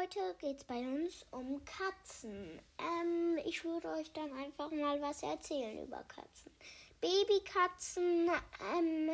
Heute 0.00 0.34
geht 0.40 0.56
es 0.56 0.64
bei 0.64 0.78
uns 0.78 1.26
um 1.30 1.62
Katzen. 1.64 2.58
Ähm, 2.78 3.38
ich 3.44 3.62
würde 3.64 3.88
euch 3.90 4.10
dann 4.12 4.32
einfach 4.32 4.70
mal 4.70 4.98
was 5.02 5.22
erzählen 5.22 5.84
über 5.84 6.02
Katzen. 6.04 6.50
Babykatzen 7.02 8.30
ähm, 8.74 9.10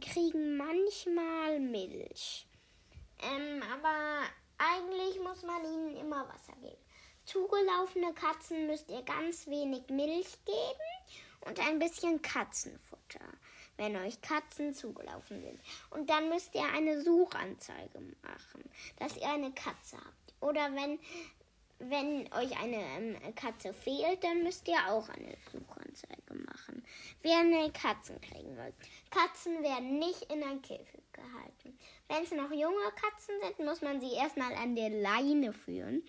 kriegen 0.00 0.56
manchmal 0.56 1.58
Milch. 1.58 2.46
Ähm, 3.20 3.64
aber 3.72 4.28
eigentlich 4.58 5.18
muss 5.20 5.42
man 5.42 5.64
ihnen 5.64 5.96
immer 5.96 6.28
Wasser 6.28 6.54
geben. 6.60 6.84
Zugelaufene 7.24 8.14
Katzen 8.14 8.68
müsst 8.68 8.90
ihr 8.90 9.02
ganz 9.02 9.48
wenig 9.48 9.88
Milch 9.88 10.38
geben 10.44 11.48
und 11.48 11.58
ein 11.58 11.80
bisschen 11.80 12.22
Katzenfutter, 12.22 13.26
wenn 13.76 13.96
euch 13.96 14.20
Katzen 14.20 14.74
zugelaufen 14.74 15.42
sind. 15.42 15.60
Und 15.90 16.08
dann 16.08 16.28
müsst 16.28 16.54
ihr 16.54 16.64
eine 16.74 17.00
Suchanzeige 17.00 18.00
machen, 18.22 18.64
dass 18.98 19.16
ihr 19.16 19.28
eine 19.28 19.52
Katze 19.52 19.96
habt. 19.96 20.34
Oder 20.40 20.74
wenn, 20.74 20.98
wenn 21.78 22.32
euch 22.32 22.56
eine 22.60 22.82
ähm, 22.96 23.34
Katze 23.34 23.72
fehlt, 23.72 24.22
dann 24.22 24.42
müsst 24.42 24.68
ihr 24.68 24.78
auch 24.88 25.08
eine 25.08 25.36
Suchanzeige 25.50 26.34
machen. 26.34 26.84
Wer 27.22 27.38
eine 27.38 27.72
Katzen 27.72 28.20
kriegen 28.20 28.56
will. 28.56 28.72
Katzen 29.10 29.62
werden 29.62 29.98
nicht 29.98 30.22
in 30.30 30.42
ein 30.42 30.62
Käfig 30.62 31.02
gehalten. 31.12 31.78
Wenn 32.08 32.22
es 32.22 32.32
noch 32.32 32.50
junge 32.50 32.90
Katzen 32.96 33.34
sind, 33.42 33.66
muss 33.66 33.80
man 33.80 34.00
sie 34.00 34.12
erstmal 34.12 34.54
an 34.54 34.76
der 34.76 34.90
Leine 34.90 35.52
führen 35.52 36.02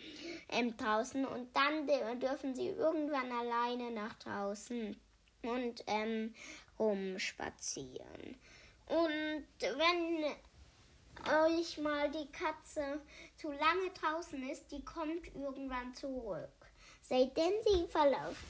ähm, 0.50 0.76
draußen 0.76 1.26
und 1.26 1.56
dann 1.56 1.88
dürfen 2.20 2.56
sie 2.56 2.68
irgendwann 2.68 3.32
alleine 3.32 3.92
nach 3.92 4.14
draußen 4.16 5.00
und 5.46 5.84
ähm, 5.88 6.34
rumspazieren. 6.80 8.40
Und 8.88 9.46
wenn 9.60 10.26
euch 11.48 11.78
mal 11.78 12.10
die 12.12 12.32
Katze 12.32 13.02
zu 13.36 13.52
lange 13.52 13.90
draußen 14.00 14.50
ist, 14.50 14.72
die 14.72 14.84
kommt 14.84 15.34
irgendwann 15.34 15.94
zurück. 15.96 16.50
Seitdem 17.02 17.54
sie 17.66 17.88
verläuft, 17.88 18.44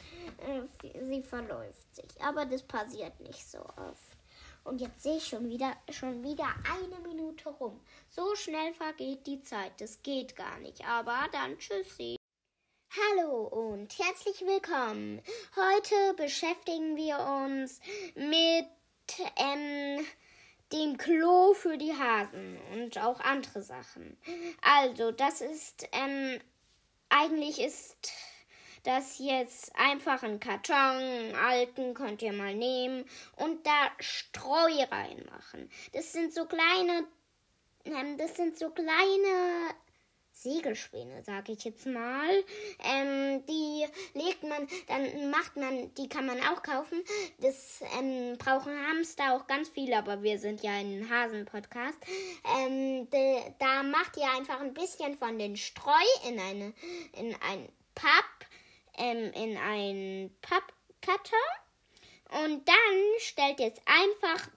äh, 0.48 1.04
sie 1.04 1.22
verläuft 1.22 1.95
sich. 1.95 2.22
Aber 2.22 2.45
das 2.45 2.64
passiert 2.64 3.20
nicht 3.20 3.45
so 3.50 3.59
oft. 3.59 4.17
Und 4.64 4.82
jetzt 4.82 5.04
sehe 5.04 5.17
ich 5.17 5.28
schon 5.28 5.48
wieder, 5.48 5.76
schon 5.92 6.23
wieder 6.23 6.48
eine 6.73 7.00
Minute 7.08 7.50
rum. 7.50 7.80
So 8.10 8.36
schnell 8.36 8.73
vergeht 8.73 9.28
die 9.28 9.42
Zeit. 9.42 9.80
Das 9.80 10.02
geht 10.02 10.36
gar 10.36 10.58
nicht. 10.60 10.84
Aber 10.88 11.28
dann 11.32 11.58
tschüssi. 11.60 12.17
Hallo 12.98 13.48
und 13.48 13.98
herzlich 14.00 14.42
willkommen. 14.42 15.22
Heute 15.56 16.14
beschäftigen 16.16 16.96
wir 16.96 17.20
uns 17.20 17.82
mit 18.16 18.68
ähm, 19.36 20.06
dem 20.72 20.98
Klo 20.98 21.54
für 21.54 21.78
die 21.78 21.94
Hasen 21.94 22.58
und 22.73 22.98
auch 23.00 23.20
andere 23.20 23.64
Sachen. 23.64 24.18
Also, 24.62 25.12
das 25.12 25.42
ist 25.42 25.90
ähm, 25.92 26.40
eigentlich 27.10 27.60
ist 27.60 28.14
das 28.84 29.20
jetzt 29.20 29.76
einfach 29.76 30.23
einen 30.23 30.40
Karton, 30.40 31.36
alten 31.36 31.96
könnt 31.96 32.22
ihr 32.22 32.34
mal 32.34 32.56
nehmen 32.56 33.04
und 33.36 33.68
da 33.68 33.92
Streu 34.00 34.72
reinmachen. 34.90 35.70
Das 35.92 36.14
sind 36.14 36.34
so 36.34 36.46
kleine, 36.46 37.06
ähm, 37.84 38.18
das 38.18 38.38
sind 38.38 38.58
so 38.58 38.70
kleine 38.70 39.76
Segelspäne, 40.36 41.23
sage 41.23 41.53
ich 41.53 41.64
jetzt 41.64 41.86
mal. 41.86 42.30
Ähm, 42.83 43.45
die 43.47 43.86
legt 44.14 44.44
man, 44.44 44.67
dann 44.88 45.30
macht 45.31 45.55
man, 45.55 45.94
die 45.95 46.09
kann 46.09 46.25
man 46.25 46.39
auch 46.42 46.61
kaufen. 46.61 47.03
Das 47.39 47.81
ähm, 48.00 48.38
brauchen 48.38 48.73
Hamster 48.88 49.33
auch 49.33 49.47
ganz 49.47 49.69
viel, 49.69 49.94
aber 49.94 50.22
wir 50.23 50.38
sind 50.39 50.61
ja 50.61 50.72
ein 50.72 51.09
Hasen-Podcast. 51.09 51.97
Ähm, 52.59 53.08
da 53.59 53.83
macht 53.83 54.17
ihr 54.17 54.30
einfach 54.38 54.59
ein 54.59 54.73
bisschen 54.73 55.17
von 55.17 55.39
den 55.39 55.58
Streu 55.58 55.92
in 56.27 56.39
eine, 56.39 56.73
in 57.14 57.36
ein 57.42 57.70
Papp 57.95 58.45
ähm, 58.97 59.31
in 59.33 59.58
einen 59.58 60.36
Pappkarton 60.42 61.39
und 62.43 62.67
dann 62.67 63.20
stellt 63.20 63.60
ihr 63.60 63.67
es 63.67 63.81
einfach 63.86 64.49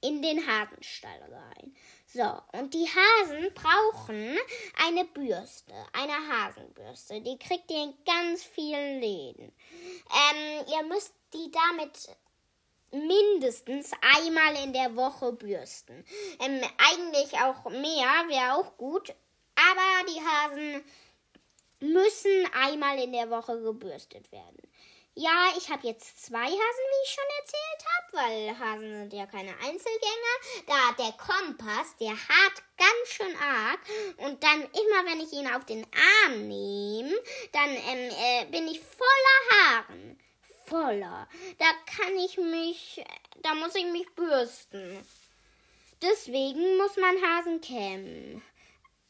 in 0.00 0.22
den 0.22 0.46
Hasenstall 0.46 1.20
rein. 1.20 1.76
So, 2.14 2.42
und 2.52 2.74
die 2.74 2.86
Hasen 2.86 3.54
brauchen 3.54 4.36
eine 4.86 5.06
Bürste, 5.06 5.72
eine 5.94 6.12
Hasenbürste. 6.12 7.22
Die 7.22 7.38
kriegt 7.38 7.70
ihr 7.70 7.84
in 7.84 7.94
ganz 8.04 8.44
vielen 8.44 9.00
Läden. 9.00 9.50
Ähm, 9.50 10.66
ihr 10.70 10.82
müsst 10.88 11.14
die 11.32 11.50
damit 11.50 12.14
mindestens 12.90 13.92
einmal 14.02 14.62
in 14.62 14.74
der 14.74 14.94
Woche 14.94 15.32
bürsten. 15.32 16.04
Ähm, 16.40 16.60
eigentlich 16.90 17.32
auch 17.40 17.70
mehr, 17.70 18.28
wäre 18.28 18.56
auch 18.56 18.76
gut. 18.76 19.14
Aber 19.54 20.10
die 20.10 20.20
Hasen 20.20 20.84
müssen 21.80 22.46
einmal 22.52 22.98
in 22.98 23.12
der 23.12 23.30
Woche 23.30 23.58
gebürstet 23.62 24.30
werden. 24.32 24.60
Ja, 25.14 25.52
ich 25.58 25.68
habe 25.68 25.86
jetzt 25.86 26.24
zwei 26.24 26.38
Hasen, 26.38 26.56
wie 26.56 27.04
ich 27.04 27.10
schon 27.10 27.24
erzählt 27.40 27.84
habe, 27.92 28.16
weil 28.16 28.58
Hasen 28.58 28.96
sind 28.96 29.12
ja 29.12 29.26
keine 29.26 29.50
Einzelgänger. 29.58 30.34
Da 30.66 30.92
der 31.04 31.12
Kompass, 31.12 31.94
der 32.00 32.12
hart 32.12 32.62
ganz 32.78 33.08
schön 33.08 33.36
arg. 33.36 33.80
Und 34.16 34.42
dann 34.42 34.62
immer, 34.62 35.10
wenn 35.10 35.20
ich 35.20 35.32
ihn 35.34 35.52
auf 35.52 35.66
den 35.66 35.86
Arm 36.24 36.48
nehme, 36.48 37.14
dann 37.52 37.68
ähm, 37.68 38.10
äh, 38.10 38.46
bin 38.46 38.66
ich 38.68 38.80
voller 38.80 39.50
Haaren. 39.50 40.18
Voller. 40.64 41.28
Da 41.58 41.66
kann 41.94 42.16
ich 42.16 42.38
mich, 42.38 43.04
da 43.42 43.54
muss 43.54 43.74
ich 43.74 43.84
mich 43.84 44.08
bürsten. 44.14 45.06
Deswegen 46.00 46.78
muss 46.78 46.96
man 46.96 47.16
Hasen 47.22 47.60
kämmen. 47.60 48.42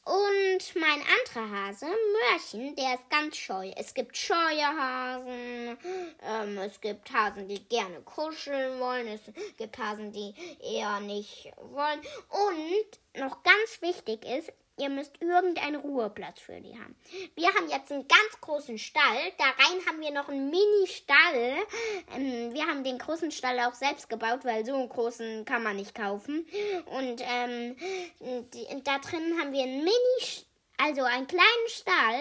Und 0.04 0.74
mein 0.74 1.00
anderer 1.00 1.56
Hase, 1.56 1.86
Mörchen, 1.86 2.74
der 2.74 2.94
ist 2.94 3.08
ganz 3.08 3.36
scheu. 3.36 3.70
Es 3.76 3.94
gibt 3.94 4.16
scheue 4.16 4.66
Hasen, 4.66 5.78
ähm, 6.22 6.58
es 6.58 6.80
gibt 6.80 7.12
Hasen, 7.12 7.46
die 7.46 7.62
gerne 7.68 8.00
kuscheln 8.00 8.80
wollen, 8.80 9.06
es 9.06 9.20
gibt 9.56 9.78
Hasen, 9.78 10.10
die 10.10 10.34
eher 10.60 10.98
nicht 10.98 11.52
wollen. 11.56 12.00
Und 12.30 13.22
noch 13.22 13.44
ganz 13.44 13.80
wichtig 13.80 14.24
ist, 14.24 14.52
Ihr 14.82 14.88
müsst 14.88 15.22
irgendeinen 15.22 15.76
Ruheplatz 15.76 16.41
für 16.41 16.60
die 16.60 16.76
haben. 16.76 16.97
Wir 17.37 17.54
haben 17.54 17.69
jetzt 17.70 17.93
einen 17.93 18.09
ganz 18.09 18.41
großen 18.41 18.78
Stall. 18.78 19.32
Da 19.38 19.44
rein 19.44 19.87
haben 19.87 20.00
wir 20.00 20.10
noch 20.10 20.28
einen 20.28 20.50
Mini-Stall. 20.50 21.56
Ähm, 22.16 22.53
wir 22.53 22.66
haben 22.66 22.82
den 22.82 22.98
großen 22.98 23.31
Stall 23.31 23.60
auch 23.60 23.75
selbst 23.75 24.10
gebaut, 24.10 24.41
weil 24.43 24.66
so 24.66 24.75
einen 24.75 24.88
großen 24.88 25.44
kann 25.44 25.62
man 25.62 25.76
nicht 25.76 25.94
kaufen. 25.94 26.44
Und 26.87 27.22
ähm, 27.25 27.76
die, 28.53 28.66
da 28.82 28.98
drin 28.98 29.38
haben 29.38 29.53
wir 29.53 29.62
einen 29.62 29.84
Mini-Stall 29.84 30.51
also 30.82 31.03
einen 31.03 31.26
kleinen 31.26 31.69
Stall 31.69 32.20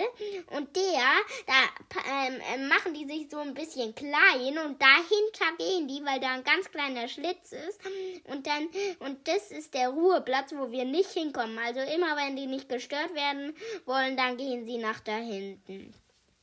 und 0.57 0.75
der, 0.75 1.01
da 1.47 2.27
ähm, 2.27 2.39
äh, 2.53 2.67
machen 2.67 2.93
die 2.93 3.05
sich 3.05 3.29
so 3.29 3.39
ein 3.39 3.53
bisschen 3.53 3.95
klein 3.95 4.57
und 4.65 4.81
dahinter 4.81 5.57
gehen 5.57 5.87
die, 5.87 6.03
weil 6.05 6.19
da 6.19 6.33
ein 6.33 6.43
ganz 6.43 6.69
kleiner 6.69 7.07
Schlitz 7.07 7.51
ist 7.51 7.79
und 8.25 8.45
dann, 8.45 8.67
und 8.99 9.27
das 9.27 9.51
ist 9.51 9.73
der 9.73 9.89
Ruheplatz, 9.89 10.53
wo 10.53 10.71
wir 10.71 10.85
nicht 10.85 11.11
hinkommen. 11.11 11.57
Also 11.57 11.79
immer 11.79 12.15
wenn 12.15 12.35
die 12.35 12.47
nicht 12.47 12.69
gestört 12.69 13.13
werden 13.15 13.55
wollen, 13.85 14.15
dann 14.17 14.37
gehen 14.37 14.65
sie 14.65 14.77
nach 14.77 14.99
da 14.99 15.15
hinten. 15.15 15.93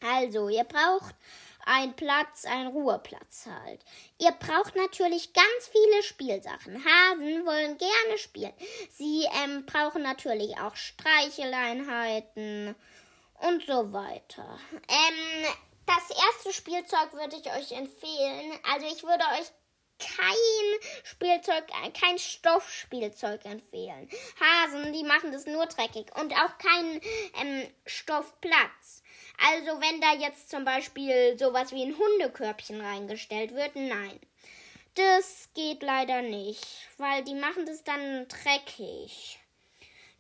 Also, 0.01 0.49
ihr 0.49 0.65
braucht 0.65 1.15
ein 1.69 1.95
Platz, 1.95 2.45
ein 2.47 2.67
Ruheplatz 2.69 3.47
halt. 3.47 3.85
Ihr 4.19 4.33
braucht 4.33 4.75
natürlich 4.75 5.35
ganz 5.35 5.69
viele 5.71 6.03
Spielsachen. 6.03 6.83
Hasen 6.83 7.45
wollen 7.45 7.77
gerne 7.77 8.17
spielen. 8.17 8.55
Sie 8.91 9.27
ähm, 9.45 9.67
brauchen 9.67 10.01
natürlich 10.03 10.57
auch 10.59 10.75
Streicheleinheiten 10.75 12.75
und 13.41 13.67
so 13.67 13.93
weiter. 13.93 14.59
Ähm, 14.89 15.45
das 15.85 16.09
erste 16.11 16.55
Spielzeug 16.55 17.13
würde 17.13 17.37
ich 17.37 17.53
euch 17.53 17.73
empfehlen. 17.73 18.59
Also 18.73 18.87
ich 18.87 19.03
würde 19.03 19.25
euch 19.39 19.53
kein 19.99 20.81
Spielzeug, 21.05 21.67
kein 22.01 22.19
Stoffspielzeug 22.19 23.45
empfehlen. 23.45 24.09
Hasen, 24.41 24.95
die 24.95 25.05
machen 25.05 25.33
das 25.33 25.45
nur 25.45 25.67
dreckig 25.67 26.17
und 26.17 26.33
auch 26.33 26.57
kein 26.57 27.03
ähm, 27.43 27.71
Stoffplatz. 27.85 29.03
Also 29.47 29.81
wenn 29.81 30.01
da 30.01 30.15
jetzt 30.15 30.51
zum 30.51 30.65
Beispiel 30.65 31.39
sowas 31.39 31.73
wie 31.73 31.83
ein 31.83 31.97
Hundekörbchen 31.97 32.81
reingestellt 32.81 33.55
wird, 33.55 33.77
nein. 33.77 34.19
Das 34.95 35.49
geht 35.55 35.83
leider 35.83 36.23
nicht, 36.23 36.67
weil 36.97 37.23
die 37.23 37.35
machen 37.35 37.67
das 37.67 37.85
dann 37.85 38.27
dreckig. 38.27 39.39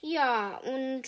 Ja, 0.00 0.58
und 0.58 1.02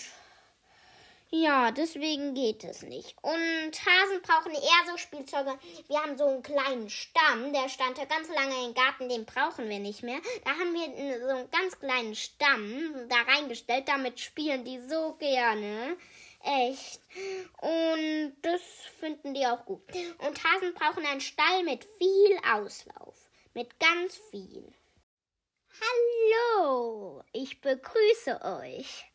ja, 1.33 1.71
deswegen 1.71 2.33
geht 2.33 2.65
es 2.65 2.81
nicht. 2.81 3.15
Und 3.21 3.31
Hasen 3.31 4.21
brauchen 4.21 4.51
eher 4.51 4.91
so 4.91 4.97
Spielzeuge. 4.97 5.57
Wir 5.87 6.03
haben 6.03 6.17
so 6.17 6.25
einen 6.25 6.43
kleinen 6.43 6.89
Stamm, 6.89 7.53
der 7.53 7.69
stand 7.69 7.97
da 7.97 8.03
ganz 8.03 8.27
lange 8.27 8.65
im 8.65 8.73
Garten, 8.73 9.07
den 9.07 9.25
brauchen 9.25 9.69
wir 9.69 9.79
nicht 9.79 10.03
mehr. 10.03 10.19
Da 10.43 10.51
haben 10.51 10.73
wir 10.73 11.21
so 11.21 11.33
einen 11.33 11.49
ganz 11.49 11.79
kleinen 11.79 12.15
Stamm 12.15 13.07
da 13.07 13.15
reingestellt, 13.33 13.87
damit 13.87 14.19
spielen 14.19 14.65
die 14.65 14.81
so 14.89 15.13
gerne. 15.13 15.95
Echt. 16.43 17.01
Und 17.61 18.35
das 18.41 18.61
finden 18.99 19.33
die 19.33 19.45
auch 19.45 19.65
gut. 19.65 19.83
Und 20.19 20.43
Hasen 20.43 20.73
brauchen 20.73 21.05
einen 21.05 21.21
Stall 21.21 21.63
mit 21.63 21.85
viel 21.97 22.37
Auslauf. 22.51 23.15
Mit 23.53 23.79
ganz 23.79 24.19
viel. 24.31 24.73
Hallo, 25.79 27.23
ich 27.31 27.61
begrüße 27.61 28.41
euch. 28.43 29.05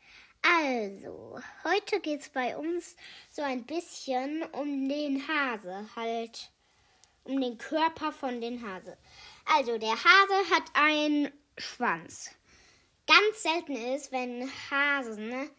Also, 0.43 1.41
heute 1.65 2.01
geht 2.01 2.21
es 2.21 2.29
bei 2.29 2.57
uns 2.57 2.97
so 3.31 3.43
ein 3.43 3.67
bisschen 3.67 4.43
um 4.53 4.89
den 4.89 5.27
Hase, 5.27 5.89
halt 5.97 6.51
um 7.25 7.41
den 7.41 7.59
Körper 7.59 8.13
von 8.13 8.41
den 8.41 8.65
Hase. 8.65 8.97
Also, 9.45 9.77
der 9.79 9.91
Hase 9.91 10.51
hat 10.55 10.65
einen 10.75 11.33
Schwanz. 11.59 12.31
Ganz 13.07 13.43
selten 13.43 13.77
ist, 13.95 14.13
wenn 14.13 14.51
Hasen 14.71 15.51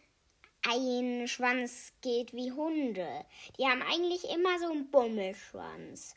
ein 0.69 1.27
Schwanz 1.27 1.93
geht 2.01 2.33
wie 2.33 2.51
Hunde. 2.51 3.25
Die 3.57 3.65
haben 3.65 3.81
eigentlich 3.81 4.23
immer 4.29 4.59
so 4.59 4.67
einen 4.67 4.89
Bummelschwanz. 4.89 6.15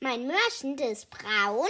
Mein 0.00 0.26
Mörchen, 0.26 0.76
das 0.76 0.90
ist 0.90 1.10
braun 1.10 1.68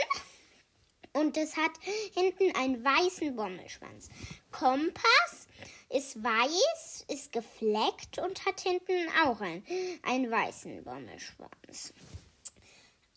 und 1.12 1.36
es 1.36 1.56
hat 1.56 1.72
hinten 2.14 2.54
einen 2.56 2.82
weißen 2.82 3.36
Bommelschwanz. 3.36 4.08
Kompass 4.50 5.48
ist 5.90 6.22
weiß, 6.22 7.04
ist 7.08 7.32
gefleckt 7.32 8.18
und 8.18 8.44
hat 8.46 8.60
hinten 8.60 9.08
auch 9.24 9.40
einen, 9.40 9.64
einen 10.02 10.30
weißen 10.30 10.84
Bommelschwanz. 10.84 11.92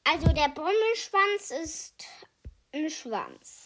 Also 0.04 0.28
der 0.34 0.50
Bommelschwanz 0.50 1.52
ist 1.64 2.06
ein 2.74 2.90
Schwanz. 2.90 3.65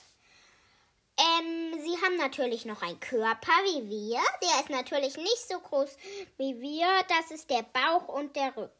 Ähm, 1.19 1.73
sie 1.81 2.01
haben 2.01 2.15
natürlich 2.15 2.63
noch 2.63 2.81
einen 2.81 2.99
Körper 2.99 3.51
wie 3.65 3.89
wir. 3.89 4.19
Der 4.41 4.61
ist 4.61 4.69
natürlich 4.69 5.17
nicht 5.17 5.49
so 5.49 5.59
groß 5.59 5.97
wie 6.37 6.59
wir. 6.61 6.87
Das 7.09 7.31
ist 7.31 7.49
der 7.49 7.63
Bauch 7.63 8.07
und 8.07 8.35
der 8.37 8.55
Rücken. 8.55 8.79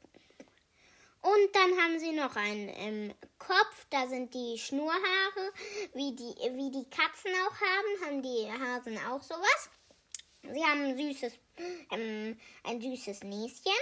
Und 1.22 1.54
dann 1.54 1.78
haben 1.82 2.00
sie 2.00 2.14
noch 2.14 2.38
einen 2.38 2.70
ähm, 2.78 3.14
Kopf, 3.38 3.86
da 3.90 4.08
sind 4.08 4.34
die 4.34 4.58
Schnurhaare, 4.58 5.52
wie 5.94 6.16
die, 6.16 6.34
wie 6.56 6.72
die 6.72 6.90
Katzen 6.90 7.32
auch 7.46 7.60
haben, 7.60 8.06
haben 8.06 8.22
die 8.22 8.50
Hasen 8.50 8.98
auch 9.10 9.22
sowas. 9.22 9.70
Sie 10.44 10.64
haben 10.64 10.86
ein 10.86 10.98
süßes, 10.98 11.34
ähm, 11.92 12.40
ein 12.64 12.80
süßes 12.80 13.24
Näschen, 13.24 13.74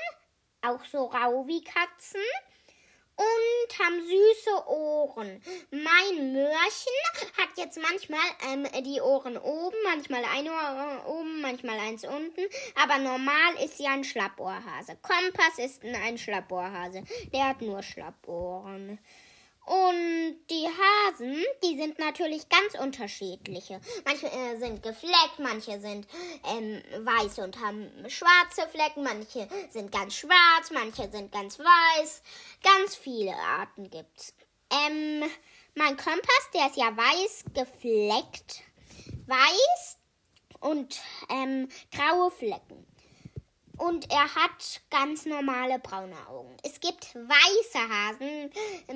auch 0.64 0.84
so 0.86 1.06
rau 1.06 1.46
wie 1.46 1.64
Katzen 1.64 2.22
und 3.18 3.80
haben 3.80 4.00
süße 4.02 4.68
Ohren. 4.68 5.42
Mein 5.72 6.34
Mörchen 6.34 7.34
hat 7.38 7.50
jetzt 7.58 7.80
manchmal 7.82 8.20
ähm, 8.52 8.68
die 8.84 9.02
Ohren 9.02 9.38
oben, 9.38 9.76
manchmal 9.84 10.24
ein 10.24 10.48
Ohr 10.48 11.06
oben, 11.08 11.42
manchmal 11.42 11.80
eins 11.80 12.04
unten, 12.04 12.42
aber 12.82 13.00
normal 13.00 13.56
ist 13.64 13.78
sie 13.78 13.88
ein 13.88 14.04
Schlappohrhase. 14.04 14.98
Kompass 15.02 15.58
ist 15.58 15.84
ein 15.84 16.18
Schlappohrhase, 16.18 17.04
der 17.34 17.50
hat 17.50 17.62
nur 17.62 17.82
Schlappohren. 17.82 19.00
Und 19.68 20.46
die 20.50 20.66
Hasen, 20.66 21.44
die 21.62 21.78
sind 21.78 22.00
natürlich 22.00 22.48
ganz 22.48 22.80
unterschiedliche. 22.80 23.82
Manche 24.06 24.28
äh, 24.28 24.58
sind 24.58 24.82
gefleckt, 24.82 25.40
manche 25.40 25.82
sind 25.82 26.08
ähm, 26.46 26.82
weiß 27.06 27.40
und 27.40 27.60
haben 27.60 27.92
schwarze 28.08 28.66
Flecken, 28.72 29.04
manche 29.04 29.46
sind 29.70 29.92
ganz 29.92 30.16
schwarz, 30.16 30.72
manche 30.72 31.12
sind 31.12 31.34
ganz 31.34 31.60
weiß. 31.60 32.22
Ganz 32.64 32.96
viele 32.96 33.36
Arten 33.36 33.90
gibt's. 33.90 34.34
Ähm, 34.72 35.30
mein 35.76 35.98
Kompass, 35.98 36.50
der 36.54 36.68
ist 36.68 36.78
ja 36.78 36.96
weiß 36.96 37.44
gefleckt. 37.54 38.64
Weiß 39.26 39.98
und 40.62 40.98
ähm, 41.30 41.68
graue 41.92 42.32
Flecken 42.32 42.88
und 43.78 44.12
er 44.12 44.36
hat 44.36 44.82
ganz 44.90 45.26
normale 45.26 45.80
braune 45.80 46.16
Augen. 46.28 46.56
Es 46.64 46.80
gibt 46.80 47.16
weiße 47.16 47.80
Hasen 47.90 48.52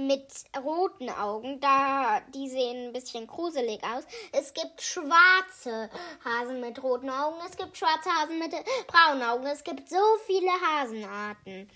mit 0.07 0.27
roten 0.63 1.09
Augen, 1.09 1.59
da 1.59 2.21
die 2.33 2.49
sehen 2.49 2.87
ein 2.87 2.93
bisschen 2.93 3.27
gruselig 3.27 3.81
aus. 3.83 4.03
Es 4.31 4.53
gibt 4.53 4.81
schwarze 4.81 5.89
Hasen 6.23 6.59
mit 6.61 6.81
roten 6.81 7.09
Augen, 7.09 7.37
es 7.47 7.57
gibt 7.57 7.77
schwarze 7.77 8.09
Hasen 8.09 8.39
mit 8.39 8.53
braunen 8.87 9.23
Augen. 9.23 9.45
Es 9.45 9.63
gibt 9.63 9.89
so 9.89 10.03
viele 10.25 10.51
Hasenarten. 10.51 11.69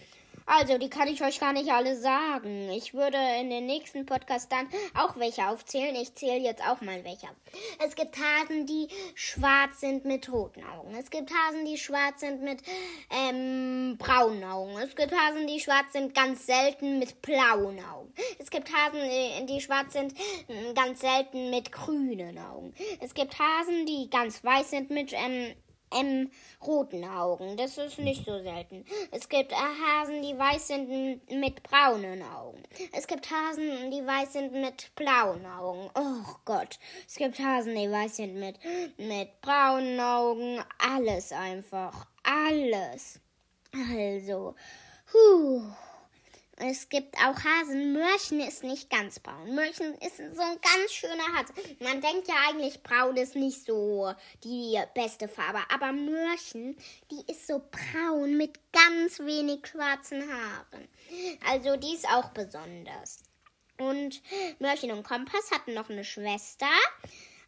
Also, 0.46 0.78
die 0.78 0.90
kann 0.90 1.08
ich 1.08 1.24
euch 1.24 1.40
gar 1.40 1.54
nicht 1.54 1.72
alle 1.72 1.96
sagen. 1.96 2.70
Ich 2.70 2.94
würde 2.94 3.18
in 3.40 3.50
den 3.50 3.66
nächsten 3.66 4.06
Podcast 4.06 4.52
dann 4.52 4.68
auch 4.94 5.18
welche 5.18 5.48
aufzählen. 5.48 5.96
Ich 5.96 6.14
zähle 6.14 6.40
jetzt 6.40 6.62
auch 6.62 6.82
mal 6.82 7.04
welche. 7.04 7.28
Es 7.84 7.96
gibt 7.96 8.16
Hasen, 8.18 8.68
die 8.68 8.88
schwarz 9.16 9.80
sind 9.80 10.06
mit 10.06 10.32
roten 10.32 10.64
Augen. 10.64 10.96
Es 10.96 11.10
gibt 11.10 11.32
Hasen, 11.32 11.66
die 11.66 11.78
schwarz 11.78 12.20
sind 12.20 12.44
mit 12.44 12.62
ähm, 13.10 13.98
braunen 13.98 14.44
Augen. 14.44 14.78
Es 14.78 14.96
gibt 14.96 15.14
Hasen, 15.14 15.48
die 15.48 15.60
schwarz 15.60 15.94
sind 15.94 16.14
ganz 16.14 16.46
selten 16.46 17.00
mit 17.00 17.22
blauen 17.24 17.80
Augen. 17.84 18.14
Es 18.38 18.52
gibt 18.52 18.72
Hasen, 18.72 19.48
die 19.48 19.62
schwarz 19.62 19.94
sind 19.94 20.14
ganz 20.76 21.02
selten 21.02 21.50
mit 21.50 21.72
grünen 21.72 22.38
Augen. 22.38 22.74
Es 23.02 23.16
gibt 23.16 23.40
Hasen, 23.40 23.86
die 23.88 24.10
ganz 24.12 24.44
weiß 24.44 24.70
sind 24.70 24.92
mit 24.92 25.12
ähm, 25.14 25.56
ähm, 25.96 26.32
roten 26.66 27.04
Augen. 27.06 27.58
Das 27.58 27.78
ist 27.78 28.00
nicht 28.00 28.26
so 28.26 28.42
selten. 28.42 28.86
Es 29.12 29.30
gibt 29.30 29.52
äh, 29.52 29.56
Hasen, 29.56 30.22
die 30.22 30.38
weiß 30.38 30.68
sind 30.68 31.32
mit 31.32 31.64
braunen 31.64 32.22
Augen. 32.22 32.62
Es 32.92 33.08
gibt 33.08 33.30
Hasen, 33.32 33.92
die 33.92 34.06
weiß 34.06 34.34
sind 34.34 34.54
mit 34.54 34.92
blauen 34.96 35.46
Augen. 35.46 35.90
Oh 35.96 36.36
Gott. 36.46 36.80
Es 37.08 37.16
gibt 37.16 37.40
Hasen, 37.40 37.76
die 37.76 37.90
weiß 37.90 38.18
sind 38.18 38.36
mit, 38.36 38.60
mit 38.98 39.42
braunen 39.42 40.00
Augen. 40.00 40.64
Alles 40.80 41.32
einfach. 41.32 42.08
Alles. 42.24 43.20
Also. 43.74 44.56
Huh. 45.14 45.62
Es 46.58 46.88
gibt 46.88 47.16
auch 47.18 47.38
Hasen. 47.44 47.92
Mörchen 47.92 48.40
ist 48.40 48.64
nicht 48.64 48.90
ganz 48.90 49.20
braun. 49.20 49.56
Mörchen 49.56 49.94
ist 49.96 50.18
so 50.18 50.42
ein 50.42 50.58
ganz 50.62 50.92
schöner 50.92 51.28
Hase. 51.36 51.54
Man 51.80 52.00
denkt 52.00 52.30
ja 52.30 52.36
eigentlich, 52.48 52.82
braun 52.82 53.18
ist 53.18 53.36
nicht 53.36 53.66
so 53.66 54.14
die 54.44 54.80
beste 54.94 55.28
Farbe. 55.28 55.60
Aber 55.74 55.92
Mörchen, 55.92 56.78
die 57.12 57.30
ist 57.30 57.46
so 57.48 57.62
braun 57.70 58.38
mit 58.38 58.58
ganz 58.72 59.20
wenig 59.20 59.68
schwarzen 59.68 60.22
Haaren. 60.22 60.88
Also 61.46 61.76
die 61.76 61.94
ist 61.94 62.08
auch 62.08 62.30
besonders. 62.30 63.24
Und 63.78 64.22
Mörchen 64.60 64.92
und 64.92 65.04
Kompass 65.04 65.52
hatten 65.52 65.74
noch 65.74 65.90
eine 65.90 66.06
Schwester. 66.06 66.68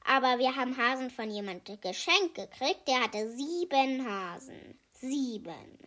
Aber 0.04 0.38
wir 0.38 0.54
haben 0.54 0.77
Hasen 0.77 1.12
von 1.12 1.31
jemandem 1.31 1.80
geschenkt 1.80 2.36
gekriegt. 2.36 2.86
Der 2.88 3.04
hatte 3.04 3.31
sieben 3.31 4.06
Hasen. 4.06 4.77
Sieben. 4.92 5.77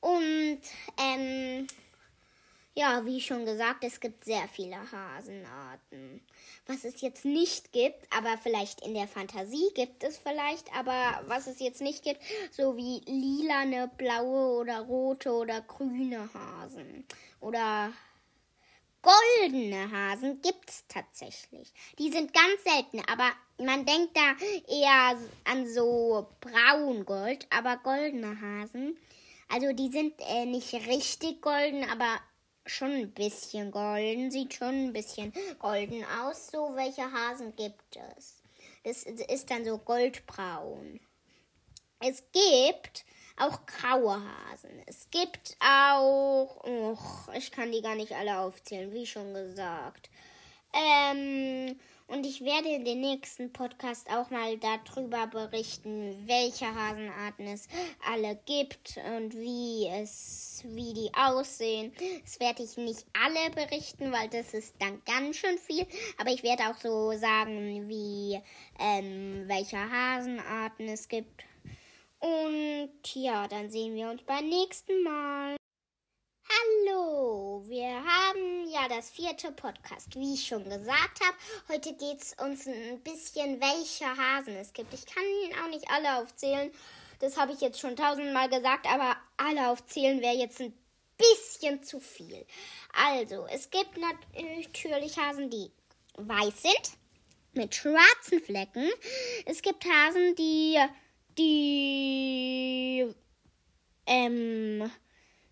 Und, 0.00 0.60
ähm, 0.98 1.66
ja, 2.76 3.06
wie 3.06 3.22
schon 3.22 3.46
gesagt, 3.46 3.84
es 3.84 4.00
gibt 4.00 4.24
sehr 4.24 4.46
viele 4.48 4.76
Hasenarten. 4.92 6.20
Was 6.66 6.84
es 6.84 7.00
jetzt 7.00 7.24
nicht 7.24 7.72
gibt, 7.72 8.06
aber 8.14 8.36
vielleicht 8.36 8.84
in 8.84 8.92
der 8.92 9.08
Fantasie 9.08 9.70
gibt 9.74 10.04
es 10.04 10.18
vielleicht, 10.18 10.70
aber 10.76 11.22
was 11.26 11.46
es 11.46 11.58
jetzt 11.58 11.80
nicht 11.80 12.04
gibt, 12.04 12.20
so 12.50 12.76
wie 12.76 13.00
lilane, 13.06 13.90
blaue 13.96 14.60
oder 14.60 14.80
rote 14.80 15.32
oder 15.32 15.62
grüne 15.62 16.28
Hasen. 16.34 17.06
Oder 17.40 17.92
goldene 19.00 19.90
Hasen 19.90 20.42
gibt 20.42 20.68
es 20.68 20.84
tatsächlich. 20.86 21.72
Die 21.98 22.10
sind 22.10 22.34
ganz 22.34 22.62
selten, 22.62 23.00
aber 23.10 23.32
man 23.56 23.86
denkt 23.86 24.14
da 24.14 24.34
eher 24.68 25.18
an 25.44 25.66
so 25.66 26.28
braun-gold, 26.42 27.46
aber 27.48 27.78
goldene 27.78 28.38
Hasen. 28.38 28.98
Also 29.48 29.72
die 29.72 29.90
sind 29.90 30.12
äh, 30.28 30.44
nicht 30.44 30.74
richtig 30.74 31.40
golden, 31.40 31.88
aber 31.88 32.20
schon 32.66 32.92
ein 32.92 33.12
bisschen 33.12 33.70
golden, 33.70 34.30
sieht 34.30 34.54
schon 34.54 34.86
ein 34.86 34.92
bisschen 34.92 35.32
golden 35.58 36.04
aus. 36.04 36.48
So, 36.48 36.74
welche 36.74 37.10
Hasen 37.10 37.54
gibt 37.56 37.96
es? 38.16 38.42
Das 38.84 39.02
ist 39.02 39.50
dann 39.50 39.64
so 39.64 39.78
goldbraun. 39.78 41.00
Es 42.00 42.22
gibt 42.32 43.04
auch 43.36 43.66
graue 43.66 44.20
Hasen. 44.22 44.82
Es 44.86 45.08
gibt 45.10 45.56
auch, 45.60 46.64
och, 46.64 47.34
ich 47.34 47.50
kann 47.50 47.72
die 47.72 47.82
gar 47.82 47.94
nicht 47.94 48.12
alle 48.12 48.38
aufzählen, 48.38 48.92
wie 48.92 49.06
schon 49.06 49.34
gesagt. 49.34 50.10
Ähm, 50.72 51.78
und 52.08 52.24
ich 52.24 52.40
werde 52.42 52.68
in 52.68 52.84
den 52.84 53.00
nächsten 53.00 53.52
Podcast 53.52 54.08
auch 54.10 54.30
mal 54.30 54.56
darüber 54.58 55.26
berichten, 55.26 56.16
welche 56.26 56.66
Hasenarten 56.66 57.46
es 57.46 57.68
alle 58.08 58.38
gibt 58.46 58.98
und 59.16 59.34
wie 59.34 59.88
es, 59.88 60.62
wie 60.64 60.94
die 60.94 61.10
aussehen. 61.14 61.92
Das 62.22 62.38
werde 62.38 62.62
ich 62.62 62.76
nicht 62.76 63.04
alle 63.12 63.50
berichten, 63.50 64.12
weil 64.12 64.28
das 64.28 64.54
ist 64.54 64.74
dann 64.78 65.02
ganz 65.04 65.36
schön 65.36 65.58
viel. 65.58 65.86
Aber 66.18 66.30
ich 66.30 66.42
werde 66.42 66.70
auch 66.70 66.76
so 66.76 67.12
sagen, 67.18 67.88
wie, 67.88 68.40
ähm, 68.78 69.44
welche 69.46 69.78
Hasenarten 69.78 70.88
es 70.88 71.08
gibt. 71.08 71.44
Und 72.20 73.14
ja, 73.14 73.48
dann 73.48 73.70
sehen 73.70 73.94
wir 73.94 74.08
uns 74.10 74.22
beim 74.22 74.48
nächsten 74.48 75.02
Mal. 75.02 75.56
Hallo, 76.48 77.64
wir 77.66 78.04
haben 78.04 78.68
ja 78.68 78.88
das 78.88 79.10
vierte 79.10 79.50
Podcast, 79.50 80.14
wie 80.14 80.34
ich 80.34 80.46
schon 80.46 80.62
gesagt 80.62 81.20
habe. 81.20 81.36
Heute 81.68 81.92
geht 81.94 82.22
es 82.22 82.34
uns 82.34 82.66
ein 82.68 83.00
bisschen, 83.00 83.60
welche 83.60 84.06
Hasen 84.06 84.54
es 84.54 84.72
gibt. 84.72 84.94
Ich 84.94 85.06
kann 85.06 85.24
Ihnen 85.24 85.58
auch 85.58 85.68
nicht 85.68 85.90
alle 85.90 86.18
aufzählen. 86.18 86.70
Das 87.18 87.36
habe 87.36 87.52
ich 87.52 87.60
jetzt 87.60 87.80
schon 87.80 87.96
tausendmal 87.96 88.48
gesagt, 88.48 88.86
aber 88.86 89.16
alle 89.36 89.70
aufzählen 89.70 90.20
wäre 90.20 90.36
jetzt 90.36 90.60
ein 90.60 90.72
bisschen 91.18 91.82
zu 91.82 91.98
viel. 91.98 92.46
Also, 92.92 93.46
es 93.50 93.70
gibt 93.70 93.98
natürlich 93.98 95.18
Hasen, 95.18 95.50
die 95.50 95.72
weiß 96.16 96.62
sind, 96.62 96.92
mit 97.54 97.74
schwarzen 97.74 98.40
Flecken. 98.40 98.88
Es 99.46 99.62
gibt 99.62 99.84
Hasen, 99.84 100.36
die, 100.36 100.78
die 101.38 103.12
ähm, 104.06 104.90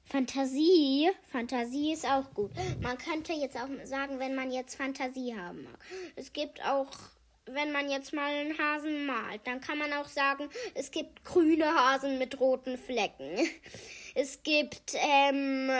Fantasie. 0.04 1.10
Fantasie 1.30 1.92
ist 1.92 2.06
auch 2.06 2.32
gut. 2.34 2.50
Man 2.80 2.98
könnte 2.98 3.32
jetzt 3.32 3.56
auch 3.56 3.68
sagen, 3.84 4.18
wenn 4.18 4.34
man 4.34 4.50
jetzt 4.52 4.76
Fantasie 4.76 5.34
haben 5.36 5.64
mag. 5.64 5.78
Es 6.14 6.32
gibt 6.32 6.64
auch, 6.64 6.90
wenn 7.46 7.72
man 7.72 7.90
jetzt 7.90 8.12
mal 8.12 8.32
einen 8.32 8.58
Hasen 8.58 9.06
malt, 9.06 9.40
dann 9.44 9.60
kann 9.60 9.78
man 9.78 9.92
auch 9.92 10.08
sagen, 10.08 10.48
es 10.74 10.90
gibt 10.90 11.24
grüne 11.24 11.66
Hasen 11.66 12.18
mit 12.18 12.38
roten 12.38 12.78
Flecken. 12.78 13.38
Es 14.14 14.44
gibt, 14.44 14.94
ähm, 14.94 15.70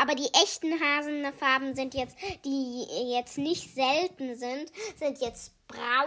aber 0.00 0.14
die 0.14 0.30
echten 0.44 0.80
Hasenfarben 0.80 1.74
sind 1.74 1.94
jetzt, 1.94 2.16
die 2.44 2.84
jetzt 3.12 3.36
nicht 3.38 3.74
selten 3.74 4.36
sind, 4.36 4.70
sind 4.96 5.20
jetzt 5.20 5.54
braun, 5.66 6.06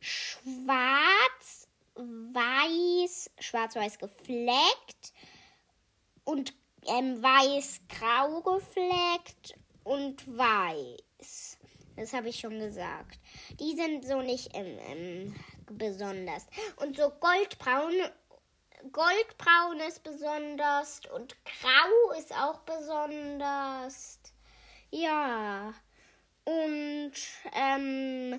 schwarz, 0.00 1.66
weiß, 1.96 3.30
schwarz-weiß 3.46 3.98
gefleckt 3.98 5.12
und 6.24 6.52
ähm, 6.86 7.22
weiß-grau 7.22 8.42
gefleckt 8.42 9.54
und 9.84 10.26
weiß. 10.36 11.58
Das 11.96 12.12
habe 12.12 12.28
ich 12.28 12.38
schon 12.38 12.58
gesagt. 12.58 13.18
Die 13.58 13.74
sind 13.74 14.04
so 14.06 14.20
nicht 14.20 14.50
ähm, 14.54 14.78
ähm, 14.86 15.34
besonders. 15.66 16.46
Und 16.76 16.96
so 16.96 17.08
goldbraun, 17.08 17.94
goldbraun 18.92 19.80
ist 19.88 20.02
besonders 20.02 21.00
und 21.14 21.36
grau 21.44 22.18
ist 22.18 22.32
auch 22.34 22.60
besonders. 22.60 24.20
Ja. 24.90 25.72
Und 26.44 27.12
ähm, 27.52 28.38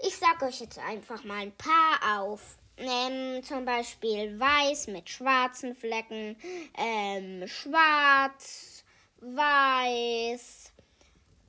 ich 0.00 0.16
sag 0.16 0.42
euch 0.42 0.60
jetzt 0.60 0.78
einfach 0.78 1.22
mal 1.24 1.40
ein 1.40 1.56
paar 1.56 2.20
auf. 2.20 2.58
Ähm, 2.84 3.44
zum 3.44 3.64
Beispiel 3.64 4.40
weiß 4.40 4.88
mit 4.88 5.08
schwarzen 5.08 5.76
Flecken, 5.76 6.36
ähm, 6.76 7.46
schwarz, 7.46 8.82
weiß, 9.20 10.72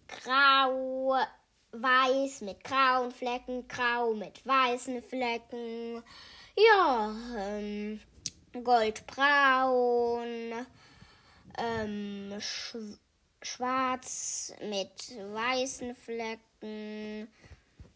grau, 0.07 1.15
weiß 1.71 2.41
mit 2.41 2.63
grauen 2.63 3.11
Flecken, 3.11 3.67
grau 3.67 4.13
mit 4.13 4.45
weißen 4.45 5.01
Flecken, 5.01 6.03
ja, 6.55 7.15
ähm, 7.35 7.99
goldbraun, 8.63 10.67
ähm, 11.57 12.35
sch 12.39 12.75
schwarz 13.41 14.53
mit 14.61 15.17
weißen 15.33 15.95
Flecken, 15.95 17.27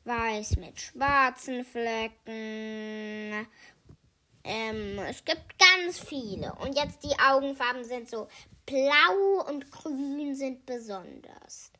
weiß 0.07 0.55
mit 0.55 0.79
schwarzen 0.79 1.65
Flecken. 1.65 3.47
Ähm, 4.43 4.99
es 4.99 5.23
gibt 5.25 5.59
ganz 5.59 5.99
viele. 5.99 6.53
Und 6.61 6.75
jetzt 6.75 7.03
die 7.03 7.19
Augenfarben 7.19 7.83
sind 7.83 8.09
so 8.09 8.27
blau 8.65 9.45
und 9.49 9.69
grün 9.71 10.33
sind 10.35 10.65
besonders. 10.65 11.71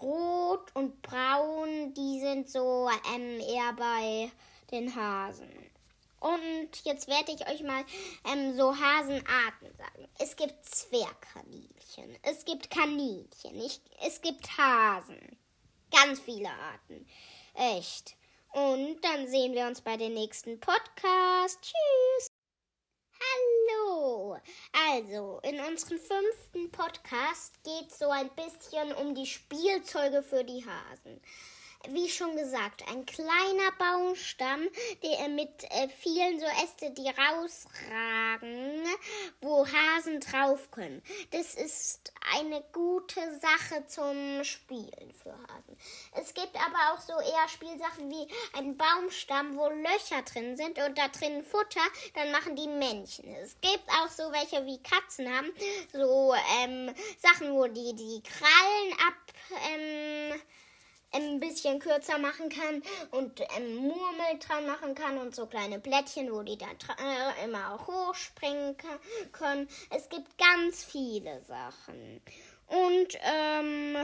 Rot 0.00 0.74
und 0.74 1.02
braun, 1.02 1.92
die 1.94 2.20
sind 2.20 2.48
so 2.48 2.88
ähm, 3.14 3.40
eher 3.40 3.72
bei 3.74 4.30
den 4.70 4.94
Hasen. 4.94 5.50
Und 6.20 6.70
jetzt 6.84 7.08
werde 7.08 7.32
ich 7.32 7.48
euch 7.48 7.62
mal 7.62 7.82
ähm, 8.30 8.54
so 8.54 8.76
Hasenarten 8.76 9.74
sagen. 9.76 10.08
Es 10.18 10.36
gibt 10.36 10.64
Zwergkaninchen, 10.66 12.16
es 12.22 12.44
gibt 12.44 12.70
Kaninchen, 12.70 13.56
ich, 13.56 13.80
es 14.06 14.20
gibt 14.20 14.46
Hasen. 14.58 15.38
Ganz 15.90 16.20
viele 16.20 16.50
Arten. 16.50 17.06
Echt. 17.54 18.16
Und 18.52 19.00
dann 19.02 19.28
sehen 19.28 19.54
wir 19.54 19.66
uns 19.66 19.80
bei 19.80 19.96
den 19.96 20.14
nächsten 20.14 20.58
Podcast. 20.60 21.58
Tschüss. 21.62 22.28
Hallo. 23.20 24.38
Also, 24.88 25.40
in 25.42 25.60
unserem 25.60 25.98
fünften 25.98 26.70
Podcast 26.72 27.62
geht 27.62 27.90
es 27.90 27.98
so 27.98 28.10
ein 28.10 28.30
bisschen 28.30 28.92
um 28.94 29.14
die 29.14 29.26
Spielzeuge 29.26 30.22
für 30.22 30.44
die 30.44 30.64
Hasen 30.64 31.20
wie 31.88 32.08
schon 32.08 32.36
gesagt, 32.36 32.82
ein 32.90 33.06
kleiner 33.06 33.72
Baumstamm, 33.78 34.68
der 35.02 35.28
mit 35.28 35.64
äh, 35.64 35.88
vielen 35.88 36.38
so 36.38 36.46
Äste, 36.62 36.90
die 36.90 37.08
rausragen, 37.08 38.84
wo 39.40 39.66
Hasen 39.66 40.20
drauf 40.20 40.70
können. 40.70 41.02
Das 41.30 41.54
ist 41.54 42.12
eine 42.36 42.62
gute 42.72 43.20
Sache 43.38 43.86
zum 43.86 44.44
Spielen 44.44 45.12
für 45.22 45.32
Hasen. 45.32 45.76
Es 46.12 46.34
gibt 46.34 46.54
aber 46.56 46.92
auch 46.92 47.00
so 47.00 47.14
eher 47.14 47.48
Spielsachen 47.48 48.10
wie 48.10 48.28
ein 48.58 48.76
Baumstamm, 48.76 49.56
wo 49.56 49.68
Löcher 49.68 50.22
drin 50.22 50.56
sind 50.56 50.78
und 50.78 50.98
da 50.98 51.08
drin 51.08 51.42
Futter, 51.42 51.80
dann 52.14 52.30
machen 52.30 52.56
die 52.56 52.68
Männchen. 52.68 53.34
Es 53.36 53.56
gibt 53.60 53.88
auch 53.88 54.08
so 54.08 54.30
welche 54.32 54.66
wie 54.66 54.82
Katzen 54.82 55.34
haben, 55.34 55.50
so 55.92 56.34
ähm, 56.62 56.94
Sachen, 57.18 57.52
wo 57.54 57.66
die 57.66 57.94
die 57.94 58.22
Krallen 58.22 58.92
ab 59.08 59.14
ähm, 59.72 60.40
ein 61.12 61.40
bisschen 61.40 61.78
kürzer 61.80 62.18
machen 62.18 62.48
kann 62.48 62.82
und 63.10 63.40
ähm, 63.56 63.76
Murmel 63.76 64.38
dran 64.38 64.66
machen 64.66 64.94
kann 64.94 65.18
und 65.18 65.34
so 65.34 65.46
kleine 65.46 65.78
Blättchen, 65.78 66.32
wo 66.32 66.42
die 66.42 66.58
dann 66.58 66.76
äh, 66.98 67.44
immer 67.44 67.74
auch 67.74 67.86
hochspringen 67.86 68.76
können. 69.32 69.68
Es 69.90 70.08
gibt 70.08 70.38
ganz 70.38 70.84
viele 70.84 71.42
Sachen. 71.44 72.20
Und 72.66 73.18
ähm, 73.22 73.96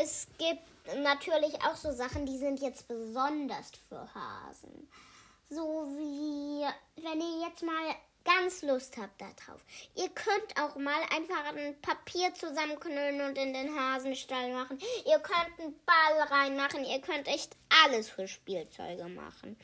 es 0.00 0.28
gibt 0.38 0.62
natürlich 1.02 1.54
auch 1.62 1.76
so 1.76 1.92
Sachen, 1.92 2.24
die 2.24 2.38
sind 2.38 2.60
jetzt 2.60 2.88
besonders 2.88 3.72
für 3.88 4.08
Hasen. 4.14 4.88
So 5.50 5.86
wie, 5.96 6.64
wenn 7.02 7.20
ihr 7.20 7.48
jetzt 7.48 7.62
mal 7.62 7.94
ganz 8.24 8.62
Lust 8.62 8.96
habt 8.96 9.20
darauf. 9.20 9.64
Ihr 9.94 10.08
könnt 10.10 10.60
auch 10.60 10.76
mal 10.76 11.00
einfach 11.14 11.44
ein 11.54 11.80
Papier 11.80 12.32
zusammenknüllen 12.34 13.20
und 13.22 13.38
in 13.38 13.52
den 13.52 13.74
Hasenstall 13.78 14.52
machen. 14.52 14.78
Ihr 15.06 15.18
könnt 15.18 15.58
einen 15.58 15.74
Ball 15.84 16.22
reinmachen. 16.28 16.84
Ihr 16.84 17.00
könnt 17.00 17.28
echt 17.28 17.56
alles 17.84 18.10
für 18.10 18.28
Spielzeuge 18.28 19.06
machen. 19.08 19.56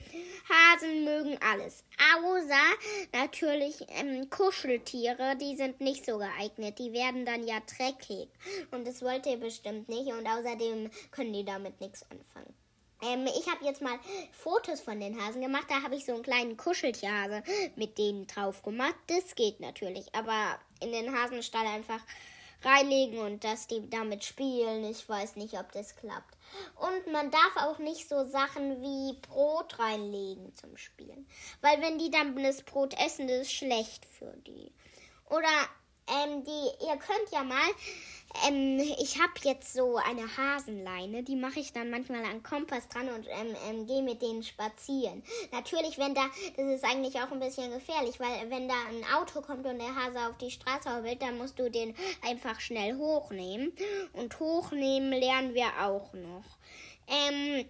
Hasen 0.49 1.05
mögen 1.05 1.39
alles. 1.43 1.85
Außer 2.17 3.13
natürlich 3.13 3.77
ähm, 3.89 4.29
Kuscheltiere, 4.31 5.37
die 5.37 5.57
sind 5.57 5.81
nicht 5.81 6.05
so 6.05 6.19
geeignet. 6.19 6.79
Die 6.79 6.93
werden 6.93 7.25
dann 7.27 7.47
ja 7.47 7.61
dreckig. 7.61 8.29
Und 8.71 8.87
das 8.87 9.03
wollt 9.03 9.27
ihr 9.27 9.39
bestimmt 9.39 9.89
nicht. 9.89 10.13
Und 10.13 10.27
außerdem 10.27 10.91
können 11.11 11.33
die 11.33 11.45
damit 11.45 11.81
nichts 11.81 12.05
anfangen. 12.11 12.55
Ähm, 13.03 13.27
ich 13.27 13.47
habe 13.49 13.65
jetzt 13.65 13.83
mal 13.83 13.99
Fotos 14.33 14.81
von 14.81 15.01
den 15.01 15.21
Hasen 15.21 15.41
gemacht. 15.41 15.67
Da 15.69 15.83
habe 15.83 15.97
ich 15.97 16.05
so 16.05 16.15
einen 16.15 16.23
kleinen 16.23 16.57
Kuscheltierhase 16.57 17.43
mit 17.77 17.99
denen 17.99 18.27
drauf 18.27 18.63
gemacht. 18.63 18.97
Das 19.07 19.35
geht 19.35 19.61
natürlich. 19.61 20.15
Aber 20.15 20.59
in 20.81 20.93
den 20.93 21.15
Hasenstall 21.15 21.67
einfach 21.67 22.01
reinlegen 22.63 23.19
und 23.19 23.45
dass 23.45 23.67
die 23.67 23.89
damit 23.91 24.25
spielen. 24.25 24.85
Ich 24.85 25.09
weiß 25.09 25.37
nicht, 25.37 25.55
ob 25.55 25.73
das 25.73 25.97
klappt. 25.97 26.37
Und 26.77 27.13
man 27.13 27.31
darf 27.31 27.57
auch 27.57 27.79
nicht 27.79 28.09
so 28.09 28.25
Sachen 28.25 28.83
wie 28.83 29.19
Brot 29.21 29.79
reinlegen 29.79 30.55
zum 30.55 30.77
Spielen. 30.77 31.27
Weil 31.61 31.81
wenn 31.83 31.99
die 31.99 32.11
dann 32.11 32.41
das 32.43 32.63
Brot 32.63 32.95
essen, 32.99 33.29
das 33.29 33.43
ist 33.43 33.53
schlecht 33.53 34.07
für 34.07 34.33
die. 34.47 34.73
Oder 35.29 35.49
ähm, 36.09 36.45
die, 36.45 36.87
ihr 36.87 36.97
könnt 36.97 37.31
ja 37.33 37.43
mal 37.43 37.69
ähm, 38.49 38.79
ich 38.79 39.21
habe 39.21 39.33
jetzt 39.43 39.73
so 39.73 39.97
eine 39.97 40.37
Hasenleine, 40.37 41.23
die 41.23 41.37
mache 41.37 41.61
ich 41.61 41.73
dann 41.73 41.91
manchmal 41.91 42.25
an 42.25 42.43
Kompass 42.43 42.89
dran 42.89 43.09
und 43.09 43.27
ähm, 43.29 43.57
ähm, 43.69 43.87
gehe 43.87 44.03
mit 44.03 44.21
denen 44.21 44.43
spazieren. 44.43 45.23
Natürlich, 45.53 45.99
wenn 45.99 46.15
da, 46.15 46.23
das 46.57 46.67
ist 46.67 46.85
eigentlich 46.85 47.17
auch 47.17 47.31
ein 47.31 47.41
bisschen 47.41 47.73
gefährlich, 47.73 48.19
weil 48.21 48.51
wenn 48.51 48.69
da 48.69 48.75
ein 48.89 49.05
Auto 49.17 49.41
kommt 49.41 49.67
und 49.67 49.79
der 49.79 49.95
Hase 49.95 50.29
auf 50.29 50.37
die 50.39 50.51
Straße 50.51 50.95
hoppelt, 50.95 51.23
dann 51.23 51.39
musst 51.39 51.59
du 51.59 51.71
den 51.71 51.95
einfach 52.23 52.61
schnell 52.61 52.97
hochnehmen. 52.97 53.73
Und 54.13 54.39
hochnehmen 54.41 55.13
lernen 55.13 55.55
wir 55.55 55.69
auch 55.81 56.13
noch. 56.13 56.45
Ähm, 57.09 57.67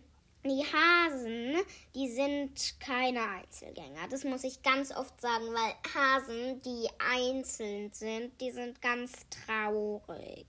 die 0.49 0.65
Hasen, 0.65 1.57
die 1.95 2.09
sind 2.09 2.81
keine 2.81 3.23
Einzelgänger. 3.29 4.09
Das 4.11 4.25
muss 4.25 4.45
ich 4.45 4.63
ganz 4.63 4.91
oft 4.95 5.21
sagen, 5.21 5.47
weil 5.47 5.75
Hasen, 5.95 6.63
die 6.63 6.89
einzeln 6.99 7.93
sind, 7.93 8.41
die 8.41 8.51
sind 8.51 8.81
ganz 8.83 9.13
traurig. 9.31 10.47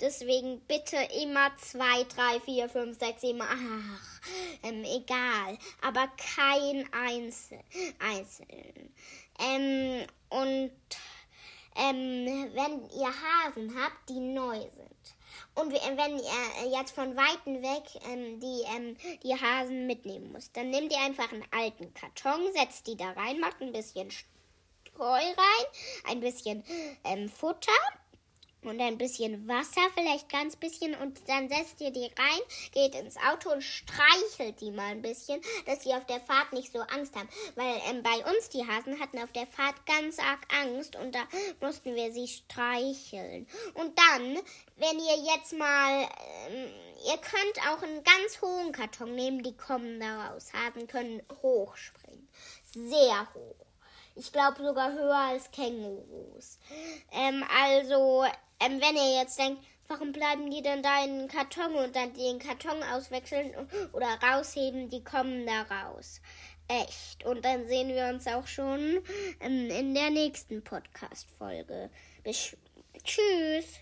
Deswegen 0.00 0.60
bitte 0.66 0.96
immer 1.22 1.56
zwei, 1.56 2.04
drei, 2.14 2.40
vier, 2.40 2.68
fünf, 2.68 2.98
sechs, 2.98 3.20
sieben, 3.20 3.40
ach, 3.40 4.18
ähm, 4.62 4.84
egal. 4.84 5.56
Aber 5.82 6.08
kein 6.36 6.92
Einzel 6.92 7.60
Einzelnen. 8.00 8.92
Ähm, 9.38 10.06
und 10.30 10.72
ähm, 11.76 12.50
wenn 12.54 12.90
ihr 12.90 13.08
Hasen 13.08 13.74
habt, 13.80 14.08
die 14.08 14.20
neu 14.20 14.60
sind. 14.60 14.93
Und 15.54 15.72
wenn 15.72 16.18
ihr 16.18 16.78
jetzt 16.78 16.94
von 16.94 17.16
Weitem 17.16 17.62
weg 17.62 17.84
ähm, 18.10 18.40
die, 18.40 18.62
ähm, 18.74 18.96
die 19.22 19.34
Hasen 19.34 19.86
mitnehmen 19.86 20.32
müsst, 20.32 20.56
dann 20.56 20.70
nehmt 20.70 20.92
ihr 20.92 21.00
einfach 21.00 21.32
einen 21.32 21.46
alten 21.52 21.94
Karton, 21.94 22.52
setzt 22.52 22.86
die 22.86 22.96
da 22.96 23.10
rein, 23.12 23.38
macht 23.38 23.60
ein 23.60 23.72
bisschen 23.72 24.10
Streu 24.10 25.06
rein, 25.06 25.66
ein 26.06 26.20
bisschen 26.20 26.64
ähm, 27.04 27.28
Futter 27.28 27.72
und 28.64 28.80
ein 28.80 28.98
bisschen 28.98 29.46
Wasser, 29.48 29.80
vielleicht 29.94 30.28
ganz 30.28 30.56
bisschen 30.56 30.94
und 30.94 31.20
dann 31.28 31.48
setzt 31.48 31.80
ihr 31.80 31.90
die 31.90 32.04
rein, 32.04 32.40
geht 32.72 32.94
ins 32.94 33.16
Auto 33.16 33.50
und 33.50 33.62
streichelt 33.62 34.60
die 34.60 34.70
mal 34.70 34.90
ein 34.90 35.02
bisschen, 35.02 35.40
dass 35.66 35.82
sie 35.82 35.94
auf 35.94 36.06
der 36.06 36.20
Fahrt 36.20 36.52
nicht 36.52 36.72
so 36.72 36.80
Angst 36.80 37.14
haben, 37.16 37.28
weil 37.54 37.80
ähm, 37.88 38.02
bei 38.02 38.30
uns 38.30 38.48
die 38.48 38.66
Hasen 38.66 39.00
hatten 39.00 39.18
auf 39.18 39.32
der 39.32 39.46
Fahrt 39.46 39.86
ganz 39.86 40.18
arg 40.18 40.40
Angst 40.62 40.96
und 40.96 41.14
da 41.14 41.22
mussten 41.60 41.94
wir 41.94 42.12
sie 42.12 42.28
streicheln. 42.28 43.46
Und 43.74 43.98
dann, 43.98 44.38
wenn 44.76 44.98
ihr 44.98 45.34
jetzt 45.34 45.52
mal, 45.52 46.02
ähm, 46.48 46.70
ihr 47.06 47.18
könnt 47.18 47.58
auch 47.70 47.82
einen 47.82 48.02
ganz 48.02 48.40
hohen 48.40 48.72
Karton 48.72 49.14
nehmen, 49.14 49.42
die 49.42 49.56
kommen 49.56 50.00
da 50.00 50.28
raus. 50.28 50.52
Hasen 50.52 50.86
können 50.86 51.22
hochspringen, 51.42 52.28
sehr 52.72 53.28
hoch. 53.34 53.66
Ich 54.16 54.32
glaube 54.32 54.62
sogar 54.62 54.92
höher 54.92 55.16
als 55.16 55.50
Kängurus. 55.50 56.58
Ähm, 57.10 57.44
also, 57.52 58.24
ähm, 58.60 58.80
wenn 58.80 58.96
ihr 58.96 59.20
jetzt 59.20 59.38
denkt, 59.38 59.62
warum 59.88 60.12
bleiben 60.12 60.50
die 60.50 60.62
denn 60.62 60.82
da 60.82 61.04
in 61.04 61.18
den 61.18 61.28
Karton 61.28 61.74
und 61.74 61.94
dann 61.94 62.14
den 62.14 62.38
Karton 62.38 62.82
auswechseln 62.82 63.54
oder 63.92 64.06
rausheben, 64.22 64.88
die 64.88 65.04
kommen 65.04 65.46
da 65.46 65.62
raus. 65.62 66.20
Echt. 66.68 67.24
Und 67.24 67.44
dann 67.44 67.66
sehen 67.66 67.88
wir 67.88 68.06
uns 68.06 68.26
auch 68.26 68.46
schon 68.46 69.02
ähm, 69.40 69.70
in 69.70 69.94
der 69.94 70.10
nächsten 70.10 70.64
Podcast-Folge. 70.64 71.90
Tschüss. 72.24 73.80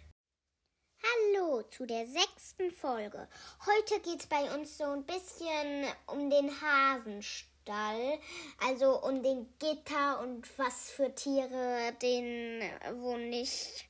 Hallo 1.05 1.63
zu 1.63 1.87
der 1.87 2.07
sechsten 2.07 2.71
Folge. 2.73 3.29
Heute 3.67 4.01
geht 4.03 4.21
es 4.21 4.27
bei 4.27 4.55
uns 4.55 4.79
so 4.79 4.85
ein 4.85 5.05
bisschen 5.05 5.85
um 6.07 6.31
den 6.31 6.51
Hasenstall. 6.61 7.53
Stall, 7.63 8.19
also 8.59 9.01
um 9.03 9.23
den 9.23 9.47
Gitter 9.59 10.21
und 10.21 10.47
was 10.59 10.91
für 10.91 11.15
Tiere 11.15 11.93
den 12.03 12.61
wo 13.01 13.17
nicht 13.17 13.87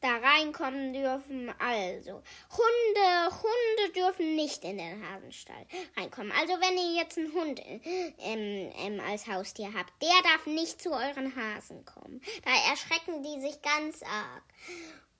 da 0.00 0.16
reinkommen 0.16 0.92
dürfen. 0.92 1.52
Also, 1.58 2.22
Hunde, 2.50 3.36
Hunde 3.42 3.92
dürfen 3.94 4.36
nicht 4.36 4.64
in 4.64 4.78
den 4.78 5.02
Hasenstall 5.08 5.66
reinkommen. 5.96 6.32
Also, 6.32 6.54
wenn 6.60 6.78
ihr 6.78 7.00
jetzt 7.00 7.18
einen 7.18 7.32
Hund 7.32 7.60
ähm, 7.66 8.72
ähm, 8.76 9.00
als 9.06 9.26
Haustier 9.26 9.72
habt, 9.74 9.92
der 10.02 10.22
darf 10.22 10.46
nicht 10.46 10.80
zu 10.80 10.90
euren 10.90 11.34
Hasen 11.34 11.84
kommen. 11.84 12.20
Da 12.44 12.50
erschrecken 12.70 13.22
die 13.22 13.40
sich 13.40 13.60
ganz 13.62 14.02
arg. 14.02 14.42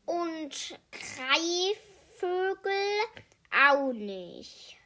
Und 0.07 0.79
Greifvögel 0.91 2.73
auch 3.51 3.93
nicht. 3.93 4.78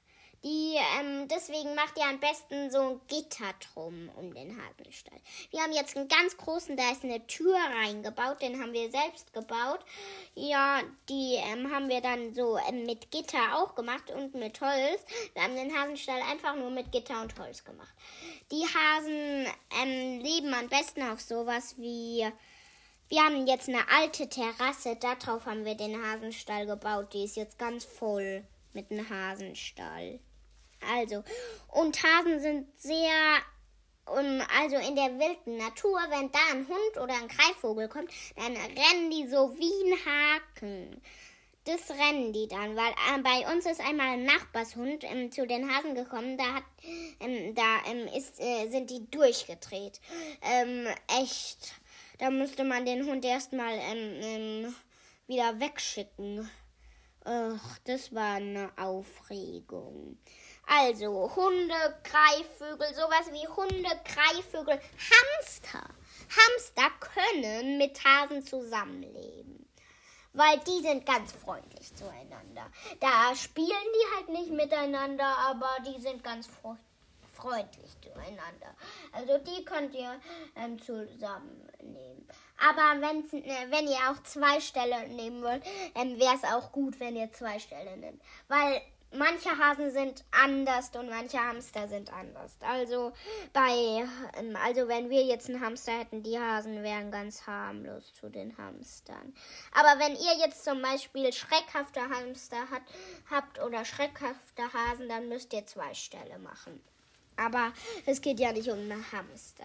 Die, 0.45 0.77
ähm, 0.99 1.29
deswegen 1.29 1.77
macht 1.77 1.97
ihr 1.97 2.05
am 2.05 2.19
besten 2.19 2.69
so 2.71 2.81
ein 2.81 3.01
Gitter 3.07 3.55
drum 3.61 4.11
um 4.17 4.35
den 4.35 4.57
Hasenstall. 4.61 5.21
Wir 5.51 5.61
haben 5.61 5.73
jetzt 5.73 5.97
einen 5.97 6.09
ganz 6.09 6.37
großen, 6.37 6.77
da 6.77 6.91
ist 6.91 7.05
eine 7.05 7.25
Tür 7.29 7.57
reingebaut, 7.57 8.43
den 8.43 8.61
haben 8.61 8.73
wir 8.73 8.91
selbst 8.91 9.33
gebaut. 9.33 9.79
Ja, 10.35 10.81
die 11.09 11.37
ähm, 11.37 11.73
haben 11.73 11.89
wir 11.89 12.01
dann 12.01 12.35
so 12.35 12.59
ähm, 12.69 12.85
mit 12.87 13.13
Gitter 13.13 13.57
auch 13.57 13.77
gemacht 13.77 14.11
und 14.11 14.35
mit 14.35 14.61
Holz. 14.61 15.05
Wir 15.35 15.45
haben 15.45 15.55
den 15.55 15.73
Hasenstall 15.73 16.21
einfach 16.23 16.57
nur 16.57 16.71
mit 16.71 16.91
Gitter 16.91 17.23
und 17.23 17.39
Holz 17.39 17.63
gemacht. 17.63 17.95
Die 18.51 18.65
Hasen 18.65 19.47
ähm, 19.81 20.21
leben 20.21 20.53
am 20.55 20.69
besten 20.69 21.03
auf 21.03 21.21
sowas 21.21 21.77
wie 21.79 22.27
wir 23.09 23.23
haben 23.23 23.47
jetzt 23.47 23.69
eine 23.69 23.87
alte 23.91 24.27
Terrasse, 24.27 24.97
darauf 24.97 25.45
haben 25.45 25.67
wir 25.67 25.75
den 25.75 26.03
Hasenstall 26.03 26.65
gebaut. 26.65 27.13
Die 27.13 27.25
ist 27.25 27.37
jetzt 27.37 27.59
ganz 27.59 27.85
voll 27.85 28.43
mit 28.73 28.91
einem 28.91 29.09
Hasenstall. 29.09 30.19
Also, 30.91 31.23
und 31.69 32.03
Hasen 32.03 32.41
sind 32.41 32.81
sehr, 32.81 33.13
um, 34.07 34.43
also 34.61 34.77
in 34.77 34.97
der 34.97 35.19
wilden 35.19 35.57
Natur, 35.57 36.01
wenn 36.11 36.31
da 36.33 36.39
ein 36.53 36.67
Hund 36.69 36.97
oder 37.03 37.15
ein 37.15 37.29
Greifvogel 37.29 37.89
kommt, 37.89 38.11
dann 38.37 38.57
rennen 38.57 39.11
die 39.11 39.29
so 39.29 39.55
wie 39.57 39.93
ein 39.93 39.99
Haken. 40.05 41.03
Das 41.65 41.91
rennen 41.91 42.33
die 42.33 42.49
dann, 42.49 42.75
weil 42.75 42.91
äh, 42.91 43.23
bei 43.23 43.53
uns 43.53 43.67
ist 43.67 43.81
einmal 43.81 44.15
ein 44.15 44.25
Nachbarshund 44.25 45.05
ähm, 45.05 45.31
zu 45.31 45.47
den 45.47 45.73
Hasen 45.73 45.95
gekommen, 45.95 46.37
da 46.37 46.55
hat, 46.55 46.65
ähm, 47.21 47.55
da 47.55 47.79
ähm, 47.89 48.09
ist, 48.09 48.41
äh, 48.41 48.69
sind 48.69 48.91
die 48.91 49.09
durchgedreht. 49.09 50.01
Ähm, 50.43 50.89
echt, 51.21 51.75
da 52.19 52.31
musste 52.31 52.65
man 52.65 52.85
den 52.85 53.07
Hund 53.07 53.25
erstmal 53.25 53.75
ähm, 53.75 54.21
ähm, 54.23 54.75
wieder 55.29 55.61
wegschicken. 55.61 56.51
Ach, 57.25 57.79
das 57.85 58.13
war 58.13 58.35
eine 58.35 58.73
Aufregung. 58.77 60.19
Also 60.67 61.31
Hunde, 61.35 61.75
Greifvögel, 62.05 62.95
sowas 62.95 63.31
wie 63.31 63.47
Hunde, 63.49 63.91
Greifvögel, 64.05 64.81
Hamster. 65.11 65.89
Hamster 66.31 66.91
können 67.01 67.79
mit 67.79 68.03
Hasen 68.05 68.45
zusammenleben. 68.45 69.69
Weil 70.33 70.59
die 70.61 70.81
sind 70.81 71.05
ganz 71.05 71.33
freundlich 71.33 71.95
zueinander. 71.95 72.71
Da 73.01 73.35
spielen 73.37 73.69
die 73.69 74.17
halt 74.17 74.29
nicht 74.31 74.51
miteinander, 74.51 75.27
aber 75.39 75.77
die 75.87 76.01
sind 76.01 76.25
ganz 76.25 76.49
freundlich 77.35 77.91
zueinander. 78.01 78.75
Also 79.13 79.39
die 79.39 79.65
könnt 79.65 79.95
ihr 79.95 80.19
ähm, 80.57 80.81
zusammennehmen. 80.81 82.27
Aber 82.59 82.95
äh, 82.95 83.71
wenn 83.71 83.89
ihr 83.89 83.99
auch 84.11 84.23
zwei 84.23 84.61
Stellen 84.61 85.17
nehmen 85.17 85.43
wollt, 85.43 85.65
ähm, 85.95 86.19
wäre 86.19 86.37
es 86.37 86.45
auch 86.45 86.73
gut, 86.73 86.99
wenn 87.01 87.17
ihr 87.17 87.33
zwei 87.33 87.59
Stellen 87.59 88.01
nehmt. 88.01 88.23
Weil 88.49 88.81
manche 89.15 89.51
Hasen 89.57 89.91
sind 89.91 90.25
anders 90.31 90.91
und 90.95 91.09
manche 91.09 91.39
Hamster 91.39 91.89
sind 91.89 92.13
anders. 92.13 92.57
Also 92.61 93.13
bei, 93.53 94.07
ähm, 94.39 94.57
also 94.65 94.89
wenn 94.89 95.11
wir 95.11 95.25
jetzt 95.25 95.49
einen 95.49 95.61
Hamster 95.61 95.93
hätten, 95.93 96.23
die 96.23 96.39
Hasen 96.39 96.83
wären 96.83 97.11
ganz 97.11 97.47
harmlos 97.47 98.13
zu 98.15 98.29
den 98.29 98.57
Hamstern. 98.57 99.35
Aber 99.73 99.99
wenn 100.01 100.13
ihr 100.13 100.45
jetzt 100.45 100.65
zum 100.65 100.83
Beispiel 100.83 101.33
schreckhafte 101.33 102.01
Hamster 102.09 102.71
hat, 102.71 102.83
habt 103.31 103.61
oder 103.61 103.85
schreckhafte 103.85 104.63
Hasen, 104.73 105.09
dann 105.09 105.29
müsst 105.29 105.53
ihr 105.53 105.67
zwei 105.67 105.95
Ställe 105.95 106.39
machen. 106.39 106.81
Aber 107.37 107.73
es 108.07 108.21
geht 108.21 108.41
ja 108.41 108.53
nicht 108.53 108.69
um 108.69 108.79
einen 108.79 109.05
Hamster. 109.11 109.65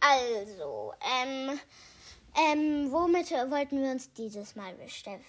Also, 0.00 0.94
ähm, 1.00 1.58
ähm, 2.36 2.90
womit 2.90 3.30
wollten 3.30 3.82
wir 3.82 3.90
uns 3.90 4.12
dieses 4.12 4.56
Mal 4.56 4.74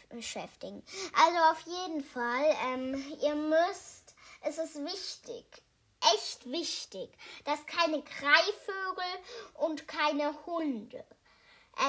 beschäftigen? 0.10 0.84
Also 1.14 1.38
auf 1.52 1.62
jeden 1.62 2.04
Fall, 2.04 2.56
ähm, 2.68 3.04
ihr 3.22 3.36
müsst, 3.36 4.16
es 4.42 4.58
ist 4.58 4.84
wichtig, 4.84 5.46
echt 6.16 6.50
wichtig, 6.52 7.10
dass 7.46 7.66
keine 7.66 8.02
Greifvögel 8.02 9.04
und 9.56 9.88
keine 9.88 10.34
Hunde 10.46 11.04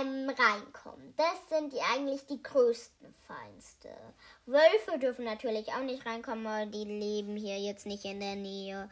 ähm, 0.00 0.30
reinkommen. 0.30 1.14
Das 1.16 1.48
sind 1.48 1.72
die 1.72 1.80
eigentlich 1.80 2.26
die 2.26 2.42
größten 2.42 3.12
Feinste. 3.26 3.90
Wölfe 4.46 4.98
dürfen 4.98 5.24
natürlich 5.24 5.68
auch 5.72 5.82
nicht 5.82 6.06
reinkommen, 6.06 6.44
weil 6.44 6.66
die 6.68 6.84
leben 6.84 7.36
hier 7.36 7.58
jetzt 7.58 7.86
nicht 7.86 8.04
in 8.04 8.20
der 8.20 8.36
Nähe. 8.36 8.88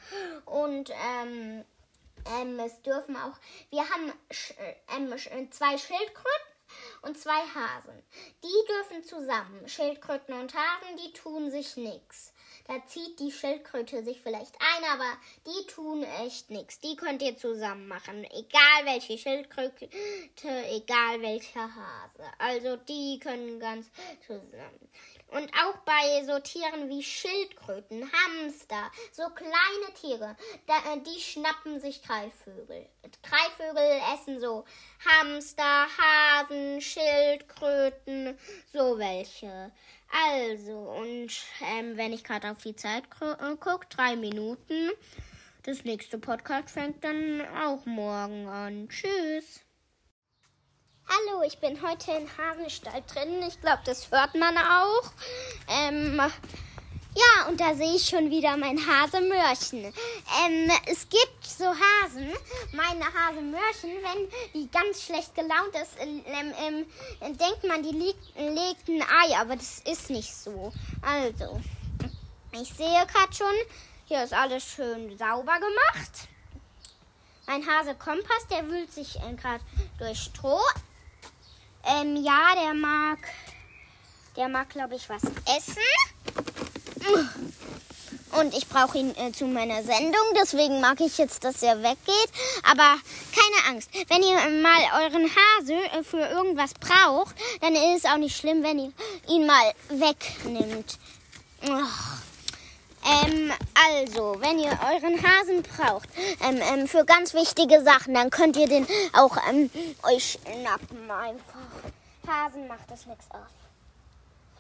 Und 0.47 0.91
ähm, 0.91 1.65
ähm, 2.27 2.59
es 2.61 2.81
dürfen 2.83 3.17
auch, 3.17 3.37
wir 3.71 3.89
haben 3.89 4.11
äh, 4.11 4.75
ähm, 4.97 5.13
äh, 5.13 5.51
zwei 5.51 5.79
Schildkröten 5.79 6.51
und 7.03 7.19
zwei 7.19 7.41
Hasen. 7.41 8.03
Die 8.43 8.67
dürfen 8.69 9.05
zusammen. 9.05 9.69
Schildkröten 9.69 10.35
und 10.35 10.55
Hasen, 10.55 10.97
die 10.97 11.13
tun 11.13 11.51
sich 11.51 11.77
nichts. 11.77 12.33
Da 12.67 12.87
zieht 12.87 13.19
die 13.19 13.33
Schildkröte 13.33 14.05
sich 14.05 14.21
vielleicht 14.21 14.55
ein, 14.61 14.85
aber 14.93 15.17
die 15.47 15.67
tun 15.67 16.05
echt 16.25 16.51
nichts. 16.51 16.79
Die 16.79 16.95
könnt 16.95 17.23
ihr 17.23 17.37
zusammen 17.37 17.89
machen. 17.89 18.25
Egal 18.25 18.85
welche 18.85 19.19
Schildkröte, 19.19 19.89
egal 20.69 21.21
welcher 21.21 21.75
Hase. 21.75 22.31
Also 22.39 22.77
die 22.77 23.19
können 23.19 23.59
ganz 23.59 23.91
zusammen. 24.25 24.89
Und 25.31 25.51
auch 25.55 25.77
bei 25.85 26.25
so 26.25 26.41
Tieren 26.41 26.89
wie 26.89 27.03
Schildkröten, 27.03 28.11
Hamster, 28.13 28.91
so 29.13 29.23
kleine 29.31 29.95
Tiere, 30.01 30.37
da, 30.67 30.93
äh, 30.93 31.01
die 31.01 31.21
schnappen 31.21 31.81
sich 31.81 32.03
Greifvögel. 32.03 32.89
Greifvögel 33.23 34.01
essen 34.15 34.41
so 34.41 34.65
Hamster, 35.05 35.87
Hasen, 35.99 36.81
Schildkröten, 36.81 38.37
so 38.73 38.99
welche. 38.99 39.71
Also, 40.11 40.77
und 40.77 41.31
ähm, 41.61 41.97
wenn 41.97 42.13
ich 42.13 42.25
gerade 42.25 42.51
auf 42.51 42.59
die 42.63 42.75
Zeit 42.75 43.05
äh, 43.21 43.57
gucke, 43.57 43.87
drei 43.89 44.17
Minuten. 44.17 44.91
Das 45.63 45.85
nächste 45.85 46.19
Podcast 46.19 46.71
fängt 46.71 47.05
dann 47.05 47.47
auch 47.55 47.85
morgen 47.87 48.49
an. 48.49 48.89
Tschüss. 48.89 49.61
Hallo, 51.13 51.43
ich 51.45 51.59
bin 51.59 51.77
heute 51.83 52.13
in 52.13 52.29
Hasenstall 52.39 53.03
drin. 53.13 53.43
Ich 53.43 53.61
glaube, 53.61 53.81
das 53.85 54.13
hört 54.13 54.37
man 54.37 54.57
auch. 54.57 55.11
Ähm, 55.69 56.17
ja, 56.19 57.49
und 57.49 57.61
da 57.61 57.75
sehe 57.75 57.97
ich 57.97 58.09
schon 58.09 58.31
wieder 58.31 58.57
mein 58.57 58.79
Hasemörchen. 58.79 59.87
Ähm, 59.87 60.71
es 60.87 61.09
gibt 61.09 61.45
so 61.45 61.65
Hasen, 61.65 62.33
meine 62.73 63.05
Hasemörchen, 63.07 63.91
wenn 64.05 64.31
die 64.55 64.71
ganz 64.71 65.03
schlecht 65.03 65.35
gelaunt 65.35 65.75
ist, 65.83 65.97
ähm, 65.99 66.23
ähm, 66.29 66.87
denkt 67.23 67.65
man, 67.67 67.83
die 67.83 67.91
legt, 67.91 68.37
legt 68.37 68.89
ein 68.89 69.03
Ei, 69.03 69.37
aber 69.37 69.57
das 69.57 69.81
ist 69.81 70.11
nicht 70.11 70.33
so. 70.33 70.73
Also, 71.03 71.61
ich 72.53 72.73
sehe 72.73 73.05
gerade 73.07 73.35
schon, 73.37 73.55
hier 74.05 74.23
ist 74.23 74.33
alles 74.33 74.63
schön 74.63 75.19
sauber 75.19 75.59
gemacht. 75.59 76.29
Mein 77.49 77.67
Hase 77.67 77.97
Kompass, 77.97 78.47
der 78.49 78.69
wühlt 78.69 78.93
sich 78.93 79.17
äh, 79.17 79.35
gerade 79.35 79.65
durch 79.99 80.21
Stroh. 80.21 80.61
Ähm, 81.85 82.17
ja, 82.17 82.55
der 82.55 82.75
mag 82.75 83.19
Der 84.37 84.49
mag, 84.49 84.69
glaube 84.71 84.95
ich, 84.97 85.09
was 85.09 85.23
essen. 85.23 85.83
Und 88.39 88.55
ich 88.55 88.69
brauche 88.69 88.97
ihn 88.99 89.15
äh, 89.17 89.33
zu 89.33 89.47
meiner 89.47 89.83
Sendung. 89.83 90.23
Deswegen 90.41 90.81
mag 90.81 91.01
ich 91.01 91.19
jetzt, 91.19 91.43
dass 91.45 91.63
er 91.63 91.83
weggeht. 91.83 92.31
Aber 92.63 92.97
keine 93.35 93.75
Angst. 93.75 93.91
Wenn 94.09 94.23
ihr 94.23 94.63
mal 94.63 95.03
euren 95.03 95.29
Hase 95.29 95.75
äh, 95.75 96.05
für 96.05 96.21
irgendwas 96.21 96.75
braucht, 96.75 97.35
dann 97.61 97.75
ist 97.75 98.05
es 98.05 98.11
auch 98.11 98.19
nicht 98.19 98.37
schlimm, 98.37 98.63
wenn 98.63 98.79
ihr 98.79 98.93
ihn 99.29 99.47
mal 99.47 99.73
wegnimmt. 99.89 100.99
Ähm, 103.05 103.53
also, 103.75 104.37
wenn 104.41 104.59
ihr 104.59 104.71
euren 104.71 105.23
Hasen 105.23 105.63
braucht 105.63 106.09
ähm, 106.43 106.61
ähm, 106.61 106.87
für 106.87 107.05
ganz 107.05 107.35
wichtige 107.35 107.83
Sachen, 107.83 108.15
dann 108.15 108.31
könnt 108.31 108.57
ihr 108.57 108.69
den 108.69 108.87
auch 109.15 109.37
ähm, 109.49 109.71
euch 110.03 110.39
schnappen 110.45 111.11
einfach. 111.11 111.55
Hasen 112.27 112.69
macht 112.69 112.91
das 112.91 113.07
nichts 113.07 113.25
aus. 113.31 113.41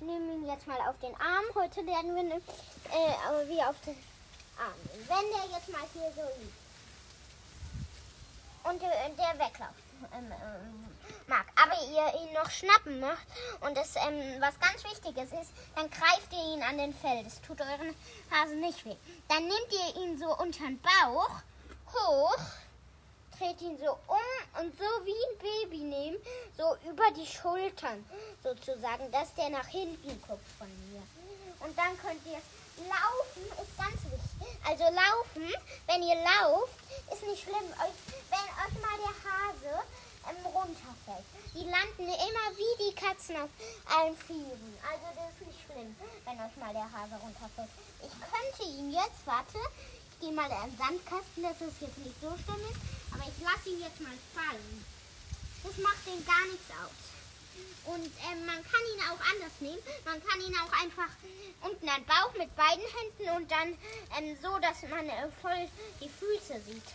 Ich 0.00 0.06
nehme 0.06 0.32
ihn 0.32 0.46
jetzt 0.46 0.66
mal 0.66 0.78
auf 0.88 0.98
den 1.00 1.14
Arm. 1.16 1.44
Heute 1.54 1.82
lernen 1.82 2.16
wir 2.16 2.36
äh, 2.36 3.48
wie 3.48 3.62
auf 3.62 3.76
den 3.86 3.96
Arm. 4.58 4.80
Wenn 5.06 5.30
der 5.30 5.58
jetzt 5.58 5.68
mal 5.68 5.86
hier 5.92 6.10
so 6.16 6.22
liegt 6.40 6.60
und 8.64 8.82
äh, 8.82 9.10
der 9.16 9.32
wegläuft 9.34 9.74
ähm, 10.12 10.32
ähm, 10.32 10.89
mag, 11.30 11.46
aber 11.54 11.76
ihr 11.90 12.20
ihn 12.20 12.32
noch 12.34 12.50
schnappen 12.50 13.00
macht 13.00 13.26
und 13.60 13.76
das 13.76 13.96
ähm, 13.96 14.40
was 14.40 14.58
ganz 14.60 14.84
Wichtiges 14.84 15.32
ist, 15.32 15.52
dann 15.76 15.88
greift 15.88 16.32
ihr 16.32 16.54
ihn 16.54 16.62
an 16.62 16.76
den 16.76 16.92
Fell. 16.92 17.24
Das 17.24 17.40
tut 17.40 17.60
euren 17.60 17.94
Hasen 18.30 18.60
nicht 18.60 18.84
weh. 18.84 18.96
Dann 19.28 19.44
nehmt 19.44 19.72
ihr 19.72 20.02
ihn 20.02 20.18
so 20.18 20.36
unter 20.36 20.64
den 20.64 20.80
Bauch 20.82 21.30
hoch 21.92 22.36
dreht 23.40 23.60
ihn 23.62 23.78
so 23.78 23.92
um 24.06 24.60
und 24.60 24.78
so 24.78 24.84
wie 25.04 25.12
ein 25.12 25.38
Baby 25.38 25.78
nehmen, 25.78 26.18
so 26.58 26.76
über 26.86 27.10
die 27.16 27.26
Schultern 27.26 28.04
sozusagen, 28.42 29.10
dass 29.10 29.34
der 29.34 29.48
nach 29.48 29.66
hinten 29.66 30.20
guckt 30.28 30.44
von 30.58 30.68
mir. 30.90 31.02
Und 31.60 31.76
dann 31.76 31.96
könnt 31.98 32.20
ihr 32.26 32.40
laufen, 32.84 33.42
ist 33.62 33.76
ganz 33.78 33.96
wichtig. 34.04 34.58
Also 34.66 34.84
laufen, 34.84 35.54
wenn 35.86 36.02
ihr 36.02 36.16
lauft, 36.16 36.74
ist 37.12 37.22
nicht 37.22 37.42
schlimm. 37.42 37.56
wenn 38.28 38.38
euch 38.38 38.82
mal 38.82 38.98
der 38.98 39.16
Hase 39.24 39.84
ähm, 40.30 40.46
runterfällt. 40.46 41.26
Die 41.54 41.66
landen 41.66 42.06
immer 42.06 42.46
wie 42.54 42.74
die 42.78 42.94
Katzen 42.94 43.36
auf 43.36 43.50
allen 43.86 44.16
Vieren. 44.16 44.78
Also 44.86 45.06
das 45.18 45.34
ist 45.34 45.46
nicht 45.46 45.60
schlimm, 45.66 45.96
wenn 46.24 46.38
euch 46.38 46.56
mal 46.56 46.72
der 46.72 46.86
Hase 46.86 47.18
runterfällt. 47.20 47.70
Ich 48.02 48.14
könnte 48.22 48.62
ihn 48.70 48.92
jetzt, 48.92 49.26
warte, 49.26 49.58
ich 49.58 50.20
gehe 50.20 50.32
mal 50.32 50.50
in 50.50 50.70
den 50.70 50.78
Sandkasten, 50.78 51.42
dass 51.42 51.60
es 51.60 51.80
jetzt 51.80 51.98
nicht 51.98 52.20
so 52.20 52.30
schlimm 52.38 52.62
ist. 52.70 52.80
Aber 53.12 53.24
ich 53.26 53.42
lasse 53.42 53.68
ihn 53.70 53.80
jetzt 53.80 54.00
mal 54.00 54.14
fallen. 54.34 54.84
Das 55.64 55.76
macht 55.78 56.06
ihm 56.06 56.24
gar 56.24 56.46
nichts 56.46 56.70
aus. 56.70 57.00
Und 57.84 58.12
ähm, 58.30 58.46
man 58.46 58.62
kann 58.62 58.84
ihn 58.94 59.02
auch 59.10 59.20
anders 59.32 59.56
nehmen. 59.60 59.82
Man 60.04 60.22
kann 60.24 60.40
ihn 60.40 60.54
auch 60.56 60.72
einfach 60.80 61.10
unten 61.62 61.88
an 61.88 62.00
den 62.00 62.06
Bauch 62.06 62.32
mit 62.38 62.54
beiden 62.54 62.84
Händen 62.84 63.36
und 63.36 63.50
dann 63.50 63.76
ähm, 64.16 64.36
so, 64.40 64.58
dass 64.58 64.82
man 64.88 65.08
äh, 65.08 65.28
voll 65.42 65.68
die 66.00 66.08
Füße 66.08 66.60
sieht. 66.62 66.88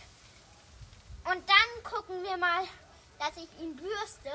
Und 1.24 1.42
dann 1.48 1.82
gucken 1.82 2.22
wir 2.22 2.36
mal, 2.36 2.64
dass 3.18 3.36
ich 3.36 3.48
ihn 3.60 3.76
bürste. 3.76 4.30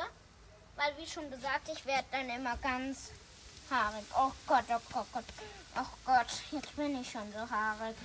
Weil 0.75 0.97
wie 0.97 1.07
schon 1.07 1.29
gesagt, 1.29 1.69
ich 1.69 1.85
werde 1.85 2.07
dann 2.11 2.29
immer 2.29 2.57
ganz 2.57 3.11
haarig. 3.69 4.05
Oh 4.15 4.31
Gott, 4.47 4.65
oh 4.69 4.81
Gott, 4.91 5.05
oh 5.05 5.05
Gott. 5.13 5.25
Oh 5.75 5.97
Gott, 6.05 6.27
jetzt 6.51 6.75
bin 6.75 6.99
ich 6.99 7.11
schon 7.11 7.31
so 7.31 7.49
haarig. 7.49 7.95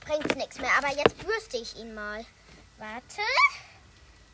Bringt 0.00 0.36
nichts 0.36 0.58
mehr, 0.58 0.70
aber 0.76 0.94
jetzt 0.94 1.16
bürste 1.18 1.56
ich 1.56 1.76
ihn 1.76 1.94
mal. 1.94 2.24
Warte. 2.78 3.22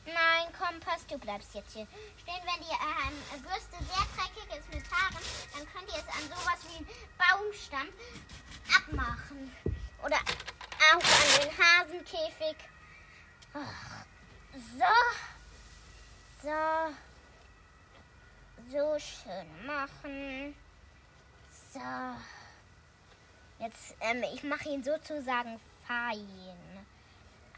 Nein, 0.06 0.52
Kompass, 0.58 1.06
du 1.06 1.18
bleibst 1.18 1.54
jetzt 1.54 1.72
hier 1.72 1.86
stehen. 2.22 2.40
Wenn 2.44 2.64
die 2.64 2.72
ähm, 2.72 3.42
Bürste 3.42 3.76
sehr 3.78 4.06
dreckig 4.16 4.58
ist 4.58 4.74
mit 4.74 4.90
Haaren, 4.90 5.24
dann 5.52 5.72
könnt 5.72 5.88
ihr 5.88 5.98
es 5.98 6.08
an 6.08 6.28
sowas 6.28 6.58
wie 6.68 6.76
einen 6.78 6.88
Baumstamm 7.16 7.88
abmachen. 8.74 9.54
Oder 10.02 10.16
auch 10.16 11.02
an 11.02 11.40
den 11.40 11.58
Hasenkäfig. 11.58 12.56
So. 14.52 14.84
So. 16.42 16.94
So 18.70 18.98
schön 18.98 19.66
machen. 19.66 20.54
So. 21.72 21.80
Jetzt, 23.58 23.94
ähm, 24.00 24.22
ich 24.34 24.42
mache 24.42 24.68
ihn 24.68 24.82
sozusagen 24.82 25.60
fein. 25.86 26.86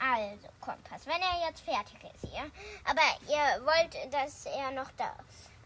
Also, 0.00 0.48
Kompass, 0.60 1.06
wenn 1.06 1.20
er 1.20 1.48
jetzt 1.48 1.60
fertig 1.60 1.98
ist 2.14 2.30
hier. 2.30 2.50
Aber 2.84 3.02
ihr 3.28 3.64
wollt, 3.64 4.12
dass 4.12 4.46
er 4.46 4.72
noch 4.72 4.90
da 4.96 5.14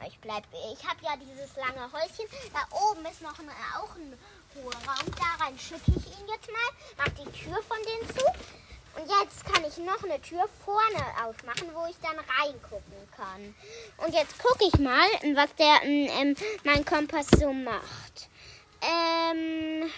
ich 0.05 0.19
bleib. 0.21 0.45
Ich 0.73 0.87
habe 0.87 1.01
ja 1.03 1.17
dieses 1.17 1.57
lange 1.57 1.91
Häuschen. 1.93 2.27
Da 2.53 2.77
oben 2.77 3.05
ist 3.07 3.23
noch 3.23 3.39
ein, 3.39 3.49
auch 3.77 3.97
ein 3.97 4.19
hoher 4.55 4.75
Raum. 4.75 5.11
Da 5.17 5.45
rein 5.45 5.59
schicke 5.59 5.91
ich 5.91 6.19
ihn 6.19 6.29
jetzt 6.29 6.51
mal. 6.51 6.71
Mach 6.99 7.09
die 7.09 7.31
Tür 7.33 7.63
von 7.63 7.79
denen 7.83 8.17
zu. 8.17 8.25
Und 8.97 9.11
jetzt 9.21 9.45
kann 9.45 9.63
ich 9.65 9.77
noch 9.79 10.03
eine 10.03 10.21
Tür 10.23 10.49
vorne 10.65 11.05
aufmachen, 11.23 11.69
wo 11.75 11.87
ich 11.87 11.97
dann 12.01 12.17
reingucken 12.19 13.09
kann. 13.15 13.55
Und 13.99 14.15
jetzt 14.15 14.39
gucke 14.39 14.65
ich 14.65 14.79
mal, 14.79 15.07
was 15.35 15.55
der 15.57 15.83
ähm, 15.83 16.35
mein 16.65 16.85
Kompass 16.85 17.27
so 17.39 17.53
macht. 17.53 18.29
Ähm, 18.81 19.91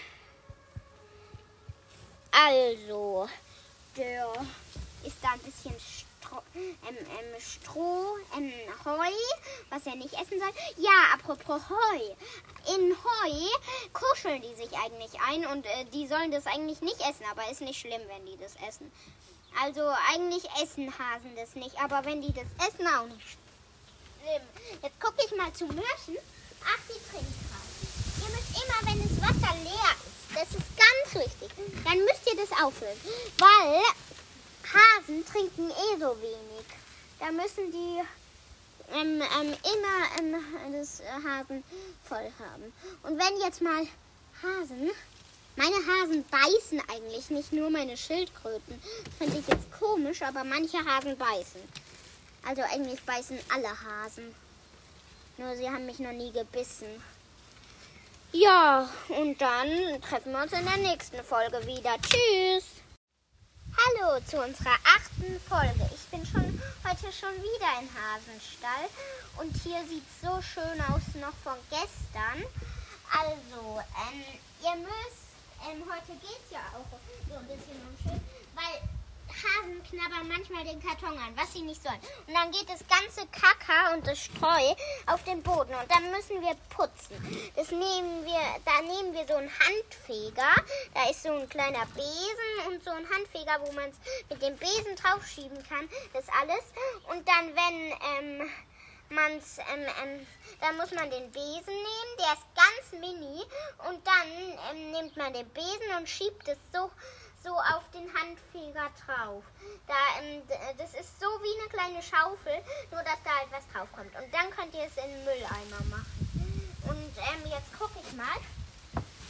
also, 2.32 3.28
der 3.96 4.32
ist 5.04 5.16
da 5.22 5.28
ein 5.32 5.40
bisschen 5.40 5.74
Ähm, 6.54 6.96
ähm, 6.98 7.40
Stroh 7.40 8.16
ähm, 8.36 8.52
Heu, 8.84 9.12
was 9.70 9.86
er 9.86 9.96
nicht 9.96 10.14
essen 10.14 10.38
soll. 10.38 10.52
Ja, 10.76 11.14
apropos 11.14 11.62
Heu. 11.68 12.74
In 12.76 12.92
Heu 12.92 13.48
kuscheln 13.92 14.42
die 14.42 14.54
sich 14.54 14.76
eigentlich 14.76 15.20
ein 15.28 15.46
und 15.46 15.64
äh, 15.66 15.84
die 15.92 16.06
sollen 16.06 16.30
das 16.30 16.46
eigentlich 16.46 16.80
nicht 16.80 17.00
essen, 17.00 17.24
aber 17.30 17.50
ist 17.50 17.60
nicht 17.60 17.80
schlimm, 17.80 18.02
wenn 18.08 18.26
die 18.26 18.36
das 18.38 18.54
essen. 18.66 18.90
Also 19.62 19.82
eigentlich 20.12 20.44
essen 20.62 20.92
Hasen 20.98 21.34
das 21.36 21.54
nicht, 21.54 21.80
aber 21.80 22.04
wenn 22.04 22.20
die 22.22 22.32
das 22.32 22.46
essen, 22.68 22.86
auch 22.86 23.06
nicht 23.06 23.22
schlimm. 23.22 24.42
Jetzt 24.82 25.00
gucke 25.00 25.24
ich 25.24 25.36
mal 25.36 25.52
zu 25.52 25.66
Mürchen. 25.66 26.18
Ach, 26.64 26.80
die 26.88 27.00
trinkt 27.10 27.34
gerade. 27.48 27.68
Ihr 28.20 28.36
müsst 28.36 28.52
immer, 28.62 28.90
wenn 28.90 29.02
das 29.02 29.22
Wasser 29.22 29.54
leer 29.64 29.94
ist, 30.04 30.36
das 30.36 30.48
ist 30.50 30.68
ganz 30.76 31.26
wichtig. 31.26 31.50
Dann 31.84 31.98
müsst 31.98 32.26
ihr 32.26 32.36
das 32.36 32.52
auffüllen. 32.62 32.98
Weil 33.38 33.82
Hasen 34.72 35.24
trinken 35.26 35.70
eh 35.70 35.98
so 35.98 36.16
wenig. 36.20 36.66
Da 37.18 37.32
müssen 37.32 37.70
die 37.72 38.00
ähm, 38.92 39.22
ähm, 39.22 39.56
immer 39.74 40.36
ähm, 40.36 40.72
das 40.72 41.02
Hasen 41.24 41.64
voll 42.04 42.30
haben. 42.38 42.72
Und 43.02 43.18
wenn 43.18 43.40
jetzt 43.40 43.60
mal 43.60 43.86
Hasen, 44.42 44.90
meine 45.56 45.74
Hasen 45.74 46.24
beißen 46.30 46.80
eigentlich 46.88 47.30
nicht 47.30 47.52
nur 47.52 47.70
meine 47.70 47.96
Schildkröten. 47.96 48.80
Finde 49.18 49.38
ich 49.38 49.48
jetzt 49.48 49.70
komisch, 49.78 50.22
aber 50.22 50.44
manche 50.44 50.78
Hasen 50.84 51.16
beißen. 51.18 51.60
Also 52.46 52.62
eigentlich 52.62 53.02
beißen 53.02 53.38
alle 53.52 53.68
Hasen. 53.68 54.34
Nur 55.36 55.56
sie 55.56 55.68
haben 55.68 55.86
mich 55.86 55.98
noch 55.98 56.12
nie 56.12 56.32
gebissen. 56.32 57.02
Ja, 58.32 58.88
und 59.08 59.40
dann 59.40 60.00
treffen 60.02 60.32
wir 60.32 60.42
uns 60.42 60.52
in 60.52 60.64
der 60.64 60.76
nächsten 60.76 61.22
Folge 61.24 61.64
wieder. 61.66 61.96
Tschüss! 62.02 62.64
Hallo 63.78 64.18
zu 64.26 64.36
unserer 64.42 64.74
achten 64.82 65.38
Folge. 65.48 65.88
Ich 65.94 66.04
bin 66.10 66.26
schon 66.26 66.42
heute 66.82 67.12
schon 67.12 67.30
wieder 67.38 67.70
im 67.78 67.88
Hasenstall 67.94 68.90
und 69.38 69.54
hier 69.62 69.78
sieht 69.86 70.02
es 70.02 70.20
so 70.20 70.42
schön 70.42 70.80
aus 70.90 71.14
noch 71.14 71.36
von 71.44 71.54
gestern. 71.70 72.42
Also, 73.06 73.78
ähm, 73.78 74.24
ihr 74.62 74.74
müsst, 74.82 75.30
ähm, 75.62 75.84
heute 75.86 76.18
geht 76.18 76.40
es 76.46 76.50
ja 76.50 76.60
auch 76.74 76.90
so 77.28 77.36
ein 77.36 77.46
bisschen 77.46 77.78
unschön, 77.86 78.20
weil 78.56 78.97
Hasen 79.42 79.82
knabbern 79.84 80.28
manchmal 80.28 80.64
den 80.64 80.82
Karton 80.82 81.16
an, 81.18 81.36
was 81.36 81.52
sie 81.52 81.62
nicht 81.62 81.82
sollen. 81.82 82.00
Und 82.26 82.34
dann 82.34 82.50
geht 82.50 82.68
das 82.68 82.80
ganze 82.86 83.26
Kaka 83.28 83.94
und 83.94 84.06
das 84.06 84.18
Streu 84.18 84.74
auf 85.06 85.22
den 85.24 85.42
Boden 85.42 85.74
und 85.74 85.90
dann 85.90 86.10
müssen 86.10 86.40
wir 86.40 86.54
putzen. 86.70 87.16
Das 87.54 87.70
nehmen 87.70 88.24
wir, 88.24 88.40
da 88.64 88.82
nehmen 88.82 89.14
wir 89.14 89.26
so 89.26 89.34
einen 89.34 89.50
Handfeger. 89.50 90.54
Da 90.94 91.10
ist 91.10 91.22
so 91.22 91.32
ein 91.32 91.48
kleiner 91.48 91.86
Besen 91.94 92.66
und 92.66 92.82
so 92.82 92.90
ein 92.90 93.08
Handfeger, 93.08 93.60
wo 93.60 93.72
man 93.72 93.90
es 93.90 93.96
mit 94.28 94.42
dem 94.42 94.56
Besen 94.56 94.96
draufschieben 94.96 95.62
kann. 95.68 95.88
Das 96.12 96.24
alles. 96.40 96.64
Und 97.10 97.26
dann, 97.28 97.54
wenn 97.54 98.40
ähm, 98.40 98.50
man's, 99.10 99.58
ähm, 99.58 99.86
ähm, 100.02 100.26
dann 100.60 100.76
muss 100.76 100.90
man 100.92 101.10
den 101.10 101.30
Besen 101.30 101.74
nehmen, 101.74 102.14
der 102.18 102.32
ist 102.34 102.46
ganz 102.54 103.00
mini. 103.00 103.42
Und 103.88 104.06
dann 104.06 104.28
ähm, 104.70 104.92
nimmt 104.92 105.16
man 105.16 105.32
den 105.32 105.48
Besen 105.50 105.96
und 105.98 106.08
schiebt 106.08 106.46
es 106.48 106.58
so 106.72 106.90
so 107.48 107.54
auf 107.56 107.84
den 107.94 108.06
Handfeger 108.12 108.90
drauf. 109.06 109.42
Da, 109.86 109.94
ähm, 110.20 110.42
das 110.76 110.92
ist 110.92 111.18
so 111.18 111.26
wie 111.26 111.60
eine 111.60 111.68
kleine 111.70 112.02
Schaufel, 112.02 112.60
nur 112.90 113.02
dass 113.02 113.22
da 113.24 113.30
halt 113.40 113.50
was 113.50 113.64
drauf 113.72 113.88
kommt. 113.92 114.14
Und 114.16 114.32
dann 114.32 114.50
könnt 114.50 114.74
ihr 114.74 114.84
es 114.84 114.96
in 115.02 115.10
den 115.10 115.24
Mülleimer 115.24 115.82
machen. 115.88 116.76
Und 116.84 117.12
ähm, 117.16 117.50
jetzt 117.50 117.72
gucke 117.78 117.98
ich 118.04 118.12
mal. 118.14 118.36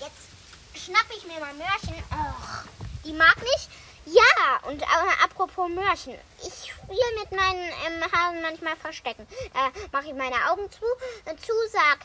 Jetzt 0.00 0.34
schnappe 0.74 1.14
ich 1.16 1.26
mir 1.26 1.38
mal 1.38 1.54
Mörchen. 1.54 1.94
Och, 2.10 2.64
die 3.04 3.12
mag 3.12 3.36
nicht. 3.38 3.70
Ja, 4.10 4.68
und 4.68 4.80
äh, 4.80 4.86
apropos 5.24 5.68
Mörchen. 5.68 6.14
Ich 6.40 6.72
will 6.88 7.18
mit 7.20 7.30
meinen 7.32 7.68
ähm, 7.86 8.02
Hasen 8.10 8.40
manchmal 8.40 8.76
verstecken. 8.76 9.26
Da 9.52 9.70
mache 9.92 10.06
ich 10.06 10.14
meine 10.14 10.36
Augen 10.50 10.70
zu, 10.70 10.84
äh, 11.26 11.36
zu 11.36 11.52
sag 11.70 11.98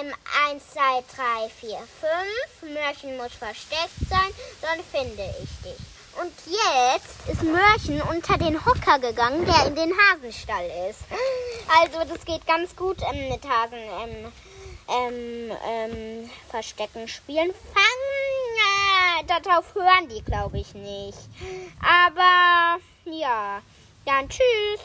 ähm, 0.00 0.14
1, 0.48 0.62
2, 0.72 0.80
3, 1.16 1.48
4, 1.60 1.78
5. 2.62 2.74
Mörchen 2.74 3.16
muss 3.18 3.34
versteckt 3.34 4.08
sein, 4.08 4.30
dann 4.62 4.80
finde 4.90 5.22
ich 5.42 5.50
dich. 5.62 5.78
Und 6.20 6.32
jetzt 6.46 7.28
ist 7.28 7.42
Mörchen 7.42 8.00
unter 8.02 8.38
den 8.38 8.64
Hocker 8.64 8.98
gegangen, 8.98 9.44
der 9.44 9.66
in 9.66 9.74
den 9.74 9.92
Hasenstall 9.92 10.66
ist. 10.88 11.00
Also 11.80 12.08
das 12.08 12.24
geht 12.24 12.46
ganz 12.46 12.74
gut 12.74 12.98
ähm, 13.12 13.28
mit 13.28 13.46
Hasen 13.46 13.78
ähm, 13.78 14.32
ähm, 14.88 15.56
ähm 15.66 16.30
Verstecken 16.48 17.06
spielen. 17.06 17.52
Fangen, 17.74 18.10
äh, 18.16 18.19
darauf 19.26 19.74
hören 19.74 20.08
die, 20.08 20.22
glaube 20.22 20.58
ich, 20.58 20.74
nicht. 20.74 21.18
Aber 21.80 22.80
ja, 23.04 23.62
dann 24.04 24.28
tschüss. 24.28 24.80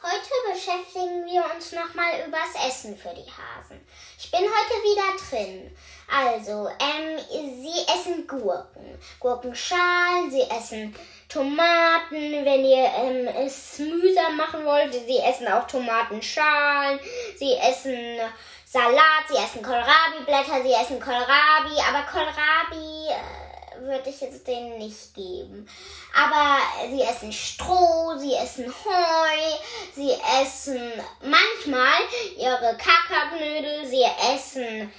Heute 0.00 0.52
beschäftigen 0.52 1.26
wir 1.26 1.44
uns 1.52 1.72
nochmal 1.72 2.24
übers 2.24 2.54
Essen 2.68 2.96
für 2.96 3.12
die 3.14 3.28
Hasen. 3.28 3.84
Ich 4.16 4.30
bin 4.30 4.42
heute 4.42 4.82
wieder 4.84 5.16
drin. 5.28 5.76
Also, 6.08 6.68
ähm, 6.78 7.18
sie 7.28 7.92
essen 7.92 8.24
Gurken, 8.28 8.96
Gurkenschalen, 9.18 10.30
sie 10.30 10.42
essen 10.42 10.94
Tomaten, 11.28 12.44
wenn 12.44 12.64
ihr 12.64 12.88
ähm, 12.96 13.26
es 13.44 13.80
mühsam 13.80 14.36
machen 14.36 14.64
wollt. 14.64 14.94
Sie 14.94 15.18
essen 15.18 15.48
auch 15.48 15.66
Tomatenschalen, 15.66 17.00
sie 17.36 17.54
essen 17.54 18.20
Salat, 18.70 19.24
sie 19.28 19.36
essen 19.36 19.62
Kohlrabi-Blätter, 19.62 20.62
sie 20.62 20.72
essen 20.72 21.00
Kohlrabi, 21.00 21.80
aber 21.88 22.02
Kohlrabi... 22.10 23.08
Äh, 23.08 23.48
würde 23.80 24.10
ich 24.10 24.20
jetzt 24.20 24.46
denen 24.46 24.78
nicht 24.78 25.14
geben. 25.14 25.68
Aber 26.14 26.58
sie 26.90 27.02
essen 27.02 27.32
Stroh, 27.32 28.16
sie 28.18 28.34
essen 28.34 28.66
Heu, 28.66 29.58
sie 29.94 30.12
essen 30.42 30.92
manchmal 31.20 32.00
ihre 32.36 32.76
Kakaoknödel, 32.76 33.86
sie 33.86 34.04
essen, 34.34 34.92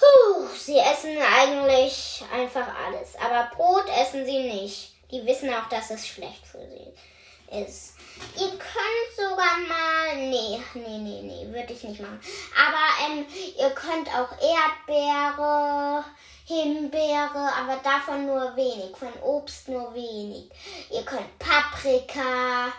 huh, 0.00 0.46
sie 0.54 0.78
essen 0.78 1.16
eigentlich 1.18 2.24
einfach 2.32 2.68
alles. 2.86 3.14
Aber 3.16 3.50
Brot 3.54 3.86
essen 4.00 4.24
sie 4.24 4.42
nicht. 4.42 4.92
Die 5.10 5.24
wissen 5.24 5.52
auch, 5.54 5.68
dass 5.68 5.90
es 5.90 6.06
schlecht 6.06 6.46
für 6.46 6.66
sie 6.68 7.62
ist. 7.62 7.95
Ihr 8.38 8.50
könnt 8.50 9.16
sogar 9.16 9.58
mal. 9.68 10.16
Nee, 10.16 10.62
nee, 10.74 10.98
nee, 10.98 11.22
nee, 11.22 11.46
würde 11.52 11.72
ich 11.72 11.82
nicht 11.84 12.00
machen. 12.00 12.20
Aber 12.54 13.12
ähm, 13.12 13.26
ihr 13.58 13.70
könnt 13.70 14.08
auch 14.08 14.30
Erdbeere, 14.40 16.04
Himbeere, 16.44 17.50
aber 17.58 17.80
davon 17.82 18.26
nur 18.26 18.54
wenig, 18.56 18.96
von 18.96 19.12
Obst 19.22 19.68
nur 19.68 19.94
wenig. 19.94 20.50
Ihr 20.90 21.02
könnt 21.02 21.38
Paprika, 21.38 22.72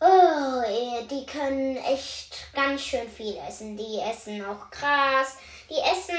oh, 0.00 0.62
die 1.10 1.26
können 1.26 1.76
echt 1.76 2.52
ganz 2.54 2.82
schön 2.82 3.08
viel 3.08 3.36
essen. 3.48 3.76
Die 3.76 4.00
essen 4.00 4.44
auch 4.44 4.70
Gras, 4.70 5.38
die 5.70 5.78
essen 5.78 6.18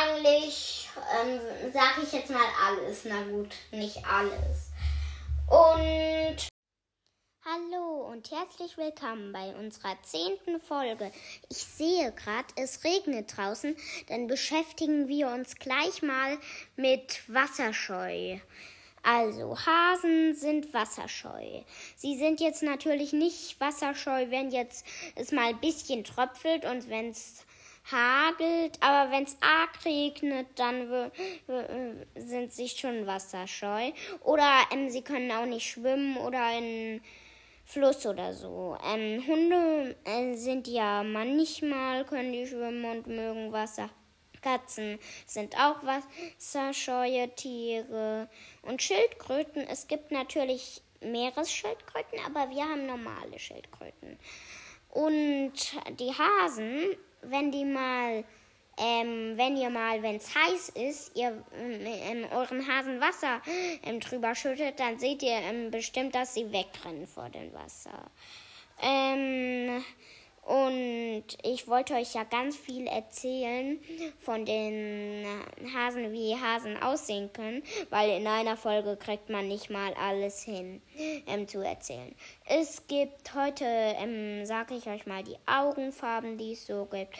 eigentlich, 0.00 0.88
ähm, 1.20 1.40
sag 1.72 2.02
ich 2.02 2.12
jetzt 2.12 2.30
mal 2.30 2.40
alles, 2.66 3.00
na 3.04 3.22
gut, 3.22 3.54
nicht 3.70 3.98
alles. 4.06 4.70
Und 5.48 6.53
Hallo 7.46 8.08
und 8.10 8.30
herzlich 8.30 8.78
willkommen 8.78 9.30
bei 9.30 9.54
unserer 9.56 9.98
zehnten 10.02 10.58
Folge. 10.60 11.12
Ich 11.50 11.58
sehe 11.58 12.10
gerade, 12.12 12.46
es 12.56 12.84
regnet 12.84 13.36
draußen, 13.36 13.76
dann 14.08 14.28
beschäftigen 14.28 15.08
wir 15.08 15.28
uns 15.28 15.56
gleich 15.56 16.00
mal 16.00 16.38
mit 16.76 17.20
Wasserscheu. 17.28 18.38
Also, 19.02 19.58
Hasen 19.58 20.34
sind 20.34 20.72
wasserscheu. 20.72 21.60
Sie 21.96 22.16
sind 22.16 22.40
jetzt 22.40 22.62
natürlich 22.62 23.12
nicht 23.12 23.60
wasserscheu, 23.60 24.30
wenn 24.30 24.50
jetzt 24.50 24.86
es 25.14 25.30
mal 25.30 25.48
ein 25.48 25.60
bisschen 25.60 26.02
tröpfelt 26.02 26.64
und 26.64 26.88
wenn 26.88 27.10
es 27.10 27.44
hagelt, 27.92 28.78
aber 28.80 29.12
wenn 29.12 29.24
es 29.24 29.36
arg 29.42 29.84
regnet, 29.84 30.46
dann 30.54 31.10
sind 32.16 32.54
sie 32.54 32.70
schon 32.70 33.06
wasserscheu. 33.06 33.92
Oder 34.22 34.50
ähm, 34.72 34.88
sie 34.88 35.02
können 35.02 35.30
auch 35.30 35.44
nicht 35.44 35.70
schwimmen 35.70 36.16
oder 36.16 36.56
in 36.56 37.02
Fluss 37.64 38.06
oder 38.06 38.32
so. 38.32 38.76
Ähm, 38.84 39.26
Hunde 39.26 39.96
äh, 40.04 40.34
sind 40.34 40.68
ja 40.68 41.02
manchmal, 41.02 42.04
können 42.04 42.32
die 42.32 42.46
schwimmen 42.46 42.84
und 42.84 43.06
mögen 43.06 43.52
Wasser. 43.52 43.90
Katzen 44.42 44.98
sind 45.26 45.56
auch 45.56 45.76
wasserscheue 45.84 47.34
Tiere. 47.34 48.28
Und 48.62 48.82
Schildkröten, 48.82 49.66
es 49.66 49.88
gibt 49.88 50.10
natürlich 50.10 50.82
Meeresschildkröten, 51.00 52.18
aber 52.26 52.50
wir 52.50 52.64
haben 52.64 52.86
normale 52.86 53.38
Schildkröten. 53.38 54.18
Und 54.90 55.52
die 55.98 56.12
Hasen, 56.12 56.96
wenn 57.22 57.50
die 57.50 57.64
mal 57.64 58.24
ähm, 58.78 59.34
wenn 59.36 59.56
ihr 59.56 59.70
mal, 59.70 60.02
wenn 60.02 60.16
es 60.16 60.34
heiß 60.34 60.70
ist, 60.70 61.16
ihr 61.16 61.44
ähm, 61.54 62.26
euren 62.32 62.66
Hasen 62.66 63.00
Wasser 63.00 63.40
ähm, 63.84 64.00
drüber 64.00 64.34
schüttet, 64.34 64.80
dann 64.80 64.98
seht 64.98 65.22
ihr 65.22 65.36
ähm, 65.36 65.70
bestimmt, 65.70 66.14
dass 66.14 66.34
sie 66.34 66.50
wegrennen 66.52 67.06
vor 67.06 67.28
dem 67.28 67.52
Wasser. 67.52 68.10
Ähm, 68.82 69.84
und 70.42 71.24
ich 71.42 71.68
wollte 71.68 71.94
euch 71.94 72.14
ja 72.14 72.24
ganz 72.24 72.54
viel 72.54 72.86
erzählen 72.86 73.78
von 74.18 74.44
den 74.44 75.24
Hasen, 75.74 76.12
wie 76.12 76.36
Hasen 76.36 76.76
aussehen 76.82 77.32
können, 77.32 77.62
weil 77.88 78.20
in 78.20 78.26
einer 78.26 78.58
Folge 78.58 78.96
kriegt 78.96 79.30
man 79.30 79.48
nicht 79.48 79.70
mal 79.70 79.94
alles 79.94 80.42
hin 80.42 80.82
ähm, 81.26 81.48
zu 81.48 81.60
erzählen. 81.60 82.14
Es 82.46 82.86
gibt 82.88 83.34
heute, 83.34 83.64
sage 84.44 84.74
ich 84.74 84.86
euch 84.86 85.06
mal, 85.06 85.22
die 85.22 85.38
Augenfarben, 85.46 86.36
die 86.36 86.52
es 86.52 86.66
so 86.66 86.84
gibt. 86.84 87.14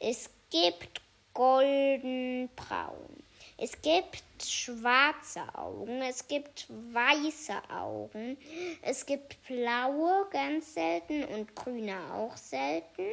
Es 0.00 0.30
gibt 0.50 1.00
goldenbraun. 1.32 3.22
Es 3.56 3.80
gibt 3.82 4.24
schwarze 4.42 5.42
Augen, 5.54 6.00
es 6.02 6.26
gibt 6.26 6.66
weiße 6.68 7.54
Augen, 7.70 8.38
es 8.82 9.04
gibt 9.04 9.36
blaue 9.46 10.26
ganz 10.30 10.74
selten 10.74 11.24
und 11.24 11.54
grüne 11.54 11.96
auch 12.14 12.36
selten. 12.36 13.06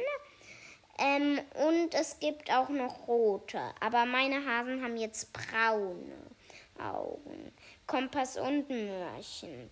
Ähm, 0.98 1.38
und 1.68 1.94
es 1.94 2.18
gibt 2.18 2.50
auch 2.50 2.70
noch 2.70 3.06
rote, 3.06 3.60
aber 3.80 4.04
meine 4.04 4.44
Hasen 4.44 4.82
haben 4.82 4.96
jetzt 4.96 5.32
braune 5.32 6.16
Augen. 6.78 7.52
Kompass 7.86 8.36
und 8.36 8.68
Mörchen. 8.68 9.70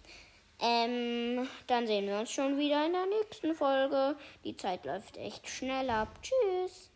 Ähm, 0.60 1.48
dann 1.66 1.86
sehen 1.86 2.06
wir 2.06 2.18
uns 2.18 2.30
schon 2.30 2.58
wieder 2.58 2.86
in 2.86 2.92
der 2.92 3.06
nächsten 3.06 3.54
Folge. 3.54 4.16
Die 4.44 4.56
Zeit 4.56 4.84
läuft 4.84 5.16
echt 5.16 5.48
schnell 5.48 5.90
ab. 5.90 6.08
Tschüss. 6.22 6.90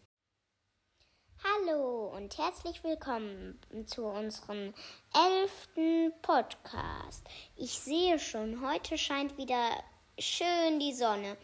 Hallo 1.42 2.12
und 2.14 2.36
herzlich 2.36 2.84
willkommen 2.84 3.58
zu 3.86 4.04
unserem 4.04 4.74
elften 5.14 6.12
Podcast. 6.20 7.26
Ich 7.56 7.78
sehe 7.78 8.18
schon, 8.18 8.60
heute 8.60 8.98
scheint 8.98 9.38
wieder 9.38 9.82
schön 10.18 10.78
die 10.78 10.92
Sonne. 10.92 11.38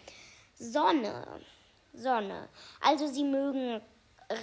Sonne, 0.55 1.41
Sonne. 1.95 2.51
Also 2.83 3.07
Sie 3.07 3.25
mögen 3.25 3.81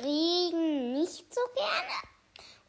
Regen 0.04 0.94
nicht 0.94 1.32
so 1.32 1.42
gerne? 1.54 2.13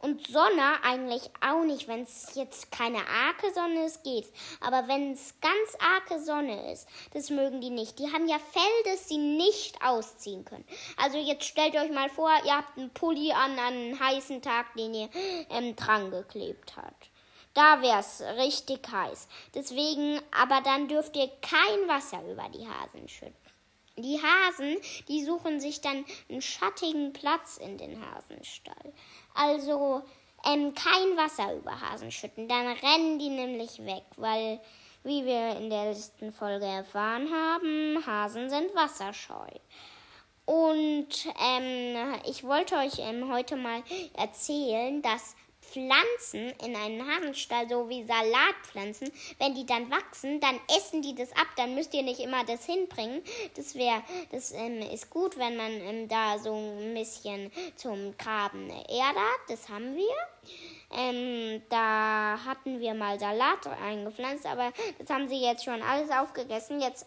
Und 0.04 0.26
Sonne 0.26 0.82
eigentlich 0.82 1.30
auch 1.40 1.64
nicht, 1.64 1.88
wenn 1.88 2.02
es 2.02 2.34
jetzt 2.34 2.70
keine 2.70 2.98
arge 2.98 3.54
Sonne 3.54 3.86
ist, 3.86 4.04
geht's. 4.04 4.28
Aber 4.60 4.86
wenn 4.86 5.12
es 5.12 5.34
ganz 5.40 5.78
arge 5.80 6.22
Sonne 6.22 6.70
ist, 6.70 6.86
das 7.14 7.30
mögen 7.30 7.62
die 7.62 7.70
nicht. 7.70 7.98
Die 7.98 8.12
haben 8.12 8.28
ja 8.28 8.38
Fell, 8.38 8.92
das 8.92 9.08
sie 9.08 9.16
nicht 9.16 9.82
ausziehen 9.82 10.44
können. 10.44 10.66
Also 10.98 11.16
jetzt 11.16 11.44
stellt 11.44 11.74
euch 11.74 11.90
mal 11.90 12.10
vor, 12.10 12.30
ihr 12.44 12.54
habt 12.54 12.76
einen 12.76 12.90
Pulli 12.90 13.32
an, 13.32 13.52
an 13.52 13.60
einen 13.60 13.98
heißen 13.98 14.42
Tag, 14.42 14.74
den 14.74 14.92
ihr 14.92 15.08
ähm, 15.48 15.74
dran 15.74 16.10
geklebt 16.10 16.76
habt. 16.76 17.08
Da 17.54 17.80
wär's 17.80 18.20
richtig 18.36 18.86
heiß. 18.86 19.26
Deswegen, 19.54 20.20
aber 20.38 20.60
dann 20.60 20.86
dürft 20.86 21.16
ihr 21.16 21.30
kein 21.40 21.88
Wasser 21.88 22.22
über 22.30 22.50
die 22.50 22.68
Hasen 22.68 23.08
schütten. 23.08 23.44
Die 23.96 24.20
Hasen, 24.20 24.76
die 25.06 25.24
suchen 25.24 25.60
sich 25.60 25.80
dann 25.80 26.04
einen 26.28 26.42
schattigen 26.42 27.12
Platz 27.12 27.58
in 27.58 27.78
den 27.78 28.04
Hasenstall. 28.04 28.92
Also 29.34 30.02
ähm, 30.46 30.74
kein 30.74 31.16
Wasser 31.16 31.54
über 31.54 31.80
Hasen 31.80 32.10
schütten, 32.10 32.48
dann 32.48 32.66
rennen 32.66 33.18
die 33.18 33.30
nämlich 33.30 33.84
weg, 33.84 34.04
weil, 34.16 34.60
wie 35.02 35.24
wir 35.24 35.56
in 35.56 35.70
der 35.70 35.86
letzten 35.86 36.32
Folge 36.32 36.66
erfahren 36.66 37.28
haben, 37.32 38.06
Hasen 38.06 38.48
sind 38.48 38.74
wasserscheu. 38.74 39.48
Und 40.46 41.08
ähm, 41.40 42.14
ich 42.26 42.44
wollte 42.44 42.76
euch 42.76 42.98
ähm, 42.98 43.32
heute 43.32 43.56
mal 43.56 43.82
erzählen, 44.14 45.00
dass 45.00 45.36
Pflanzen 45.74 46.52
in 46.64 46.76
einen 46.76 47.04
Hasenstall, 47.04 47.68
so 47.68 47.88
wie 47.88 48.04
Salatpflanzen, 48.04 49.10
wenn 49.38 49.56
die 49.56 49.66
dann 49.66 49.90
wachsen, 49.90 50.38
dann 50.38 50.60
essen 50.76 51.02
die 51.02 51.16
das 51.16 51.32
ab. 51.32 51.48
Dann 51.56 51.74
müsst 51.74 51.92
ihr 51.94 52.04
nicht 52.04 52.20
immer 52.20 52.44
das 52.44 52.64
hinbringen. 52.64 53.22
Das 53.56 53.74
wäre, 53.74 54.02
das 54.30 54.52
ähm, 54.52 54.82
ist 54.82 55.10
gut, 55.10 55.36
wenn 55.36 55.56
man 55.56 55.72
ähm, 55.72 56.08
da 56.08 56.38
so 56.38 56.54
ein 56.54 56.94
bisschen 56.94 57.50
zum 57.74 58.16
Graben 58.16 58.70
Erde 58.70 59.18
hat. 59.18 59.40
Das 59.48 59.68
haben 59.68 59.96
wir. 59.96 60.14
Ähm, 60.96 61.60
da 61.70 62.38
hatten 62.44 62.78
wir 62.78 62.94
mal 62.94 63.18
Salat 63.18 63.66
eingepflanzt, 63.66 64.46
aber 64.46 64.72
das 64.98 65.10
haben 65.10 65.26
sie 65.28 65.40
jetzt 65.40 65.64
schon 65.64 65.82
alles 65.82 66.08
aufgegessen. 66.10 66.80
Jetzt 66.80 67.06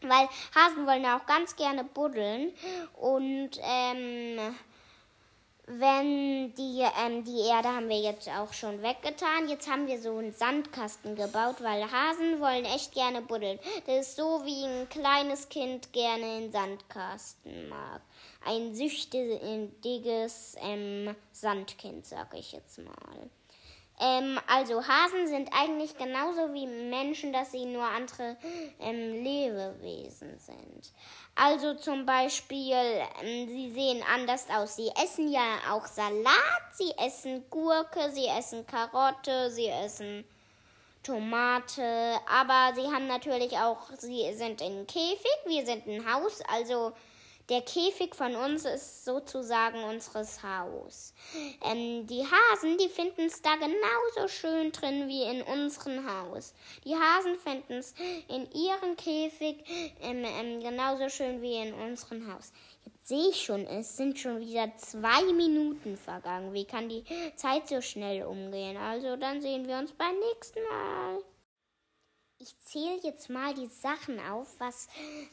weil 0.00 0.28
Hasen 0.54 0.86
wollen 0.86 1.04
auch 1.06 1.26
ganz 1.26 1.56
gerne 1.56 1.82
buddeln 1.82 2.52
und 2.94 3.50
ähm, 3.60 4.54
wenn 5.68 6.54
die, 6.54 6.82
ähm, 7.04 7.24
die 7.24 7.40
Erde 7.48 7.68
haben 7.68 7.88
wir 7.88 8.00
jetzt 8.00 8.28
auch 8.28 8.52
schon 8.52 8.82
weggetan. 8.82 9.48
Jetzt 9.48 9.70
haben 9.70 9.86
wir 9.86 10.00
so 10.00 10.16
einen 10.16 10.32
Sandkasten 10.32 11.14
gebaut, 11.14 11.56
weil 11.60 11.90
Hasen 11.90 12.40
wollen 12.40 12.64
echt 12.64 12.94
gerne 12.94 13.20
buddeln. 13.20 13.58
Das 13.86 14.08
ist 14.08 14.16
so 14.16 14.44
wie 14.44 14.64
ein 14.64 14.88
kleines 14.88 15.48
Kind 15.48 15.92
gerne 15.92 16.24
einen 16.24 16.52
Sandkasten 16.52 17.68
mag. 17.68 18.00
Ein 18.44 18.74
süchtiges 18.74 20.56
ähm, 20.60 21.14
Sandkind, 21.32 22.06
sag 22.06 22.34
ich 22.34 22.52
jetzt 22.52 22.78
mal. 22.78 23.30
Ähm, 24.00 24.38
also 24.46 24.86
Hasen 24.86 25.26
sind 25.26 25.50
eigentlich 25.52 25.96
genauso 25.96 26.52
wie 26.54 26.66
Menschen, 26.66 27.32
dass 27.32 27.52
sie 27.52 27.64
nur 27.64 27.84
andere 27.84 28.36
ähm, 28.80 29.24
Lebewesen 29.24 30.38
sind. 30.38 30.92
Also 31.34 31.74
zum 31.74 32.06
Beispiel, 32.06 32.74
ähm, 33.22 33.48
sie 33.48 33.72
sehen 33.72 34.04
anders 34.14 34.46
aus. 34.50 34.76
Sie 34.76 34.90
essen 35.02 35.28
ja 35.30 35.58
auch 35.70 35.86
Salat, 35.86 36.62
sie 36.72 36.92
essen 36.98 37.44
Gurke, 37.50 38.10
sie 38.10 38.26
essen 38.26 38.66
Karotte, 38.66 39.50
sie 39.50 39.66
essen 39.68 40.24
Tomate, 41.02 42.18
aber 42.28 42.74
sie 42.74 42.86
haben 42.92 43.06
natürlich 43.06 43.56
auch, 43.56 43.78
sie 43.96 44.32
sind 44.34 44.60
in 44.60 44.86
Käfig, 44.86 45.38
wir 45.46 45.64
sind 45.64 45.86
ein 45.86 46.12
Haus, 46.12 46.42
also 46.52 46.92
der 47.48 47.62
Käfig 47.62 48.14
von 48.14 48.36
uns 48.36 48.64
ist 48.64 49.04
sozusagen 49.04 49.82
unseres 49.84 50.42
Haus. 50.42 51.14
Ähm, 51.64 52.06
die 52.06 52.22
Hasen, 52.22 52.76
die 52.76 52.88
finden 52.88 53.26
es 53.26 53.40
da 53.40 53.54
genauso 53.56 54.28
schön 54.28 54.70
drin 54.70 55.08
wie 55.08 55.22
in 55.22 55.42
unserem 55.42 56.06
Haus. 56.06 56.52
Die 56.84 56.94
Hasen 56.94 57.36
finden 57.36 57.74
es 57.74 57.94
in 58.28 58.50
ihrem 58.52 58.96
Käfig 58.96 59.64
ähm, 60.02 60.24
ähm, 60.24 60.60
genauso 60.60 61.08
schön 61.08 61.40
wie 61.40 61.56
in 61.56 61.72
unserem 61.72 62.32
Haus. 62.32 62.52
Jetzt 62.84 63.08
sehe 63.08 63.30
ich 63.30 63.42
schon, 63.42 63.66
es 63.66 63.96
sind 63.96 64.18
schon 64.18 64.40
wieder 64.40 64.70
zwei 64.76 65.22
Minuten 65.32 65.96
vergangen. 65.96 66.52
Wie 66.52 66.66
kann 66.66 66.88
die 66.88 67.04
Zeit 67.36 67.68
so 67.68 67.80
schnell 67.80 68.24
umgehen? 68.24 68.76
Also 68.76 69.16
dann 69.16 69.40
sehen 69.40 69.66
wir 69.66 69.78
uns 69.78 69.92
beim 69.92 70.18
nächsten 70.18 70.62
Mal. 70.64 71.22
Ich 72.40 72.56
zähle 72.60 73.00
jetzt 73.02 73.28
mal 73.30 73.52
die 73.52 73.66
Sachen 73.66 74.20
auf, 74.20 74.46
was 74.58 74.86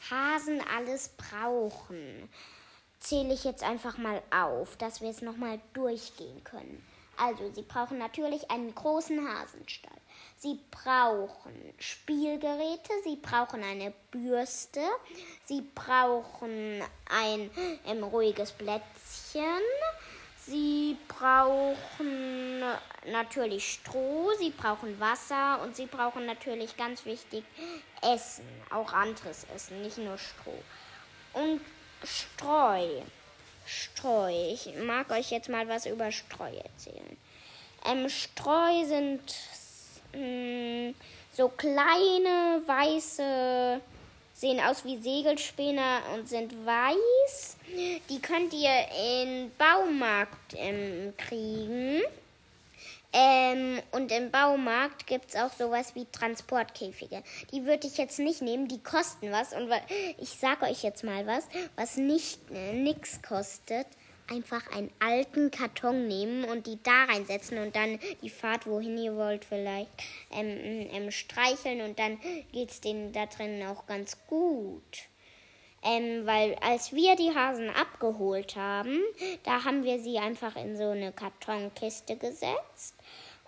Hasen 0.10 0.60
alles 0.76 1.10
brauchen. 1.10 2.28
Zähle 3.00 3.36
ich 3.36 3.44
jetzt 3.44 3.62
einfach 3.62 4.00
mal 4.00 4.24
auf, 4.32 4.76
dass 4.78 5.02
wir 5.02 5.12
es 5.12 5.22
nochmal 5.22 5.60
durchgehen 5.74 6.44
können. 6.44 6.84
Also, 7.16 7.52
sie 7.54 7.62
brauchen 7.62 8.00
natürlich 8.00 8.50
einen 8.50 8.74
großen 8.74 9.20
Hasenstall. 9.20 9.98
Sie 10.38 10.60
brauchen 10.72 11.74
Spielgeräte, 11.78 12.92
sie 13.04 13.18
brauchen 13.18 13.64
eine 13.64 13.94
Bürste, 14.10 14.82
sie 15.46 15.62
brauchen 15.62 16.82
ein 17.08 17.52
ähm, 17.86 18.04
ruhiges 18.04 18.52
Plätzchen, 18.52 19.62
Sie 20.48 20.96
brauchen 21.08 22.45
natürlich 23.12 23.74
Stroh, 23.74 24.32
sie 24.40 24.52
brauchen 24.52 25.00
Wasser 25.00 25.62
und 25.64 25.76
sie 25.76 25.86
brauchen 25.86 26.26
natürlich 26.26 26.78
ganz 26.78 27.06
wichtig 27.06 27.44
Essen, 28.02 28.46
auch 28.70 28.94
anderes 28.94 29.46
Essen, 29.56 29.82
nicht 29.82 29.98
nur 29.98 30.18
Stroh. 30.18 30.64
Und 31.34 31.62
Streu. 32.04 33.02
Streu. 33.66 34.32
Ich 34.54 34.70
mag 34.86 35.10
euch 35.12 35.32
jetzt 35.32 35.50
mal 35.50 35.68
was 35.68 35.86
über 35.86 36.12
Streu 36.12 36.52
erzählen. 36.52 37.18
Ähm, 37.86 38.10
Streu 38.10 38.86
sind 38.86 39.22
mh, 40.14 40.20
hm, 40.20 40.96
so 41.34 41.50
kleine 41.50 42.62
weiße 42.66 43.82
sehen 44.36 44.60
aus 44.60 44.84
wie 44.84 44.98
Segelspäne 44.98 46.02
und 46.14 46.28
sind 46.28 46.54
weiß. 46.66 47.58
Die 48.10 48.22
könnt 48.22 48.54
ihr 48.54 48.70
im 49.24 49.52
Baumarkt 49.58 50.54
ähm, 50.56 51.14
kriegen. 51.18 52.02
Ähm, 53.18 53.82
und 53.94 54.12
im 54.12 54.30
Baumarkt 54.30 55.08
gibt 55.08 55.30
es 55.30 55.36
auch 55.38 55.54
sowas 55.54 55.96
wie 55.96 56.06
Transportkäfige. 56.12 57.24
Die 57.54 57.66
würde 57.66 57.88
ich 57.88 57.98
jetzt 57.98 58.20
nicht 58.20 58.42
nehmen, 58.42 58.68
die 58.68 58.84
kosten 58.84 59.32
was. 59.32 59.54
Und 59.54 59.72
ich 60.18 60.32
sage 60.32 60.66
euch 60.66 60.84
jetzt 60.84 61.06
mal 61.06 61.26
was, 61.26 61.48
was 61.78 61.96
nicht 61.96 62.42
äh, 62.52 62.94
kostet 63.26 63.88
einfach 64.30 64.68
einen 64.76 64.92
alten 65.00 65.50
Karton 65.50 66.08
nehmen 66.08 66.46
und 66.46 66.68
die 66.68 66.82
da 66.84 67.06
reinsetzen 67.06 67.60
und 67.60 67.76
dann 67.76 68.00
die 68.22 68.30
Fahrt, 68.30 68.68
wohin 68.68 68.98
ihr 68.98 69.16
wollt, 69.16 69.46
vielleicht 69.46 69.92
ähm, 70.32 70.90
ähm, 70.92 71.12
streicheln 71.12 71.82
und 71.82 72.00
dann 72.00 72.20
geht 72.52 72.72
es 72.72 72.82
denen 72.82 73.14
da 73.14 73.28
drinnen 73.28 73.68
auch 73.68 73.86
ganz 73.86 74.18
gut. 74.28 75.08
Ähm, 75.84 76.26
weil 76.26 76.56
als 76.56 76.94
wir 76.94 77.16
die 77.16 77.36
Hasen 77.36 77.70
abgeholt 77.70 78.56
haben, 78.56 79.00
da 79.44 79.64
haben 79.64 79.84
wir 79.84 80.00
sie 80.00 80.18
einfach 80.18 80.56
in 80.56 80.76
so 80.76 80.90
eine 80.90 81.12
Kartonkiste 81.12 82.18
gesetzt 82.18 82.95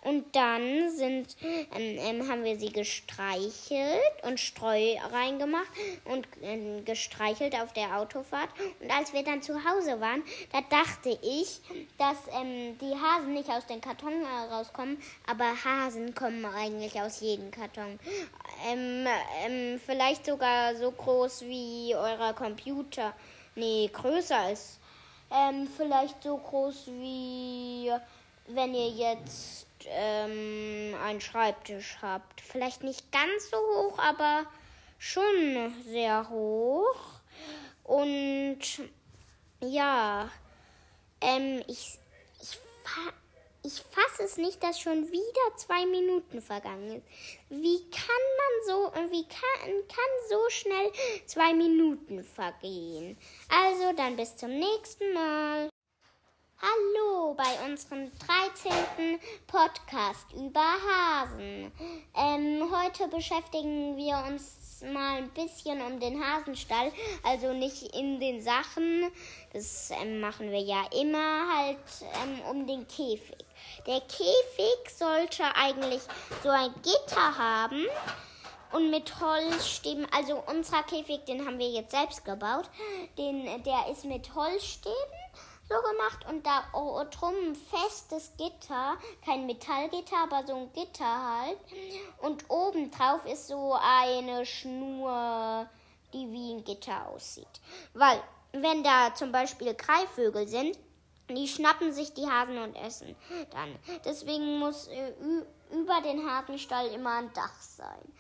und 0.02 0.36
dann 0.36 0.90
sind, 0.92 1.36
ähm, 1.42 1.98
ähm, 2.00 2.30
haben 2.30 2.44
wir 2.44 2.58
sie 2.58 2.72
gestreichelt 2.72 4.24
und 4.24 4.40
Streu 4.40 4.96
reingemacht 5.12 5.68
und 6.06 6.28
äh, 6.42 6.82
gestreichelt 6.82 7.56
auf 7.56 7.74
der 7.74 7.98
Autofahrt. 7.98 8.50
Und 8.80 8.92
als 8.92 9.14
wir 9.14 9.24
dann 9.24 9.42
zu 9.42 9.54
Hause 9.54 10.00
waren, 10.00 10.24
da 10.52 10.62
dachte 10.70 11.18
ich, 11.22 11.62
dass 11.98 12.18
ähm, 12.40 12.78
die 12.80 12.94
Hasen 12.96 13.34
nicht 13.34 13.50
aus 13.50 13.66
den 13.66 13.82
Karton 13.82 14.14
äh, 14.14 14.54
rauskommen, 14.54 14.98
aber 15.26 15.46
Hasen 15.64 16.14
kommen 16.16 16.46
eigentlich 16.46 17.00
aus 17.02 17.20
jedem 17.20 17.52
Karton. 17.52 18.00
Ähm, 18.70 19.08
ähm, 19.46 19.82
vielleicht 19.84 20.26
sogar 20.26 20.76
so 20.76 20.92
groß 20.92 21.42
wie 21.42 21.96
euer 21.96 22.34
Computer. 22.34 23.14
Nee, 23.56 23.90
größer 23.92 24.38
als. 24.38 24.80
Ähm, 25.30 25.68
vielleicht 25.76 26.24
so 26.24 26.38
groß 26.38 26.88
wie 26.88 27.92
wenn 28.48 28.74
ihr 28.74 28.90
jetzt 28.90 29.67
ähm, 29.86 30.96
einen 31.04 31.22
Schreibtisch 31.22 31.98
habt. 32.02 32.42
Vielleicht 32.42 32.84
nicht 32.84 33.12
ganz 33.12 33.50
so 33.50 33.58
hoch, 33.58 34.00
aber 34.00 34.46
schon 34.98 35.74
sehr 35.86 36.30
hoch. 36.30 37.00
Und 37.84 38.60
ja, 39.62 40.30
ähm, 41.22 41.64
ich, 41.68 42.00
ich, 42.42 42.60
ich 43.64 43.82
fasse 43.82 44.24
es 44.24 44.38
nicht, 44.38 44.62
dass 44.64 44.80
schon 44.80 45.12
wieder 45.12 45.58
zwei 45.58 45.86
Minuten 45.86 46.42
vergangen 46.42 46.98
ist. 46.98 47.06
Wie 47.50 47.90
kann 47.90 48.24
man 48.38 48.68
so, 48.68 49.12
wie 49.12 49.28
kann, 49.28 49.88
kann 49.88 50.30
so 50.30 50.50
schnell 50.50 50.92
zwei 51.26 51.54
Minuten 51.54 52.24
vergehen? 52.24 53.18
Also 53.50 53.94
dann 53.96 54.16
bis 54.16 54.36
zum 54.36 54.52
nächsten 54.52 55.14
Mal. 55.14 55.70
Hallo 56.60 57.36
bei 57.36 57.70
unserem 57.70 58.12
13. 58.18 59.20
Podcast 59.46 60.26
über 60.34 60.60
Hasen. 60.60 61.72
Ähm, 62.16 62.68
heute 62.72 63.08
beschäftigen 63.10 63.96
wir 63.96 64.24
uns 64.28 64.82
mal 64.92 65.18
ein 65.18 65.30
bisschen 65.30 65.80
um 65.84 66.00
den 66.00 66.20
Hasenstall, 66.20 66.92
also 67.24 67.54
nicht 67.54 67.96
in 67.96 68.20
den 68.20 68.42
Sachen, 68.42 69.12
das 69.54 69.92
ähm, 70.02 70.20
machen 70.20 70.50
wir 70.50 70.62
ja 70.62 70.84
immer, 71.00 71.56
halt 71.56 71.78
ähm, 72.24 72.42
um 72.50 72.66
den 72.66 72.88
Käfig. 72.88 73.46
Der 73.86 74.02
Käfig 74.02 74.90
sollte 74.90 75.44
eigentlich 75.56 76.02
so 76.42 76.50
ein 76.50 76.74
Gitter 76.82 77.38
haben 77.38 77.86
und 78.72 78.90
mit 78.90 79.20
Holzstäben, 79.22 80.08
also 80.12 80.44
unser 80.48 80.82
Käfig, 80.82 81.24
den 81.26 81.46
haben 81.46 81.60
wir 81.60 81.70
jetzt 81.70 81.92
selbst 81.92 82.26
gebaut, 82.26 82.68
den, 83.16 83.46
der 83.64 83.90
ist 83.92 84.06
mit 84.06 84.34
Holzstäben 84.34 84.96
so 85.70 85.76
gemacht 85.76 86.26
und 86.30 86.46
da 86.46 86.64
drum 86.72 87.34
ein 87.50 87.56
festes 87.56 88.32
Gitter, 88.38 88.98
kein 89.26 89.46
Metallgitter, 89.46 90.18
aber 90.24 90.46
so 90.46 90.56
ein 90.56 90.72
Gitter 90.74 91.40
halt. 91.40 91.58
Und 92.20 92.50
oben 92.50 92.90
drauf 92.92 93.26
ist 93.26 93.48
so 93.48 93.74
eine 93.74 94.46
Schnur, 94.46 95.68
die 96.14 96.32
wie 96.32 96.54
ein 96.54 96.64
Gitter 96.64 97.08
aussieht. 97.10 97.48
Weil, 97.94 98.22
wenn 98.54 98.84
da 98.84 99.14
zum 99.14 99.32
Beispiel 99.32 99.74
Greifvögel 99.74 100.48
sind, 100.48 100.78
die 101.30 101.48
schnappen 101.48 101.92
sich 101.92 102.14
die 102.14 102.30
Hasen 102.30 102.58
und 102.58 102.76
essen 102.76 103.16
dann. 103.52 103.76
Deswegen 104.06 104.60
muss 104.60 104.88
äh, 104.88 105.14
über 105.72 106.02
den 106.02 106.30
Hasenstall 106.30 106.88
immer 106.88 107.16
ein 107.16 107.34
Dach 107.34 107.60
sein. 107.60 108.14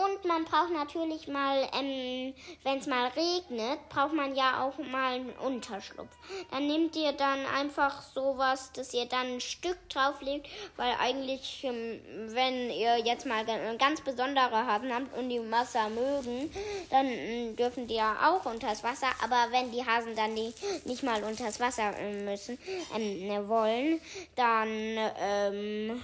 Und 0.00 0.24
man 0.24 0.44
braucht 0.44 0.72
natürlich 0.72 1.28
mal, 1.28 1.68
ähm, 1.74 2.32
wenn 2.62 2.78
es 2.78 2.86
mal 2.86 3.08
regnet, 3.08 3.88
braucht 3.90 4.14
man 4.14 4.34
ja 4.34 4.64
auch 4.64 4.78
mal 4.78 5.14
einen 5.14 5.32
Unterschlupf. 5.32 6.16
Dann 6.50 6.66
nehmt 6.66 6.96
ihr 6.96 7.12
dann 7.12 7.44
einfach 7.44 8.00
sowas, 8.00 8.72
dass 8.72 8.94
ihr 8.94 9.04
dann 9.04 9.34
ein 9.34 9.40
Stück 9.40 9.76
drauflegt, 9.90 10.48
weil 10.76 10.94
eigentlich, 11.00 11.64
ähm, 11.64 12.00
wenn 12.28 12.70
ihr 12.70 12.96
jetzt 12.98 13.26
mal 13.26 13.44
ganz 13.76 14.00
besondere 14.00 14.66
haben 14.66 14.92
habt 14.94 15.16
und 15.18 15.28
die 15.28 15.50
Wasser 15.50 15.90
mögen, 15.90 16.50
dann 16.88 17.06
äh, 17.06 17.52
dürfen 17.52 17.86
die 17.86 17.96
ja 17.96 18.16
auch 18.30 18.46
unters 18.50 18.82
Wasser. 18.82 19.08
Aber 19.22 19.48
wenn 19.50 19.70
die 19.70 19.84
Hasen 19.84 20.16
dann 20.16 20.34
die, 20.34 20.54
nicht 20.86 21.02
mal 21.02 21.22
unters 21.22 21.60
Wasser 21.60 21.92
äh, 21.98 22.22
müssen, 22.22 22.58
ähm, 22.96 23.26
ne, 23.26 23.48
wollen, 23.48 24.00
dann, 24.34 24.70
ähm, 25.18 26.02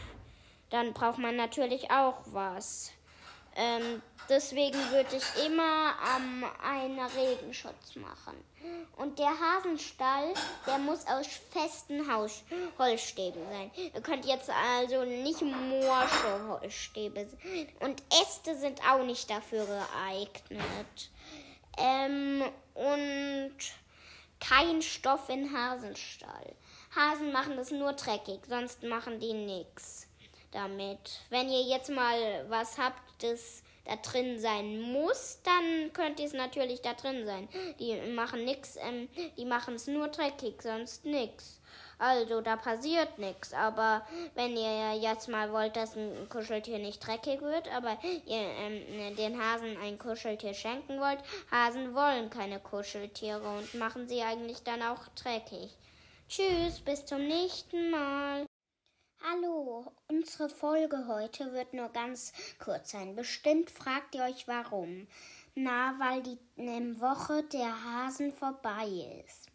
dann 0.68 0.92
braucht 0.92 1.18
man 1.18 1.36
natürlich 1.36 1.90
auch 1.90 2.16
was. 2.26 2.92
Ähm, 3.56 4.02
deswegen 4.28 4.78
würde 4.90 5.16
ich 5.16 5.46
immer 5.46 5.94
ähm, 6.16 6.44
einen 6.62 7.00
Regenschutz 7.00 7.96
machen. 7.96 8.36
Und 8.96 9.18
der 9.18 9.30
Hasenstall, 9.30 10.34
der 10.66 10.78
muss 10.78 11.06
aus 11.06 11.26
festen 11.50 12.12
Haus 12.12 12.42
Holzstäben 12.78 13.40
sein. 13.50 13.70
Ihr 13.94 14.00
könnt 14.00 14.26
jetzt 14.26 14.50
also 14.50 15.04
nicht 15.04 15.40
morsche 15.40 16.48
Holzstäbe 16.48 17.26
sein. 17.26 17.68
Und 17.80 18.02
Äste 18.20 18.56
sind 18.56 18.80
auch 18.82 19.04
nicht 19.04 19.30
dafür 19.30 19.64
geeignet. 19.64 21.10
Ähm, 21.78 22.42
und 22.74 23.56
kein 24.40 24.82
Stoff 24.82 25.28
in 25.28 25.56
Hasenstall. 25.56 26.54
Hasen 26.94 27.32
machen 27.32 27.56
das 27.56 27.70
nur 27.70 27.92
dreckig, 27.92 28.40
sonst 28.48 28.82
machen 28.82 29.20
die 29.20 29.32
nichts 29.32 30.08
damit. 30.52 31.20
Wenn 31.30 31.48
ihr 31.48 31.62
jetzt 31.62 31.90
mal 31.90 32.46
was 32.48 32.78
habt, 32.78 33.00
das 33.18 33.62
da 33.84 33.96
drin 33.96 34.38
sein 34.38 34.80
muss, 34.80 35.40
dann 35.44 35.92
könnte 35.92 36.24
es 36.24 36.32
natürlich 36.32 36.82
da 36.82 36.94
drin 36.94 37.24
sein. 37.24 37.48
Die 37.78 37.94
machen 38.12 38.44
nichts, 38.44 38.76
ähm, 38.76 39.08
die 39.36 39.44
machen 39.44 39.74
es 39.74 39.86
nur 39.86 40.08
dreckig, 40.08 40.60
sonst 40.62 41.04
nichts. 41.04 41.60
Also 41.98 42.42
da 42.42 42.56
passiert 42.56 43.18
nichts. 43.18 43.54
Aber 43.54 44.06
wenn 44.34 44.56
ihr 44.56 44.94
jetzt 45.00 45.28
mal 45.28 45.52
wollt, 45.52 45.76
dass 45.76 45.96
ein 45.96 46.28
Kuscheltier 46.28 46.78
nicht 46.78 47.06
dreckig 47.06 47.40
wird, 47.40 47.72
aber 47.74 47.96
ihr 48.26 48.36
ähm, 48.36 49.16
den 49.16 49.40
Hasen 49.40 49.76
ein 49.82 49.98
Kuscheltier 49.98 50.52
schenken 50.52 51.00
wollt, 51.00 51.20
Hasen 51.50 51.94
wollen 51.94 52.28
keine 52.28 52.60
Kuscheltiere 52.60 53.48
und 53.48 53.74
machen 53.74 54.08
sie 54.08 54.22
eigentlich 54.22 54.62
dann 54.62 54.82
auch 54.82 55.06
dreckig. 55.14 55.70
Tschüss, 56.28 56.80
bis 56.80 57.06
zum 57.06 57.26
nächsten 57.26 57.90
Mal. 57.90 58.46
Hallo, 59.28 59.84
unsere 60.06 60.48
Folge 60.48 61.08
heute 61.08 61.52
wird 61.52 61.74
nur 61.74 61.88
ganz 61.88 62.32
kurz 62.60 62.92
sein. 62.92 63.16
Bestimmt 63.16 63.72
fragt 63.72 64.14
ihr 64.14 64.22
euch 64.22 64.46
warum. 64.46 65.08
Na, 65.56 65.96
weil 65.98 66.22
die 66.22 66.38
ähm, 66.56 67.00
Woche 67.00 67.42
der 67.42 67.84
Hasen 67.84 68.32
vorbei 68.32 68.86
ist. 69.26 69.48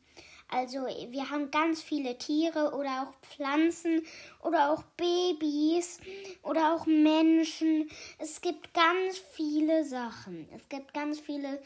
Also 0.50 0.80
wir 0.80 1.30
haben 1.30 1.52
ganz 1.52 1.82
viele 1.82 2.18
Tiere 2.18 2.74
oder 2.74 3.04
auch 3.04 3.14
Pflanzen 3.22 4.06
oder 4.42 4.72
auch 4.72 4.84
Babys 4.98 6.02
oder 6.44 6.74
auch 6.76 6.86
Menschen. 6.86 7.90
Es 8.20 8.42
gibt 8.42 8.74
ganz 8.74 9.20
viele 9.20 9.86
Sachen. 9.86 10.50
Es 10.54 10.68
gibt 10.68 10.94
ganz 10.94 11.22
viele 11.22 11.62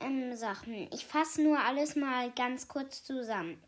ähm, 0.00 0.36
Sachen. 0.36 0.88
Ich 0.92 1.04
fasse 1.04 1.42
nur 1.42 1.58
alles 1.58 1.96
mal 1.96 2.30
ganz 2.30 2.68
kurz 2.68 3.02
zusammen. 3.02 3.60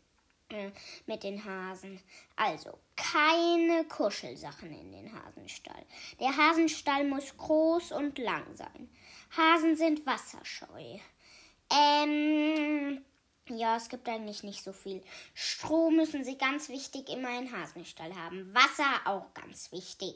Mit 1.05 1.23
den 1.23 1.43
Hasen. 1.43 1.99
Also, 2.35 2.77
keine 2.95 3.85
Kuschelsachen 3.85 4.71
in 4.71 4.91
den 4.91 5.11
Hasenstall. 5.13 5.85
Der 6.19 6.35
Hasenstall 6.35 7.05
muss 7.05 7.35
groß 7.37 7.91
und 7.93 8.17
lang 8.17 8.55
sein. 8.55 8.89
Hasen 9.35 9.75
sind 9.75 10.05
wasserscheu. 10.05 10.99
Ähm, 11.71 13.03
ja, 13.47 13.77
es 13.77 13.89
gibt 13.89 14.07
eigentlich 14.07 14.43
nicht 14.43 14.63
so 14.63 14.73
viel. 14.73 15.01
Stroh 15.33 15.89
müssen 15.89 16.23
sie 16.23 16.37
ganz 16.37 16.69
wichtig 16.69 17.09
immer 17.09 17.37
in 17.37 17.51
Hasenstall 17.51 18.15
haben. 18.15 18.53
Wasser 18.53 19.01
auch 19.05 19.33
ganz 19.33 19.71
wichtig. 19.71 20.15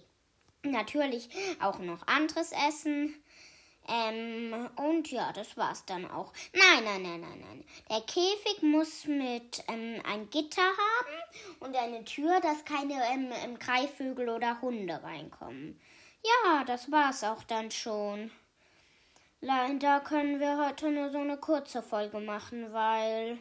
Natürlich 0.64 1.30
auch 1.62 1.80
noch 1.80 2.08
anderes 2.08 2.52
Essen. 2.52 3.14
Ähm, 3.88 4.70
und 4.78 5.12
ja, 5.12 5.32
das 5.34 5.58
war's 5.58 5.86
dann 5.86 6.10
auch. 6.10 6.34
Nein, 6.54 6.84
nein, 6.84 7.02
nein, 7.04 7.22
nein, 7.22 7.40
nein. 7.40 7.66
Der 7.90 8.02
Käfig 8.02 8.62
muss 8.62 9.06
mit 9.06 9.64
ähm, 9.68 10.02
ein 10.06 10.30
Gitter 10.30 10.62
haben 10.62 11.60
und 11.60 11.76
eine 11.76 12.04
Tür, 12.04 12.40
dass 12.42 12.66
keine 12.66 12.96
ähm, 13.14 13.32
ähm, 13.44 13.60
Greifvögel 13.60 14.30
oder 14.30 14.62
Hunde 14.62 15.02
reinkommen. 15.04 15.80
Ja, 16.24 16.64
das 16.64 16.92
war's 16.92 17.24
auch 17.24 17.44
dann 17.44 17.70
schon. 17.70 18.32
Leider 19.42 20.00
können 20.00 20.40
wir 20.40 20.58
heute 20.58 20.90
nur 20.90 21.12
so 21.12 21.20
eine 21.20 21.38
kurze 21.38 21.84
Folge 21.84 22.20
machen, 22.20 22.74
weil 22.74 23.38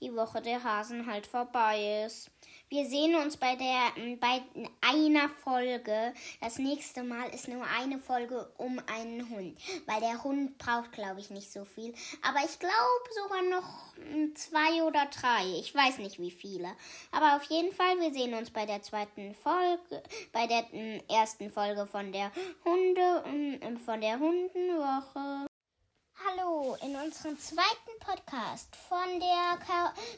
die 0.00 0.14
Woche 0.16 0.40
der 0.40 0.64
Hasen 0.64 1.06
halt 1.06 1.26
vorbei 1.26 2.04
ist. 2.06 2.31
Wir 2.72 2.86
sehen 2.86 3.14
uns 3.16 3.36
bei 3.36 3.54
der 3.54 4.16
bei 4.18 4.40
einer 4.80 5.28
Folge. 5.28 6.14
Das 6.40 6.58
nächste 6.58 7.02
Mal 7.02 7.28
ist 7.28 7.46
nur 7.46 7.62
eine 7.66 7.98
Folge 7.98 8.50
um 8.56 8.80
einen 8.86 9.28
Hund, 9.28 9.60
weil 9.84 10.00
der 10.00 10.24
Hund 10.24 10.56
braucht, 10.56 10.90
glaube 10.92 11.20
ich, 11.20 11.28
nicht 11.28 11.52
so 11.52 11.66
viel. 11.66 11.92
Aber 12.22 12.38
ich 12.42 12.58
glaube 12.58 12.72
sogar 13.14 13.42
noch 13.42 14.34
zwei 14.34 14.84
oder 14.84 15.04
drei. 15.04 15.44
Ich 15.60 15.74
weiß 15.74 15.98
nicht 15.98 16.18
wie 16.18 16.30
viele. 16.30 16.68
Aber 17.10 17.36
auf 17.36 17.42
jeden 17.50 17.74
Fall, 17.74 18.00
wir 18.00 18.10
sehen 18.10 18.32
uns 18.32 18.48
bei 18.48 18.64
der 18.64 18.80
zweiten 18.80 19.34
Folge, 19.34 20.02
bei 20.32 20.46
der 20.46 20.64
ersten 21.10 21.50
Folge 21.50 21.86
von 21.86 22.10
der 22.10 22.32
Hunde, 22.64 23.60
von 23.84 24.00
der 24.00 24.18
Hundenwoche. 24.18 25.51
Hallo, 26.24 26.76
in 26.82 26.94
unserem 26.94 27.36
zweiten 27.38 27.98
Podcast 27.98 28.68
von 28.88 29.18
der 29.18 29.58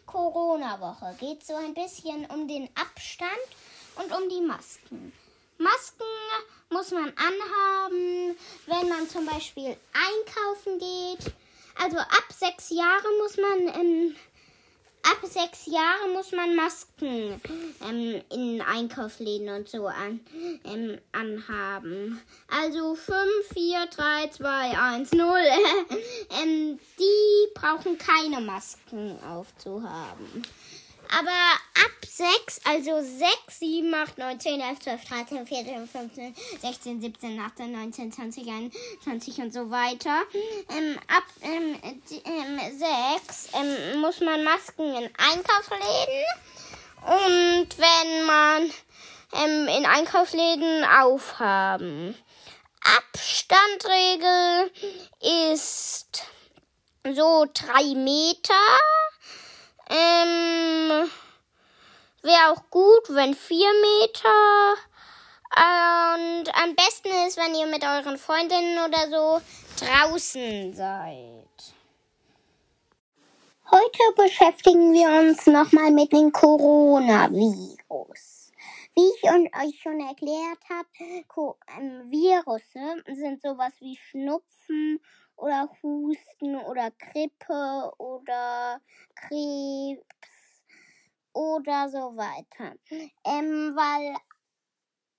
Corona-Woche 0.04 1.16
geht 1.18 1.40
es 1.40 1.46
so 1.46 1.54
ein 1.54 1.72
bisschen 1.72 2.26
um 2.26 2.46
den 2.46 2.68
Abstand 2.74 3.30
und 3.96 4.12
um 4.12 4.28
die 4.28 4.42
Masken. 4.42 5.12
Masken 5.56 6.04
muss 6.68 6.90
man 6.90 7.10
anhaben, 7.16 8.36
wenn 8.66 8.88
man 8.88 9.08
zum 9.08 9.24
Beispiel 9.24 9.76
einkaufen 9.94 10.78
geht. 10.78 11.32
Also 11.80 11.98
ab 11.98 12.26
sechs 12.36 12.70
Jahren 12.70 13.18
muss 13.18 13.36
man 13.36 13.80
ähm, 13.80 14.16
ab 15.04 15.18
sechs 15.22 15.66
Jahren 15.66 16.12
muss 16.14 16.32
man 16.32 16.56
Masken 16.56 17.40
ähm, 17.88 18.22
in 18.30 18.62
Einkaufsläden 18.62 19.48
und 19.50 19.68
so 19.68 19.86
an, 19.86 20.20
ähm, 20.64 20.98
anhaben. 21.12 22.20
Also 22.48 22.94
5, 22.94 23.18
4, 23.52 23.86
3, 23.86 24.28
2, 24.28 24.78
1, 24.78 25.12
0. 25.12 25.38
ähm, 26.42 26.78
die 26.98 27.52
brauchen 27.54 27.98
keine 27.98 28.40
Masken 28.40 29.18
aufzuhaben. 29.22 30.42
Aber 31.16 31.30
ab 31.30 32.04
6, 32.04 32.60
also 32.64 33.00
6, 33.00 33.58
7, 33.60 33.94
8, 33.94 34.18
9, 34.18 34.40
10, 34.40 34.60
11, 34.60 34.78
12, 34.80 35.04
13, 35.04 35.46
14, 35.46 35.88
15, 35.88 36.34
16, 36.60 37.00
17, 37.00 37.40
18, 37.40 37.72
19, 37.72 38.12
20, 38.12 38.48
21 38.48 39.38
und 39.38 39.52
so 39.52 39.70
weiter. 39.70 40.22
Ähm, 40.76 40.98
ab 41.08 41.24
ähm, 41.42 41.76
ähm, 42.24 42.60
6 43.26 43.48
ähm, 43.54 44.00
muss 44.00 44.20
man 44.20 44.42
Masken 44.42 44.94
in 44.94 45.10
Einkaufsläden 45.18 46.24
und 47.06 47.68
wenn 47.78 48.26
man 48.26 48.70
ähm, 49.34 49.68
in 49.68 49.86
Einkaufsläden 49.86 50.84
aufhaben. 50.84 52.16
Abstandregel 52.98 54.70
ist 55.20 56.24
so 57.12 57.46
3 57.52 57.94
Meter. 57.94 58.54
Ähm, 59.94 61.08
Wäre 62.22 62.50
auch 62.50 62.68
gut, 62.70 63.08
wenn 63.10 63.34
vier 63.34 63.70
Meter. 63.80 64.74
Und 65.56 66.52
am 66.56 66.74
besten 66.74 67.10
ist, 67.28 67.36
wenn 67.36 67.54
ihr 67.54 67.66
mit 67.66 67.84
euren 67.84 68.18
Freundinnen 68.18 68.84
oder 68.84 69.08
so 69.08 69.40
draußen 69.84 70.74
seid. 70.74 71.74
Heute 73.70 74.12
beschäftigen 74.16 74.92
wir 74.94 75.10
uns 75.10 75.46
nochmal 75.46 75.92
mit 75.92 76.12
dem 76.12 76.32
Coronavirus. 76.32 78.50
Wie 78.96 79.10
ich 79.16 79.22
euch 79.24 79.80
schon 79.80 80.00
erklärt 80.00 80.58
habe, 80.70 80.88
ähm, 81.78 82.10
Virusse 82.10 83.04
sind 83.06 83.42
sowas 83.42 83.74
wie 83.80 83.96
Schnupfen 83.96 85.00
oder 85.36 85.68
Husten 85.82 86.56
oder 86.56 86.90
Grippe 86.92 87.92
oder 87.98 88.80
Krebs 89.14 90.04
oder 91.32 91.88
so 91.88 92.16
weiter. 92.16 92.76
Ähm, 93.24 93.74
weil 93.74 94.16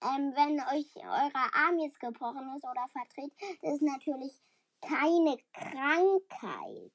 ähm, 0.01 0.34
wenn 0.36 0.59
euch 0.76 0.88
euer 0.95 1.49
Arm 1.53 1.80
jetzt 1.80 1.99
gebrochen 1.99 2.55
ist 2.55 2.63
oder 2.63 2.88
verdreht, 2.91 3.34
das 3.61 3.74
ist 3.76 3.82
natürlich 3.82 4.34
keine 4.82 5.38
Krankheit. 5.53 6.91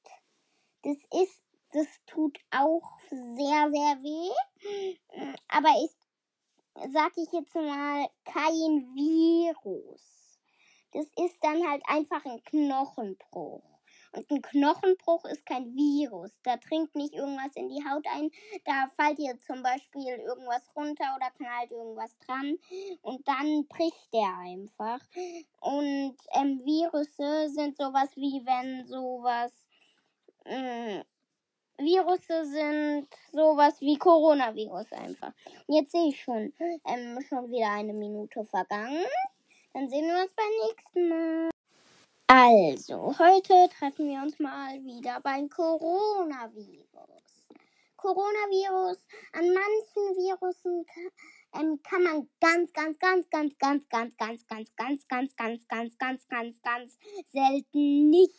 Das 0.83 0.97
ist, 1.21 1.43
das 1.73 1.87
tut 2.07 2.39
auch 2.51 2.99
sehr, 3.11 3.71
sehr 3.71 4.03
weh. 4.03 4.31
Aber 5.49 5.85
ist, 5.85 5.97
sag 6.93 7.13
ich 7.17 7.33
jetzt 7.33 7.55
mal, 7.55 8.09
kein 8.25 8.95
Virus. 8.95 10.20
Das 10.93 11.07
ist 11.25 11.39
dann 11.43 11.69
halt 11.69 11.83
einfach 11.87 12.25
ein 12.25 12.43
Knochenbruch. 12.45 13.63
Und 14.13 14.29
ein 14.31 14.43
Knochenbruch 14.43 15.25
ist 15.27 15.47
kein 15.47 15.75
Virus. 15.77 16.33
Da 16.43 16.57
trinkt 16.57 16.97
nicht 16.97 17.15
irgendwas 17.15 17.55
in 17.55 17.69
die 17.69 17.85
Haut 17.89 18.05
ein. 18.13 18.31
Da 18.65 18.91
fällt 18.97 19.21
ihr 19.21 19.39
zum 19.41 19.63
Beispiel 19.63 20.17
irgendwas 20.17 20.63
runter 20.75 21.05
oder 21.17 21.31
knallt 21.37 21.71
irgendwas 21.71 22.17
dran. 22.19 22.59
Und 23.03 23.27
dann 23.29 23.69
bricht 23.69 24.13
der 24.13 24.37
einfach. 24.39 25.01
Und 25.61 26.17
ähm, 26.35 26.61
Virusse 26.65 27.51
sind 27.51 27.77
sowas 27.77 28.11
wie 28.17 28.45
wenn 28.45 28.87
sowas. 28.87 29.53
Mh, 30.45 30.99
mm, 30.99 31.05
Virusse 31.79 32.45
sind 32.45 33.09
sowas 33.33 33.81
wie 33.81 33.97
Coronavirus 33.97 34.93
einfach. 34.93 35.33
Und 35.67 35.75
jetzt 35.75 35.93
sehe 35.93 36.09
ich 36.09 36.21
schon, 36.21 36.53
ähm, 36.85 37.19
schon 37.29 37.51
wieder 37.51 37.71
eine 37.71 37.95
Minute 37.95 38.45
vergangen. 38.45 39.07
Dann 39.73 39.89
sehen 39.89 40.07
wir 40.07 40.23
uns 40.23 40.33
beim 40.35 40.67
nächsten 40.67 41.09
Mal. 41.09 41.51
Also, 42.27 43.17
heute 43.19 43.69
treffen 43.79 44.09
wir 44.09 44.21
uns 44.21 44.39
mal 44.41 44.83
wieder 44.83 45.21
beim 45.21 45.49
Coronavirus. 45.49 46.87
Coronavirus, 47.97 48.99
an 49.33 49.53
manchen 49.53 50.17
Virusen 50.17 50.87
ähm, 51.55 51.81
kann 51.83 52.03
man 52.03 52.29
ganz, 52.41 52.73
ganz, 52.73 52.99
ganz, 52.99 53.29
ganz, 53.31 53.57
ganz, 53.59 53.89
ganz, 53.89 54.17
ganz, 54.19 54.47
ganz, 54.47 54.77
ganz, 54.77 55.07
ganz, 55.07 55.37
ganz, 55.37 55.69
ganz, 55.69 55.99
ganz, 55.99 56.29
ganz, 56.29 56.63
ganz 56.63 56.99
selten 57.31 58.11
nicht 58.11 58.35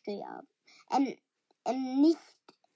sterben. 0.00 0.48
Ähm, 0.90 1.16
ähm, 1.64 2.00
nicht 2.02 2.18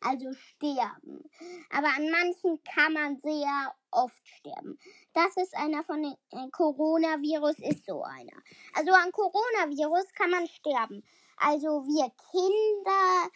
also 0.00 0.32
sterben. 0.32 1.28
Aber 1.70 1.88
an 1.88 2.10
manchen 2.10 2.62
kann 2.64 2.92
man 2.92 3.16
sehr 3.18 3.74
oft 3.90 4.28
sterben. 4.28 4.78
Das 5.14 5.36
ist 5.36 5.56
einer 5.56 5.82
von 5.84 6.02
den 6.02 6.14
äh, 6.30 6.50
Coronavirus, 6.50 7.58
ist 7.58 7.86
so 7.86 8.02
einer. 8.02 8.42
Also 8.74 8.92
an 8.92 9.12
Coronavirus 9.12 10.12
kann 10.14 10.30
man 10.30 10.46
sterben. 10.46 11.02
Also 11.40 11.84
wir 11.86 12.10
Kinder, 12.30 13.30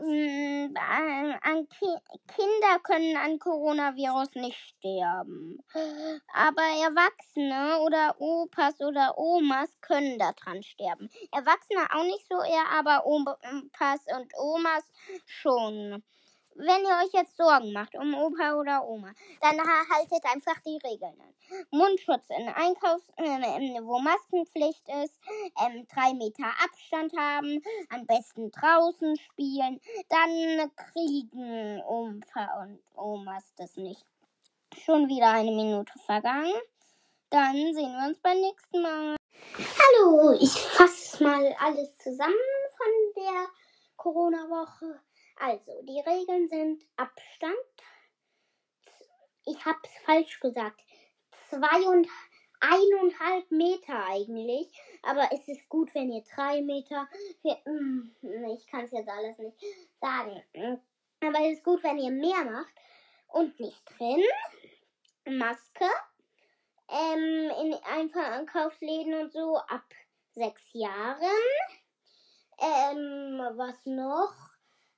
mm, 0.00 0.74
an 1.42 1.68
Ki 1.68 1.86
Kinder 2.34 2.78
können 2.82 3.16
an 3.16 3.38
Coronavirus 3.38 4.34
nicht 4.36 4.58
sterben. 4.58 5.58
Aber 6.32 6.62
Erwachsene 6.62 7.80
oder 7.80 8.16
Opas 8.18 8.80
oder 8.80 9.16
Omas 9.18 9.70
können 9.80 10.18
daran 10.18 10.62
sterben. 10.62 11.10
Erwachsene 11.32 11.86
auch 11.92 12.04
nicht 12.04 12.26
so 12.28 12.40
eher, 12.42 12.70
aber 12.72 13.06
Opas 13.06 14.00
und 14.16 14.32
Omas 14.38 14.84
schon 15.26 16.02
wenn 16.54 16.82
ihr 16.82 17.04
euch 17.04 17.12
jetzt 17.12 17.36
Sorgen 17.36 17.72
macht 17.72 17.94
um 17.96 18.14
Opa 18.14 18.54
oder 18.54 18.84
Oma, 18.86 19.12
dann 19.40 19.58
haltet 19.58 20.24
einfach 20.24 20.60
die 20.60 20.78
Regeln 20.84 21.20
an. 21.20 21.34
Mundschutz 21.70 22.24
in 22.30 22.48
Einkaufs-, 22.48 23.10
äh, 23.16 23.82
wo 23.82 23.98
Maskenpflicht 23.98 24.88
ist, 25.04 25.18
ähm, 25.64 25.86
drei 25.92 26.14
Meter 26.14 26.46
Abstand 26.64 27.16
haben, 27.16 27.62
am 27.90 28.06
besten 28.06 28.50
draußen 28.50 29.16
spielen, 29.18 29.80
dann 30.08 30.70
kriegen 30.76 31.82
Opa 31.82 32.62
und 32.62 32.80
Omas 32.96 33.44
das 33.56 33.76
nicht. 33.76 34.04
Schon 34.84 35.08
wieder 35.08 35.30
eine 35.30 35.50
Minute 35.50 35.92
vergangen. 36.06 36.54
Dann 37.30 37.54
sehen 37.54 37.92
wir 37.92 38.08
uns 38.08 38.18
beim 38.20 38.40
nächsten 38.40 38.82
Mal. 38.82 39.16
Hallo, 39.58 40.32
ich 40.40 40.52
fasse 40.52 41.22
mal 41.22 41.54
alles 41.58 41.96
zusammen 41.98 42.34
von 42.76 43.22
der 43.22 43.46
Corona-Woche. 43.96 45.00
Also, 45.36 45.82
die 45.82 46.00
Regeln 46.00 46.48
sind 46.48 46.84
Abstand. 46.96 47.56
Ich 49.46 49.64
habe 49.64 49.78
es 49.82 49.90
falsch 50.04 50.40
gesagt. 50.40 50.80
Zwei 51.48 51.82
und 51.88 52.08
eineinhalb 52.60 53.50
Meter 53.50 54.06
eigentlich. 54.06 54.70
Aber 55.02 55.28
es 55.32 55.46
ist 55.48 55.68
gut, 55.68 55.94
wenn 55.94 56.10
ihr 56.10 56.22
drei 56.34 56.62
Meter. 56.62 57.08
Hm, 57.42 58.14
ich 58.56 58.66
kann 58.66 58.84
es 58.84 58.92
jetzt 58.92 59.08
alles 59.08 59.36
nicht 59.38 59.58
sagen. 60.00 60.42
Aber 61.20 61.40
es 61.40 61.58
ist 61.58 61.64
gut, 61.64 61.82
wenn 61.82 61.98
ihr 61.98 62.10
mehr 62.10 62.44
macht. 62.44 62.74
Und 63.28 63.58
nicht 63.58 63.82
drin. 63.98 64.22
Maske. 65.26 65.90
Ähm, 66.88 67.50
in 67.62 67.74
Einkaufsläden 67.82 69.14
und 69.14 69.32
so 69.32 69.56
ab 69.56 69.84
sechs 70.34 70.62
Jahren. 70.72 71.20
Ähm, 72.58 73.40
was 73.56 73.84
noch? 73.84 74.53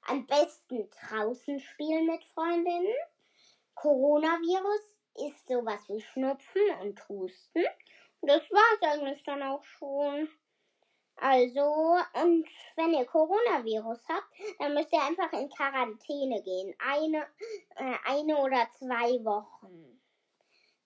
Am 0.09 0.26
besten 0.26 0.88
draußen 0.90 1.61
spielen 1.61 2.07
mit 2.07 2.24
Freundinnen. 2.24 2.94
Coronavirus 3.74 4.80
ist 5.14 5.48
sowas 5.48 5.80
wie 5.88 6.00
Schnupfen 6.00 6.62
und 6.80 7.09
Husten. 7.09 7.64
Das 8.22 8.50
war's 8.50 8.92
eigentlich 8.92 9.22
dann 9.24 9.42
auch 9.42 9.64
schon. 9.64 10.28
Also, 11.16 11.96
und 12.22 12.46
wenn 12.76 12.92
ihr 12.92 13.07
Coronavirus 13.07 13.98
habt, 14.09 14.26
dann 14.59 14.74
müsst 14.74 14.92
ihr 14.92 15.02
einfach 15.02 15.32
in 15.32 15.48
Quarantäne 15.48 16.42
gehen. 16.42 16.74
Eine, 16.78 17.26
äh, 17.76 17.94
eine 18.04 18.36
oder 18.36 18.68
zwei 18.78 19.24
Wochen. 19.24 20.00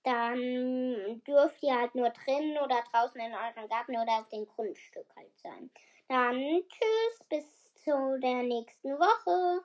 Dann 0.04 1.22
dürft 1.26 1.62
ihr 1.62 1.78
halt 1.78 1.94
nur 1.94 2.10
drinnen 2.10 2.56
oder 2.58 2.82
draußen 2.90 3.20
in 3.20 3.34
eurem 3.34 3.68
Garten 3.68 3.96
oder 3.96 4.20
auf 4.20 4.28
dem 4.28 4.46
Grundstück 4.46 5.06
halt 5.14 5.36
sein. 5.38 5.70
Dann 6.08 6.62
tschüss, 6.68 7.24
bis 7.28 7.59
zu 7.84 8.18
der 8.20 8.42
nächsten 8.42 8.90
Woche. 8.90 9.64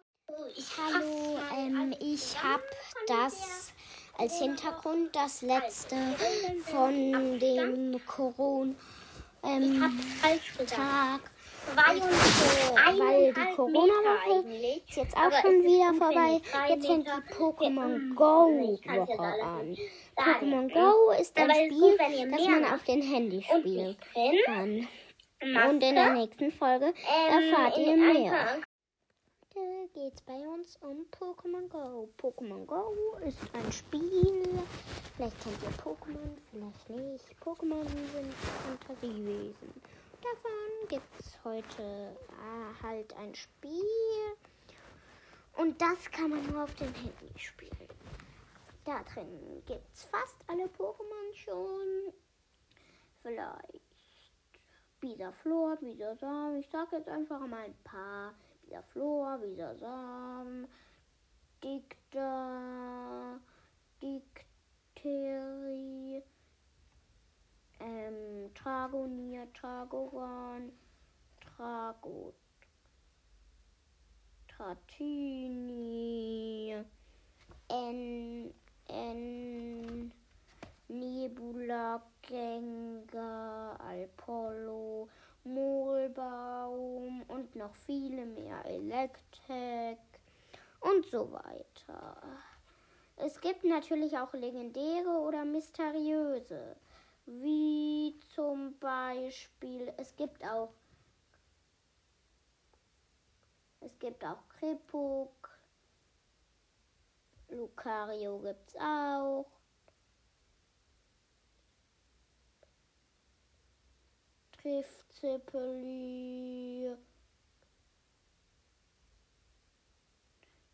Hallo, 0.77 1.37
ähm, 1.57 1.93
ich 1.99 2.41
habe 2.41 2.63
das 3.07 3.73
als 4.17 4.39
Hintergrund 4.39 5.15
das 5.15 5.41
letzte 5.41 5.95
von 6.63 7.39
dem 7.39 7.99
Corona 8.05 8.73
ähm. 9.43 9.99
Weil 11.75 13.33
die 13.33 13.55
Corona-Woche 13.55 14.47
ist 14.87 14.95
jetzt 14.97 15.17
auch 15.17 15.31
schon 15.41 15.63
wieder 15.63 15.93
vorbei. 15.93 16.41
Jetzt 16.69 16.85
fängt 16.85 17.07
die 17.07 17.33
Pokémon 17.33 18.13
Go-Woche 18.15 19.43
an. 19.43 19.77
Pokémon 20.15 20.73
Go 20.73 21.11
ist 21.19 21.37
ein 21.37 21.51
Spiel, 21.51 21.97
das 22.31 22.47
man 22.47 22.65
auf 22.65 22.83
den 22.83 23.01
Handy 23.01 23.43
spielen 23.43 23.97
kann. 24.45 24.87
Maske. 25.45 25.69
Und 25.69 25.83
in 25.83 25.95
der 25.95 26.13
nächsten 26.13 26.51
Folge 26.51 26.85
ähm, 26.85 27.51
erfahrt 27.51 27.77
ihr 27.77 27.97
mehr. 27.97 28.61
Heute 29.55 29.89
geht's 29.93 30.21
bei 30.21 30.47
uns 30.47 30.77
um 30.81 31.05
Pokémon 31.11 31.69
Go. 31.69 32.09
Pokémon 32.17 32.65
Go 32.65 33.17
ist 33.25 33.39
ein 33.53 33.71
Spiel. 33.71 34.43
Vielleicht 35.15 35.41
kennt 35.41 35.63
ihr 35.63 35.69
Pokémon, 35.81 36.37
vielleicht 36.51 36.89
nicht. 36.89 37.25
Pokémon 37.41 37.83
sind 37.83 38.33
Fantasiewesen. 38.33 39.81
Davon 40.21 40.87
gibt's 40.89 41.37
heute 41.43 41.83
äh, 41.83 42.83
halt 42.83 43.15
ein 43.17 43.33
Spiel. 43.35 43.81
Und 45.57 45.79
das 45.81 46.11
kann 46.11 46.31
man 46.31 46.45
nur 46.47 46.63
auf 46.63 46.75
dem 46.75 46.93
Handy 46.93 47.31
spielen. 47.37 47.87
Da 48.83 49.03
drin 49.13 49.63
gibt's 49.65 50.03
fast 50.03 50.35
alle 50.47 50.65
Pokémon 50.65 51.33
schon. 51.33 52.13
Vielleicht 53.21 53.84
Bisa 55.05 55.31
Flor, 55.43 55.77
Bisa 55.77 56.15
Sam. 56.15 56.55
Ich 56.55 56.67
sag 56.71 56.91
jetzt 56.91 57.07
einfach 57.07 57.45
mal 57.45 57.65
ein 57.65 57.75
paar. 57.83 58.33
Bisa 58.63 58.81
Flor, 58.81 59.37
Bisa 59.37 59.75
Sam. 59.75 60.67
Dikta, 61.63 63.39
Dikteri, 64.01 65.43
ähm, 67.79 68.51
Tragonier, 68.55 69.53
Tragoran, 69.53 70.71
Tragot. 71.39 72.33
Tratini, 74.47 75.93
N, 77.69 78.53
N, 78.87 80.11
Nebula, 80.87 82.01
Gengar, 82.21 83.79
Apollo, 83.79 85.09
Mohlbaum 85.43 87.23
und 87.27 87.55
noch 87.55 87.75
viele 87.75 88.25
mehr. 88.25 88.63
Electek 88.65 89.99
und 90.79 91.05
so 91.05 91.31
weiter. 91.31 92.17
Es 93.17 93.39
gibt 93.39 93.63
natürlich 93.63 94.17
auch 94.17 94.33
legendäre 94.33 95.09
oder 95.09 95.45
mysteriöse, 95.45 96.75
wie 97.25 98.19
zum 98.35 98.77
Beispiel, 98.79 99.93
es 99.97 100.15
gibt 100.15 100.43
auch 100.45 100.73
es 103.79 103.99
gibt 103.99 104.25
auch 104.25 104.47
Kripuk, 104.49 105.55
Lucario 107.49 108.39
gibt's 108.39 108.75
auch. 108.77 109.45
Giftzeppeli. 114.65 116.97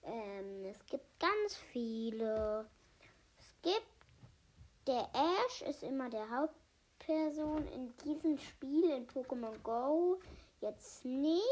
Ähm, 0.03 0.65
es 0.65 0.85
gibt 0.85 1.19
ganz 1.19 1.57
viele. 1.73 2.69
Es 3.37 3.53
gibt 3.61 3.85
der 4.87 5.09
Ash 5.13 5.61
ist 5.63 5.83
immer 5.83 6.09
der 6.09 6.31
Haupt 6.31 6.55
Person 6.99 7.67
in 7.67 7.93
diesem 8.05 8.37
Spiel 8.37 8.91
in 8.91 9.05
Pokémon 9.07 9.59
Go 9.61 10.21
jetzt 10.61 11.03
nicht. 11.03 11.43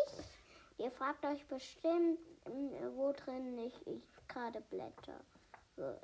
Ihr 0.77 0.91
fragt 0.91 1.25
euch 1.25 1.45
bestimmt, 1.45 2.19
wo 2.95 3.11
drin 3.11 3.57
ich, 3.57 3.85
ich 3.85 4.01
gerade 4.29 4.61
blätter. 4.61 5.19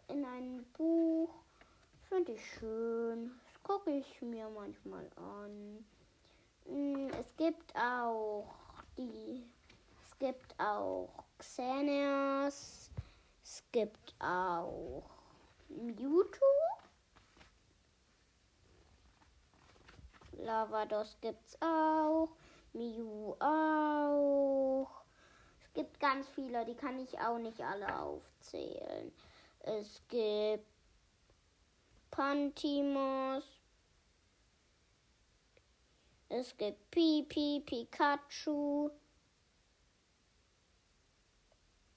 In 0.09 0.25
einem 0.25 0.65
Buch. 0.73 1.33
Finde 2.09 2.33
ich 2.33 2.45
schön. 2.45 3.39
Das 3.45 3.63
gucke 3.63 3.91
ich 3.91 4.21
mir 4.21 4.49
manchmal 4.49 5.09
an. 5.15 5.85
Hm, 6.65 7.09
es 7.19 7.35
gibt 7.35 7.75
auch 7.75 8.53
die. 8.97 9.43
Es 10.05 10.17
gibt 10.17 10.59
auch 10.59 11.23
Xeneas. 11.37 12.91
Es 13.43 13.63
gibt 13.71 14.15
auch 14.19 15.03
Mewtwo. 15.69 16.45
Lavados 20.33 21.17
gibt's 21.21 21.57
auch. 21.61 22.29
Mew 22.73 23.35
auch. 23.39 24.89
Es 25.61 25.73
gibt 25.73 25.99
ganz 25.99 26.27
viele, 26.29 26.65
die 26.65 26.75
kann 26.75 26.99
ich 26.99 27.19
auch 27.19 27.37
nicht 27.37 27.61
alle 27.61 27.99
aufzählen. 27.99 29.11
Es 29.59 30.01
gibt 30.09 30.65
Pantimos. 32.11 33.54
Es 36.29 36.57
gibt 36.57 36.89
Pipi, 36.91 37.61
Pikachu. 37.65 38.89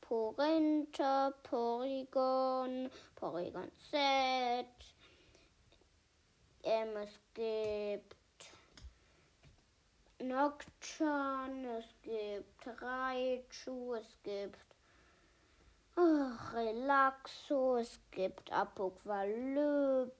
Porenta, 0.08 1.34
Porygon, 1.42 2.90
Porygon 3.14 3.70
Z. 3.90 4.64
Ähm, 6.62 6.96
es 6.96 7.20
gibt 7.34 8.16
Nocturne, 10.20 11.78
es 11.78 11.86
gibt 12.02 12.82
Raichu, 12.82 13.94
es 13.94 14.16
gibt 14.22 14.58
oh, 15.96 16.30
Relaxo, 16.54 17.76
es 17.76 18.00
gibt 18.10 18.50
Apoqualypse. 18.50 20.12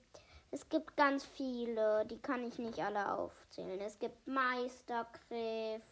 Es 0.51 0.67
gibt 0.67 0.97
ganz 0.97 1.25
viele, 1.25 2.05
die 2.07 2.17
kann 2.17 2.43
ich 2.43 2.57
nicht 2.57 2.79
alle 2.79 3.13
aufzählen. 3.13 3.79
Es 3.81 3.99
gibt 3.99 4.27
Meistergriff, 4.27 5.83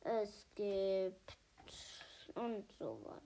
es 0.00 0.46
gibt 0.54 1.36
und 2.34 2.70
so 2.72 2.98
weiter. 3.02 3.22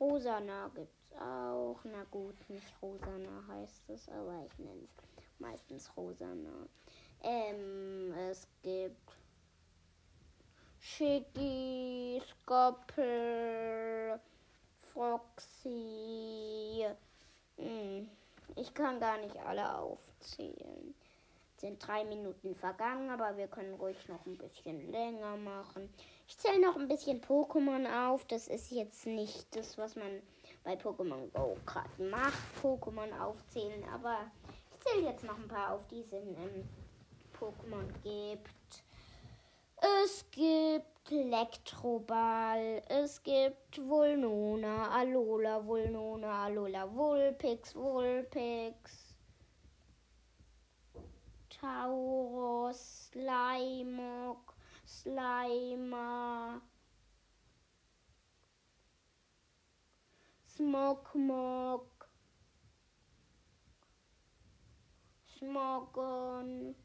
Rosana 0.00 0.68
gibt's 0.74 1.12
auch. 1.20 1.78
Na 1.84 2.04
gut, 2.10 2.34
nicht 2.48 2.74
Rosana 2.82 3.44
heißt 3.46 3.90
es, 3.90 4.08
aber 4.08 4.44
ich 4.46 4.58
nenne 4.58 4.82
es 4.82 5.38
meistens 5.38 5.96
Rosana. 5.96 6.66
Ähm, 7.22 8.12
es 8.14 8.48
gibt 8.62 9.16
Shiggy, 10.80 12.20
Skoppel, 12.26 14.18
Foxy. 14.94 16.86
Hm. 17.56 18.08
Ich 18.56 18.74
kann 18.74 19.00
gar 19.00 19.18
nicht 19.18 19.36
alle 19.38 19.78
aufzählen. 19.78 20.94
Sind 21.56 21.86
drei 21.86 22.04
Minuten 22.04 22.54
vergangen, 22.56 23.08
aber 23.10 23.36
wir 23.36 23.46
können 23.46 23.74
ruhig 23.74 23.96
noch 24.08 24.26
ein 24.26 24.36
bisschen 24.36 24.90
länger 24.90 25.36
machen. 25.36 25.88
Ich 26.26 26.36
zähle 26.36 26.60
noch 26.60 26.76
ein 26.76 26.88
bisschen 26.88 27.20
Pokémon 27.20 27.86
auf. 28.08 28.24
Das 28.26 28.48
ist 28.48 28.70
jetzt 28.72 29.06
nicht 29.06 29.54
das, 29.54 29.78
was 29.78 29.94
man 29.96 30.22
bei 30.64 30.74
Pokémon 30.74 31.30
Go 31.32 31.56
gerade 31.64 32.02
macht. 32.10 32.38
Pokémon 32.62 33.18
aufzählen, 33.20 33.84
aber 33.92 34.30
ich 34.72 34.80
zähle 34.80 35.08
jetzt 35.08 35.24
noch 35.24 35.38
ein 35.38 35.48
paar 35.48 35.72
auf, 35.74 35.86
die 35.88 36.00
es 36.00 36.12
in 36.12 36.34
ähm, 36.34 36.68
Pokémon 37.38 37.86
gibt. 38.02 38.50
Es 39.84 40.30
gibt 40.30 41.10
Elektroball, 41.10 42.84
es 42.88 43.20
gibt 43.24 43.78
Vulnona, 43.84 44.88
Alola, 44.92 45.66
Vulnona, 45.66 46.44
Alola, 46.44 46.86
Vulpix, 46.94 47.74
Vulpix, 47.74 49.16
Tauros, 51.50 53.10
Slimog, 53.10 54.54
Slimer, 54.86 56.62
Smogmog, 60.44 62.08
Smogon. 65.26 66.76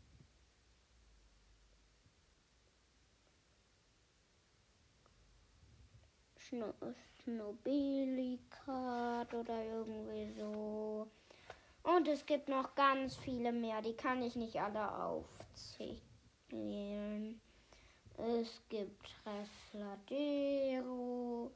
Snobelikat 7.23 9.33
oder 9.33 9.65
irgendwie 9.65 10.31
so. 10.33 11.07
Und 11.83 12.07
es 12.07 12.25
gibt 12.25 12.47
noch 12.49 12.73
ganz 12.75 13.15
viele 13.17 13.51
mehr, 13.51 13.81
die 13.81 13.95
kann 13.95 14.21
ich 14.21 14.35
nicht 14.35 14.59
alle 14.59 14.91
aufzählen. 14.91 16.01
Es 18.17 18.61
gibt 18.69 19.09
Refladero. 19.25 21.51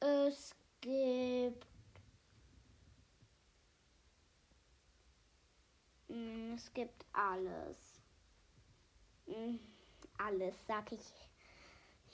Es 0.00 0.54
gibt. 0.80 1.66
Hm, 6.08 6.54
es 6.54 6.72
gibt 6.74 7.04
alles. 7.12 8.00
Hm, 9.26 9.58
alles, 10.18 10.54
sag 10.66 10.92
ich 10.92 11.00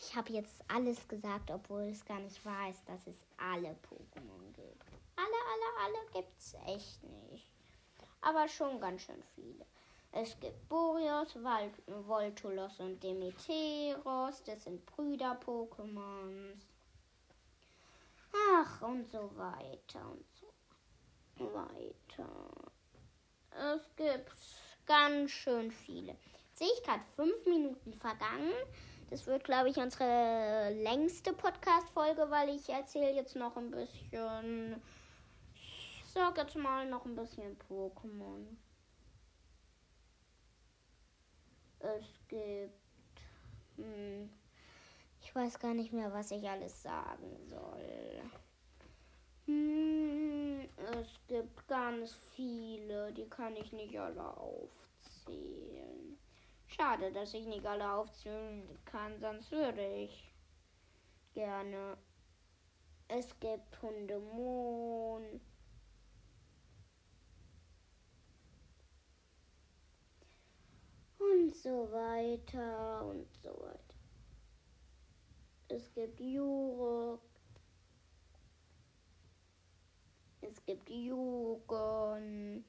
ich 0.00 0.16
habe 0.16 0.32
jetzt 0.32 0.62
alles 0.68 1.06
gesagt, 1.08 1.50
obwohl 1.50 1.82
es 1.82 2.04
gar 2.04 2.20
nicht 2.20 2.44
wahr 2.44 2.70
ist, 2.70 2.88
dass 2.88 3.06
es 3.06 3.26
alle 3.36 3.76
Pokémon 3.88 4.52
gibt. 4.54 4.84
Alle, 5.16 5.28
alle, 5.52 5.84
alle 5.84 6.10
gibt 6.12 6.38
es 6.38 6.54
echt 6.66 7.02
nicht. 7.02 7.46
Aber 8.22 8.48
schon 8.48 8.80
ganz 8.80 9.02
schön 9.02 9.22
viele. 9.34 9.66
Es 10.12 10.38
gibt 10.40 10.68
Boreos, 10.68 11.36
Voltolos 11.86 12.80
und 12.80 13.02
Demeteros. 13.02 14.42
Das 14.42 14.64
sind 14.64 14.84
Brüder-Pokémons. 14.86 16.64
Ach, 18.32 18.82
und 18.82 19.08
so 19.10 19.30
weiter 19.36 20.10
und 20.10 20.24
so 21.38 21.54
weiter. 21.54 22.72
Es 23.74 23.90
gibt 23.96 24.32
ganz 24.86 25.30
schön 25.30 25.70
viele. 25.70 26.12
Jetzt 26.12 26.58
sehe 26.58 26.68
ich 26.74 26.82
gerade 26.82 27.04
fünf 27.16 27.46
Minuten 27.46 27.92
vergangen. 27.94 28.52
Das 29.10 29.26
wird, 29.26 29.42
glaube 29.42 29.68
ich, 29.68 29.76
unsere 29.76 30.72
längste 30.72 31.32
Podcast-Folge, 31.32 32.30
weil 32.30 32.50
ich 32.50 32.68
erzähle 32.68 33.12
jetzt 33.12 33.34
noch 33.34 33.56
ein 33.56 33.72
bisschen. 33.72 34.80
Ich 35.52 36.04
sag 36.06 36.38
jetzt 36.38 36.54
mal 36.54 36.88
noch 36.88 37.04
ein 37.04 37.16
bisschen 37.16 37.58
Pokémon. 37.68 38.56
Es 41.80 42.06
gibt. 42.28 42.72
Hm, 43.76 44.30
ich 45.20 45.34
weiß 45.34 45.58
gar 45.58 45.74
nicht 45.74 45.92
mehr, 45.92 46.12
was 46.12 46.30
ich 46.30 46.48
alles 46.48 46.80
sagen 46.80 47.36
soll. 47.48 48.22
Hm, 49.46 50.68
es 51.00 51.08
gibt 51.26 51.66
ganz 51.66 52.14
viele, 52.36 53.12
die 53.12 53.28
kann 53.28 53.56
ich 53.56 53.72
nicht 53.72 53.98
alle 53.98 54.36
aufzählen. 54.36 56.16
Schade, 56.76 57.10
dass 57.12 57.34
ich 57.34 57.46
nicht 57.46 57.66
alle 57.66 57.92
aufzählen 57.92 58.62
kann, 58.84 59.18
sonst 59.18 59.50
würde 59.50 59.84
ich 59.84 60.32
gerne. 61.34 61.96
Es 63.08 63.38
gibt 63.40 63.82
Hundemond. 63.82 65.40
Und 71.18 71.54
so 71.54 71.90
weiter 71.90 73.04
und 73.04 73.26
so 73.42 73.50
weiter. 73.50 73.90
Es 75.68 75.92
gibt 75.92 76.20
Jurok. 76.20 77.20
Es 80.40 80.64
gibt 80.64 80.88
Jugon 80.88 82.64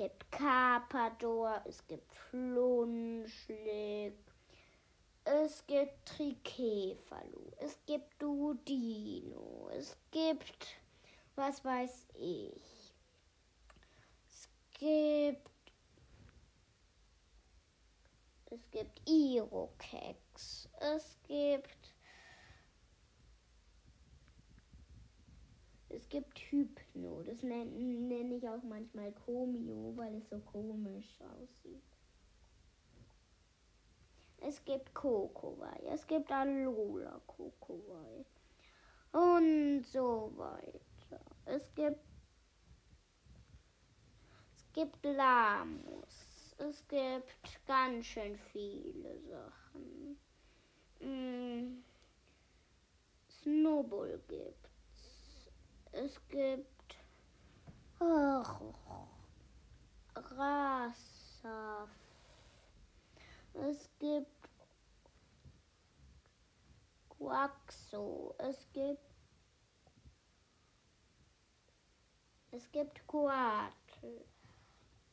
gibt 0.00 0.30
Carpador, 0.30 1.60
es 1.66 1.86
gibt 1.86 2.10
Flunschlick, 2.14 4.16
es 5.24 5.66
gibt 5.66 6.06
Trikefalu, 6.06 7.50
es 7.58 7.76
gibt 7.84 8.22
Dudino, 8.22 9.68
es 9.74 9.94
gibt, 10.10 10.68
was 11.34 11.62
weiß 11.62 12.06
ich, 12.14 12.94
es 14.30 14.48
gibt, 14.78 15.50
es 18.46 18.70
gibt 18.70 19.02
Irokex, 19.06 20.66
es 20.80 21.18
gibt 21.24 21.79
Es 25.92 26.08
gibt 26.08 26.38
Hypno, 26.38 27.22
das 27.22 27.42
nenne 27.42 27.70
nenn 27.70 28.30
ich 28.30 28.48
auch 28.48 28.62
manchmal 28.62 29.12
Komio, 29.12 29.92
weil 29.96 30.14
es 30.14 30.28
so 30.28 30.38
komisch 30.38 31.18
aussieht. 31.20 31.82
Es 34.38 34.64
gibt 34.64 34.94
Kokowai, 34.94 35.80
es 35.92 36.06
gibt 36.06 36.30
Alola 36.30 37.20
Kokowai 37.26 38.24
und 39.12 39.84
so 39.84 40.32
weiter. 40.36 41.20
Es 41.44 41.74
gibt 41.74 42.00
es 44.54 44.72
gibt 44.72 45.04
Lamus. 45.04 46.54
Es 46.58 46.86
gibt 46.86 47.66
ganz 47.66 48.06
schön 48.06 48.36
viele 48.52 49.18
Sachen. 49.22 50.16
Mm. 51.00 51.82
Snowball 53.42 54.20
gibt's. 54.28 54.59
Es 55.92 56.20
gibt 56.28 56.96
oh, 57.98 58.42
Grassaft. 60.14 61.90
Es 63.54 63.88
gibt 63.98 64.48
Quaxo. 67.08 68.34
Es 68.38 68.66
gibt 68.72 69.00
es 72.52 72.70
gibt 72.72 73.06
Quatl. 73.06 74.24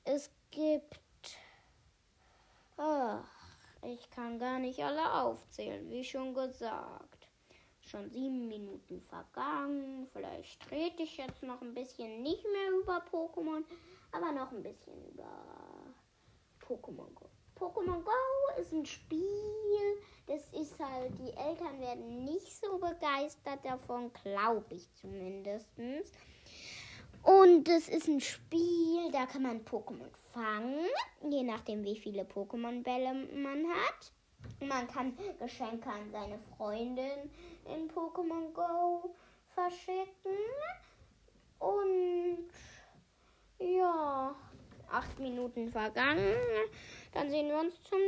Es 0.03 0.31
gibt 0.51 0.99
ach, 2.77 3.25
ich 3.81 4.09
kann 4.11 4.39
gar 4.39 4.59
nicht 4.59 4.83
alle 4.83 5.11
aufzählen, 5.13 5.89
wie 5.89 6.03
schon 6.03 6.33
gesagt. 6.33 7.16
Schon 7.89 8.09
sieben 8.09 8.49
Minuten 8.49 9.01
vergangen. 9.01 10.07
Vielleicht 10.11 10.69
rede 10.71 11.03
ich 11.03 11.15
jetzt 11.15 11.41
noch 11.41 11.61
ein 11.61 11.73
bisschen 11.73 12.21
nicht 12.21 12.43
mehr 12.43 12.71
über 12.81 13.01
Pokémon, 13.09 13.63
aber 14.11 14.33
noch 14.33 14.51
ein 14.51 14.61
bisschen 14.61 15.07
über 15.07 15.93
Pokémon 16.59 17.13
Go. 17.15 17.29
Pokémon 17.57 18.03
Go 18.03 18.61
ist 18.61 18.73
ein 18.73 18.85
Spiel, 18.85 20.01
das 20.27 20.49
ist 20.49 20.77
halt, 20.79 21.17
die 21.17 21.31
Eltern 21.31 21.79
werden 21.79 22.25
nicht 22.25 22.61
so 22.61 22.77
begeistert 22.77 23.63
davon, 23.63 24.11
glaube 24.21 24.75
ich 24.75 24.93
zumindest. 24.95 25.69
Und 27.23 27.69
es 27.69 27.87
ist 27.87 28.07
ein 28.07 28.19
Spiel, 28.19 29.11
da 29.11 29.25
kann 29.25 29.43
man 29.43 29.63
Pokémon 29.63 30.11
fangen, 30.33 30.85
je 31.23 31.43
nachdem 31.43 31.85
wie 31.85 31.95
viele 31.95 32.23
Pokémon-Bälle 32.23 33.13
man 33.33 33.65
hat. 33.69 34.11
Man 34.59 34.87
kann 34.87 35.17
Geschenke 35.39 35.89
an 35.89 36.11
seine 36.11 36.39
Freundin 36.55 37.31
in 37.65 37.89
Pokémon 37.89 38.51
Go 38.53 39.15
verschicken. 39.53 40.37
Und 41.59 42.49
ja, 43.59 44.35
acht 44.91 45.19
Minuten 45.19 45.71
vergangen. 45.71 46.35
Dann 47.13 47.29
sehen 47.29 47.49
wir 47.49 47.59
uns 47.59 47.81
zum 47.83 47.99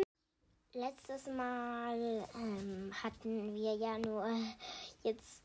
Letztes 0.74 1.26
Mal 1.26 2.28
ähm, 2.36 2.92
hatten 3.04 3.56
wir 3.56 3.74
ja 3.74 3.98
nur 3.98 4.30
jetzt 5.02 5.42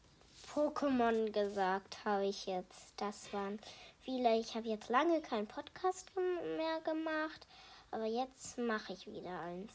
Pokémon 0.55 1.33
gesagt, 1.33 2.05
habe 2.05 2.27
ich 2.27 2.45
jetzt. 2.45 2.93
Das 2.99 3.33
waren 3.33 3.59
viele. 4.01 4.39
Ich 4.39 4.55
habe 4.55 4.69
jetzt 4.69 4.91
lange 4.91 5.23
keinen 5.23 5.47
Podcast 5.47 6.13
mehr 6.15 6.81
gemacht, 6.83 7.47
aber 7.91 8.05
jetzt 8.05 8.59
mache 8.59 8.93
ich 8.93 9.07
wieder 9.07 9.41
eins. 9.41 9.73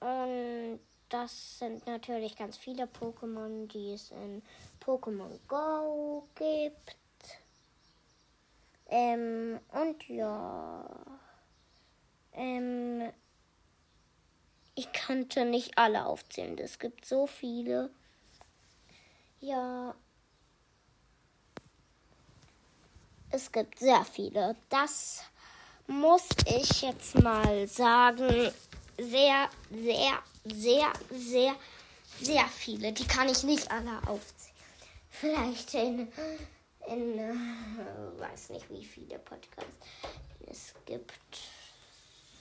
Und 0.00 0.80
das 1.10 1.58
sind 1.58 1.86
natürlich 1.86 2.36
ganz 2.36 2.56
viele 2.56 2.84
Pokémon, 2.84 3.66
die 3.68 3.92
es 3.92 4.10
in 4.10 4.42
Pokémon 4.84 5.38
Go 5.48 6.26
gibt. 6.34 6.96
Ähm, 8.88 9.60
und 9.72 10.08
ja. 10.08 10.88
Ähm, 12.32 13.12
ich 14.74 14.92
könnte 14.92 15.44
nicht 15.44 15.76
alle 15.76 16.06
aufzählen. 16.06 16.56
Es 16.58 16.78
gibt 16.78 17.04
so 17.04 17.26
viele. 17.26 17.90
Ja. 19.40 19.94
Es 23.30 23.52
gibt 23.52 23.78
sehr 23.78 24.04
viele. 24.04 24.56
Das 24.70 25.24
muss 25.86 26.28
ich 26.46 26.82
jetzt 26.82 27.20
mal 27.20 27.66
sagen. 27.68 28.52
Sehr, 29.00 29.48
sehr, 29.70 30.22
sehr, 30.44 30.92
sehr, 31.10 31.54
sehr 32.20 32.44
viele. 32.48 32.92
Die 32.92 33.06
kann 33.06 33.30
ich 33.30 33.42
nicht 33.44 33.70
alle 33.70 33.96
aufzählen. 34.06 34.54
Vielleicht 35.08 35.72
in, 35.72 36.08
in 36.86 37.18
äh, 37.18 37.34
weiß 38.18 38.50
nicht 38.50 38.68
wie 38.68 38.84
viele 38.84 39.18
Podcasts. 39.18 39.86
Es 40.46 40.74
gibt 40.84 41.38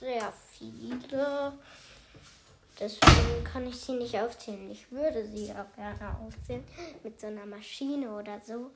sehr 0.02 0.34
viele. 0.52 1.54
Deswegen 2.78 3.44
kann 3.46 3.66
ich 3.66 3.78
sie 3.78 3.94
nicht 3.94 4.18
aufzählen. 4.18 4.70
Ich 4.70 4.92
würde 4.92 5.26
sie 5.26 5.52
auch 5.52 5.74
gerne 5.76 6.18
aufzählen 6.20 6.66
mit 7.04 7.22
so 7.22 7.28
einer 7.28 7.46
Maschine 7.46 8.12
oder 8.12 8.42
so. 8.46 8.72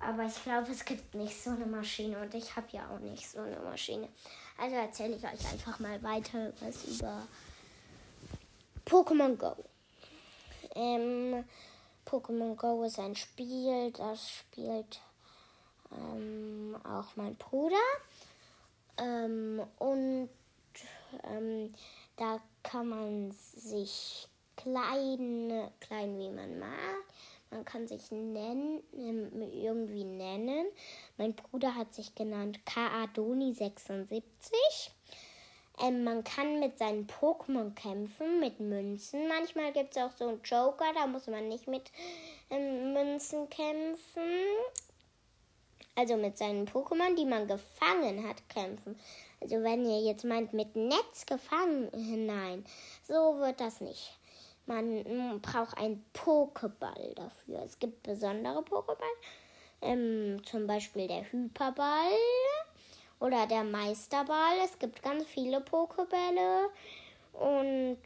Aber 0.00 0.24
ich 0.24 0.42
glaube, 0.42 0.70
es 0.70 0.84
gibt 0.84 1.14
nicht 1.14 1.42
so 1.42 1.50
eine 1.50 1.66
Maschine 1.66 2.18
und 2.18 2.34
ich 2.34 2.54
habe 2.56 2.66
ja 2.72 2.88
auch 2.90 3.00
nicht 3.00 3.28
so 3.28 3.40
eine 3.40 3.58
Maschine. 3.60 4.08
Also 4.60 4.74
erzähle 4.74 5.14
ich 5.14 5.24
euch 5.24 5.52
einfach 5.52 5.78
mal 5.78 6.02
weiter 6.02 6.52
was 6.60 6.84
über 6.84 7.22
Pokémon 8.84 9.36
Go. 9.36 9.54
Ähm, 10.74 11.44
Pokémon 12.04 12.56
Go 12.56 12.82
ist 12.82 12.98
ein 12.98 13.14
Spiel, 13.14 13.92
das 13.92 14.28
spielt 14.28 15.00
ähm, 15.92 16.76
auch 16.82 17.14
mein 17.14 17.36
Bruder. 17.36 17.76
Ähm, 18.96 19.62
und 19.78 20.28
ähm, 21.22 21.72
da 22.16 22.40
kann 22.64 22.88
man 22.88 23.30
sich 23.30 24.26
klein, 24.56 25.70
klein 25.80 26.18
wie 26.18 26.30
man 26.30 26.58
mag. 26.58 26.97
Man 27.50 27.64
kann 27.64 27.88
sich 27.88 28.10
nennen, 28.10 28.82
ähm, 28.92 29.42
irgendwie 29.52 30.04
nennen. 30.04 30.66
Mein 31.16 31.34
Bruder 31.34 31.74
hat 31.74 31.94
sich 31.94 32.14
genannt 32.14 32.60
Kaadoni76. 32.66 34.20
Ähm, 35.80 36.04
man 36.04 36.24
kann 36.24 36.60
mit 36.60 36.78
seinen 36.78 37.06
Pokémon 37.06 37.74
kämpfen, 37.74 38.40
mit 38.40 38.60
Münzen. 38.60 39.28
Manchmal 39.28 39.72
gibt 39.72 39.96
es 39.96 40.02
auch 40.02 40.10
so 40.16 40.28
einen 40.28 40.42
Joker, 40.42 40.92
da 40.94 41.06
muss 41.06 41.26
man 41.26 41.48
nicht 41.48 41.68
mit 41.68 41.90
ähm, 42.50 42.92
Münzen 42.92 43.48
kämpfen. 43.48 44.22
Also 45.94 46.16
mit 46.16 46.36
seinen 46.38 46.66
Pokémon, 46.66 47.16
die 47.16 47.24
man 47.24 47.48
gefangen 47.48 48.28
hat, 48.28 48.48
kämpfen. 48.48 48.98
Also 49.40 49.62
wenn 49.62 49.84
ihr 49.84 50.00
jetzt 50.00 50.24
meint, 50.24 50.52
mit 50.52 50.76
Netz 50.76 51.26
gefangen, 51.26 51.88
nein, 52.26 52.64
so 53.06 53.38
wird 53.38 53.60
das 53.60 53.80
nicht. 53.80 54.17
Man 54.68 55.40
braucht 55.40 55.78
einen 55.78 56.04
Pokéball 56.12 57.14
dafür. 57.14 57.62
Es 57.64 57.78
gibt 57.78 58.02
besondere 58.02 58.60
Pokéball, 58.60 59.16
ähm, 59.80 60.44
zum 60.44 60.66
Beispiel 60.66 61.08
der 61.08 61.24
Hyperball 61.32 62.12
oder 63.18 63.46
der 63.46 63.64
Meisterball. 63.64 64.58
Es 64.62 64.78
gibt 64.78 65.02
ganz 65.02 65.24
viele 65.24 65.60
Pokébälle 65.60 66.66
und 67.32 67.98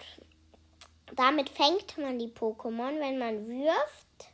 damit 1.16 1.48
fängt 1.48 1.98
man 1.98 2.20
die 2.20 2.28
Pokémon, 2.28 3.00
wenn 3.00 3.18
man 3.18 3.48
wirft. 3.48 4.30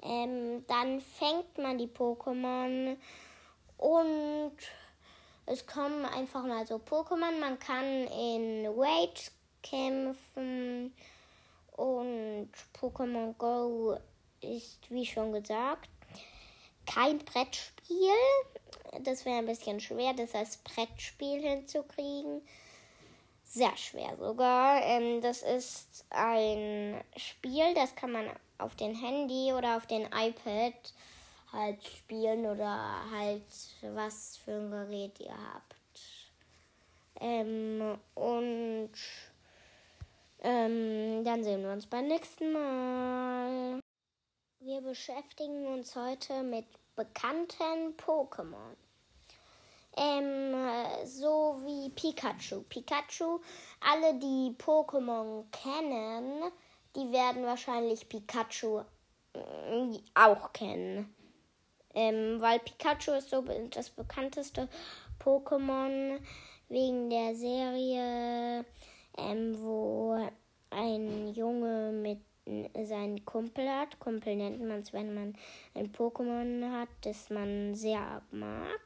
Ähm, 0.00 0.64
dann 0.66 1.02
fängt 1.02 1.58
man 1.58 1.76
die 1.76 1.88
Pokémon 1.88 2.96
und 3.76 4.56
es 5.44 5.66
kommen 5.66 6.06
einfach 6.06 6.44
mal 6.44 6.66
so 6.66 6.76
Pokémon. 6.76 7.38
Man 7.38 7.58
kann 7.58 7.84
in 8.06 8.66
Rage 8.66 9.30
kämpfen 9.62 10.94
und 11.78 12.50
Pokémon 12.76 13.34
Go 13.38 13.96
ist, 14.40 14.90
wie 14.90 15.06
schon 15.06 15.32
gesagt, 15.32 15.88
kein 16.86 17.18
Brettspiel. 17.18 18.10
Das 19.04 19.24
wäre 19.24 19.38
ein 19.38 19.46
bisschen 19.46 19.78
schwer, 19.78 20.12
das 20.12 20.34
als 20.34 20.56
Brettspiel 20.56 21.40
hinzukriegen. 21.40 22.42
Sehr 23.44 23.76
schwer 23.76 24.16
sogar. 24.18 24.82
Ähm, 24.82 25.20
das 25.20 25.42
ist 25.42 26.04
ein 26.10 27.00
Spiel, 27.16 27.74
das 27.74 27.94
kann 27.94 28.10
man 28.10 28.26
auf 28.58 28.74
den 28.74 28.96
Handy 28.96 29.52
oder 29.52 29.76
auf 29.76 29.86
den 29.86 30.02
iPad 30.06 30.74
halt 31.52 31.82
spielen 31.86 32.44
oder 32.44 33.08
halt 33.12 33.44
was 33.94 34.36
für 34.38 34.52
ein 34.52 34.70
Gerät 34.70 35.20
ihr 35.20 35.36
habt. 35.54 35.76
Ähm, 37.20 37.98
und 38.14 38.90
ähm, 40.40 41.24
dann 41.24 41.42
sehen 41.42 41.62
wir 41.62 41.72
uns 41.72 41.86
beim 41.86 42.06
nächsten 42.06 42.52
Mal. 42.52 43.80
Wir 44.60 44.80
beschäftigen 44.80 45.66
uns 45.66 45.94
heute 45.96 46.42
mit 46.42 46.66
bekannten 46.94 47.96
Pokémon. 47.96 48.76
Ähm, 49.96 50.54
so 51.04 51.60
wie 51.64 51.90
Pikachu. 51.90 52.62
Pikachu, 52.68 53.40
alle, 53.80 54.14
die 54.18 54.54
Pokémon 54.58 55.44
kennen, 55.50 56.52
die 56.94 57.10
werden 57.10 57.44
wahrscheinlich 57.44 58.08
Pikachu 58.08 58.82
auch 60.14 60.52
kennen. 60.52 61.14
Ähm, 61.94 62.40
weil 62.40 62.60
Pikachu 62.60 63.12
ist 63.12 63.30
so 63.30 63.42
das 63.70 63.90
bekannteste 63.90 64.68
Pokémon 65.18 66.20
wegen 66.68 67.10
der 67.10 67.34
Serie, 67.34 68.64
ähm, 69.18 69.60
wo 69.60 70.30
ein 70.70 71.28
Junge 71.28 71.92
mit 71.92 72.20
seinen 72.86 73.24
Kumpel 73.24 73.68
hat. 73.68 73.98
Kumpel 73.98 74.36
nennt 74.36 74.60
man 74.60 74.80
es, 74.80 74.92
wenn 74.92 75.14
man 75.14 75.34
ein 75.74 75.92
Pokémon 75.92 76.72
hat, 76.72 76.88
das 77.02 77.30
man 77.30 77.74
sehr 77.74 78.22
mag. 78.30 78.80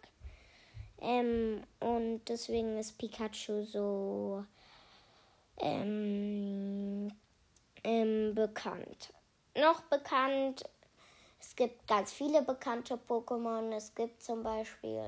Ähm, 1.00 1.62
und 1.80 2.22
deswegen 2.28 2.78
ist 2.78 2.98
Pikachu 2.98 3.62
so 3.64 4.44
ähm, 5.58 7.12
ähm, 7.84 8.34
bekannt. 8.34 9.12
Noch 9.56 9.82
bekannt, 9.82 10.64
es 11.40 11.56
gibt 11.56 11.86
ganz 11.88 12.12
viele 12.12 12.42
bekannte 12.42 12.94
Pokémon. 12.94 13.72
Es 13.74 13.94
gibt 13.94 14.22
zum 14.22 14.42
Beispiel 14.42 15.02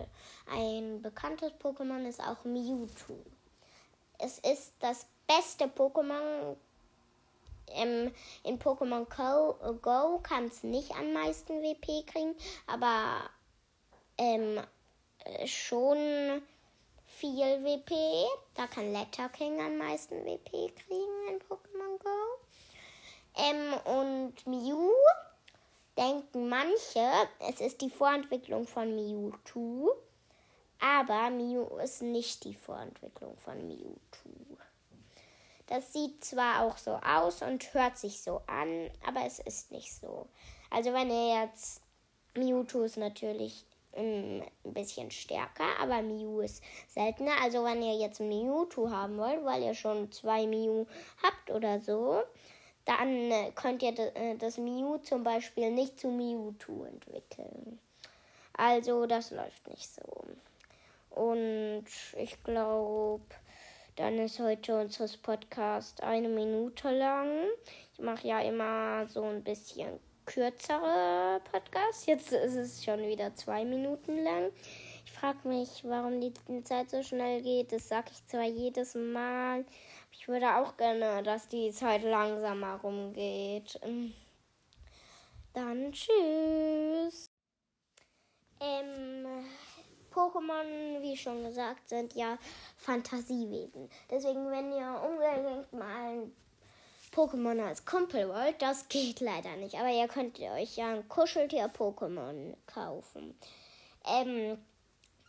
ein 0.52 1.00
bekanntes 1.00 1.52
Pokémon, 1.52 2.06
ist 2.06 2.20
auch 2.20 2.44
Mewtwo. 2.44 3.16
Es 4.18 4.38
ist 4.40 4.74
das 4.80 5.06
beste 5.26 5.66
Pokémon. 5.66 6.56
Ähm, 7.68 8.12
in 8.42 8.58
Pokémon 8.58 9.06
Go, 9.08 9.54
Go 9.80 10.18
kann 10.22 10.46
es 10.46 10.62
nicht 10.62 10.92
am 10.92 11.12
meisten 11.14 11.62
WP 11.62 12.06
kriegen, 12.06 12.34
aber 12.66 13.30
ähm, 14.18 14.60
schon 15.46 16.42
viel 17.06 17.64
WP. 17.64 18.26
Da 18.54 18.66
kann 18.66 18.92
Letter 18.92 19.28
King 19.30 19.60
am 19.60 19.78
meisten 19.78 20.24
WP 20.24 20.74
kriegen 20.76 21.28
in 21.30 21.40
Pokémon 21.40 21.98
Go. 22.02 22.44
Ähm, 23.36 23.98
und 23.98 24.46
Mew 24.46 24.90
denken 25.96 26.48
manche, 26.48 27.10
es 27.48 27.60
ist 27.60 27.80
die 27.80 27.90
Vorentwicklung 27.90 28.66
von 28.66 28.94
Mewtwo. 28.94 29.94
Aber 30.80 31.30
Mew 31.30 31.66
ist 31.82 32.02
nicht 32.02 32.44
die 32.44 32.54
Vorentwicklung 32.54 33.36
von 33.38 33.66
Mewtwo. 33.66 34.53
Das 35.66 35.92
sieht 35.92 36.24
zwar 36.24 36.62
auch 36.62 36.76
so 36.76 36.92
aus 36.92 37.42
und 37.42 37.72
hört 37.72 37.96
sich 37.96 38.20
so 38.22 38.42
an, 38.46 38.90
aber 39.06 39.24
es 39.26 39.38
ist 39.38 39.72
nicht 39.72 39.94
so. 39.94 40.26
Also 40.70 40.92
wenn 40.92 41.10
ihr 41.10 41.42
jetzt 41.42 41.80
Mewtwo 42.34 42.82
ist 42.82 42.96
natürlich 42.96 43.64
ein 43.96 44.42
bisschen 44.64 45.10
stärker, 45.10 45.78
aber 45.80 46.02
Mew 46.02 46.40
ist 46.40 46.62
seltener. 46.88 47.32
Also 47.42 47.64
wenn 47.64 47.82
ihr 47.82 47.96
jetzt 47.96 48.20
Mewtwo 48.20 48.90
haben 48.90 49.16
wollt, 49.18 49.44
weil 49.44 49.62
ihr 49.62 49.74
schon 49.74 50.10
zwei 50.10 50.46
Mew 50.46 50.86
habt 51.22 51.50
oder 51.50 51.80
so, 51.80 52.22
dann 52.84 53.30
äh, 53.30 53.52
könnt 53.54 53.82
ihr 53.82 53.98
äh, 54.16 54.36
das 54.36 54.58
Mew 54.58 54.98
zum 54.98 55.22
Beispiel 55.22 55.70
nicht 55.70 55.98
zu 55.98 56.08
Mewtwo 56.08 56.84
entwickeln. 56.84 57.78
Also 58.56 59.06
das 59.06 59.30
läuft 59.30 59.66
nicht 59.68 59.88
so. 59.88 60.02
Und 61.10 61.86
ich 62.18 62.42
glaube, 62.42 63.22
dann 63.96 64.18
ist 64.18 64.40
heute 64.40 64.80
unser 64.80 65.06
Podcast 65.22 66.02
eine 66.02 66.28
Minute 66.28 66.90
lang. 66.90 67.28
Ich 67.92 68.00
mache 68.00 68.26
ja 68.26 68.40
immer 68.40 69.06
so 69.06 69.22
ein 69.22 69.44
bisschen 69.44 70.00
kürzere 70.26 71.40
Podcasts. 71.52 72.06
Jetzt 72.06 72.32
ist 72.32 72.56
es 72.56 72.84
schon 72.84 73.00
wieder 73.06 73.34
zwei 73.36 73.64
Minuten 73.64 74.24
lang. 74.24 74.50
Ich 75.06 75.12
frage 75.12 75.46
mich, 75.46 75.84
warum 75.84 76.20
die 76.20 76.32
Zeit 76.64 76.90
so 76.90 77.02
schnell 77.02 77.42
geht. 77.42 77.70
Das 77.70 77.88
sage 77.88 78.10
ich 78.10 78.26
zwar 78.26 78.44
jedes 78.44 78.94
Mal. 78.96 79.64
Ich 80.10 80.26
würde 80.26 80.56
auch 80.56 80.76
gerne, 80.76 81.22
dass 81.22 81.48
die 81.48 81.70
Zeit 81.70 82.02
langsamer 82.02 82.80
rumgeht. 82.80 83.78
Dann 85.52 85.92
tschüss. 85.92 87.30
Ähm, 88.60 89.26
Pokémon, 90.14 91.02
wie 91.02 91.16
schon 91.16 91.42
gesagt, 91.42 91.88
sind 91.88 92.14
ja 92.14 92.38
Fantasiewesen. 92.76 93.90
Deswegen, 94.10 94.50
wenn 94.50 94.72
ihr 94.72 95.00
unbedingt 95.02 95.72
mal 95.72 96.10
ein 96.10 96.32
Pokémon 97.12 97.60
als 97.60 97.84
Kumpel 97.84 98.28
wollt, 98.28 98.60
das 98.62 98.88
geht 98.88 99.20
leider 99.20 99.56
nicht. 99.56 99.74
Aber 99.76 99.90
ihr 99.90 100.08
könnt 100.08 100.38
euch 100.40 100.76
ja 100.76 100.92
ein 100.92 101.08
Kuscheltier-Pokémon 101.08 102.54
kaufen. 102.66 103.38
Ähm, 104.06 104.58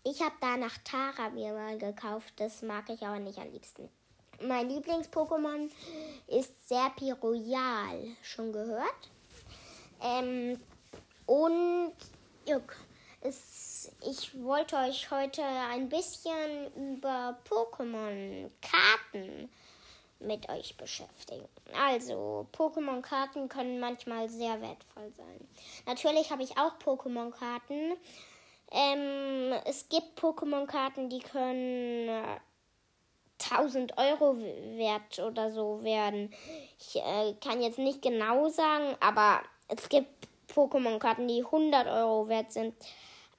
ich 0.04 0.22
habe 0.22 0.36
da 0.40 0.58
nach 0.58 0.78
Tara 0.84 1.30
mir 1.30 1.54
mal 1.54 1.78
gekauft. 1.78 2.34
Das 2.38 2.62
mag 2.62 2.90
ich 2.90 3.02
aber 3.02 3.20
nicht 3.20 3.40
am 3.40 3.52
liebsten. 3.52 3.90
Mein 4.42 4.70
Lieblings-Pokémon 4.70 5.70
ist 6.28 6.68
Serpi 6.68 7.12
Royal. 7.12 8.16
Schon 8.22 8.52
gehört? 8.52 9.10
Ähm, 10.02 10.60
und 11.26 11.94
ja, 12.46 12.60
es, 13.28 13.92
ich 14.08 14.42
wollte 14.44 14.78
euch 14.78 15.12
heute 15.12 15.44
ein 15.44 15.90
bisschen 15.90 16.94
über 16.94 17.38
Pokémon-Karten 17.50 19.50
mit 20.20 20.48
euch 20.50 20.78
beschäftigen. 20.78 21.48
Also, 21.78 22.48
Pokémon-Karten 22.54 23.50
können 23.50 23.80
manchmal 23.80 24.30
sehr 24.30 24.62
wertvoll 24.62 25.12
sein. 25.18 25.48
Natürlich 25.86 26.32
habe 26.32 26.44
ich 26.44 26.58
auch 26.58 26.78
Pokémon-Karten. 26.80 27.94
Ähm, 28.72 29.54
es 29.66 29.90
gibt 29.90 30.20
Pokémon-Karten, 30.20 31.10
die 31.10 31.20
können 31.20 32.10
1000 33.42 33.98
Euro 33.98 34.38
wert 34.40 35.20
oder 35.20 35.52
so 35.52 35.84
werden. 35.84 36.34
Ich 36.80 36.96
äh, 36.96 37.34
kann 37.44 37.62
jetzt 37.62 37.80
nicht 37.80 38.02
genau 38.02 38.48
sagen, 38.50 38.96
aber 39.00 39.42
es 39.68 39.90
gibt 39.90 40.28
Pokémon-Karten, 40.54 41.28
die 41.28 41.44
100 41.44 41.88
Euro 41.88 42.30
wert 42.30 42.52
sind. 42.52 42.74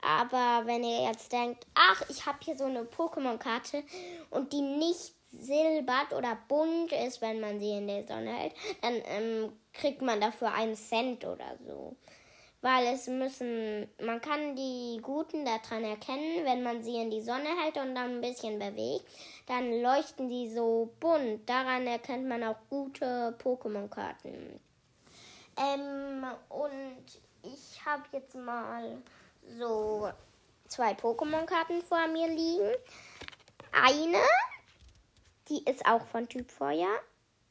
Aber 0.01 0.62
wenn 0.66 0.84
ihr 0.84 1.05
jetzt 1.05 1.32
denkt, 1.32 1.66
ach, 1.74 2.03
ich 2.09 2.26
habe 2.26 2.38
hier 2.40 2.57
so 2.57 2.64
eine 2.64 2.82
Pokémon-Karte 2.82 3.82
und 4.30 4.53
die 4.53 4.61
nicht 4.61 5.14
silbert 5.30 6.12
oder 6.12 6.38
bunt 6.49 6.92
ist, 6.92 7.20
wenn 7.20 7.40
man 7.40 7.59
sie 7.59 7.78
in 7.78 7.88
der 7.88 8.07
Sonne 8.07 8.32
hält, 8.32 8.55
dann 8.82 8.94
ähm, 9.07 9.53
kriegt 9.72 10.03
man 10.03 10.20
dafür 10.20 10.53
einen 10.53 10.76
Cent 10.76 11.24
oder 11.24 11.57
so. 11.66 11.97
Weil 12.62 12.86
es 12.94 13.07
müssen, 13.07 13.88
man 14.01 14.20
kann 14.20 14.57
die 14.57 14.99
Guten 15.03 15.44
daran 15.44 15.84
erkennen, 15.84 16.44
wenn 16.44 16.62
man 16.62 16.82
sie 16.82 16.97
in 16.97 17.11
die 17.11 17.20
Sonne 17.20 17.49
hält 17.62 17.76
und 17.76 17.94
dann 17.94 18.16
ein 18.16 18.20
bisschen 18.20 18.59
bewegt, 18.59 19.05
dann 19.47 19.82
leuchten 19.82 20.28
die 20.28 20.51
so 20.51 20.92
bunt. 20.99 21.49
Daran 21.49 21.86
erkennt 21.86 22.26
man 22.26 22.42
auch 22.42 22.57
gute 22.70 23.36
Pokémon-Karten. 23.42 24.59
Ähm, 25.59 26.26
und 26.49 27.20
ich 27.42 27.84
habe 27.84 28.03
jetzt 28.12 28.34
mal 28.34 28.99
so 29.59 30.11
zwei 30.68 30.92
Pokémon-Karten 30.92 31.82
vor 31.82 32.07
mir 32.09 32.28
liegen. 32.28 32.72
Eine 33.72 34.22
die 35.49 35.62
ist 35.64 35.86
auch 35.86 36.05
von 36.07 36.28
Typ 36.28 36.51
Feuer. 36.51 36.88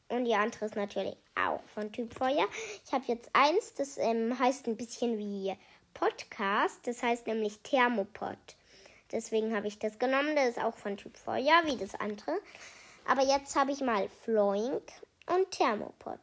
Und 0.10 0.26
die 0.26 0.36
andere 0.36 0.66
ist 0.66 0.76
natürlich 0.76 1.16
auch 1.36 1.62
von 1.74 1.92
Typ 1.92 2.14
Feuer. 2.14 2.48
Ich 2.86 2.94
habe 2.94 3.06
jetzt 3.08 3.30
eins, 3.34 3.74
das 3.74 3.98
ähm, 3.98 4.38
heißt 4.38 4.68
ein 4.68 4.78
bisschen 4.78 5.18
wie 5.18 5.56
Podcast. 5.94 6.86
Das 6.86 7.02
heißt 7.02 7.28
nämlich 7.28 7.60
Thermopod. 7.62 8.38
Deswegen 9.12 9.56
habe 9.56 9.68
ich 9.68 9.80
das 9.80 9.98
genommen. 9.98 10.36
Das 10.36 10.50
ist 10.50 10.64
auch 10.64 10.76
von 10.76 10.98
Typ 10.98 11.18
Feuer, 11.18 11.62
wie 11.64 11.78
das 11.78 11.96
andere. 11.96 12.40
Aber 13.08 13.24
jetzt 13.24 13.56
habe 13.56 13.72
ich 13.72 13.82
mal 13.82 14.10
Floink 14.24 14.84
und 15.28 15.52
Thermopod. 15.52 16.20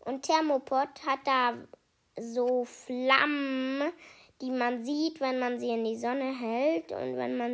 Und 0.00 0.22
Thermopod 0.22 0.88
hat 1.06 1.20
da 1.24 1.54
so 2.18 2.64
Flammen 2.64 3.92
die 4.40 4.50
man 4.50 4.82
sieht, 4.84 5.20
wenn 5.20 5.38
man 5.38 5.58
sie 5.58 5.70
in 5.70 5.84
die 5.84 5.96
Sonne 5.96 6.38
hält 6.38 6.92
und 6.92 7.16
wenn 7.16 7.36
man 7.36 7.52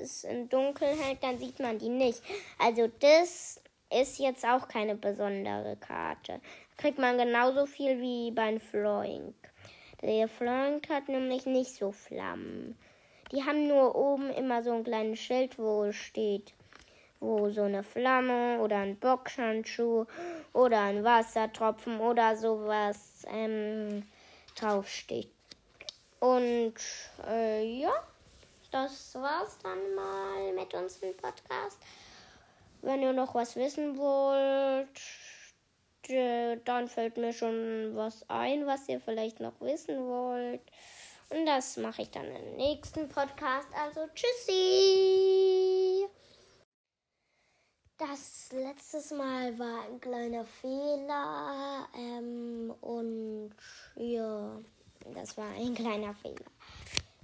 es 0.00 0.24
im 0.24 0.48
Dunkeln 0.48 0.96
hält, 0.98 1.22
dann 1.22 1.38
sieht 1.38 1.58
man 1.58 1.78
die 1.78 1.88
nicht. 1.88 2.22
Also 2.58 2.88
das 3.00 3.60
ist 3.90 4.18
jetzt 4.18 4.44
auch 4.44 4.68
keine 4.68 4.94
besondere 4.94 5.76
Karte. 5.76 6.40
Kriegt 6.76 6.98
man 6.98 7.18
genauso 7.18 7.66
viel 7.66 8.00
wie 8.00 8.30
beim 8.30 8.60
Floink. 8.60 9.34
Der 10.02 10.28
Floink 10.28 10.88
hat 10.90 11.08
nämlich 11.08 11.46
nicht 11.46 11.74
so 11.74 11.90
Flammen. 11.90 12.78
Die 13.32 13.42
haben 13.44 13.66
nur 13.66 13.96
oben 13.96 14.30
immer 14.30 14.62
so 14.62 14.72
ein 14.72 14.84
kleines 14.84 15.18
Schild, 15.18 15.58
wo 15.58 15.90
steht, 15.90 16.54
wo 17.20 17.48
so 17.50 17.62
eine 17.62 17.82
Flamme 17.82 18.60
oder 18.60 18.76
ein 18.76 18.96
Boxhandschuh 18.96 20.06
oder 20.52 20.82
ein 20.82 21.02
Wassertropfen 21.02 21.98
oder 21.98 22.36
sowas 22.36 23.26
ähm, 23.28 24.04
draufsteht. 24.54 25.37
Und 26.20 26.74
äh, 27.26 27.64
ja, 27.64 27.92
das 28.70 29.14
war's 29.14 29.58
dann 29.62 29.94
mal 29.94 30.52
mit 30.52 30.74
unserem 30.74 31.16
Podcast. 31.16 31.78
Wenn 32.82 33.02
ihr 33.02 33.12
noch 33.12 33.34
was 33.34 33.56
wissen 33.56 33.96
wollt, 33.98 34.88
dann 36.64 36.88
fällt 36.88 37.16
mir 37.16 37.32
schon 37.32 37.94
was 37.94 38.28
ein, 38.28 38.66
was 38.66 38.88
ihr 38.88 39.00
vielleicht 39.00 39.40
noch 39.40 39.60
wissen 39.60 40.08
wollt. 40.08 40.62
Und 41.30 41.44
das 41.46 41.76
mache 41.76 42.02
ich 42.02 42.10
dann 42.10 42.24
im 42.24 42.56
nächsten 42.56 43.08
Podcast. 43.08 43.68
Also 43.74 44.06
tschüssi! 44.14 46.06
Das 47.98 48.50
letztes 48.52 49.10
Mal 49.10 49.58
war 49.58 49.82
ein 49.82 50.00
kleiner 50.00 50.44
Fehler 50.44 51.88
ähm, 51.94 52.72
und 52.80 53.50
ja, 53.96 54.60
das 55.14 55.36
war 55.36 55.48
ein 55.56 55.74
kleiner 55.74 56.14
Fehler. 56.14 56.46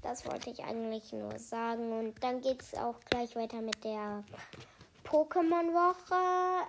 Das 0.03 0.27
wollte 0.27 0.51
ich 0.51 0.63
eigentlich 0.63 1.13
nur 1.13 1.39
sagen. 1.39 1.93
Und 1.99 2.23
dann 2.23 2.41
geht 2.41 2.61
es 2.61 2.75
auch 2.75 3.01
gleich 3.09 3.35
weiter 3.37 3.63
mit 3.63 3.83
der 3.85 4.23
Pokémon-Woche. 5.05 6.15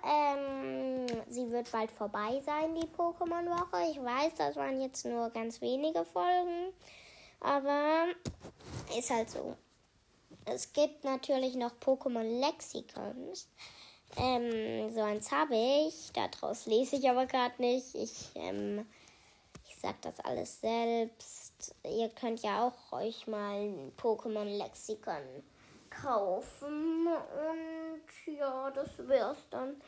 Ähm, 0.04 1.06
sie 1.28 1.50
wird 1.50 1.70
bald 1.70 1.90
vorbei 1.90 2.40
sein, 2.44 2.74
die 2.74 2.86
Pokémon-Woche. 2.86 3.90
Ich 3.90 4.02
weiß, 4.02 4.34
das 4.38 4.56
waren 4.56 4.80
jetzt 4.80 5.04
nur 5.04 5.30
ganz 5.30 5.60
wenige 5.60 6.04
Folgen. 6.04 6.72
Aber 7.40 8.06
ist 8.96 9.10
halt 9.10 9.30
so. 9.30 9.56
Es 10.46 10.72
gibt 10.72 11.04
natürlich 11.04 11.56
noch 11.56 11.72
Pokémon 11.78 12.40
Lexikons. 12.40 13.48
Ähm, 14.16 14.94
so 14.94 15.00
eins 15.00 15.30
habe 15.30 15.56
ich. 15.56 16.12
Daraus 16.12 16.66
lese 16.66 16.96
ich 16.96 17.10
aber 17.10 17.26
gerade 17.26 17.60
nicht. 17.60 17.94
Ich, 17.94 18.30
ähm, 18.34 18.86
ich 19.86 19.92
sag 19.92 20.02
das 20.02 20.20
alles 20.24 20.60
selbst. 20.60 21.74
Ihr 21.84 22.08
könnt 22.08 22.42
ja 22.42 22.66
auch 22.66 22.92
euch 22.92 23.28
mal 23.28 23.54
ein 23.54 23.92
Pokémon-Lexikon 23.96 25.44
kaufen. 25.90 27.06
Und 27.06 28.34
ja, 28.36 28.70
das 28.72 28.88
wär's 29.06 29.48
dann 29.50 29.80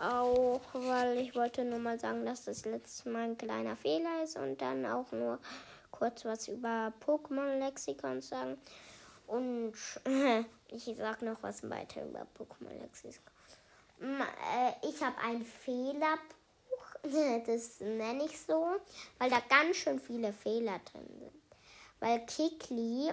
auch, 0.00 0.62
weil 0.72 1.18
ich 1.18 1.34
wollte 1.34 1.64
nur 1.64 1.78
mal 1.80 1.98
sagen, 2.00 2.24
dass 2.24 2.44
das 2.44 2.64
letzte 2.64 3.10
Mal 3.10 3.24
ein 3.24 3.36
kleiner 3.36 3.76
Fehler 3.76 4.22
ist 4.22 4.38
und 4.38 4.60
dann 4.62 4.86
auch 4.86 5.12
nur 5.12 5.38
kurz 5.90 6.24
was 6.24 6.48
über 6.48 6.94
Pokémon-Lexikon 7.04 8.22
sagen. 8.22 8.56
Und 9.26 9.74
ich 10.68 10.94
sag 10.96 11.20
noch 11.20 11.42
was 11.42 11.68
weiter 11.68 12.06
über 12.06 12.26
Pokémon-Lexikon. 12.38 13.32
Äh, 14.00 14.88
ich 14.88 15.02
habe 15.02 15.18
ein 15.18 15.42
Fehlerbuch, 15.42 16.36
das 17.46 17.80
nenne 17.80 18.24
ich 18.24 18.38
so, 18.38 18.66
weil 19.18 19.30
da 19.30 19.40
ganz 19.48 19.76
schön 19.76 19.98
viele 19.98 20.32
Fehler 20.32 20.80
drin 20.90 21.06
sind. 21.18 21.32
Weil 22.00 22.24
Kikli 22.26 23.10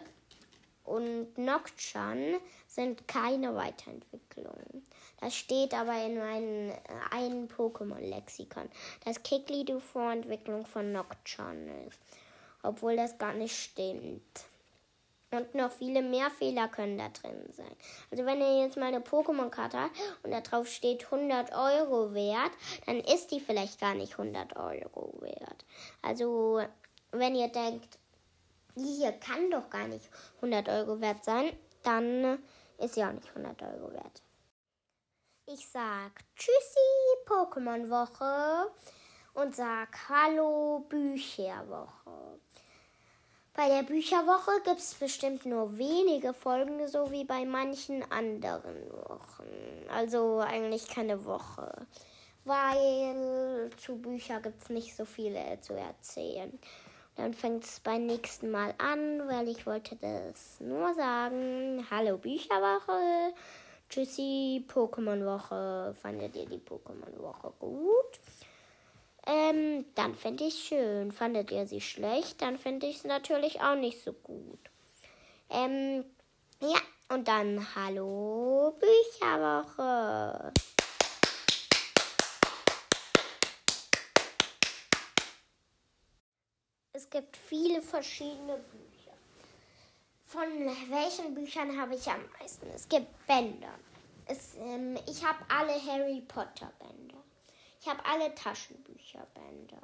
und 0.83 1.37
Nocturne 1.37 2.39
sind 2.67 3.07
keine 3.07 3.55
Weiterentwicklungen. 3.55 4.85
Das 5.19 5.35
steht 5.35 5.73
aber 5.73 6.03
in 6.05 6.17
meinem 6.17 6.69
äh, 6.71 6.75
einen 7.11 7.47
Pokémon-Lexikon, 7.47 8.69
dass 9.05 9.23
Kikli 9.23 9.63
die 9.63 9.79
Vorentwicklung 9.79 10.65
von 10.65 10.91
Nocturne 10.91 11.85
ist. 11.87 11.99
Obwohl 12.61 12.95
das 12.95 13.17
gar 13.17 13.33
nicht 13.33 13.55
stimmt. 13.55 14.45
Und 15.33 15.55
noch 15.55 15.71
viele 15.71 16.03
mehr 16.03 16.29
Fehler 16.29 16.67
können 16.67 16.97
da 16.97 17.09
drin 17.09 17.51
sein. 17.51 17.75
Also 18.11 18.23
wenn 18.25 18.39
ihr 18.39 18.65
jetzt 18.65 18.77
mal 18.77 18.85
eine 18.85 18.99
Pokémon-Karte 18.99 19.79
habt 19.79 19.97
und 20.21 20.29
da 20.29 20.41
drauf 20.41 20.67
steht 20.67 21.05
100 21.05 21.51
Euro 21.53 22.13
wert, 22.13 22.51
dann 22.85 22.99
ist 22.99 23.31
die 23.31 23.39
vielleicht 23.39 23.79
gar 23.79 23.95
nicht 23.95 24.13
100 24.13 24.55
Euro 24.55 25.17
wert. 25.21 25.65
Also 26.03 26.61
wenn 27.11 27.33
ihr 27.33 27.47
denkt, 27.47 27.97
die 28.75 28.97
hier 28.97 29.11
kann 29.13 29.49
doch 29.49 29.71
gar 29.71 29.87
nicht 29.87 30.07
100 30.37 30.69
Euro 30.69 31.01
wert 31.01 31.23
sein, 31.25 31.51
dann 31.81 32.37
ist 32.77 32.93
sie 32.93 33.03
auch 33.03 33.11
nicht 33.11 33.29
100 33.29 33.59
Euro 33.63 33.91
wert. 33.91 34.21
Ich 35.47 35.67
sag 35.67 36.11
Tschüssi 36.35 37.25
Pokémon-Woche 37.25 38.71
und 39.33 39.55
sag 39.55 39.89
Hallo 40.09 40.85
Bücherwoche. 40.87 42.39
Bei 43.55 43.67
der 43.67 43.83
Bücherwoche 43.83 44.61
gibt 44.65 44.79
es 44.79 44.95
bestimmt 44.95 45.45
nur 45.45 45.77
wenige 45.77 46.33
Folgen, 46.33 46.87
so 46.87 47.11
wie 47.11 47.23
bei 47.23 47.45
manchen 47.45 48.03
anderen 48.11 48.91
Wochen. 48.91 49.87
Also 49.93 50.39
eigentlich 50.39 50.87
keine 50.87 51.23
Woche. 51.23 51.71
Weil 52.45 53.69
zu 53.77 53.97
Büchern 53.97 54.41
gibt 54.41 54.63
es 54.63 54.69
nicht 54.69 54.95
so 54.95 55.05
viele 55.05 55.61
zu 55.61 55.73
erzählen. 55.75 56.57
Dann 57.15 57.35
fängt 57.35 57.63
es 57.63 57.79
beim 57.79 58.07
nächsten 58.07 58.49
Mal 58.49 58.73
an, 58.79 59.27
weil 59.27 59.47
ich 59.47 59.67
wollte 59.67 59.97
das 59.97 60.59
nur 60.59 60.91
sagen. 60.95 61.85
Hallo 61.91 62.17
Bücherwoche. 62.17 63.35
Tschüssi 63.87 64.65
Pokémon-Woche. 64.67 65.93
Fandet 65.93 66.35
ihr 66.35 66.47
die 66.47 66.57
Pokémon-Woche 66.57 67.53
gut? 67.59 68.19
Ähm, 69.25 69.85
dann 69.95 70.15
fände 70.15 70.43
ich 70.43 70.55
schön. 70.55 71.11
Fandet 71.11 71.51
ihr 71.51 71.65
sie 71.65 71.81
schlecht, 71.81 72.41
dann 72.41 72.57
fände 72.57 72.87
ich 72.87 72.97
es 72.97 73.03
natürlich 73.05 73.61
auch 73.61 73.75
nicht 73.75 74.03
so 74.03 74.13
gut. 74.13 74.59
Ähm, 75.49 76.03
ja, 76.59 76.79
und 77.09 77.27
dann 77.27 77.65
Hallo 77.75 78.75
Bücherwoche. 78.79 80.51
Es 86.91 87.09
gibt 87.09 87.37
viele 87.37 87.81
verschiedene 87.81 88.57
Bücher. 88.57 89.13
Von 90.25 90.43
welchen 90.89 91.33
Büchern 91.33 91.79
habe 91.79 91.95
ich 91.95 92.07
am 92.09 92.21
meisten? 92.39 92.67
Es 92.73 92.89
gibt 92.89 93.07
Bänder. 93.27 93.73
Es, 94.25 94.55
ähm, 94.55 94.97
ich 95.07 95.23
habe 95.23 95.39
alle 95.49 95.73
Harry 95.85 96.21
Potter 96.21 96.71
Bänder. 96.79 97.22
Ich 97.83 97.89
habe 97.89 98.05
alle 98.05 98.33
Taschenbücherbänder. 98.33 99.81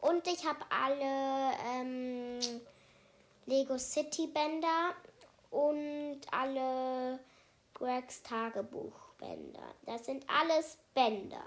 Und 0.00 0.26
ich 0.26 0.44
habe 0.44 0.60
alle 0.68 1.54
ähm, 1.70 2.38
Lego 3.46 3.78
City 3.78 4.26
Bänder 4.26 4.94
und 5.50 6.20
alle 6.30 7.18
Gregs 7.72 8.22
Tagebuchbänder. 8.22 9.74
Das 9.86 10.04
sind 10.04 10.26
alles 10.28 10.76
Bänder. 10.92 11.44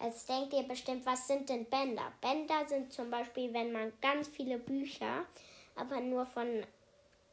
Jetzt 0.00 0.30
denkt 0.30 0.54
ihr 0.54 0.62
bestimmt, 0.62 1.04
was 1.04 1.26
sind 1.26 1.50
denn 1.50 1.66
Bänder? 1.66 2.10
Bänder 2.22 2.66
sind 2.66 2.90
zum 2.90 3.10
Beispiel, 3.10 3.52
wenn 3.52 3.72
man 3.72 3.92
ganz 4.00 4.28
viele 4.28 4.56
Bücher, 4.58 5.26
aber 5.74 6.00
nur 6.00 6.24
von 6.24 6.64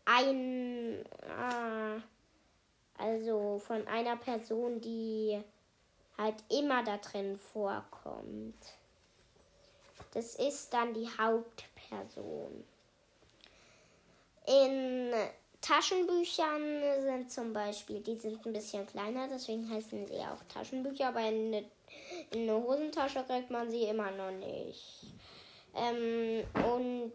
ein, 0.03 1.05
äh, 1.21 2.01
also 2.97 3.57
von 3.59 3.87
einer 3.87 4.17
Person, 4.17 4.81
die 4.81 5.41
halt 6.17 6.35
immer 6.49 6.83
da 6.83 6.97
drin 6.97 7.37
vorkommt. 7.37 8.55
Das 10.11 10.35
ist 10.35 10.73
dann 10.73 10.93
die 10.93 11.09
Hauptperson. 11.17 12.63
In 14.45 15.13
Taschenbüchern 15.61 17.01
sind 17.01 17.31
zum 17.31 17.53
Beispiel, 17.53 18.01
die 18.01 18.17
sind 18.17 18.45
ein 18.45 18.53
bisschen 18.53 18.85
kleiner, 18.85 19.27
deswegen 19.29 19.69
heißen 19.69 20.05
sie 20.07 20.17
auch 20.17 20.43
Taschenbücher, 20.53 21.07
aber 21.07 21.21
in 21.21 21.47
eine, 21.53 21.65
in 22.31 22.49
eine 22.49 22.61
Hosentasche 22.61 23.23
kriegt 23.23 23.49
man 23.49 23.71
sie 23.71 23.83
immer 23.83 24.11
noch 24.11 24.31
nicht. 24.31 25.05
Ähm, 25.75 26.43
und 26.65 27.13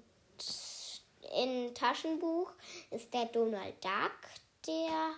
in 1.36 1.74
Taschenbuch 1.74 2.52
ist 2.90 3.12
der 3.12 3.26
Donald 3.26 3.74
Duck, 3.84 4.18
der 4.66 5.14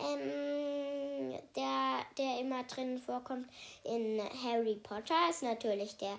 ähm, 0.00 1.38
der, 1.56 2.00
der 2.18 2.40
immer 2.40 2.64
drin 2.64 2.98
vorkommt. 2.98 3.48
In 3.84 4.20
Harry 4.44 4.76
Potter 4.76 5.28
ist 5.28 5.42
natürlich 5.42 5.96
der 5.96 6.18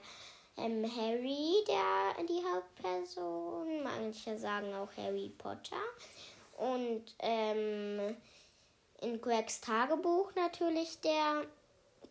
ähm, 0.57 0.84
Harry 0.95 1.63
der 1.67 2.23
die 2.25 2.43
Hauptperson. 2.43 3.84
Manche 3.84 4.38
sagen 4.38 4.73
auch 4.73 4.89
Harry 4.97 5.29
Potter. 5.38 5.77
Und 6.57 7.03
ähm, 7.19 8.15
in 9.01 9.19
Gregs 9.19 9.61
Tagebuch 9.61 10.32
natürlich 10.36 10.99
der 11.01 11.45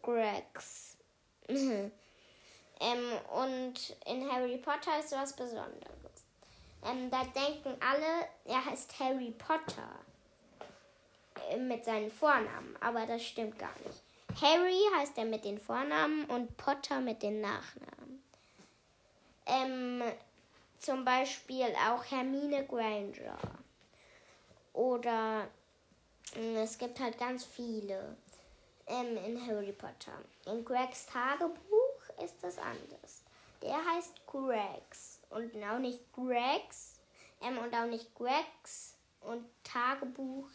Gregs. 0.02 0.96
ähm, 1.48 1.90
und 3.32 3.96
in 4.06 4.30
Harry 4.30 4.58
Potter 4.58 4.98
ist 4.98 5.12
was 5.12 5.34
Besonderes. 5.34 6.00
Ähm, 6.84 7.10
da 7.10 7.24
denken 7.24 7.76
alle, 7.80 8.28
er 8.46 8.64
heißt 8.64 8.98
Harry 8.98 9.32
Potter 9.32 10.09
mit 11.59 11.84
seinen 11.84 12.11
Vornamen, 12.11 12.76
aber 12.80 13.07
das 13.07 13.22
stimmt 13.22 13.59
gar 13.59 13.74
nicht. 13.86 14.03
Harry 14.41 14.80
heißt 14.97 15.18
er 15.18 15.24
mit 15.24 15.45
den 15.45 15.59
Vornamen 15.59 16.24
und 16.26 16.57
Potter 16.57 17.01
mit 17.01 17.22
den 17.22 17.41
Nachnamen. 17.41 18.22
Ähm, 19.47 20.03
zum 20.78 21.05
Beispiel 21.05 21.66
auch 21.88 22.05
Hermine 22.05 22.64
Granger. 22.66 23.38
Oder 24.72 25.49
hm, 26.34 26.57
es 26.57 26.78
gibt 26.78 27.01
halt 27.01 27.18
ganz 27.18 27.45
viele 27.45 28.16
ähm, 28.86 29.16
in 29.26 29.47
Harry 29.47 29.72
Potter. 29.72 30.12
In 30.47 30.64
Gregs 30.64 31.07
Tagebuch 31.07 32.22
ist 32.24 32.36
das 32.43 32.59
anders. 32.59 33.22
Der 33.62 33.76
heißt 33.76 34.26
Gregs 34.26 35.20
und 35.30 35.55
auch 35.64 35.78
nicht 35.78 36.01
Gregs 36.12 37.01
ähm, 37.43 37.59
und 37.59 37.74
auch 37.74 37.86
nicht 37.86 38.14
Gregs 38.14 38.95
und 39.20 39.45
Tagebuch 39.64 40.49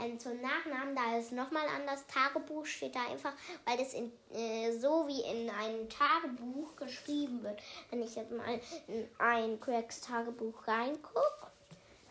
ähm, 0.00 0.18
zum 0.18 0.40
Nachnamen, 0.40 0.94
da 0.94 1.18
ist 1.18 1.32
nochmal 1.32 1.66
anders. 1.68 2.04
Tagebuch 2.06 2.66
steht 2.66 2.94
da 2.94 3.06
einfach, 3.10 3.32
weil 3.64 3.78
das 3.78 3.94
in, 3.94 4.12
äh, 4.32 4.72
so 4.72 5.06
wie 5.06 5.20
in 5.20 5.50
einem 5.50 5.88
Tagebuch 5.88 6.76
geschrieben 6.76 7.42
wird. 7.42 7.60
Wenn 7.90 8.02
ich 8.02 8.14
jetzt 8.14 8.32
mal 8.32 8.60
in 8.88 9.08
ein 9.18 9.60
Craigs 9.60 10.00
Tagebuch 10.00 10.66
reingucke, 10.66 11.46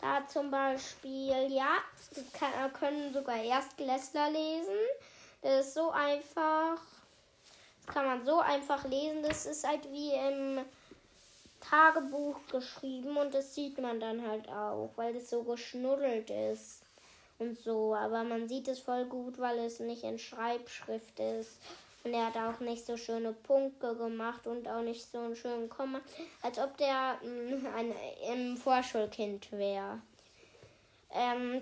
da 0.02 0.26
zum 0.28 0.50
Beispiel, 0.50 1.52
ja, 1.52 1.78
das 2.16 2.32
kann, 2.34 2.74
können 2.74 3.14
sogar 3.14 3.42
Erstklässler 3.42 4.30
lesen. 4.30 4.78
Das 5.42 5.68
ist 5.68 5.74
so 5.74 5.92
einfach. 5.92 6.78
Das 7.86 7.94
kann 7.94 8.06
man 8.06 8.26
so 8.26 8.40
einfach 8.40 8.86
lesen. 8.86 9.24
Das 9.24 9.46
ist 9.46 9.68
halt 9.68 9.92
wie 9.92 10.12
im 10.14 10.66
Tagebuch 11.60 12.40
geschrieben 12.50 13.18
und 13.18 13.34
das 13.34 13.54
sieht 13.54 13.78
man 13.80 14.00
dann 14.00 14.26
halt 14.26 14.48
auch, 14.48 14.92
weil 14.96 15.16
es 15.16 15.30
so 15.30 15.44
geschnuddelt 15.44 16.30
ist 16.30 16.84
und 17.40 17.58
so. 17.58 17.96
Aber 17.96 18.24
man 18.24 18.48
sieht 18.48 18.68
es 18.68 18.80
voll 18.80 19.06
gut, 19.06 19.40
weil 19.40 19.60
es 19.60 19.80
nicht 19.80 20.04
in 20.04 20.20
Schreibschrift 20.20 21.20
ist. 21.20 21.58
Und 22.04 22.14
er 22.14 22.28
hat 22.28 22.38
auch 22.38 22.60
nicht 22.62 22.86
so 22.86 22.96
schöne 22.96 23.34
Punkte 23.34 23.96
gemacht 23.96 24.48
und 24.48 24.68
auch 24.68 24.82
nicht 24.82 25.12
so 25.12 25.20
einen 25.20 25.36
schönen 25.36 25.70
Komma, 25.70 26.00
als 26.42 26.58
ob 26.58 26.78
der 26.78 27.20
mh, 27.22 27.56
mm, 27.56 27.68
ein, 27.76 27.94
ein 28.32 28.58
Vorschulkind 28.58 29.52
wäre. 29.52 30.02
Ähm, 31.12 31.62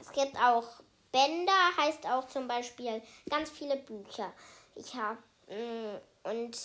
es 0.00 0.12
gibt 0.12 0.36
auch 0.36 0.80
Bänder, 1.12 1.76
heißt 1.78 2.06
auch 2.06 2.26
zum 2.26 2.48
Beispiel 2.48 3.02
ganz 3.28 3.50
viele 3.50 3.76
Bücher. 3.76 4.32
Ich 4.74 4.94
habe 4.94 5.18
mm, 5.48 6.28
und 6.30 6.58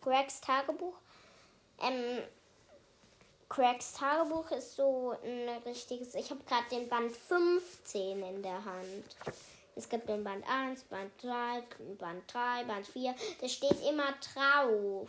Gregs 0.00 0.40
Tagebuch 0.40 0.94
ähm, 1.82 2.22
Craigs 3.54 3.92
Tagebuch 3.92 4.50
ist 4.50 4.74
so 4.74 5.14
ein 5.22 5.48
richtiges. 5.64 6.16
Ich 6.16 6.28
habe 6.30 6.42
gerade 6.42 6.68
den 6.72 6.88
Band 6.88 7.12
15 7.12 8.20
in 8.20 8.42
der 8.42 8.64
Hand. 8.64 9.04
Es 9.76 9.88
gibt 9.88 10.08
den 10.08 10.24
Band 10.24 10.44
1, 10.48 10.82
Band 10.84 11.12
2, 11.20 11.62
Band 11.96 12.34
3, 12.34 12.64
Band 12.64 12.84
4. 12.84 13.14
Da 13.40 13.48
steht 13.48 13.80
immer 13.88 14.12
drauf, 14.34 15.08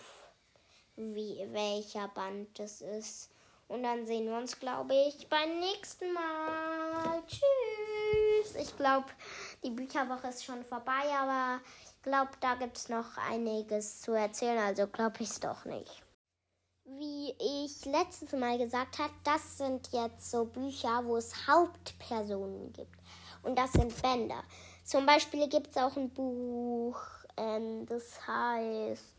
wie, 0.95 1.43
welcher 1.53 2.07
Band 2.09 2.59
das 2.59 2.81
ist. 2.81 3.31
Und 3.67 3.81
dann 3.81 4.05
sehen 4.05 4.27
wir 4.27 4.37
uns, 4.37 4.59
glaube 4.59 4.93
ich, 4.93 5.27
beim 5.27 5.59
nächsten 5.59 6.13
Mal. 6.13 7.23
Tschüss. 7.25 8.55
Ich 8.61 8.77
glaube, 8.77 9.07
die 9.63 9.71
Bücherwoche 9.71 10.27
ist 10.27 10.45
schon 10.45 10.63
vorbei, 10.63 11.09
aber 11.19 11.61
ich 11.83 12.03
glaube, 12.03 12.29
da 12.41 12.53
gibt 12.53 12.77
es 12.77 12.89
noch 12.89 13.17
einiges 13.17 14.01
zu 14.01 14.11
erzählen. 14.11 14.59
Also 14.59 14.85
glaube 14.85 15.15
ich 15.21 15.31
es 15.31 15.39
doch 15.39 15.65
nicht. 15.65 16.04
Wie 16.85 17.33
ich 17.39 17.83
letztes 17.85 18.31
Mal 18.33 18.59
gesagt 18.59 18.99
habe, 18.99 19.11
das 19.23 19.57
sind 19.57 19.91
jetzt 19.91 20.29
so 20.29 20.45
Bücher, 20.45 21.03
wo 21.03 21.17
es 21.17 21.47
Hauptpersonen 21.47 22.71
gibt. 22.73 22.95
Und 23.41 23.57
das 23.57 23.73
sind 23.73 23.99
Bänder. 24.01 24.43
Zum 24.83 25.05
Beispiel 25.05 25.49
gibt 25.49 25.71
es 25.71 25.77
auch 25.77 25.97
ein 25.97 26.11
Buch, 26.11 26.99
ähm, 27.37 27.87
das 27.87 28.27
heißt. 28.27 29.15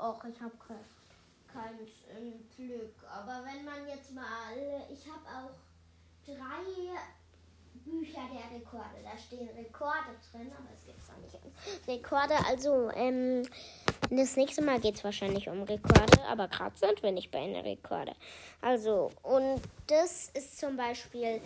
Och, 0.00 0.24
ich 0.24 0.40
habe 0.40 0.52
kein, 0.66 0.84
kein 1.46 2.48
Glück. 2.56 2.94
Aber 3.08 3.44
wenn 3.44 3.64
man 3.64 3.86
jetzt 3.86 4.12
mal. 4.12 4.24
Ich 4.90 5.06
habe 5.06 5.22
auch 5.26 5.54
drei 6.26 6.98
Bücher 7.84 8.22
der 8.32 8.58
Rekorde. 8.58 9.02
Da 9.04 9.16
stehen 9.16 9.48
Rekorde 9.56 10.16
drin, 10.32 10.50
aber 10.58 10.68
es 10.74 10.84
gibt 10.84 10.98
auch 11.08 11.22
nicht. 11.22 11.86
Rekorde, 11.86 12.34
also, 12.46 12.90
ähm, 12.94 13.48
das 14.10 14.36
nächste 14.36 14.62
Mal 14.62 14.80
geht 14.80 14.96
es 14.96 15.04
wahrscheinlich 15.04 15.48
um 15.48 15.62
Rekorde, 15.62 16.24
aber 16.28 16.48
gerade 16.48 16.76
sind 16.76 17.02
wir 17.02 17.12
nicht 17.12 17.30
bei 17.30 17.38
einer 17.38 17.64
Rekorde. 17.64 18.14
Also, 18.60 19.10
und 19.22 19.60
das 19.86 20.30
ist 20.34 20.58
zum 20.58 20.76
Beispiel 20.76 21.40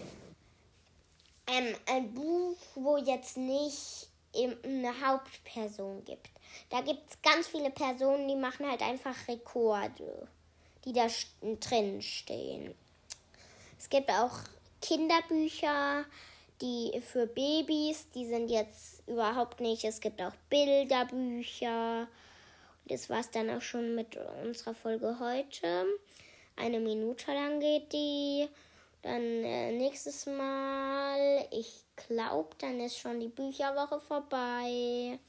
ähm, 1.47 1.75
ein 1.87 2.13
Buch, 2.13 2.57
wo 2.75 2.97
jetzt 2.97 3.37
nicht 3.37 4.09
eine 4.35 4.93
Hauptperson 5.05 6.05
gibt. 6.05 6.31
Da 6.69 6.81
gibt 6.81 7.11
es 7.11 7.23
ganz 7.23 7.49
viele 7.49 7.71
Personen, 7.71 8.29
die 8.29 8.37
machen 8.37 8.69
halt 8.69 8.83
einfach 8.83 9.17
Rekorde, 9.29 10.29
die 10.85 10.93
da 10.93 11.07
drin 11.61 12.01
stehen. 12.03 12.75
Es 13.79 13.89
gibt 13.89 14.11
auch 14.11 14.39
Kinderbücher, 14.83 16.05
die 16.61 17.01
für 17.01 17.27
Babys, 17.27 18.07
die 18.15 18.27
sind 18.27 18.51
jetzt 18.51 19.03
überhaupt 19.09 19.61
nicht. 19.61 19.85
Es 19.85 20.01
gibt 20.01 20.21
auch 20.21 20.35
Bilderbücher. 20.49 22.07
Das 22.91 23.09
war 23.09 23.21
es 23.21 23.31
dann 23.31 23.49
auch 23.51 23.63
schon 23.63 23.95
mit 23.95 24.19
unserer 24.43 24.75
Folge 24.75 25.17
heute. 25.21 25.87
Eine 26.57 26.81
Minute 26.81 27.33
lang 27.33 27.61
geht 27.61 27.93
die. 27.93 28.49
Dann 29.03 29.23
äh, 29.23 29.71
nächstes 29.71 30.27
Mal, 30.27 31.47
ich 31.53 31.85
glaube, 31.95 32.51
dann 32.59 32.81
ist 32.81 32.99
schon 32.99 33.21
die 33.21 33.29
Bücherwoche 33.29 34.01
vorbei. 34.01 35.21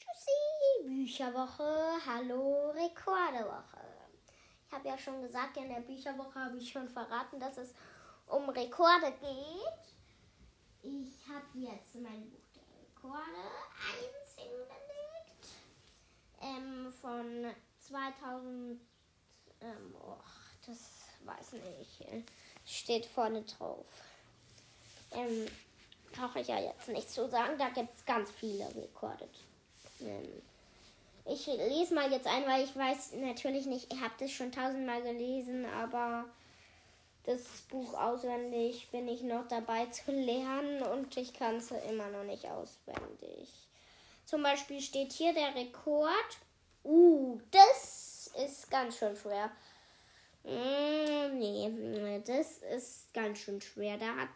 Tschüssi, 0.00 0.88
Bücherwoche, 0.88 1.92
hallo, 2.04 2.70
Rekordewoche. 2.70 3.78
Ich 4.66 4.72
habe 4.72 4.88
ja 4.88 4.98
schon 4.98 5.22
gesagt, 5.22 5.56
in 5.56 5.68
der 5.68 5.82
Bücherwoche 5.82 6.34
habe 6.34 6.56
ich 6.56 6.68
schon 6.68 6.88
verraten, 6.88 7.38
dass 7.38 7.58
es 7.58 7.72
um 8.26 8.48
Rekorde 8.48 9.12
geht. 9.20 9.94
Ich 10.82 11.28
habe 11.28 11.46
jetzt 11.54 11.94
mein 11.94 12.28
Buch 12.28 12.48
der 12.56 12.64
Rekorde 12.82 13.24
hingelegt. 13.92 14.17
Ähm, 16.48 16.92
von 17.00 17.46
2000. 17.80 18.80
Ähm, 19.60 19.94
oh, 20.00 20.16
das 20.66 20.78
weiß 21.24 21.52
nicht. 21.52 22.26
Steht 22.64 23.06
vorne 23.06 23.42
drauf. 23.42 23.86
Ähm, 25.12 25.46
brauche 26.12 26.40
ich 26.40 26.48
ja 26.48 26.58
jetzt 26.60 26.88
nicht 26.88 27.10
zu 27.10 27.28
sagen. 27.28 27.58
Da 27.58 27.68
gibt 27.70 27.94
es 27.94 28.04
ganz 28.04 28.30
viele 28.30 28.66
Rekorde. 28.74 29.28
Ähm, 30.00 30.42
ich 31.24 31.46
lese 31.46 31.94
mal 31.94 32.10
jetzt 32.10 32.26
ein, 32.26 32.46
weil 32.46 32.64
ich 32.64 32.74
weiß 32.74 33.12
natürlich 33.14 33.66
nicht, 33.66 33.92
ich 33.92 34.00
habe 34.00 34.14
das 34.18 34.30
schon 34.30 34.50
tausendmal 34.50 35.02
gelesen, 35.02 35.66
aber 35.66 36.24
das 37.24 37.42
Buch 37.68 37.92
auswendig 37.92 38.90
bin 38.90 39.06
ich 39.08 39.22
noch 39.22 39.46
dabei 39.48 39.86
zu 39.86 40.10
lernen 40.10 40.82
und 40.82 41.14
ich 41.18 41.34
kann 41.34 41.56
es 41.56 41.70
immer 41.70 42.08
noch 42.08 42.24
nicht 42.24 42.46
auswendig. 42.46 43.67
Zum 44.28 44.42
Beispiel 44.42 44.82
steht 44.82 45.14
hier 45.14 45.32
der 45.32 45.54
Rekord. 45.54 46.36
Uh, 46.84 47.40
das 47.50 48.30
ist 48.44 48.70
ganz 48.70 48.98
schön 48.98 49.16
schwer. 49.16 49.50
Mm, 50.44 51.38
nee, 51.38 52.22
das 52.26 52.58
ist 52.58 53.14
ganz 53.14 53.38
schön 53.38 53.58
schwer. 53.62 53.96
Da 53.96 54.14
hat 54.16 54.28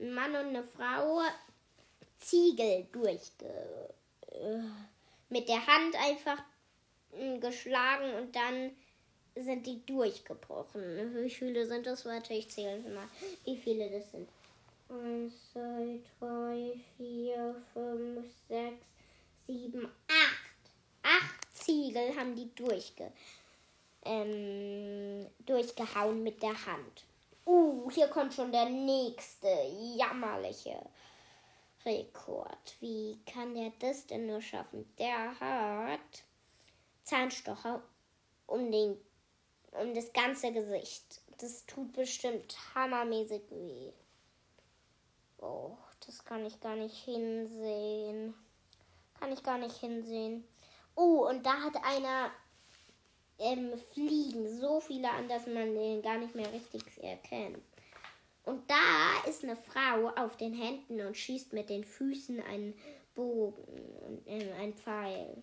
ein 0.00 0.12
Mann 0.12 0.34
und 0.34 0.48
eine 0.48 0.64
Frau 0.64 1.20
Ziegel 2.18 2.88
durchge. 2.90 3.94
Äh, 4.32 4.58
mit 5.28 5.48
der 5.48 5.64
Hand 5.64 5.94
einfach 6.04 6.42
mm, 7.12 7.38
geschlagen 7.38 8.12
und 8.14 8.34
dann 8.34 8.72
sind 9.36 9.68
die 9.68 9.86
durchgebrochen. 9.86 11.14
Wie 11.14 11.30
viele 11.30 11.64
sind 11.64 11.86
das? 11.86 12.04
Warte, 12.06 12.34
ich 12.34 12.50
zähle 12.50 12.80
mal, 12.80 13.06
wie 13.44 13.56
viele 13.56 13.88
das 13.88 14.10
sind. 14.10 14.28
1, 14.88 15.32
2, 15.52 16.00
3, 16.18 16.72
4, 16.96 17.62
5, 17.72 18.26
6, 18.48 18.95
7, 19.46 19.88
8. 20.08 20.46
Acht 21.02 21.54
Ziegel 21.54 22.16
haben 22.16 22.34
die 22.34 22.52
durchge, 22.54 23.12
ähm, 24.04 25.26
durchgehauen 25.46 26.22
mit 26.22 26.42
der 26.42 26.66
Hand. 26.66 27.04
Uh, 27.44 27.88
hier 27.90 28.08
kommt 28.08 28.34
schon 28.34 28.50
der 28.50 28.68
nächste 28.68 29.48
jammerliche 29.96 30.84
Rekord. 31.84 32.76
Wie 32.80 33.20
kann 33.24 33.54
der 33.54 33.72
das 33.78 34.06
denn 34.08 34.26
nur 34.26 34.42
schaffen? 34.42 34.92
Der 34.98 35.38
hat 35.38 36.24
Zahnstocher 37.04 37.82
um 38.46 38.72
den 38.72 39.00
um 39.80 39.94
das 39.94 40.12
ganze 40.12 40.52
Gesicht. 40.52 41.20
Das 41.38 41.66
tut 41.66 41.92
bestimmt 41.92 42.56
hammermäßig 42.74 43.42
weh. 43.50 43.92
Oh, 45.38 45.76
das 46.04 46.24
kann 46.24 46.44
ich 46.46 46.58
gar 46.60 46.74
nicht 46.74 46.96
hinsehen. 47.04 48.34
Kann 49.18 49.32
ich 49.32 49.42
gar 49.42 49.58
nicht 49.58 49.76
hinsehen. 49.76 50.44
Oh, 50.94 51.26
und 51.28 51.44
da 51.44 51.60
hat 51.60 51.76
einer 51.84 52.30
ähm, 53.38 53.76
Fliegen. 53.92 54.48
So 54.60 54.80
viele 54.80 55.10
an, 55.10 55.28
dass 55.28 55.46
man 55.46 55.74
den 55.74 56.02
gar 56.02 56.18
nicht 56.18 56.34
mehr 56.34 56.52
richtig 56.52 56.82
erkennt. 57.02 57.62
Und 58.44 58.70
da 58.70 59.28
ist 59.28 59.42
eine 59.42 59.56
Frau 59.56 60.08
auf 60.16 60.36
den 60.36 60.54
Händen 60.54 61.00
und 61.00 61.16
schießt 61.16 61.52
mit 61.52 61.68
den 61.68 61.84
Füßen 61.84 62.40
einen 62.40 62.74
Bogen 63.14 63.64
und 64.06 64.26
äh, 64.26 64.52
einen 64.52 64.74
Pfeil. 64.74 65.42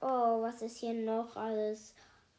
Oh, 0.00 0.42
was 0.42 0.62
ist 0.62 0.78
hier 0.78 0.94
noch 0.94 1.36
alles? 1.36 1.94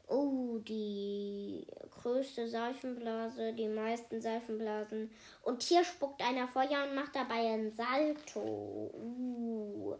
Oh, 0.09 0.57
die 0.57 1.67
größte 2.01 2.47
Seifenblase, 2.47 3.53
die 3.53 3.67
meisten 3.67 4.19
Seifenblasen. 4.21 5.11
Und 5.43 5.61
hier 5.61 5.83
spuckt 5.83 6.21
einer 6.21 6.47
Feuer 6.47 6.87
und 6.87 6.95
macht 6.95 7.15
dabei 7.15 7.53
ein 7.53 7.71
Salto. 7.71 8.41
Uh. 8.41 9.95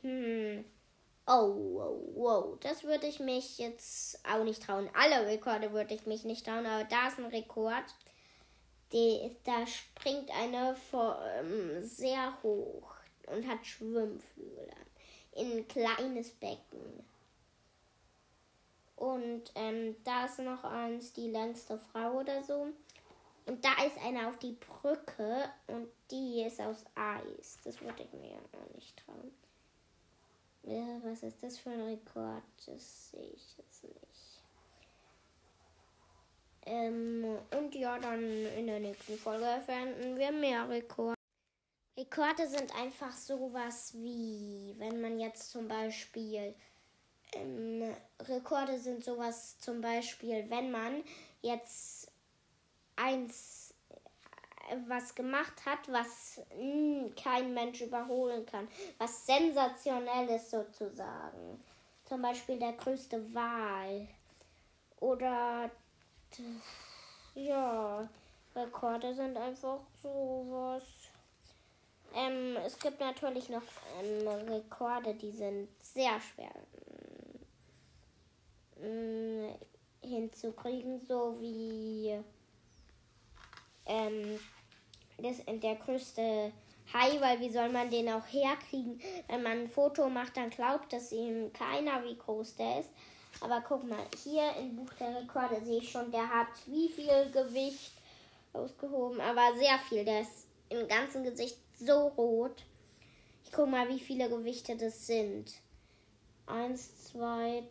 Hm. 0.00 0.64
Oh, 1.26 1.54
wow, 1.54 1.98
wow. 2.14 2.58
Das 2.60 2.84
würde 2.84 3.06
ich 3.06 3.20
mich 3.20 3.58
jetzt 3.58 4.18
auch 4.26 4.44
nicht 4.44 4.62
trauen. 4.62 4.88
Alle 4.94 5.26
Rekorde 5.26 5.72
würde 5.72 5.94
ich 5.94 6.06
mich 6.06 6.24
nicht 6.24 6.46
trauen, 6.46 6.64
aber 6.64 6.84
da 6.84 7.08
ist 7.08 7.18
ein 7.18 7.26
Rekord. 7.26 7.84
Die, 8.92 9.30
da 9.44 9.66
springt 9.66 10.30
einer 10.30 10.74
ähm, 11.38 11.82
sehr 11.82 12.42
hoch 12.42 12.94
und 13.26 13.46
hat 13.46 13.64
Schwimmflügel. 13.64 14.68
In 15.34 15.52
ein 15.52 15.68
kleines 15.68 16.30
Becken. 16.30 17.04
Und 18.96 19.50
ähm, 19.54 19.96
da 20.04 20.26
ist 20.26 20.38
noch 20.38 20.64
eins, 20.64 21.12
die 21.12 21.28
längste 21.28 21.78
Frau 21.78 22.20
oder 22.20 22.42
so. 22.42 22.68
Und 23.46 23.64
da 23.64 23.84
ist 23.84 23.98
einer 23.98 24.28
auf 24.28 24.38
die 24.38 24.52
Brücke 24.52 25.50
und 25.66 25.88
die 26.10 26.42
ist 26.42 26.60
aus 26.60 26.84
Eis. 26.94 27.58
Das 27.64 27.80
würde 27.80 28.04
ich 28.04 28.12
mir 28.12 28.30
ja 28.30 28.38
noch 28.52 28.74
nicht 28.74 28.96
trauen. 28.96 29.32
Ja, 30.64 31.00
was 31.02 31.24
ist 31.24 31.42
das 31.42 31.58
für 31.58 31.70
ein 31.70 31.80
Rekord? 31.82 32.44
Das 32.66 33.10
sehe 33.10 33.30
ich 33.30 33.56
jetzt 33.58 33.82
nicht. 33.82 34.42
Ähm, 36.64 37.38
und 37.58 37.74
ja, 37.74 37.98
dann 37.98 38.22
in 38.22 38.68
der 38.68 38.78
nächsten 38.78 39.16
Folge 39.16 39.60
finden 39.66 40.16
wir 40.16 40.30
mehr 40.30 40.68
Rekorde. 40.68 41.16
Rekorde 41.98 42.46
sind 42.46 42.74
einfach 42.76 43.12
sowas 43.12 43.92
wie, 43.94 44.74
wenn 44.78 45.00
man 45.00 45.18
jetzt 45.18 45.50
zum 45.50 45.66
Beispiel, 45.66 46.54
ähm, 47.34 47.94
Rekorde 48.20 48.78
sind 48.78 49.04
sowas 49.04 49.58
zum 49.58 49.80
Beispiel, 49.80 50.48
wenn 50.48 50.70
man 50.70 51.02
jetzt 51.40 52.10
eins 52.96 53.74
äh, 54.70 54.76
was 54.88 55.14
gemacht 55.14 55.64
hat, 55.66 55.80
was 55.90 56.40
mh, 56.56 56.60
hm, 56.60 57.14
kein 57.14 57.54
Mensch 57.54 57.80
überholen 57.80 58.46
kann, 58.46 58.68
was 58.98 59.26
sensationell 59.26 60.28
ist 60.28 60.50
sozusagen. 60.50 61.62
Zum 62.04 62.22
Beispiel 62.22 62.58
der 62.58 62.72
größte 62.72 63.34
Wal. 63.34 64.06
Oder 65.00 65.70
ja, 67.34 68.08
Rekorde 68.54 69.14
sind 69.14 69.36
einfach 69.36 69.80
sowas. 70.02 70.82
Ähm, 72.14 72.56
es 72.64 72.78
gibt 72.78 73.00
natürlich 73.00 73.48
noch 73.48 73.62
ähm, 74.02 74.28
Rekorde, 74.28 75.14
die 75.14 75.30
sind 75.30 75.68
sehr 75.80 76.20
schwer 76.20 76.52
ähm, 78.82 79.54
hinzukriegen, 80.00 81.00
so 81.00 81.36
wie 81.40 82.18
ähm, 83.86 84.38
das, 85.18 85.36
der 85.46 85.76
größte 85.76 86.52
Hai, 86.92 87.20
weil 87.20 87.40
wie 87.40 87.50
soll 87.50 87.70
man 87.70 87.90
den 87.90 88.08
auch 88.10 88.26
herkriegen? 88.26 89.00
Wenn 89.28 89.42
man 89.42 89.52
ein 89.60 89.68
Foto 89.68 90.08
macht, 90.08 90.36
dann 90.36 90.50
glaubt 90.50 90.92
das 90.92 91.12
ihm 91.12 91.52
keiner, 91.52 92.04
wie 92.04 92.16
groß 92.16 92.56
der 92.56 92.80
ist. 92.80 92.90
Aber 93.40 93.62
guck 93.66 93.88
mal, 93.88 94.04
hier 94.22 94.54
im 94.58 94.76
Buch 94.76 94.92
der 95.00 95.16
Rekorde 95.16 95.64
sehe 95.64 95.78
ich 95.78 95.90
schon, 95.90 96.10
der 96.10 96.28
hat 96.28 96.48
wie 96.66 96.88
viel 96.88 97.30
Gewicht 97.32 97.92
ausgehoben, 98.52 99.20
aber 99.20 99.56
sehr 99.56 99.78
viel. 99.88 100.04
Der 100.04 100.20
ist 100.20 100.46
im 100.68 100.86
ganzen 100.86 101.24
Gesicht 101.24 101.56
so 101.78 102.08
rot. 102.08 102.62
Ich 103.44 103.52
guck 103.52 103.68
mal, 103.68 103.88
wie 103.88 104.00
viele 104.00 104.28
Gewichte 104.28 104.76
das 104.76 105.06
sind. 105.06 105.52
Eins, 106.46 107.04
zwei, 107.04 107.62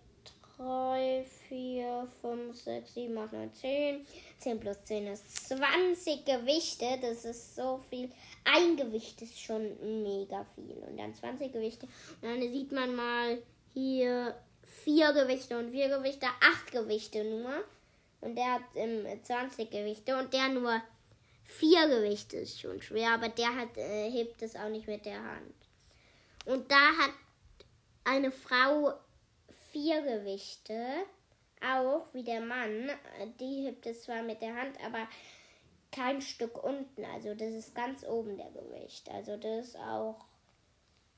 drei, 0.61 1.25
vier, 1.47 2.07
fünf, 2.21 2.55
sechs, 2.55 2.93
sieben, 2.93 3.17
acht, 3.17 3.33
neun, 3.33 3.53
zehn. 3.53 4.05
Zehn 4.37 4.59
plus 4.59 4.83
zehn 4.83 5.07
ist 5.07 5.47
20 5.47 6.25
Gewichte. 6.25 6.85
Das 7.01 7.25
ist 7.25 7.55
so 7.55 7.79
viel. 7.89 8.09
Ein 8.43 8.77
Gewicht 8.77 9.21
ist 9.21 9.39
schon 9.39 10.03
mega 10.03 10.45
viel. 10.55 10.77
Und 10.87 10.97
dann 10.97 11.13
20 11.13 11.51
Gewichte. 11.51 11.87
Und 12.21 12.29
dann 12.29 12.41
sieht 12.41 12.71
man 12.71 12.95
mal 12.95 13.41
hier 13.73 14.35
vier 14.83 15.13
Gewichte 15.13 15.57
und 15.57 15.71
vier 15.71 15.89
Gewichte, 15.89 16.27
acht 16.41 16.71
Gewichte 16.71 17.23
nur. 17.23 17.63
Und 18.21 18.35
der 18.35 18.53
hat 18.53 18.63
ähm, 18.75 19.05
20 19.23 19.69
Gewichte 19.71 20.17
und 20.17 20.31
der 20.33 20.49
nur 20.49 20.81
vier 21.43 21.87
Gewichte 21.87 22.37
ist 22.37 22.61
schon 22.61 22.81
schwer, 22.81 23.15
aber 23.15 23.29
der 23.29 23.55
hat, 23.55 23.75
äh, 23.77 24.09
hebt 24.11 24.41
es 24.41 24.55
auch 24.55 24.69
nicht 24.69 24.87
mit 24.87 25.05
der 25.05 25.21
Hand. 25.21 25.55
Und 26.45 26.71
da 26.71 26.97
hat 26.97 27.13
eine 28.03 28.31
Frau 28.31 28.93
vier 29.71 30.01
Gewichte, 30.01 30.85
auch 31.65 32.05
wie 32.13 32.23
der 32.23 32.41
Mann. 32.41 32.89
Die 33.39 33.65
hebt 33.65 33.85
es 33.85 34.03
zwar 34.03 34.23
mit 34.23 34.41
der 34.41 34.55
Hand, 34.55 34.77
aber 34.83 35.07
kein 35.91 36.21
Stück 36.21 36.63
unten. 36.63 37.05
Also 37.05 37.33
das 37.35 37.53
ist 37.53 37.75
ganz 37.75 38.03
oben 38.03 38.37
der 38.37 38.51
Gewicht. 38.51 39.09
Also 39.09 39.37
das 39.37 39.67
ist 39.67 39.77
auch 39.77 40.25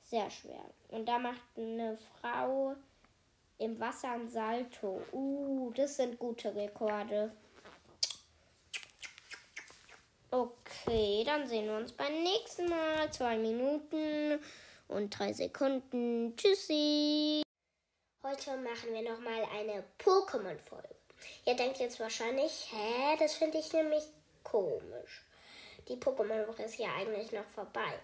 sehr 0.02 0.30
schwer. 0.30 0.64
Und 0.90 1.08
da 1.08 1.20
macht 1.20 1.42
eine 1.56 1.98
Frau 2.20 2.76
im 3.58 3.80
Wasser 3.80 4.12
ein 4.12 4.30
Salto. 4.30 5.02
Uh, 5.12 5.72
das 5.76 5.98
sind 5.98 6.20
gute 6.20 6.54
Rekorde. 6.54 7.32
Okay, 10.32 11.24
dann 11.26 11.48
sehen 11.48 11.66
wir 11.66 11.78
uns 11.78 11.92
beim 11.92 12.24
nächsten 12.24 12.68
Mal. 12.68 13.12
Zwei 13.12 13.38
Minuten 13.38 14.40
und 14.88 15.18
drei 15.18 15.32
Sekunden. 15.32 16.36
Tschüssi. 16.36 17.43
Heute 18.26 18.56
machen 18.56 18.94
wir 18.94 19.02
nochmal 19.02 19.46
eine 19.54 19.84
Pokémon-Folge. 20.00 20.96
Ihr 21.46 21.58
denkt 21.58 21.80
jetzt 21.80 22.00
wahrscheinlich, 22.00 22.72
hä, 22.72 23.18
das 23.20 23.34
finde 23.34 23.58
ich 23.58 23.74
nämlich 23.74 24.06
komisch. 24.44 25.26
Die 25.90 25.98
Pokémon-Woche 25.98 26.64
ist 26.64 26.78
ja 26.78 26.88
eigentlich 26.98 27.34
noch 27.34 27.46
vorbei. 27.54 28.00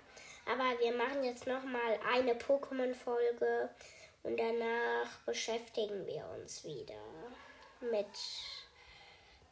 Aber 0.45 0.77
wir 0.81 0.91
machen 0.91 1.23
jetzt 1.23 1.47
nochmal 1.47 1.97
eine 2.13 2.33
Pokémon-Folge 2.33 3.69
und 4.23 4.37
danach 4.37 5.19
beschäftigen 5.25 6.05
wir 6.05 6.25
uns 6.37 6.65
wieder 6.65 7.01
mit 7.79 8.05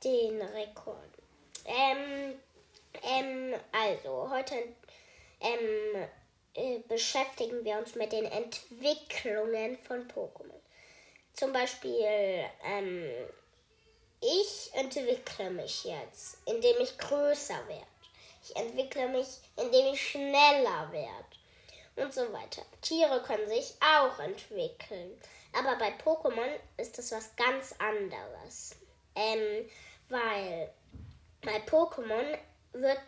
den 0.04 0.42
Rekorden. 0.42 1.24
Ähm, 1.64 2.40
ähm, 3.04 3.56
also, 3.72 4.30
heute 4.30 4.56
ähm, 5.40 6.08
äh, 6.58 6.80
beschäftigen 6.88 7.64
wir 7.64 7.78
uns 7.78 7.96
mit 7.96 8.12
den 8.12 8.26
Entwicklungen 8.26 9.78
von 9.78 10.08
Pokémon. 10.08 10.60
Zum 11.34 11.54
Beispiel, 11.54 12.04
ähm, 12.66 13.10
ich 14.20 14.72
entwickle 14.74 15.52
mich 15.52 15.86
jetzt, 15.86 16.40
indem 16.46 16.82
ich 16.82 16.98
größer 16.98 17.68
werde. 17.68 17.86
Ich 18.44 18.56
entwickle 18.56 19.08
mich, 19.10 19.28
indem 19.56 19.94
ich 19.94 20.10
schneller 20.10 20.92
werde 20.92 21.26
und 21.98 22.12
so 22.12 22.22
weiter. 22.34 22.64
Tiere 22.82 23.22
können 23.22 23.48
sich 23.48 23.76
auch 23.80 24.18
entwickeln. 24.20 25.22
Aber 25.54 25.76
bei 25.78 25.90
Pokémon 26.04 26.50
ist 26.78 26.98
das 26.98 27.12
was 27.12 27.36
ganz 27.36 27.76
anderes. 27.78 28.76
Ähm, 29.16 29.70
weil 30.10 30.72
bei 31.42 31.60
Pokémon 31.68 32.38
wird 32.74 33.00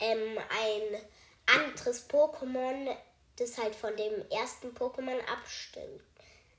ähm, 0.00 0.38
ein 0.38 1.02
anderes 1.46 2.08
Pokémon, 2.08 2.96
das 3.36 3.58
halt 3.58 3.74
von 3.74 3.96
dem 3.96 4.28
ersten 4.30 4.74
Pokémon 4.74 5.18
abstimmt, 5.26 6.02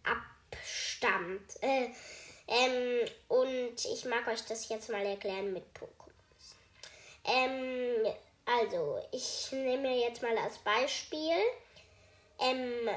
abstammt. 0.04 1.62
Äh, 1.62 1.90
ähm, 2.48 3.08
und 3.28 3.86
ich 3.86 4.06
mag 4.06 4.28
euch 4.28 4.46
das 4.46 4.70
jetzt 4.70 4.90
mal 4.90 5.06
erklären 5.06 5.52
mit 5.54 5.66
Pokémon. 5.78 5.98
Ähm, 7.26 8.14
also, 8.46 9.02
ich 9.12 9.52
nehme 9.52 9.90
mir 9.90 10.00
jetzt 10.00 10.22
mal 10.22 10.38
als 10.38 10.58
Beispiel 10.60 11.36
ähm, 12.40 12.90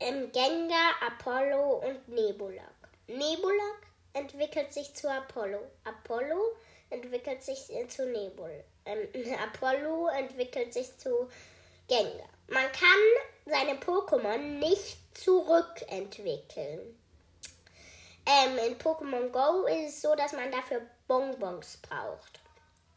ähm, 0.00 0.30
Gengar, 0.30 0.94
Apollo 1.04 1.82
und 1.84 2.08
Nebulak. 2.08 2.64
Nebulak 3.08 3.86
entwickelt 4.12 4.72
sich 4.72 4.94
zu 4.94 5.10
Apollo. 5.10 5.60
Apollo 5.84 6.56
entwickelt 6.90 7.42
sich 7.42 7.66
zu 7.88 8.06
Nebul. 8.06 8.64
Ähm, 8.88 9.08
Apollo 9.38 10.08
entwickelt 10.08 10.72
sich 10.72 10.96
zu 10.96 11.28
Gengar. 11.88 12.28
Man 12.48 12.70
kann 12.72 13.00
seine 13.44 13.74
Pokémon 13.78 14.38
nicht 14.58 14.98
zurückentwickeln. 15.16 16.98
Ähm, 18.26 18.58
in 18.58 18.78
Pokémon 18.78 19.30
Go 19.30 19.66
ist 19.66 19.94
es 19.94 20.02
so, 20.02 20.14
dass 20.14 20.32
man 20.32 20.50
dafür 20.50 20.82
Bonbons 21.06 21.78
braucht. 21.78 22.40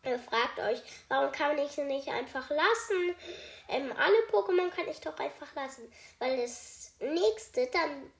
Ihr 0.03 0.19
fragt 0.19 0.59
euch, 0.59 0.81
warum 1.09 1.31
kann 1.31 1.57
ich 1.57 1.72
sie 1.72 1.84
nicht 1.84 2.07
einfach 2.07 2.49
lassen? 2.49 3.15
Ähm, 3.68 3.93
alle 3.97 4.18
Pokémon 4.31 4.69
kann 4.69 4.88
ich 4.89 4.99
doch 4.99 5.18
einfach 5.19 5.53
lassen, 5.55 5.91
weil 6.19 6.38
das 6.38 6.93
nächste 6.99 7.68
dann 7.68 8.11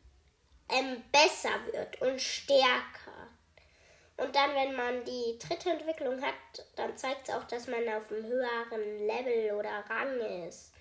ähm, 0.70 1.04
besser 1.12 1.50
wird 1.72 2.02
und 2.02 2.22
stärker. 2.22 3.28
Und 4.18 4.36
dann, 4.36 4.54
wenn 4.54 4.76
man 4.76 5.04
die 5.06 5.40
dritte 5.40 5.72
Entwicklung 5.72 6.22
hat, 6.22 6.66
dann 6.76 6.96
zeigt 6.98 7.28
es 7.28 7.34
auch, 7.34 7.44
dass 7.46 7.68
man 7.68 7.88
auf 7.90 8.12
einem 8.12 8.26
höheren 8.26 9.08
Level 9.08 9.54
oder 9.58 9.84
Rang 9.90 10.20
ist. 10.48 10.72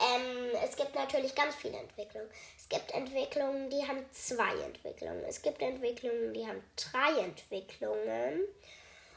Ähm, 0.00 0.50
es 0.64 0.76
gibt 0.76 0.94
natürlich 0.94 1.34
ganz 1.34 1.54
viele 1.56 1.76
Entwicklungen. 1.76 2.28
Es 2.56 2.68
gibt 2.68 2.92
Entwicklungen, 2.92 3.68
die 3.68 3.86
haben 3.86 4.04
zwei 4.12 4.54
Entwicklungen. 4.64 5.22
Es 5.24 5.42
gibt 5.42 5.60
Entwicklungen, 5.60 6.32
die 6.32 6.46
haben 6.46 6.62
drei 6.76 7.20
Entwicklungen. 7.20 8.40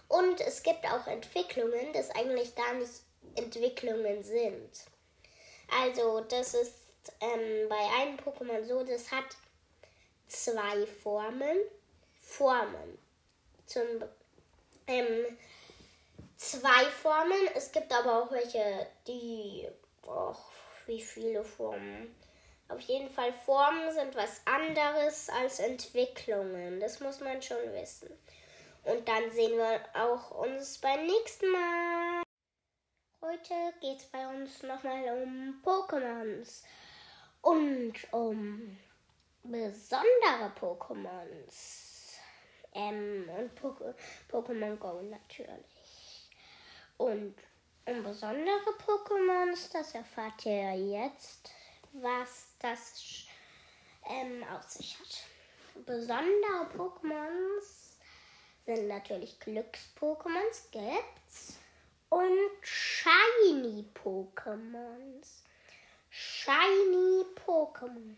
Und 0.07 0.41
es 0.41 0.61
gibt 0.63 0.85
auch 0.85 1.07
Entwicklungen, 1.07 1.93
das 1.93 2.11
eigentlich 2.11 2.55
gar 2.55 2.73
nicht 2.73 2.91
Entwicklungen 3.35 4.23
sind. 4.23 4.69
Also 5.81 6.21
das 6.21 6.53
ist 6.53 6.75
ähm, 7.21 7.69
bei 7.69 7.89
einem 7.99 8.17
Pokémon 8.17 8.63
so, 8.63 8.83
das 8.83 9.11
hat 9.11 9.25
zwei 10.27 10.85
Formen. 10.85 11.57
Formen. 12.21 12.97
Zum 13.65 13.83
ähm, 14.87 15.37
zwei 16.37 16.85
Formen. 17.01 17.47
Es 17.55 17.71
gibt 17.71 17.91
aber 17.93 18.23
auch 18.23 18.31
welche, 18.31 18.87
die. 19.07 19.67
Och, 20.07 20.51
wie 20.85 21.01
viele 21.01 21.43
Formen. 21.43 22.15
Auf 22.67 22.79
jeden 22.81 23.09
Fall 23.09 23.31
Formen 23.31 23.91
sind 23.91 24.15
was 24.15 24.41
anderes 24.45 25.29
als 25.29 25.59
Entwicklungen. 25.59 26.79
Das 26.79 26.99
muss 26.99 27.19
man 27.19 27.41
schon 27.41 27.73
wissen. 27.73 28.09
Und 28.83 29.07
dann 29.07 29.31
sehen 29.31 29.57
wir 29.57 29.81
auch 29.93 30.31
uns 30.31 30.77
beim 30.79 31.05
nächsten 31.05 31.51
Mal. 31.51 32.23
Heute 33.21 33.53
geht 33.81 33.99
es 33.99 34.05
bei 34.05 34.27
uns 34.27 34.61
nochmal 34.61 35.23
um 35.23 35.61
Pokémons 35.63 36.61
und 37.41 37.93
um 38.11 38.77
besondere 39.43 40.51
Pokémons. 40.59 41.84
Ähm, 42.75 43.29
und 43.29 43.51
Pokémon 44.29 44.75
Go 44.75 45.01
natürlich. 45.01 46.29
Und 46.97 47.35
um 47.85 48.03
besondere 48.03 48.73
Pokémons, 48.85 49.71
das 49.71 49.95
erfahrt 49.95 50.45
ihr 50.45 50.73
jetzt, 50.73 51.51
was 51.93 52.47
das 52.59 53.25
ähm, 54.09 54.43
auf 54.53 54.63
sich 54.63 54.97
hat. 54.99 55.85
Besondere 55.85 56.69
Pokémons 56.75 57.95
sind 58.65 58.87
natürlich 58.87 59.39
Glücks-Pokémons, 59.39 60.69
gibt's. 60.71 61.57
Und 62.09 62.49
Shiny 62.61 63.85
Pokémons. 63.93 65.43
Shiny 66.09 67.25
Pokémon. 67.45 68.15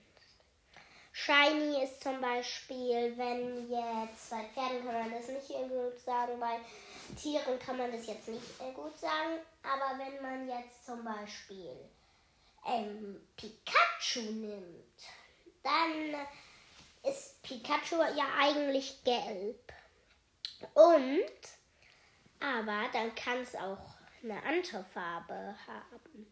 Shiny 1.19 1.83
ist 1.83 2.03
zum 2.03 2.21
Beispiel, 2.21 3.17
wenn 3.17 3.71
jetzt, 3.71 4.29
bei 4.29 4.43
Pferden 4.53 4.85
kann 4.85 5.09
man 5.09 5.11
das 5.11 5.27
nicht 5.27 5.47
gut 5.47 5.99
sagen, 6.05 6.39
bei 6.39 6.59
Tieren 7.19 7.57
kann 7.57 7.77
man 7.77 7.91
das 7.91 8.05
jetzt 8.05 8.27
nicht 8.27 8.59
gut 8.75 8.95
sagen, 8.95 9.39
aber 9.63 9.97
wenn 9.97 10.21
man 10.21 10.47
jetzt 10.47 10.85
zum 10.85 11.03
Beispiel 11.03 11.75
ähm, 12.67 13.27
Pikachu 13.35 14.31
nimmt, 14.31 14.93
dann 15.63 16.27
ist 17.11 17.41
Pikachu 17.41 17.95
ja 18.15 18.27
eigentlich 18.39 19.03
gelb. 19.03 19.73
Und, 20.75 21.41
aber 22.39 22.89
dann 22.93 23.15
kann 23.15 23.41
es 23.41 23.55
auch 23.55 23.95
eine 24.21 24.41
andere 24.43 24.85
Farbe 24.93 25.55
haben. 25.65 26.31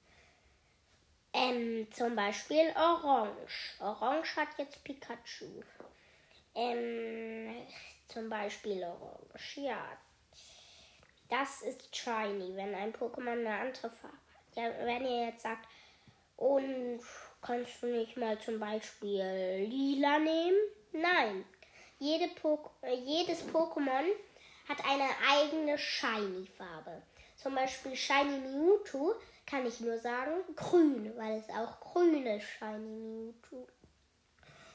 Ähm, 1.38 1.88
zum 1.92 2.16
Beispiel 2.16 2.74
Orange. 2.78 3.76
Orange 3.82 4.38
hat 4.38 4.48
jetzt 4.58 4.82
Pikachu. 4.86 5.62
Ähm, 6.56 7.68
zum 8.08 8.30
Beispiel 8.30 8.82
Orange, 8.84 9.60
ja. 9.60 9.86
Das 11.30 11.62
ist 11.62 11.94
Shiny, 11.94 12.56
wenn 12.56 12.74
ein 12.74 12.94
Pokémon 12.94 13.32
eine 13.32 13.54
andere 13.54 13.90
Farbe 13.90 14.16
hat. 14.16 14.56
Ja, 14.56 14.86
wenn 14.86 15.04
ihr 15.06 15.26
jetzt 15.26 15.42
sagt, 15.42 15.68
und 16.38 17.02
kannst 17.42 17.84
du 17.84 17.88
nicht 17.88 18.16
mal 18.16 18.40
zum 18.40 18.58
Beispiel 18.58 19.68
Lila 19.70 20.20
nehmen? 20.20 20.58
Nein. 20.94 21.44
Jede 22.00 22.30
po 22.36 22.72
jedes 23.04 23.44
Pokémon 23.50 24.06
hat 24.70 24.78
eine 24.86 25.10
eigene 25.30 25.78
Shiny-Farbe. 25.78 27.02
Zum 27.36 27.56
Beispiel 27.56 27.96
Shiny 27.96 28.40
Mewtwo 28.40 29.16
kann 29.46 29.66
ich 29.66 29.80
nur 29.80 29.98
sagen 29.98 30.32
grün, 30.56 31.14
weil 31.18 31.40
es 31.40 31.50
auch 31.50 31.80
grüne 31.80 32.42
Shiny 32.42 33.34
Mewtwo. 33.34 33.68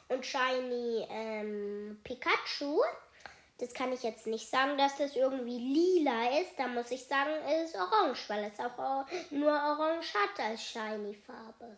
Und 0.09 0.27
Shiny 0.27 1.07
ähm, 1.09 2.01
Pikachu, 2.03 2.81
das 3.59 3.75
kann 3.75 3.93
ich 3.93 4.03
jetzt 4.03 4.27
nicht 4.27 4.49
sagen, 4.49 4.77
dass 4.79 4.97
das 4.97 5.15
irgendwie 5.15 5.59
lila 5.59 6.41
ist. 6.41 6.59
Da 6.59 6.67
muss 6.67 6.91
ich 6.91 7.05
sagen, 7.05 7.31
es 7.47 7.71
ist 7.71 7.77
orange, 7.77 8.29
weil 8.29 8.45
es 8.45 8.59
auch 8.59 9.07
nur 9.31 9.53
orange 9.53 10.15
hat 10.15 10.41
als 10.45 10.63
Shiny 10.63 11.15
Farbe. 11.15 11.77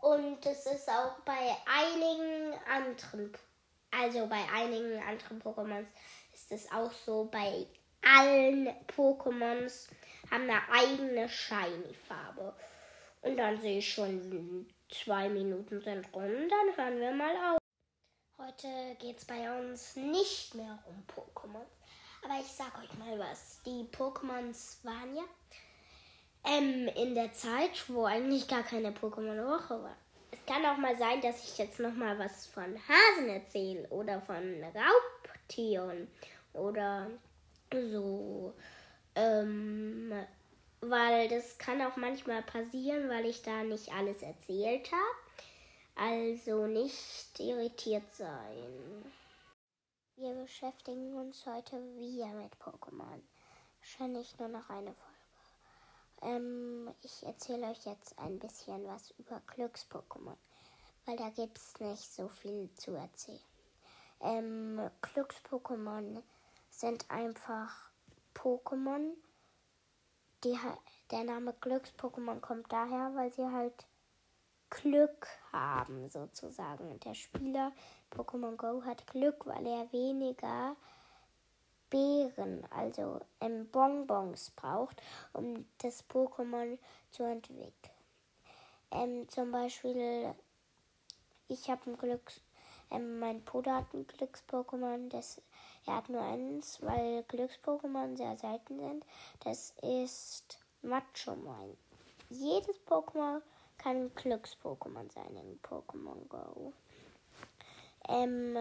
Und 0.00 0.44
es 0.46 0.66
ist 0.66 0.88
auch 0.88 1.20
bei 1.24 1.56
einigen 1.66 2.54
anderen, 2.68 3.32
also 3.90 4.26
bei 4.26 4.42
einigen 4.54 5.02
anderen 5.02 5.42
Pokémons 5.42 5.86
ist 6.32 6.50
es 6.52 6.72
auch 6.72 6.92
so, 6.92 7.28
bei 7.30 7.66
allen 8.02 8.68
Pokémons 8.86 9.88
haben 10.30 10.48
eine 10.48 10.60
eigene 10.70 11.28
Shiny-Farbe. 11.28 12.54
Und 13.22 13.36
dann 13.36 13.60
sehe 13.60 13.78
ich 13.78 13.92
schon, 13.92 14.66
zwei 14.88 15.28
Minuten 15.28 15.80
sind 15.80 16.06
rum, 16.14 16.30
dann 16.48 16.76
hören 16.76 17.00
wir 17.00 17.12
mal 17.12 17.36
auf. 17.52 17.58
Heute 18.38 18.96
geht 18.98 19.18
es 19.18 19.24
bei 19.26 19.60
uns 19.60 19.96
nicht 19.96 20.54
mehr 20.54 20.78
um 20.86 21.04
Pokémon. 21.06 21.66
Aber 22.24 22.40
ich 22.40 22.46
sag 22.46 22.78
euch 22.78 22.98
mal 22.98 23.18
was. 23.18 23.60
Die 23.64 23.84
Pokémons 23.92 24.84
waren 24.84 25.14
ja 25.14 25.24
ähm, 26.44 26.88
in 26.96 27.14
der 27.14 27.32
Zeit, 27.32 27.84
wo 27.88 28.04
eigentlich 28.04 28.48
gar 28.48 28.62
keine 28.62 28.92
Pokémon-Woche 28.92 29.82
war. 29.82 29.96
Es 30.30 30.38
kann 30.46 30.64
auch 30.64 30.76
mal 30.76 30.96
sein, 30.96 31.20
dass 31.20 31.44
ich 31.44 31.58
jetzt 31.58 31.80
noch 31.80 31.94
mal 31.94 32.18
was 32.18 32.46
von 32.46 32.76
Hasen 32.88 33.28
erzähle 33.28 33.86
oder 33.88 34.20
von 34.20 34.62
Raubtieren 34.64 36.08
oder 36.52 37.10
so. 37.72 38.54
Ähm, 39.20 40.14
weil 40.80 41.28
das 41.28 41.58
kann 41.58 41.82
auch 41.82 41.96
manchmal 41.96 42.42
passieren, 42.42 43.10
weil 43.10 43.26
ich 43.26 43.42
da 43.42 43.62
nicht 43.64 43.92
alles 43.92 44.22
erzählt 44.22 44.90
habe. 44.90 45.18
Also 45.94 46.66
nicht 46.66 47.38
irritiert 47.38 48.10
sein. 48.14 49.04
Wir 50.16 50.32
beschäftigen 50.32 51.14
uns 51.16 51.44
heute 51.44 51.76
wieder 51.98 52.28
mit 52.28 52.54
Pokémon. 52.56 53.20
Wahrscheinlich 53.80 54.38
nur 54.38 54.48
noch 54.48 54.70
eine 54.70 54.94
Folge. 54.94 55.10
Ähm, 56.22 56.90
ich 57.02 57.22
erzähle 57.26 57.68
euch 57.68 57.84
jetzt 57.84 58.18
ein 58.18 58.38
bisschen 58.38 58.86
was 58.86 59.10
über 59.18 59.42
Glücks-Pokémon, 59.48 60.36
weil 61.04 61.16
da 61.16 61.28
gibt 61.28 61.58
es 61.58 61.78
nicht 61.78 62.10
so 62.10 62.28
viel 62.28 62.70
zu 62.74 62.92
erzählen. 62.92 63.38
Ähm, 64.22 64.90
Glücks-Pokémon 65.02 66.22
sind 66.70 67.10
einfach 67.10 67.89
Pokémon. 68.34 69.16
Der 71.10 71.24
Name 71.24 71.52
Glücks-Pokémon 71.60 72.40
kommt 72.40 72.72
daher, 72.72 73.12
weil 73.14 73.32
sie 73.32 73.50
halt 73.50 73.86
Glück 74.70 75.26
haben, 75.52 76.08
sozusagen. 76.08 76.90
Und 76.90 77.04
der 77.04 77.14
Spieler 77.14 77.72
Pokémon 78.10 78.56
Go 78.56 78.82
hat 78.84 79.06
Glück, 79.08 79.44
weil 79.46 79.66
er 79.66 79.92
weniger 79.92 80.76
Beeren, 81.90 82.64
also 82.70 83.20
ähm, 83.40 83.68
Bonbons 83.68 84.50
braucht, 84.50 85.02
um 85.32 85.66
das 85.78 86.08
Pokémon 86.08 86.78
zu 87.10 87.24
entwickeln. 87.24 87.72
Ähm, 88.92 89.28
zum 89.28 89.50
Beispiel, 89.50 90.32
ich 91.48 91.68
habe 91.68 91.90
ein 91.90 91.98
Glücks, 91.98 92.40
ähm, 92.90 93.18
mein 93.18 93.44
Bruder 93.44 93.78
hat 93.78 93.92
ein 93.92 94.06
Glücks-Pokémon, 94.06 95.08
das 95.08 95.42
er 95.90 95.96
hat 95.96 96.08
nur 96.08 96.22
eins, 96.22 96.80
weil 96.82 97.24
Glücks-Pokémon 97.24 98.16
sehr 98.16 98.36
selten 98.36 98.78
sind. 98.78 99.04
Das 99.40 99.74
ist 99.82 100.60
Machomoin. 100.82 101.76
Jedes 102.28 102.78
Pokémon 102.86 103.42
kann 103.76 103.96
ein 103.96 104.14
Glücks-Pokémon 104.14 105.12
sein 105.12 105.36
in 105.36 105.60
Pokémon 105.62 106.28
Go. 106.28 106.72
Ähm, 108.08 108.56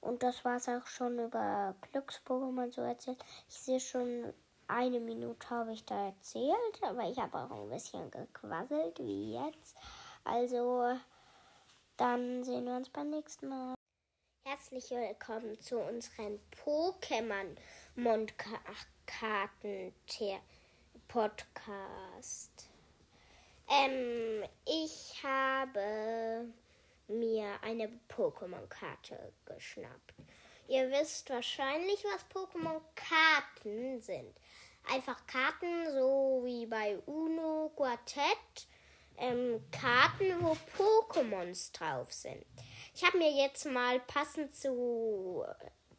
und 0.00 0.22
das 0.22 0.42
war 0.44 0.56
es 0.56 0.68
auch 0.70 0.86
schon 0.86 1.18
über 1.18 1.74
Glücks-Pokémon 1.92 2.70
zu 2.70 2.80
erzählen. 2.80 3.18
Ich 3.50 3.60
sehe 3.60 3.80
schon, 3.80 4.32
eine 4.68 5.00
Minute 5.00 5.50
habe 5.50 5.74
ich 5.74 5.84
da 5.84 6.06
erzählt, 6.06 6.82
aber 6.82 7.10
ich 7.10 7.18
habe 7.18 7.36
auch 7.36 7.50
ein 7.50 7.68
bisschen 7.68 8.10
gequasselt, 8.10 8.98
wie 9.00 9.34
jetzt. 9.34 9.76
Also, 10.24 10.96
dann 11.98 12.42
sehen 12.42 12.64
wir 12.64 12.76
uns 12.76 12.88
beim 12.88 13.10
nächsten 13.10 13.48
Mal. 13.48 13.77
Herzlich 14.50 14.90
willkommen 14.90 15.60
zu 15.60 15.78
unserem 15.78 16.40
Pokémon 16.64 17.54
Mondkarten 17.96 19.92
Podcast. 21.06 22.70
Ähm, 23.68 24.48
ich 24.64 25.22
habe 25.22 26.46
mir 27.08 27.62
eine 27.62 27.90
Pokémon-Karte 28.08 29.34
geschnappt. 29.44 30.14
Ihr 30.66 30.90
wisst 30.92 31.28
wahrscheinlich, 31.28 32.02
was 32.04 32.24
Pokémon-Karten 32.30 34.00
sind. 34.00 34.34
Einfach 34.90 35.26
Karten, 35.26 35.92
so 35.92 36.40
wie 36.46 36.64
bei 36.64 36.96
Uno, 37.04 37.70
Quartett. 37.76 38.66
Ähm, 39.18 39.62
Karten, 39.70 40.42
wo 40.42 40.56
Pokémons 40.78 41.70
drauf 41.74 42.10
sind. 42.14 42.46
Ich 43.00 43.04
habe 43.04 43.18
mir 43.18 43.30
jetzt 43.30 43.64
mal 43.64 44.00
passend 44.00 44.52
zu 44.52 45.44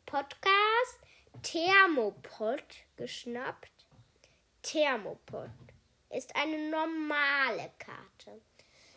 Podcast 0.05 0.99
Thermopod 1.41 2.61
geschnappt. 2.97 3.71
Thermopod 4.63 5.49
ist 6.09 6.35
eine 6.35 6.69
normale 6.69 7.71
Karte. 7.79 8.41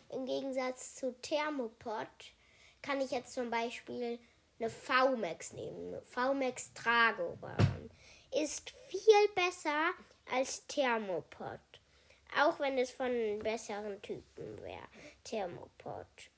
Im 0.09 0.25
Gegensatz 0.25 0.95
zu 0.95 1.13
Thermopod 1.21 2.09
kann 2.81 2.99
ich 2.99 3.11
jetzt 3.11 3.35
zum 3.35 3.49
Beispiel 3.49 4.19
eine 4.59 4.69
VMAX 4.69 5.53
nehmen. 5.53 5.95
VMAX 6.03 6.73
Tragoran 6.73 7.89
ist 8.31 8.69
viel 8.89 9.29
besser 9.33 9.91
als 10.29 10.67
Thermopod. 10.67 11.61
Auch 12.37 12.59
wenn 12.59 12.77
es 12.77 12.91
von 12.91 13.39
besseren 13.39 14.01
Typen 14.01 14.61
wäre. 14.61 14.89
Thermopod 15.23 16.32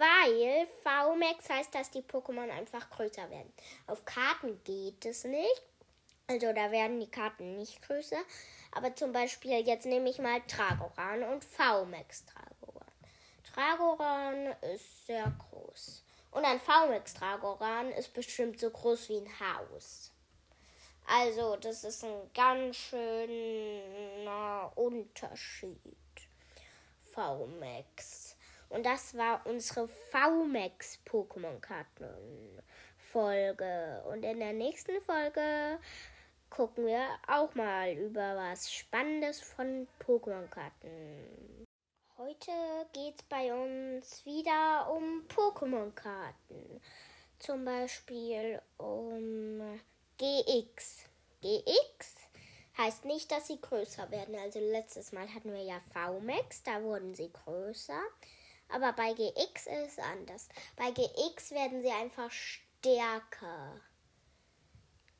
weil 0.00 0.66
VMAX 0.82 1.50
heißt, 1.50 1.74
dass 1.74 1.90
die 1.90 2.02
Pokémon 2.02 2.50
einfach 2.50 2.88
größer 2.88 3.28
werden. 3.30 3.52
Auf 3.86 4.04
Karten 4.06 4.58
geht 4.64 5.04
es 5.04 5.24
nicht. 5.24 5.62
Also 6.26 6.52
da 6.52 6.70
werden 6.70 7.00
die 7.00 7.10
Karten 7.10 7.56
nicht 7.56 7.82
größer. 7.82 8.20
Aber 8.72 8.94
zum 8.96 9.12
Beispiel, 9.12 9.66
jetzt 9.66 9.84
nehme 9.84 10.08
ich 10.08 10.18
mal 10.18 10.40
Tragoran 10.48 11.22
und 11.24 11.44
VMAX 11.44 12.24
Tragoran. 12.24 12.88
Tragoran 13.52 14.54
ist 14.72 15.06
sehr 15.06 15.30
groß. 15.50 16.02
Und 16.30 16.44
ein 16.44 16.60
VMAX 16.60 17.14
Tragoran 17.14 17.90
ist 17.92 18.14
bestimmt 18.14 18.58
so 18.58 18.70
groß 18.70 19.08
wie 19.10 19.18
ein 19.18 19.40
Haus. 19.40 20.12
Also, 21.06 21.56
das 21.56 21.84
ist 21.84 22.04
ein 22.04 22.30
ganz 22.32 22.76
schöner 22.76 24.70
Unterschied. 24.76 25.76
VMAX. 27.12 28.19
Und 28.70 28.86
das 28.86 29.14
war 29.16 29.44
unsere 29.46 29.88
VMAX 29.88 31.00
Pokémon-Karten-Folge. 31.04 34.04
Und 34.08 34.24
in 34.24 34.38
der 34.38 34.52
nächsten 34.52 35.00
Folge 35.02 35.80
gucken 36.50 36.86
wir 36.86 37.04
auch 37.26 37.52
mal 37.54 37.92
über 37.92 38.36
was 38.36 38.72
Spannendes 38.72 39.40
von 39.40 39.88
Pokémon-Karten. 39.98 41.66
Heute 42.16 42.52
geht 42.92 43.16
es 43.16 43.22
bei 43.28 43.52
uns 43.52 44.24
wieder 44.24 44.88
um 44.94 45.26
Pokémon-Karten. 45.26 46.80
Zum 47.40 47.64
Beispiel 47.64 48.62
um 48.76 49.80
GX. 50.18 51.06
GX 51.40 52.14
heißt 52.78 53.04
nicht, 53.04 53.32
dass 53.32 53.48
sie 53.48 53.60
größer 53.60 54.12
werden. 54.12 54.36
Also 54.36 54.60
letztes 54.60 55.10
Mal 55.10 55.26
hatten 55.34 55.52
wir 55.52 55.62
ja 55.62 55.80
VMAX, 55.92 56.62
da 56.62 56.80
wurden 56.82 57.14
sie 57.14 57.32
größer. 57.32 58.00
Aber 58.72 58.92
bei 58.92 59.12
GX 59.12 59.66
ist 59.66 59.92
es 59.92 59.98
anders. 59.98 60.48
Bei 60.76 60.90
GX 60.90 61.50
werden 61.52 61.82
sie 61.82 61.90
einfach 61.90 62.30
stärker 62.30 63.80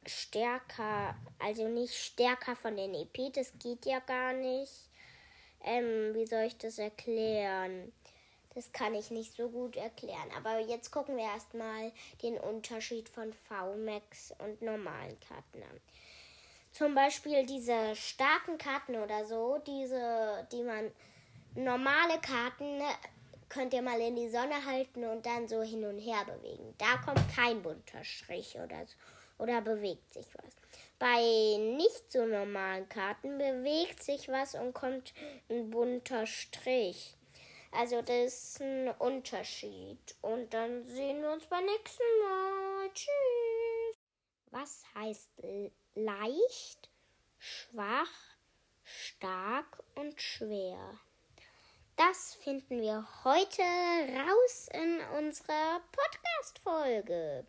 stärker, 0.07 1.15
also 1.39 1.69
nicht 1.69 1.95
stärker 1.95 2.57
von 2.57 2.77
den 2.77 2.95
EP, 2.95 3.33
das 3.33 3.53
geht 3.59 3.87
ja 3.87 4.01
gar 4.01 4.33
nicht. 4.33 4.73
Ähm, 5.63 6.15
wie 6.15 6.27
soll 6.27 6.45
ich 6.45 6.57
das 6.57 6.79
erklären? 6.79 7.93
Das 8.55 8.73
kann 8.73 8.95
ich 8.95 9.11
nicht 9.11 9.37
so 9.37 9.49
gut 9.49 9.77
erklären. 9.77 10.31
Aber 10.37 10.59
jetzt 10.59 10.91
gucken 10.91 11.17
wir 11.17 11.25
erstmal 11.25 11.93
den 12.23 12.39
Unterschied 12.39 13.09
von 13.09 13.33
VMAX 13.33 14.33
und 14.39 14.61
normalen 14.63 15.19
Karten 15.21 15.63
an. 15.63 15.81
Zum 16.73 16.95
Beispiel 16.95 17.47
diese 17.47 17.95
starken 17.95 18.59
Karten 18.59 18.97
oder 18.97 19.25
so, 19.25 19.59
diese, 19.67 20.47
die 20.53 20.63
man 20.63 20.91
normale 21.55 22.21
Karten 22.21 22.81
könnt 23.51 23.75
ihr 23.75 23.83
mal 23.83 24.01
in 24.01 24.17
die 24.17 24.31
Sonne 24.31 24.65
halten 24.65 25.05
und 25.05 25.27
dann 25.27 25.47
so 25.49 25.63
hin 25.63 25.85
und 25.85 25.99
her 25.99 26.25
bewegen. 26.25 26.75
Da 26.79 26.97
kommt 27.05 27.21
kein 27.35 27.63
bunter 27.63 28.03
Strich 28.05 28.57
oder 28.57 28.87
so 28.87 28.97
oder 29.43 29.61
bewegt 29.61 30.15
sich 30.15 30.27
was. 30.35 30.55
Bei 30.99 31.19
nicht 31.59 32.13
so 32.13 32.25
normalen 32.25 32.89
Karten 32.89 33.39
bewegt 33.39 34.03
sich 34.03 34.29
was 34.29 34.55
und 34.55 34.73
kommt 34.73 35.13
ein 35.49 35.71
bunter 35.71 36.27
Strich. 36.27 37.17
Also 37.73 38.03
das 38.03 38.35
ist 38.35 38.61
ein 38.61 38.89
Unterschied. 38.99 40.17
Und 40.21 40.53
dann 40.53 40.85
sehen 40.85 41.23
wir 41.23 41.33
uns 41.33 41.47
beim 41.47 41.65
nächsten 41.65 42.03
Mal. 42.23 42.91
Tschüss. 42.93 43.99
Was 44.51 44.83
heißt 44.95 45.31
leicht, 45.95 46.91
schwach, 47.39 48.11
stark 48.83 49.83
und 49.95 50.21
schwer? 50.21 50.99
Das 52.09 52.35
finden 52.37 52.81
wir 52.81 53.07
heute 53.25 53.61
raus 53.61 54.71
in 54.73 55.01
unserer 55.19 55.83
Podcast-Folge. 55.93 57.47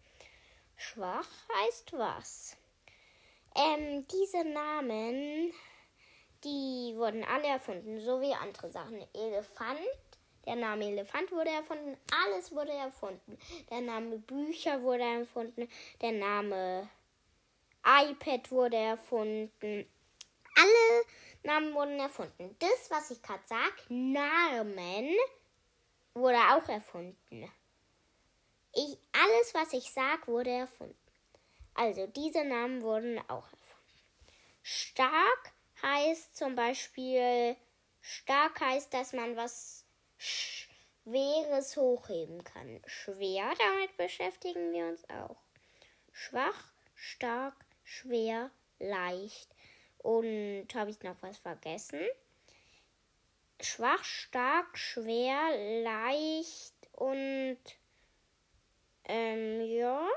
Schwach 0.76 1.30
heißt 1.56 1.94
was? 1.94 2.58
Ähm, 3.56 4.06
diese 4.10 4.44
Namen, 4.44 5.54
die 6.44 6.94
wurden 6.98 7.24
alle 7.24 7.48
erfunden, 7.48 8.02
so 8.02 8.20
wie 8.20 8.34
andere 8.34 8.70
Sachen. 8.70 9.02
Elefant, 9.14 9.80
der 10.46 10.58
Name 10.58 10.84
Elefant 10.84 11.32
wurde 11.32 11.52
erfunden, 11.52 11.96
alles 12.26 12.52
wurde 12.52 12.74
erfunden. 12.74 13.38
Der 13.70 13.80
Name 13.80 14.18
Bücher 14.18 14.84
wurde 14.84 15.06
erfunden, 15.06 15.70
der 16.02 16.12
Name 16.12 16.90
iPad 17.86 18.52
wurde 18.52 18.76
erfunden. 18.76 19.90
Alle 20.58 21.06
Namen 21.44 21.74
wurden 21.74 22.00
erfunden. 22.00 22.56
Das, 22.60 22.90
was 22.90 23.12
ich 23.12 23.22
gerade 23.22 23.44
sage, 23.46 23.74
Namen, 23.90 25.16
wurde 26.14 26.38
auch 26.38 26.68
erfunden. 26.70 27.52
Ich, 28.74 28.98
alles, 29.12 29.54
was 29.54 29.74
ich 29.74 29.92
sage, 29.92 30.28
wurde 30.28 30.52
erfunden. 30.52 30.96
Also, 31.74 32.08
diese 32.08 32.44
Namen 32.44 32.82
wurden 32.82 33.20
auch 33.30 33.46
erfunden. 33.46 33.62
Stark 34.62 35.54
heißt 35.82 36.36
zum 36.36 36.56
Beispiel, 36.56 37.56
stark 38.02 38.62
heißt, 38.62 38.94
dass 38.94 39.14
man 39.14 39.36
was 39.36 39.86
Schweres 40.18 41.76
hochheben 41.76 42.44
kann. 42.44 42.82
Schwer, 42.86 43.52
damit 43.58 43.98
beschäftigen 43.98 44.72
wir 44.74 44.86
uns 44.86 45.10
auch. 45.10 45.38
Schwach, 46.12 46.72
stark, 46.94 47.56
schwer, 47.84 48.52
leicht. 48.80 49.51
Und 50.02 50.68
habe 50.74 50.90
ich 50.90 51.02
noch 51.02 51.16
was 51.22 51.38
vergessen? 51.38 52.02
Schwach, 53.60 54.04
stark, 54.04 54.78
schwer, 54.78 55.84
leicht 55.84 56.74
und 56.94 57.60
ähm, 59.06 59.62
ja. 59.62 60.08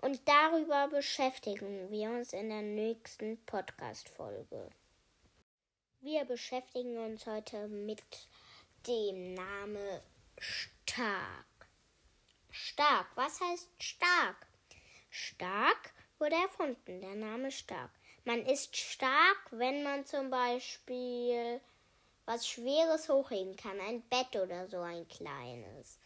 Und 0.00 0.20
darüber 0.28 0.88
beschäftigen 0.88 1.90
wir 1.90 2.10
uns 2.10 2.32
in 2.32 2.50
der 2.50 2.62
nächsten 2.62 3.42
Podcast-Folge. 3.46 4.70
Wir 6.00 6.24
beschäftigen 6.26 6.98
uns 6.98 7.26
heute 7.26 7.66
mit 7.68 8.02
dem 8.86 9.34
Namen 9.34 10.00
Stark. 10.38 11.46
Stark, 12.50 13.06
was 13.14 13.40
heißt 13.40 13.70
stark? 13.82 14.46
Stark 15.10 15.94
wurde 16.18 16.36
erfunden, 16.36 17.00
der 17.00 17.14
Name 17.14 17.50
Stark. 17.50 17.90
Man 18.24 18.44
ist 18.46 18.76
stark, 18.76 19.46
wenn 19.50 19.82
man 19.82 20.06
zum 20.06 20.30
Beispiel 20.30 21.60
was 22.26 22.48
Schweres 22.48 23.08
hochheben 23.08 23.54
kann, 23.56 23.78
ein 23.80 24.02
Bett 24.08 24.34
oder 24.36 24.66
so 24.66 24.80
ein 24.80 25.06
kleines 25.08 25.98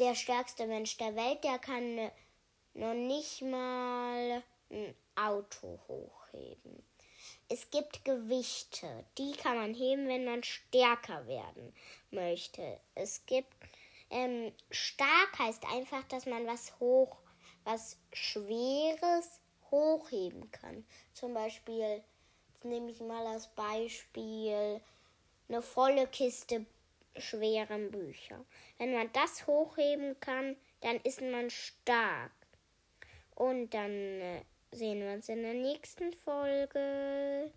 der 0.00 0.14
stärkste 0.14 0.66
Mensch 0.66 0.96
der 0.96 1.14
Welt, 1.14 1.44
der 1.44 1.58
kann 1.58 2.10
noch 2.74 2.94
nicht 2.94 3.42
mal 3.42 4.42
ein 4.70 4.94
Auto 5.14 5.78
hochheben. 5.88 6.82
Es 7.48 7.70
gibt 7.70 8.04
Gewichte, 8.04 9.04
die 9.18 9.32
kann 9.32 9.56
man 9.56 9.74
heben, 9.74 10.08
wenn 10.08 10.24
man 10.24 10.42
stärker 10.42 11.26
werden 11.26 11.74
möchte. 12.10 12.80
Es 12.94 13.26
gibt 13.26 13.52
ähm, 14.08 14.52
stark 14.70 15.38
heißt 15.38 15.64
einfach, 15.66 16.02
dass 16.04 16.26
man 16.26 16.46
was 16.46 16.78
hoch, 16.80 17.18
was 17.64 17.98
Schweres 18.12 19.39
hochheben 19.70 20.50
kann. 20.50 20.84
Zum 21.12 21.34
Beispiel, 21.34 21.78
jetzt 21.78 22.64
nehme 22.64 22.90
ich 22.90 23.00
mal 23.00 23.26
als 23.26 23.48
Beispiel 23.48 24.80
eine 25.48 25.62
volle 25.62 26.06
Kiste 26.06 26.66
schweren 27.16 27.90
Bücher. 27.90 28.44
Wenn 28.78 28.94
man 28.94 29.12
das 29.12 29.46
hochheben 29.46 30.18
kann, 30.20 30.56
dann 30.80 30.96
ist 31.02 31.20
man 31.20 31.50
stark. 31.50 32.32
Und 33.34 33.70
dann 33.74 33.90
äh, 33.90 34.42
sehen 34.70 35.00
wir 35.00 35.12
uns 35.12 35.28
in 35.28 35.42
der 35.42 35.54
nächsten 35.54 36.12
Folge. 36.12 37.52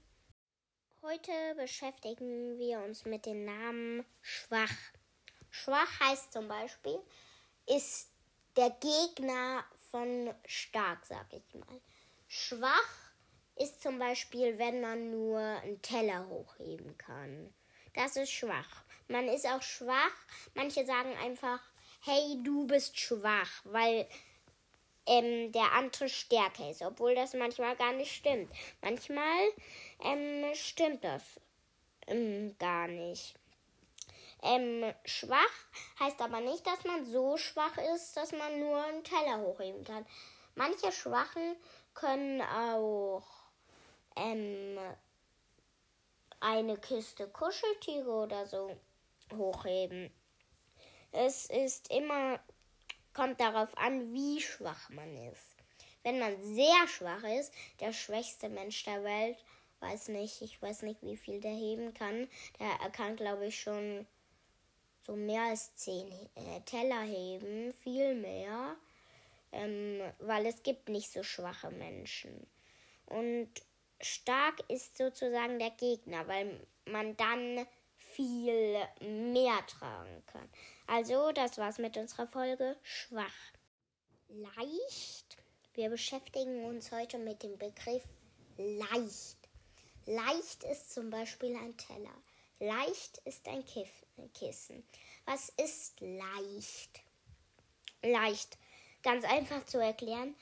Heute 1.02 1.32
beschäftigen 1.56 2.58
wir 2.58 2.80
uns 2.80 3.06
mit 3.06 3.26
dem 3.26 3.46
Namen 3.46 4.06
Schwach. 4.22 4.72
Schwach 5.50 6.00
heißt 6.00 6.34
zum 6.34 6.48
Beispiel, 6.48 7.00
ist 7.68 8.10
der 8.56 8.72
Gegner 8.72 9.66
von 9.92 10.34
stark, 10.46 11.06
sag 11.06 11.28
ich 11.34 11.54
mal. 11.54 11.82
Schwach 12.36 12.90
ist 13.58 13.84
zum 13.84 14.00
Beispiel, 14.00 14.58
wenn 14.58 14.82
man 14.82 15.12
nur 15.12 15.38
einen 15.38 15.80
Teller 15.84 16.28
hochheben 16.28 16.98
kann. 16.98 17.54
Das 17.94 18.16
ist 18.16 18.32
schwach. 18.32 18.84
Man 19.08 19.28
ist 19.28 19.46
auch 19.46 19.62
schwach. 19.62 20.16
Manche 20.56 20.84
sagen 20.84 21.16
einfach, 21.18 21.60
hey, 22.02 22.42
du 22.42 22.66
bist 22.66 23.00
schwach, 23.00 23.62
weil 23.66 24.08
ähm, 25.06 25.52
der 25.52 25.74
andere 25.74 26.10
stärker 26.10 26.72
ist, 26.72 26.82
obwohl 26.82 27.14
das 27.14 27.36
manchmal 27.36 27.76
gar 27.76 27.94
nicht 27.94 28.16
stimmt. 28.16 28.52
Manchmal 28.82 29.50
ähm, 30.04 30.56
stimmt 30.56 31.04
das 31.04 31.22
ähm, 32.08 32.56
gar 32.58 32.88
nicht. 32.88 33.36
Ähm, 34.42 34.92
schwach 35.06 35.54
heißt 36.00 36.20
aber 36.20 36.42
nicht, 36.42 36.66
dass 36.66 36.84
man 36.84 37.06
so 37.06 37.38
schwach 37.38 37.78
ist, 37.94 38.18
dass 38.18 38.32
man 38.32 38.60
nur 38.60 38.84
einen 38.86 39.04
Teller 39.04 39.40
hochheben 39.40 39.84
kann. 39.84 40.04
Manche 40.56 40.92
Schwachen 40.92 41.56
können 41.94 42.42
auch 42.42 43.24
ähm, 44.16 44.78
eine 46.40 46.78
Kiste 46.78 47.28
Kuscheltiere 47.28 48.10
oder 48.10 48.46
so 48.46 48.76
hochheben. 49.36 50.12
Es 51.12 51.46
ist 51.46 51.92
immer, 51.92 52.40
kommt 53.14 53.40
darauf 53.40 53.78
an, 53.78 54.14
wie 54.14 54.42
schwach 54.42 54.90
man 54.90 55.16
ist. 55.32 55.56
Wenn 56.04 56.20
man 56.20 56.42
sehr 56.42 56.88
schwach 56.88 57.24
ist, 57.24 57.54
der 57.80 57.94
schwächste 57.94 58.50
Mensch 58.50 58.84
der 58.84 59.04
Welt, 59.04 59.38
weiß 59.80 60.10
nicht, 60.10 60.42
ich 60.42 60.62
weiß 60.62 60.82
nicht, 60.82 61.02
wie 61.02 61.18
viel 61.18 61.40
der 61.40 61.52
heben 61.52 61.94
kann. 61.94 62.28
Der 62.60 62.90
kann, 62.90 63.16
glaube 63.16 63.48
ich, 63.48 63.60
schon 63.60 64.06
so 65.02 65.16
mehr 65.16 65.44
als 65.44 65.76
zehn 65.76 66.12
äh, 66.36 66.62
Teller 66.66 67.02
heben, 67.02 67.74
viel 67.74 68.16
mehr, 68.16 68.76
ähm, 69.54 70.02
weil 70.20 70.46
es 70.46 70.64
gibt 70.64 70.90
nicht 70.90 71.12
so 71.12 71.24
schwache 71.24 71.72
Menschen. 71.72 72.48
Und 73.06 73.50
stark 74.02 74.60
ist 74.68 74.98
sozusagen 74.98 75.60
der 75.60 75.72
Gegner, 75.72 76.28
weil 76.28 76.60
man 76.86 77.16
dann 77.18 77.66
viel 77.98 78.78
mehr 79.02 79.66
tragen 79.68 80.24
kann. 80.28 80.50
Also, 80.88 81.32
das 81.32 81.58
war's 81.58 81.78
mit 81.78 81.98
unserer 81.98 82.28
Folge 82.28 82.76
schwach. 82.84 83.54
Leicht. 84.28 85.38
Wir 85.74 85.90
beschäftigen 85.90 86.66
uns 86.66 86.92
heute 86.92 87.18
mit 87.18 87.42
dem 87.42 87.58
Begriff 87.58 88.04
leicht. 88.58 89.38
Leicht 90.06 90.64
ist 90.66 90.94
zum 90.94 91.10
Beispiel 91.10 91.56
ein 91.56 91.76
Teller. 91.78 92.14
Leicht 92.60 93.20
ist 93.26 93.48
ein 93.48 93.64
Kissen. 94.34 94.84
Was 95.26 95.50
ist 95.50 96.00
leicht? 96.02 97.02
Leicht. 98.04 98.58
Ganz 99.04 99.26
einfach 99.26 99.66
zu 99.66 99.80
erklären. 99.80 100.36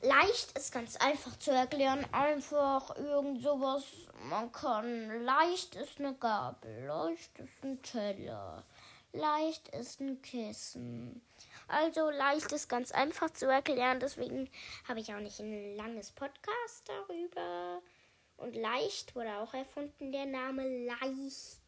Leicht 0.00 0.56
ist 0.56 0.72
ganz 0.72 0.96
einfach 0.96 1.38
zu 1.38 1.50
erklären. 1.50 2.06
Einfach 2.12 2.96
irgend 2.96 3.42
sowas. 3.42 3.84
Man 4.28 4.52
kann. 4.52 5.24
Leicht 5.24 5.74
ist 5.76 5.98
eine 5.98 6.14
Gabel. 6.14 6.86
Leicht 6.86 7.38
ist 7.38 7.64
ein 7.64 7.82
Teller. 7.82 8.64
Leicht 9.12 9.68
ist 9.68 10.00
ein 10.00 10.20
Kissen. 10.22 11.22
Also 11.68 12.10
leicht 12.10 12.52
ist 12.52 12.68
ganz 12.68 12.92
einfach 12.92 13.30
zu 13.30 13.46
erklären. 13.46 14.00
Deswegen 14.00 14.50
habe 14.86 15.00
ich 15.00 15.14
auch 15.14 15.20
nicht 15.20 15.40
ein 15.40 15.76
langes 15.76 16.10
Podcast 16.10 16.86
darüber. 16.86 17.80
Und 18.36 18.56
leicht 18.56 19.14
wurde 19.14 19.38
auch 19.38 19.54
erfunden, 19.54 20.12
der 20.12 20.26
Name 20.26 20.86
Leicht. 20.86 21.63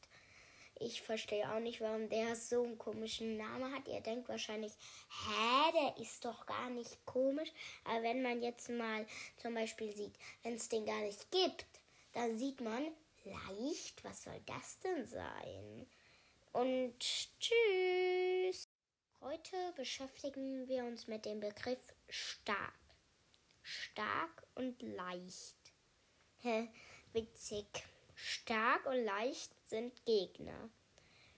Ich 0.79 1.01
verstehe 1.01 1.51
auch 1.51 1.59
nicht, 1.59 1.81
warum 1.81 2.09
der 2.11 2.37
so 2.37 2.63
einen 2.63 2.77
komischen 2.77 3.39
Namen 3.39 3.75
hat. 3.75 3.89
Ihr 3.89 4.01
denkt 4.01 4.29
wahrscheinlich, 4.29 4.73
hä, 4.73 5.73
der 5.73 6.03
ist 6.03 6.25
doch 6.25 6.45
gar 6.45 6.69
nicht 6.69 7.05
komisch. 7.07 7.51
Aber 7.85 8.03
wenn 8.03 8.23
man 8.23 8.43
jetzt 8.43 8.69
mal 8.69 9.07
zum 9.39 9.55
Beispiel 9.55 9.95
sieht, 9.97 10.15
wenn 10.43 10.55
es 10.55 10.69
den 10.69 10.85
gar 10.85 11.01
nicht 11.01 11.31
gibt, 11.31 11.65
dann 12.13 12.37
sieht 12.37 12.61
man, 12.61 12.93
leicht, 13.25 14.05
was 14.05 14.25
soll 14.25 14.41
das 14.45 14.79
denn 14.81 15.07
sein? 15.07 15.87
Und 16.53 16.99
tschüss. 16.99 18.69
Heute 19.23 19.57
beschäftigen 19.77 20.69
wir 20.69 20.85
uns 20.85 21.07
mit 21.07 21.25
dem 21.25 21.41
Begriff 21.41 21.81
stark. 22.11 22.75
Stark 23.63 24.47
und 24.55 24.81
leicht. 24.83 25.57
Hä, 26.41 26.69
witzig. 27.13 27.67
Stark 28.15 28.87
und 28.87 29.05
leicht 29.05 29.56
sind 29.69 30.05
Gegner. 30.05 30.71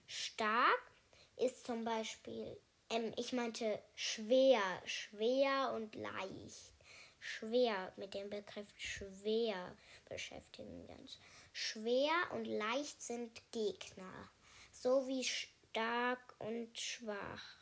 Stark 0.07 0.91
ist 1.37 1.65
zum 1.65 1.83
Beispiel, 1.83 2.57
ähm, 2.89 3.13
ich 3.15 3.33
meinte 3.33 3.81
schwer, 3.95 4.61
schwer 4.85 5.73
und 5.75 5.95
leicht. 5.95 6.73
Schwer 7.19 7.91
mit 7.97 8.13
dem 8.13 8.29
Begriff 8.29 8.67
schwer 8.77 9.75
beschäftigen 10.07 10.87
wir 10.87 10.97
uns. 10.97 11.19
Schwer 11.51 12.13
und 12.33 12.45
leicht 12.45 13.01
sind 13.01 13.41
Gegner, 13.51 14.29
so 14.71 15.07
wie 15.07 15.23
stark 15.23 16.35
und 16.39 16.77
schwach. 16.79 17.57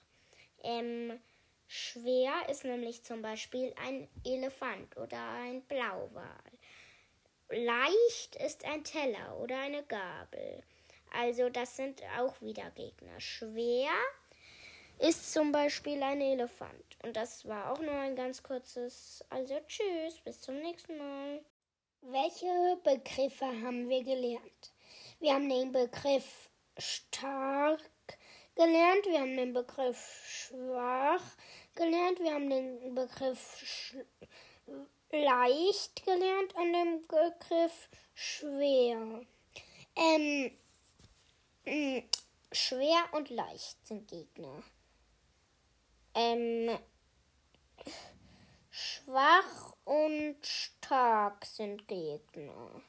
Ähm, 0.64 1.20
schwer 1.68 2.48
ist 2.50 2.64
nämlich 2.64 3.04
zum 3.04 3.22
Beispiel 3.22 3.74
ein 3.78 4.08
Elefant 4.24 4.96
oder 4.98 5.20
ein 5.32 5.64
Blauwal. 5.64 6.47
Leicht 7.50 8.36
ist 8.46 8.66
ein 8.66 8.84
Teller 8.84 9.38
oder 9.40 9.58
eine 9.60 9.84
Gabel. 9.84 10.64
Also 11.14 11.50
das 11.50 11.78
sind 11.78 12.02
auch 12.20 12.42
wieder 12.42 12.70
Gegner. 12.72 13.20
Schwer 13.20 13.90
ist 15.00 15.32
zum 15.32 15.52
Beispiel 15.52 16.02
ein 16.04 16.22
Elefant. 16.22 16.98
Und 17.04 17.16
das 17.16 17.48
war 17.48 17.72
auch 17.72 17.80
nur 17.80 17.94
ein 17.94 18.16
ganz 18.16 18.44
kurzes. 18.44 19.24
Also 19.30 19.60
tschüss, 19.68 20.20
bis 20.24 20.42
zum 20.42 20.60
nächsten 20.60 20.98
Mal. 20.98 21.44
Welche 22.02 22.78
Begriffe 22.84 23.46
haben 23.46 23.90
wir 23.90 24.04
gelernt? 24.04 24.74
Wir 25.20 25.34
haben 25.34 25.50
den 25.50 25.72
Begriff 25.72 26.50
stark 26.78 27.82
gelernt, 28.56 29.06
wir 29.06 29.20
haben 29.20 29.36
den 29.38 29.54
Begriff 29.54 29.98
schwach 30.28 31.24
gelernt, 31.76 32.20
wir 32.20 32.34
haben 32.34 32.50
den 32.50 32.96
Begriff 32.96 33.58
leicht 35.12 36.06
gelernt 36.06 36.56
an 36.56 36.74
dem 36.74 37.02
Begriff 37.08 37.90
schwer. 38.14 39.26
Ähm, 39.96 40.52
schwer 42.52 43.04
und 43.14 43.30
leicht 43.30 43.86
sind 43.88 44.08
Gegner. 44.08 44.64
Ähm, 46.14 46.78
schwach 48.70 49.76
und 49.86 50.38
stark 50.46 51.46
sind 51.46 51.88
Gegner. 51.88 52.82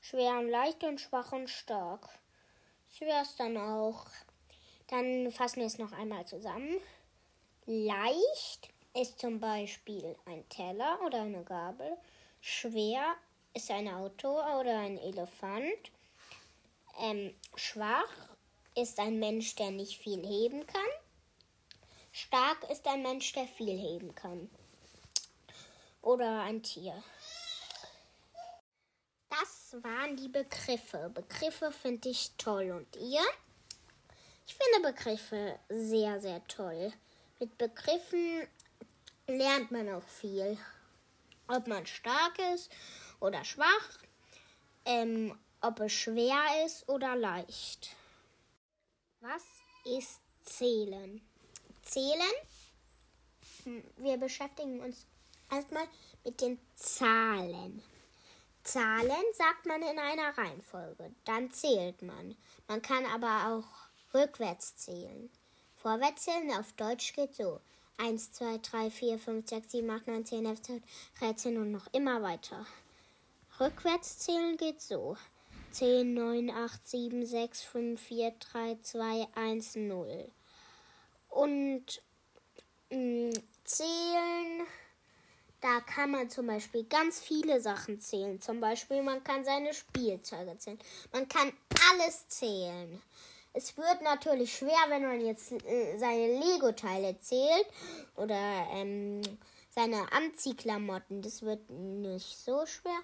Schwer 0.00 0.38
und 0.38 0.48
leicht 0.48 0.82
und 0.84 1.00
schwach 1.00 1.32
und 1.32 1.48
stark. 1.48 2.08
Das 2.88 3.00
wäre 3.00 3.22
es 3.22 3.36
dann 3.36 3.56
auch. 3.56 4.06
Dann 4.88 5.30
fassen 5.30 5.60
wir 5.60 5.66
es 5.66 5.78
noch 5.78 5.92
einmal 5.92 6.26
zusammen. 6.26 6.80
Leicht 7.66 8.70
ist 8.94 9.18
zum 9.18 9.40
Beispiel 9.40 10.16
ein 10.26 10.48
Teller 10.48 10.98
oder 11.04 11.22
eine 11.22 11.44
Gabel. 11.44 11.96
Schwer 12.40 13.14
ist 13.54 13.70
ein 13.70 13.88
Auto 13.88 14.28
oder 14.28 14.78
ein 14.78 14.98
Elefant. 14.98 15.90
Ähm, 17.00 17.34
schwach 17.54 18.36
ist 18.74 18.98
ein 18.98 19.18
Mensch, 19.18 19.54
der 19.56 19.70
nicht 19.70 19.98
viel 19.98 20.24
heben 20.26 20.66
kann. 20.66 20.90
Stark 22.12 22.68
ist 22.70 22.86
ein 22.86 23.02
Mensch, 23.02 23.32
der 23.32 23.46
viel 23.46 23.78
heben 23.78 24.14
kann. 24.14 24.50
Oder 26.02 26.42
ein 26.42 26.62
Tier. 26.62 27.02
Das 29.30 29.76
waren 29.82 30.16
die 30.16 30.28
Begriffe. 30.28 31.10
Begriffe 31.14 31.70
finde 31.70 32.08
ich 32.08 32.32
toll. 32.38 32.70
Und 32.70 32.96
ihr? 32.96 33.22
Ich 34.46 34.54
finde 34.54 34.92
Begriffe 34.92 35.58
sehr, 35.68 36.20
sehr 36.20 36.44
toll. 36.48 36.92
Mit 37.38 37.56
Begriffen 37.58 38.48
lernt 39.28 39.70
man 39.70 39.88
auch 39.90 40.08
viel. 40.08 40.58
Ob 41.46 41.66
man 41.66 41.86
stark 41.86 42.38
ist 42.54 42.70
oder 43.20 43.44
schwach, 43.44 43.98
ähm, 44.84 45.38
ob 45.60 45.80
es 45.80 45.92
schwer 45.92 46.42
ist 46.66 46.88
oder 46.88 47.16
leicht. 47.16 47.96
Was 49.20 49.44
ist 49.84 50.20
Zählen? 50.42 51.20
Zählen? 51.82 52.34
Hm, 53.64 53.84
wir 53.96 54.16
beschäftigen 54.16 54.80
uns 54.80 55.06
erstmal 55.50 55.86
mit 56.24 56.40
den 56.40 56.58
Zahlen. 56.74 57.82
Zahlen 58.62 59.24
sagt 59.32 59.66
man 59.66 59.82
in 59.82 59.98
einer 59.98 60.36
Reihenfolge, 60.36 61.10
dann 61.24 61.50
zählt 61.50 62.02
man. 62.02 62.36
Man 62.66 62.82
kann 62.82 63.06
aber 63.06 63.54
auch 63.54 64.14
rückwärts 64.14 64.76
zählen. 64.76 65.30
Vorwärts 65.76 66.24
zählen 66.24 66.52
auf 66.52 66.72
Deutsch 66.72 67.14
geht 67.14 67.34
so. 67.34 67.60
1, 67.98 68.32
2, 68.32 68.58
3, 68.58 68.90
4, 68.90 69.18
5, 69.18 69.48
6, 69.48 69.70
7, 69.70 69.90
8, 69.90 70.06
9, 70.06 70.24
10, 70.24 70.46
11, 70.46 70.62
12, 70.62 70.82
13 71.18 71.56
und 71.58 71.72
noch 71.72 71.86
immer 71.92 72.22
weiter. 72.22 72.64
Rückwärts 73.60 74.18
zählen 74.20 74.56
geht 74.56 74.80
so. 74.80 75.16
10, 75.72 76.14
9, 76.14 76.50
8, 76.50 76.88
7, 76.88 77.26
6, 77.26 77.62
5, 77.62 78.00
4, 78.00 78.30
3, 78.38 78.78
2, 78.82 79.28
1, 79.34 79.76
0. 79.76 80.30
Und 81.28 82.02
mh, 82.90 82.96
mm, 82.96 83.32
zählen, 83.64 84.66
da 85.60 85.80
kann 85.80 86.12
man 86.12 86.30
zum 86.30 86.46
Beispiel 86.46 86.84
ganz 86.84 87.20
viele 87.20 87.60
Sachen 87.60 88.00
zählen. 88.00 88.40
Zum 88.40 88.60
Beispiel, 88.60 89.02
man 89.02 89.22
kann 89.24 89.44
seine 89.44 89.74
Spielzeuge 89.74 90.56
zählen. 90.58 90.78
Man 91.12 91.28
kann 91.28 91.52
alles 91.90 92.28
zählen. 92.28 93.02
Es 93.58 93.76
wird 93.76 94.02
natürlich 94.02 94.56
schwer, 94.56 94.78
wenn 94.86 95.02
man 95.02 95.20
jetzt 95.20 95.50
äh, 95.50 95.98
seine 95.98 96.38
Lego-Teile 96.38 97.18
zählt 97.18 97.66
oder 98.14 98.68
ähm, 98.72 99.20
seine 99.70 100.12
Anziehklamotten. 100.12 101.22
Das 101.22 101.42
wird 101.42 101.68
nicht 101.68 102.38
so 102.38 102.64
schwer. 102.66 103.00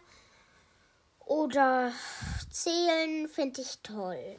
Oder 1.26 1.90
zählen 2.52 3.28
finde 3.28 3.62
ich 3.62 3.80
toll. 3.82 4.38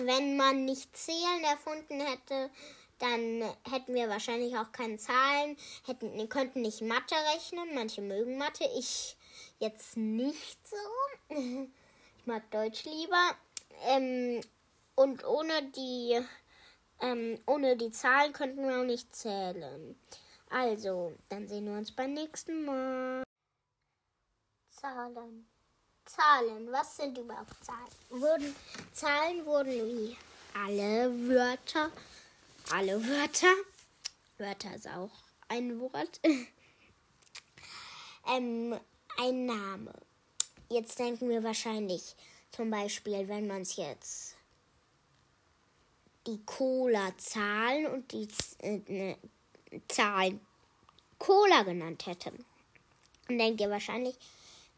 Wenn 0.00 0.36
man 0.36 0.64
nicht 0.64 0.96
zählen 0.96 1.44
erfunden 1.44 2.00
hätte, 2.00 2.50
dann 2.98 3.44
hätten 3.70 3.94
wir 3.94 4.08
wahrscheinlich 4.08 4.56
auch 4.56 4.72
keine 4.72 4.96
Zahlen, 4.96 5.56
hätten, 5.86 6.28
könnten 6.30 6.62
nicht 6.62 6.80
Mathe 6.82 7.14
rechnen. 7.32 7.76
Manche 7.76 8.02
mögen 8.02 8.38
Mathe, 8.38 8.64
ich 8.76 9.16
jetzt 9.60 9.96
nicht 9.96 10.58
so. 10.66 11.36
Ich 12.18 12.26
mag 12.26 12.48
Deutsch 12.52 12.84
lieber. 12.84 13.36
Ähm, 13.88 14.40
und 15.02 15.24
ohne 15.24 15.70
die 15.70 16.20
ähm, 17.00 17.40
ohne 17.46 17.76
die 17.76 17.90
Zahlen 17.90 18.32
könnten 18.32 18.68
wir 18.68 18.80
auch 18.80 18.84
nicht 18.84 19.14
zählen. 19.14 19.98
Also, 20.48 21.14
dann 21.28 21.48
sehen 21.48 21.66
wir 21.66 21.76
uns 21.76 21.90
beim 21.90 22.14
nächsten 22.14 22.64
Mal. 22.64 23.24
Zahlen. 24.68 25.48
Zahlen. 26.04 26.70
Was 26.70 26.96
sind 26.96 27.18
überhaupt 27.18 27.64
Zahlen? 27.64 27.88
Wurden, 28.10 28.54
Zahlen 28.92 29.44
wurden 29.44 29.72
wie 29.72 30.16
alle 30.54 31.10
Wörter. 31.28 31.90
Alle 32.72 33.04
Wörter. 33.04 33.52
Wörter 34.38 34.76
ist 34.76 34.88
auch 34.88 35.10
ein 35.48 35.80
Wort. 35.80 36.20
ähm, 38.28 38.78
ein 39.18 39.46
Name. 39.46 39.92
Jetzt 40.68 40.98
denken 40.98 41.28
wir 41.28 41.42
wahrscheinlich 41.42 42.14
zum 42.52 42.70
Beispiel, 42.70 43.28
wenn 43.28 43.46
man 43.46 43.62
es 43.62 43.76
jetzt 43.76 44.31
die 46.26 46.44
Cola-Zahlen 46.44 47.86
und 47.86 48.12
die 48.12 48.28
äh, 48.60 48.80
ne, 48.88 49.16
Zahlen 49.88 50.40
Cola 51.18 51.62
genannt 51.62 52.06
hätten. 52.06 52.44
Dann 53.28 53.38
denkt 53.38 53.60
ihr 53.60 53.70
wahrscheinlich, 53.70 54.16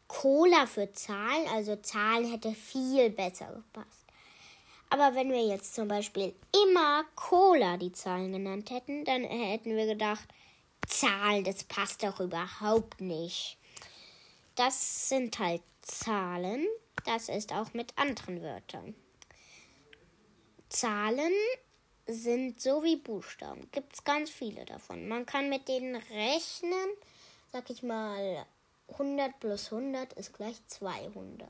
Cola 0.07 0.67
für 0.67 0.91
Zahlen, 0.93 1.47
also 1.47 1.75
Zahlen 1.77 2.29
hätte 2.29 2.53
viel 2.53 3.09
besser 3.09 3.47
gepasst. 3.47 4.05
Aber 4.89 5.15
wenn 5.15 5.31
wir 5.31 5.45
jetzt 5.45 5.73
zum 5.73 5.87
Beispiel 5.87 6.35
immer 6.63 7.03
Cola 7.15 7.77
die 7.77 7.91
Zahlen 7.91 8.31
genannt 8.31 8.69
hätten, 8.69 9.03
dann 9.03 9.23
hätten 9.23 9.75
wir 9.75 9.87
gedacht, 9.87 10.27
Zahlen, 10.87 11.43
das 11.43 11.63
passt 11.63 12.03
doch 12.03 12.19
überhaupt 12.19 13.01
nicht. 13.01 13.57
Das 14.55 15.09
sind 15.09 15.37
halt 15.39 15.63
Zahlen, 15.81 16.65
das 17.05 17.29
ist 17.29 17.51
auch 17.51 17.73
mit 17.73 17.97
anderen 17.97 18.41
Wörtern. 18.41 18.95
Zahlen 20.75 21.31
sind 22.05 22.59
so 22.59 22.83
wie 22.83 22.97
Buchstaben. 22.97 23.69
Gibt 23.71 23.93
es 23.93 24.03
ganz 24.03 24.29
viele 24.29 24.65
davon. 24.65 25.07
Man 25.07 25.25
kann 25.25 25.47
mit 25.47 25.69
denen 25.69 25.95
rechnen. 25.95 26.89
Sag 27.53 27.69
ich 27.69 27.81
mal, 27.81 28.45
100 28.89 29.39
plus 29.39 29.71
100 29.71 30.11
ist 30.13 30.33
gleich 30.33 30.57
200. 30.67 31.49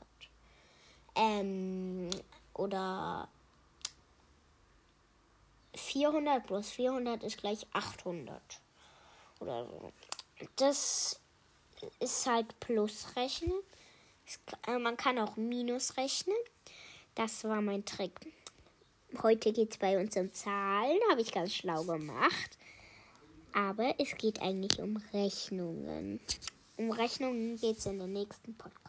Ähm, 1.16 2.08
oder 2.54 3.28
400 5.74 6.46
plus 6.46 6.70
400 6.70 7.24
ist 7.24 7.38
gleich 7.38 7.66
800. 7.72 8.40
Oder 9.40 9.66
so. 9.66 9.92
Das 10.54 11.18
ist 11.98 12.26
halt 12.26 12.60
plus 12.60 13.16
rechnen. 13.16 13.58
Äh, 14.68 14.78
man 14.78 14.96
kann 14.96 15.18
auch 15.18 15.34
minus 15.34 15.96
rechnen. 15.96 16.36
Das 17.16 17.42
war 17.42 17.60
mein 17.60 17.84
Trick. 17.84 18.12
Heute 19.22 19.52
geht 19.52 19.70
es 19.70 19.78
bei 19.78 19.98
uns 19.98 20.16
um 20.16 20.32
Zahlen, 20.32 20.98
habe 21.10 21.20
ich 21.20 21.32
ganz 21.32 21.54
schlau 21.54 21.84
gemacht. 21.84 22.58
Aber 23.52 23.94
es 23.98 24.16
geht 24.16 24.42
eigentlich 24.42 24.80
um 24.80 24.96
Rechnungen. 25.14 26.20
Um 26.76 26.90
Rechnungen 26.90 27.56
geht 27.56 27.78
es 27.78 27.86
in 27.86 27.98
den 27.98 28.12
nächsten 28.12 28.54
Podcast. 28.56 28.86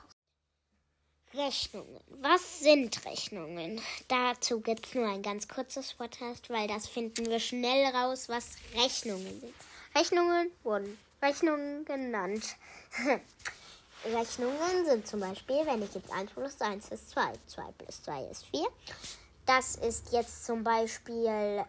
Rechnungen. 1.33 2.01
Was 2.21 2.59
sind 2.59 3.05
Rechnungen? 3.05 3.79
Dazu 4.07 4.59
gibt 4.59 4.87
es 4.87 4.95
nur 4.95 5.07
ein 5.07 5.21
ganz 5.21 5.47
kurzes 5.47 5.93
Podcast, 5.93 6.49
weil 6.49 6.67
das 6.67 6.87
finden 6.87 7.27
wir 7.27 7.39
schnell 7.39 7.85
raus, 7.95 8.27
was 8.27 8.55
Rechnungen 8.75 9.39
sind. 9.39 9.53
Rechnungen 9.95 10.51
wurden 10.63 10.97
Rechnungen 11.21 11.85
genannt. 11.85 12.55
Rechnungen 14.05 14.85
sind 14.85 15.07
zum 15.07 15.19
Beispiel, 15.19 15.65
wenn 15.65 15.81
ich 15.81 15.93
jetzt 15.93 16.11
1 16.11 16.31
plus 16.31 16.59
1 16.59 16.89
ist 16.89 17.09
2, 17.11 17.33
2 17.47 17.63
plus 17.77 18.03
2 18.03 18.23
ist 18.25 18.45
4. 18.47 18.67
Das 19.47 19.75
ist 19.75 20.11
jetzt 20.11 20.45
zum 20.45 20.61
Beispiel 20.61 21.63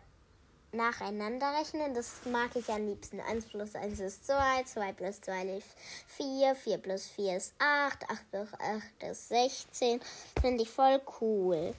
nacheinander 0.72 1.56
rechnen. 1.60 1.94
Das 1.94 2.10
mag 2.24 2.50
ich 2.56 2.68
am 2.70 2.84
liebsten. 2.86 3.20
1 3.20 3.46
plus 3.46 3.76
1 3.76 4.00
ist 4.00 4.26
2, 4.26 4.64
2 4.64 4.92
plus 4.94 5.20
2 5.20 5.42
ist 5.59 5.68
4, 6.09 6.56
4 6.56 6.78
plus 6.78 7.06
4 7.06 7.36
ist 7.36 7.55
8, 7.60 8.10
8 8.10 8.30
plus 8.32 8.48
8 8.55 9.10
ist 9.12 9.28
16. 9.28 10.00
Finde 10.40 10.64
ich 10.64 10.70
voll 10.70 11.00
cool. 11.20 11.72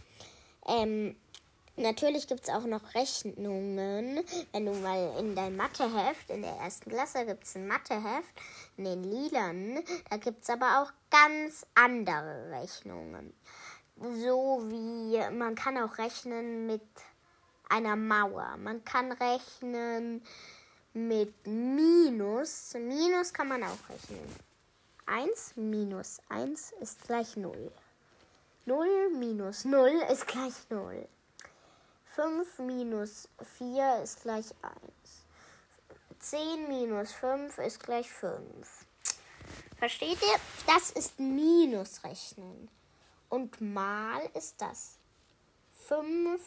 Ähm, 0.69 1.17
natürlich 1.75 2.27
gibt 2.27 2.45
es 2.45 2.49
auch 2.49 2.65
noch 2.65 2.95
Rechnungen. 2.95 4.23
Wenn 4.53 4.65
du 4.65 4.73
mal 4.75 5.17
in 5.19 5.35
dein 5.35 5.57
Matheheft, 5.57 6.29
in 6.29 6.43
der 6.43 6.55
ersten 6.61 6.91
Klasse 6.91 7.25
gibt 7.25 7.43
es 7.43 7.57
ein 7.57 7.67
Matheheft, 7.67 8.33
in 8.77 8.85
den 8.85 9.03
Lilan, 9.03 9.83
da 10.09 10.15
gibt 10.15 10.43
es 10.43 10.49
aber 10.49 10.81
auch 10.81 10.93
ganz 11.11 11.65
andere 11.75 12.51
Rechnungen. 12.51 13.33
So 14.01 14.63
wie 14.69 15.19
man 15.31 15.55
kann 15.55 15.77
auch 15.77 15.97
rechnen 15.97 16.65
mit 16.65 16.81
einer 17.67 17.97
Mauer. 17.97 18.55
Man 18.57 18.83
kann 18.85 19.11
rechnen 19.11 20.23
mit 20.93 21.45
Minus. 21.45 22.73
Minus 22.75 23.33
kann 23.33 23.49
man 23.49 23.63
auch 23.63 23.89
rechnen. 23.89 24.49
1 25.05 25.57
minus 25.57 26.21
1 26.29 26.73
ist 26.81 27.03
gleich 27.03 27.35
0. 27.35 27.71
0 28.65 29.09
minus 29.17 29.65
0 29.65 29.89
ist 30.11 30.27
gleich 30.27 30.53
0. 30.69 31.07
5 32.15 32.59
minus 32.59 33.27
4 33.57 34.01
ist 34.03 34.21
gleich 34.21 34.45
1. 34.61 34.75
10 36.19 36.67
minus 36.67 37.11
5 37.13 37.57
ist 37.57 37.79
gleich 37.81 38.09
5. 38.09 38.39
Versteht 39.77 40.21
ihr? 40.21 40.39
Das 40.67 40.91
ist 40.91 41.19
Minusrechnen. 41.19 42.69
Und 43.29 43.61
mal 43.61 44.21
ist 44.33 44.61
das. 44.61 44.97
5 45.87 46.41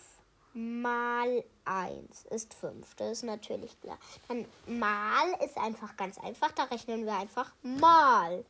mal 0.55 1.45
1 1.65 2.25
ist 2.31 2.55
5. 2.55 2.95
Das 2.97 3.11
ist 3.13 3.25
natürlich 3.25 3.81
klar. 3.81 3.99
Dann 4.29 4.47
mal 4.67 5.33
ist 5.45 5.57
einfach 5.57 5.97
ganz 5.97 6.19
einfach. 6.19 6.53
Da 6.53 6.65
rechnen 6.65 7.07
wir 7.07 7.15
einfach 7.15 7.53
mal. 7.63 8.45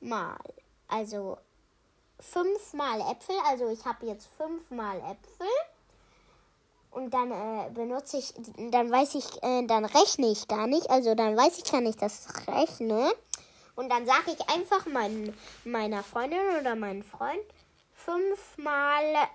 Mal. 0.00 0.38
Also 0.86 1.38
5 2.20 2.74
mal 2.74 3.00
Äpfel. 3.00 3.36
Also 3.46 3.68
ich 3.68 3.84
habe 3.84 4.06
jetzt 4.06 4.28
5 4.36 4.70
mal 4.70 4.98
Äpfel. 4.98 5.46
Und 6.90 7.12
dann 7.12 7.30
äh, 7.30 7.70
benutze 7.70 8.16
ich, 8.16 8.32
dann 8.70 8.90
weiß 8.90 9.14
ich, 9.14 9.42
äh, 9.42 9.66
dann 9.66 9.84
rechne 9.84 10.26
ich 10.26 10.48
gar 10.48 10.66
nicht. 10.66 10.90
Also 10.90 11.14
dann 11.14 11.36
weiß 11.36 11.58
ich 11.58 11.70
gar 11.70 11.80
nicht, 11.80 12.00
dass 12.00 12.26
ich 12.26 12.48
rechne. 12.48 13.12
Und 13.78 13.90
dann 13.90 14.06
sage 14.06 14.32
ich 14.32 14.48
einfach 14.48 14.86
mein, 14.86 15.32
meiner 15.64 16.02
Freundin 16.02 16.40
oder 16.60 16.74
meinem 16.74 17.04
Freund, 17.04 17.44
fünfmal 17.94 19.28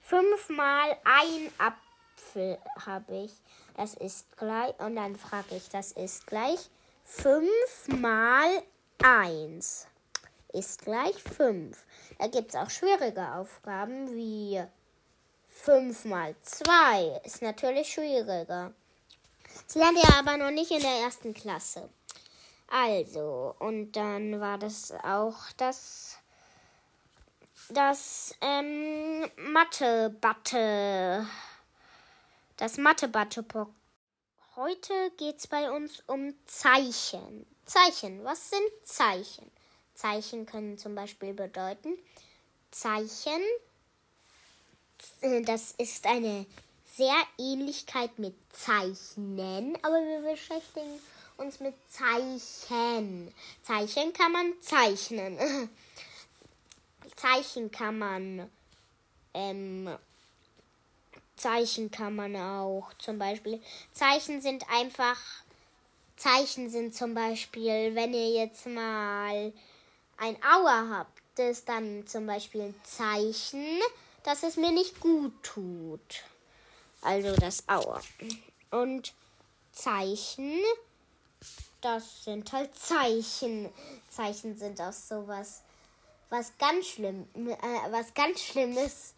fünfmal 0.00 0.96
ein 1.04 1.50
Apfel 1.58 2.58
habe 2.86 3.24
ich. 3.24 3.32
Das 3.76 3.94
ist 3.94 4.36
gleich. 4.36 4.78
Und 4.78 4.94
dann 4.94 5.16
frage 5.16 5.56
ich, 5.56 5.68
das 5.68 5.90
ist 5.90 6.28
gleich 6.28 6.60
fünf 7.04 7.88
mal 7.88 8.62
eins 9.02 9.88
ist 10.52 10.82
gleich 10.82 11.20
fünf. 11.20 11.84
Da 12.20 12.28
gibt 12.28 12.50
es 12.50 12.54
auch 12.54 12.70
schwierige 12.70 13.32
Aufgaben 13.32 14.14
wie 14.14 14.62
fünf 15.48 16.04
mal 16.04 16.36
zwei 16.42 17.20
ist 17.24 17.42
natürlich 17.42 17.92
schwieriger. 17.92 18.72
Das 19.66 19.74
lernt 19.74 19.98
ihr 19.98 20.16
aber 20.16 20.36
noch 20.36 20.52
nicht 20.52 20.70
in 20.70 20.82
der 20.82 21.00
ersten 21.00 21.34
Klasse. 21.34 21.88
Also, 22.70 23.56
und 23.58 23.92
dann 23.92 24.40
war 24.40 24.56
das 24.56 24.92
auch 25.02 25.50
das 25.56 26.18
das 27.68 28.34
ähm, 28.40 29.28
Mathe-Batte. 29.36 31.26
Das 32.56 32.76
Mathe-Batte. 32.78 33.44
Heute 34.56 35.12
geht 35.16 35.38
es 35.38 35.46
bei 35.46 35.70
uns 35.70 36.02
um 36.06 36.34
Zeichen. 36.46 37.46
Zeichen, 37.66 38.24
was 38.24 38.50
sind 38.50 38.70
Zeichen? 38.84 39.50
Zeichen 39.94 40.46
können 40.46 40.78
zum 40.78 40.94
Beispiel 40.94 41.34
bedeuten, 41.34 41.96
Zeichen, 42.70 43.42
äh, 45.20 45.42
das 45.42 45.72
ist 45.72 46.06
eine 46.06 46.46
sehr 46.86 47.16
Ähnlichkeit 47.38 48.18
mit 48.18 48.34
Zeichnen, 48.52 49.76
aber 49.82 50.00
wir 50.00 50.32
beschäftigen 50.32 50.92
uns 50.92 51.19
mit 51.60 51.74
Zeichen. 51.88 53.32
Zeichen 53.62 54.12
kann 54.12 54.32
man 54.32 54.52
zeichnen. 54.60 55.38
Zeichen 57.16 57.70
kann 57.70 57.98
man 57.98 58.50
ähm, 59.34 59.88
Zeichen 61.36 61.90
kann 61.90 62.16
man 62.16 62.36
auch 62.36 62.92
zum 62.98 63.18
Beispiel. 63.18 63.62
Zeichen 63.92 64.40
sind 64.40 64.64
einfach. 64.70 65.18
Zeichen 66.16 66.68
sind 66.68 66.94
zum 66.94 67.14
Beispiel, 67.14 67.94
wenn 67.94 68.12
ihr 68.12 68.30
jetzt 68.30 68.66
mal 68.66 69.52
ein 70.18 70.36
Auer 70.42 70.88
habt, 70.90 71.18
das 71.36 71.58
ist 71.58 71.68
dann 71.68 72.06
zum 72.06 72.26
Beispiel 72.26 72.60
ein 72.60 72.74
Zeichen, 72.84 73.80
dass 74.22 74.42
es 74.42 74.56
mir 74.56 74.70
nicht 74.70 75.00
gut 75.00 75.32
tut. 75.42 76.24
Also 77.00 77.34
das 77.36 77.66
Auer. 77.66 78.02
Und 78.70 79.14
Zeichen, 79.72 80.60
das 81.80 82.24
sind 82.24 82.52
halt 82.52 82.74
Zeichen. 82.74 83.70
Zeichen 84.08 84.56
sind 84.56 84.80
auch 84.80 84.92
sowas 84.92 85.62
Was 86.28 86.56
ganz 86.58 86.86
schlimm, 86.86 87.26
äh, 87.34 87.90
was 87.90 88.14
ganz 88.14 88.40
schlimm 88.40 88.76
ist, 88.78 89.14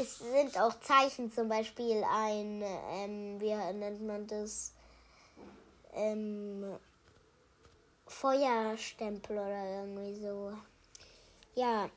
ist, 0.00 0.18
sind 0.18 0.58
auch 0.58 0.80
Zeichen, 0.80 1.30
zum 1.30 1.48
Beispiel 1.50 2.02
ein, 2.04 2.62
ähm, 2.62 3.40
wie 3.40 3.54
nennt 3.54 4.00
man 4.06 4.26
das, 4.26 4.72
ähm, 5.94 6.78
Feuerstempel 8.06 9.36
oder 9.36 9.80
irgendwie 9.80 10.14
so. 10.22 10.56
Ja, 11.54 11.90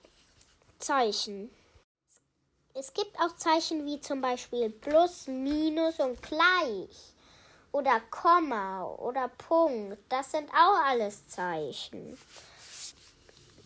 Zeichen. 0.80 1.50
Es 2.74 2.94
gibt 2.94 3.18
auch 3.20 3.36
Zeichen 3.38 3.86
wie 3.86 4.02
zum 4.02 4.22
Beispiel 4.22 4.70
Plus, 4.70 5.28
Minus 5.28 6.00
und 6.00 6.22
Gleich. 6.22 7.14
Oder 7.72 8.02
Komma 8.10 8.84
oder 8.84 9.28
Punkt. 9.30 10.00
Das 10.10 10.32
sind 10.32 10.50
auch 10.52 10.84
alles 10.86 11.28
Zeichen. 11.28 12.18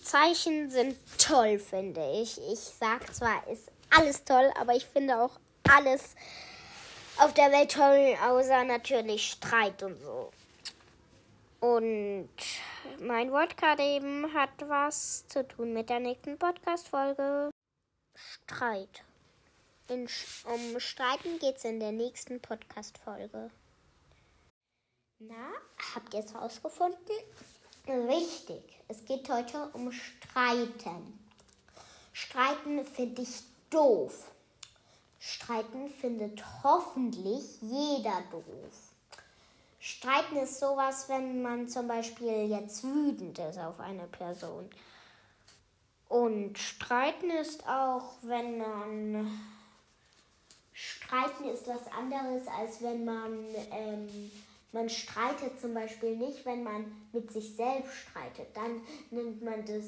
Zeichen 0.01 0.69
sind 0.69 0.97
toll, 1.17 1.57
finde 1.57 2.05
ich. 2.21 2.37
Ich 2.51 2.59
sag 2.59 3.13
zwar, 3.13 3.47
ist 3.47 3.71
alles 3.89 4.23
toll, 4.25 4.51
aber 4.59 4.75
ich 4.75 4.85
finde 4.85 5.17
auch 5.17 5.31
alles 5.69 6.15
auf 7.17 7.33
der 7.33 7.51
Welt 7.51 7.71
toll, 7.71 8.17
außer 8.21 8.63
natürlich 8.63 9.31
Streit 9.31 9.81
und 9.83 9.97
so. 10.01 10.31
Und 11.61 12.29
mein 12.99 13.31
Wort 13.31 13.55
eben 13.79 14.33
hat 14.33 14.49
was 14.67 15.25
zu 15.27 15.47
tun 15.47 15.73
mit 15.73 15.89
der 15.89 16.01
nächsten 16.01 16.37
Podcast-Folge. 16.37 17.49
Streit. 18.15 19.03
In, 19.87 20.09
um 20.45 20.79
Streiten 20.79 21.39
geht 21.39 21.57
es 21.57 21.63
in 21.63 21.79
der 21.79 21.91
nächsten 21.91 22.41
Podcast-Folge. 22.41 23.49
Na, 25.27 25.53
habt 25.93 26.13
ihr 26.13 26.21
es 26.21 26.33
rausgefunden? 26.33 26.97
Richtig, 27.87 28.63
es 28.87 29.05
geht 29.05 29.29
heute 29.29 29.69
um 29.73 29.91
Streiten. 29.91 31.19
Streiten 32.11 32.85
finde 32.85 33.21
ich 33.21 33.43
doof. 33.69 34.31
Streiten 35.19 35.89
findet 35.89 36.43
hoffentlich 36.63 37.61
jeder 37.61 38.21
doof. 38.31 38.43
Streiten 39.79 40.37
ist 40.37 40.59
sowas, 40.59 41.07
wenn 41.09 41.41
man 41.41 41.69
zum 41.69 41.87
Beispiel 41.87 42.49
jetzt 42.49 42.83
wütend 42.83 43.37
ist 43.39 43.59
auf 43.59 43.79
eine 43.79 44.07
Person. 44.07 44.69
Und 46.09 46.57
streiten 46.57 47.29
ist 47.29 47.67
auch, 47.67 48.15
wenn 48.21 48.57
man. 48.57 49.39
Streiten 50.73 51.45
ist 51.45 51.67
was 51.67 51.87
anderes, 51.91 52.47
als 52.47 52.81
wenn 52.81 53.05
man. 53.05 53.45
Ähm, 53.71 54.31
man 54.73 54.89
streitet 54.89 55.61
zum 55.61 55.73
Beispiel 55.73 56.15
nicht, 56.17 56.45
wenn 56.45 56.63
man 56.63 57.07
mit 57.13 57.31
sich 57.31 57.55
selbst 57.55 57.93
streitet. 57.93 58.55
Dann 58.55 58.81
nennt 59.11 59.41
man 59.41 59.65
das. 59.65 59.85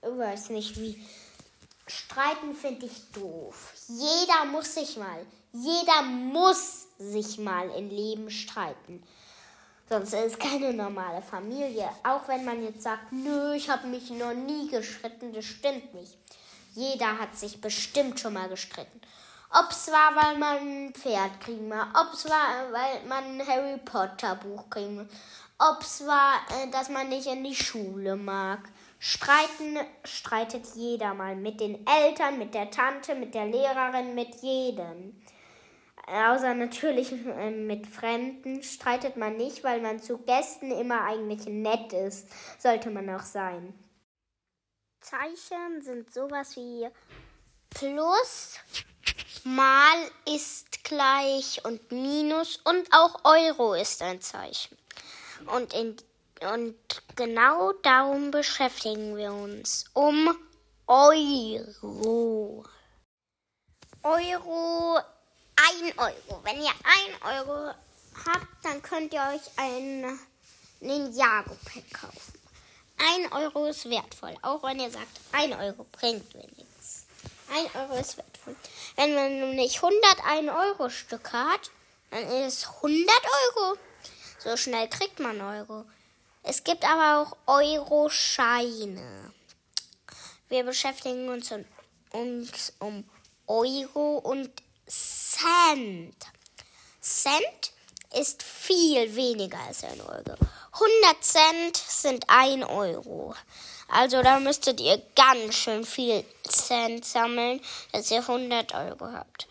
Ich 0.00 0.18
weiß 0.18 0.50
nicht 0.50 0.80
wie. 0.80 1.04
Streiten 1.86 2.54
finde 2.54 2.86
ich 2.86 3.10
doof. 3.12 3.74
Jeder 3.88 4.44
muss 4.46 4.74
sich 4.74 4.96
mal. 4.96 5.26
Jeder 5.52 6.02
muss 6.02 6.86
sich 6.98 7.38
mal 7.38 7.68
im 7.70 7.90
Leben 7.90 8.30
streiten. 8.30 9.02
Sonst 9.88 10.14
ist 10.14 10.32
es 10.32 10.38
keine 10.38 10.72
normale 10.72 11.20
Familie. 11.20 11.90
Auch 12.04 12.26
wenn 12.28 12.44
man 12.44 12.62
jetzt 12.62 12.82
sagt, 12.82 13.12
nö, 13.12 13.54
ich 13.54 13.68
habe 13.68 13.88
mich 13.88 14.08
noch 14.10 14.32
nie 14.32 14.68
gestritten, 14.68 15.32
das 15.34 15.44
stimmt 15.44 15.92
nicht. 15.92 16.16
Jeder 16.74 17.18
hat 17.18 17.36
sich 17.36 17.60
bestimmt 17.60 18.18
schon 18.18 18.32
mal 18.32 18.48
gestritten. 18.48 19.00
Ob 19.54 19.70
es 19.70 19.88
war, 19.88 20.16
weil 20.16 20.38
man 20.38 20.56
ein 20.56 20.94
Pferd 20.94 21.40
kriegen 21.40 21.70
will, 21.70 21.82
ob 21.94 22.14
es 22.14 22.24
war, 22.28 22.72
weil 22.72 23.06
man 23.06 23.24
ein 23.24 23.46
Harry 23.46 23.78
Potter 23.78 24.36
Buch 24.36 24.70
kriegen 24.70 24.98
will, 24.98 25.08
ob 25.58 25.82
es 25.82 26.06
war, 26.06 26.40
äh, 26.50 26.70
dass 26.70 26.88
man 26.88 27.08
nicht 27.08 27.26
in 27.26 27.44
die 27.44 27.54
Schule 27.54 28.16
mag. 28.16 28.60
Streiten 28.98 29.78
streitet 30.04 30.64
jeder 30.74 31.12
mal 31.12 31.36
mit 31.36 31.60
den 31.60 31.86
Eltern, 31.86 32.38
mit 32.38 32.54
der 32.54 32.70
Tante, 32.70 33.14
mit 33.14 33.34
der 33.34 33.46
Lehrerin, 33.46 34.14
mit 34.14 34.36
jedem. 34.36 35.20
Außer 36.06 36.54
natürlich 36.54 37.12
äh, 37.12 37.50
mit 37.50 37.86
Fremden 37.86 38.62
streitet 38.62 39.16
man 39.16 39.36
nicht, 39.36 39.62
weil 39.64 39.80
man 39.80 40.00
zu 40.00 40.18
Gästen 40.18 40.70
immer 40.70 41.04
eigentlich 41.04 41.46
nett 41.46 41.92
ist. 41.92 42.26
Sollte 42.58 42.90
man 42.90 43.08
auch 43.10 43.24
sein. 43.24 43.74
Zeichen 45.00 45.80
sind 45.80 46.12
sowas 46.12 46.56
wie 46.56 46.88
Plus, 47.70 48.58
Mal 49.44 50.10
ist 50.26 50.84
gleich 50.84 51.64
und 51.64 51.90
Minus 51.90 52.58
und 52.64 52.86
auch 52.92 53.24
Euro 53.24 53.74
ist 53.74 54.02
ein 54.02 54.20
Zeichen. 54.20 54.76
Und, 55.46 55.72
in, 55.72 55.96
und 56.52 56.76
genau 57.16 57.72
darum 57.82 58.30
beschäftigen 58.30 59.16
wir 59.16 59.32
uns. 59.32 59.84
Um 59.94 60.36
Euro. 60.86 62.64
Euro 64.02 64.98
1 65.56 65.98
Euro. 65.98 66.40
Wenn 66.44 66.60
ihr 66.60 66.70
1 66.70 67.46
Euro 67.46 67.74
habt, 68.26 68.64
dann 68.64 68.82
könnt 68.82 69.12
ihr 69.12 69.20
euch 69.20 69.50
ein 69.56 70.18
Ninjago-Pack 70.80 71.92
kaufen. 71.92 72.38
1 72.98 73.32
Euro 73.32 73.66
ist 73.66 73.88
wertvoll, 73.88 74.36
auch 74.42 74.62
wenn 74.62 74.80
ihr 74.80 74.90
sagt, 74.90 75.20
1 75.32 75.54
Euro 75.56 75.86
bringt 75.92 76.34
nichts. 76.34 76.61
1 77.52 77.74
Euro 77.74 78.00
ist 78.00 78.16
wertvoll. 78.16 78.56
Wenn 78.96 79.14
man 79.14 79.40
nämlich 79.40 79.82
101 79.82 80.48
Euro 80.50 80.88
Stück 80.88 81.32
hat, 81.32 81.70
dann 82.10 82.22
ist 82.24 82.58
es 82.58 82.66
100 82.76 83.08
Euro. 83.56 83.76
So 84.38 84.56
schnell 84.56 84.88
kriegt 84.88 85.20
man 85.20 85.40
Euro. 85.40 85.84
Es 86.42 86.64
gibt 86.64 86.84
aber 86.84 87.20
auch 87.20 87.36
Euro-Scheine. 87.46 89.32
Wir 90.48 90.64
beschäftigen 90.64 91.28
uns, 91.28 91.52
um, 91.52 91.64
uns 92.10 92.72
um 92.78 93.04
Euro 93.46 94.18
und 94.18 94.50
Cent. 94.86 96.16
Cent 97.00 97.72
ist 98.14 98.42
viel 98.42 99.14
weniger 99.14 99.58
als 99.58 99.84
ein 99.84 100.00
Euro. 100.00 100.36
100 100.72 101.24
Cent 101.24 101.76
sind 101.76 102.24
ein 102.28 102.64
Euro. 102.64 103.34
Also 103.92 104.22
da 104.22 104.40
müsstet 104.40 104.80
ihr 104.80 105.02
ganz 105.14 105.54
schön 105.54 105.84
viel 105.84 106.24
Cent 106.48 107.04
sammeln, 107.04 107.60
dass 107.92 108.10
ihr 108.10 108.20
100 108.20 108.74
Euro 108.74 109.12
habt. 109.12 109.46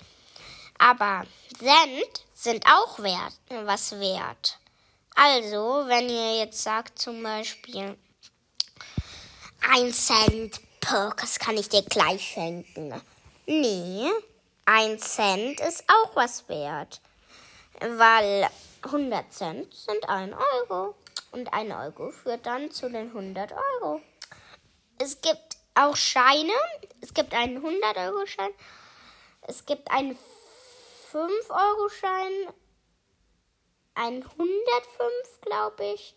Aber 0.79 1.27
Cent 1.59 2.25
sind 2.33 2.65
auch 2.65 2.97
wert, 2.97 3.33
was 3.65 3.99
wert. 3.99 4.57
Also, 5.13 5.83
wenn 5.85 6.09
ihr 6.09 6.39
jetzt 6.39 6.63
sagt 6.63 6.97
zum 6.97 7.21
Beispiel, 7.21 7.95
ein 9.69 9.93
Cent, 9.93 10.59
das 10.79 11.37
kann 11.37 11.55
ich 11.57 11.69
dir 11.69 11.83
gleich 11.83 12.31
schenken. 12.33 12.99
Nee, 13.45 14.09
ein 14.65 14.97
Cent 14.97 15.59
ist 15.59 15.83
auch 15.87 16.15
was 16.15 16.49
wert, 16.49 16.99
weil 17.79 18.49
100 18.81 19.31
Cent 19.31 19.71
sind 19.75 20.09
ein 20.09 20.33
Euro 20.33 20.95
und 21.31 21.53
ein 21.53 21.71
Euro 21.71 22.09
führt 22.09 22.47
dann 22.47 22.71
zu 22.71 22.89
den 22.89 23.09
100 23.09 23.51
Euro. 23.51 24.01
Es 25.03 25.19
gibt 25.19 25.57
auch 25.73 25.95
Scheine. 25.95 26.53
Es 27.01 27.11
gibt 27.15 27.33
einen 27.33 27.57
100-Euro-Schein. 27.65 28.51
Es 29.41 29.65
gibt 29.65 29.89
einen 29.89 30.15
5-Euro-Schein. 31.11 32.53
Einen 33.95 34.21
105, 34.21 35.41
glaube 35.41 35.85
ich. 35.85 36.15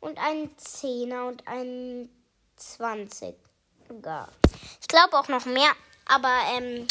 Und 0.00 0.16
einen 0.16 0.56
10er 0.56 1.28
und 1.28 1.46
einen 1.46 2.08
20er. 2.58 3.34
Ich 4.80 4.88
glaube 4.88 5.18
auch 5.18 5.28
noch 5.28 5.44
mehr. 5.44 5.72
Aber 6.06 6.34
ähm, 6.56 6.86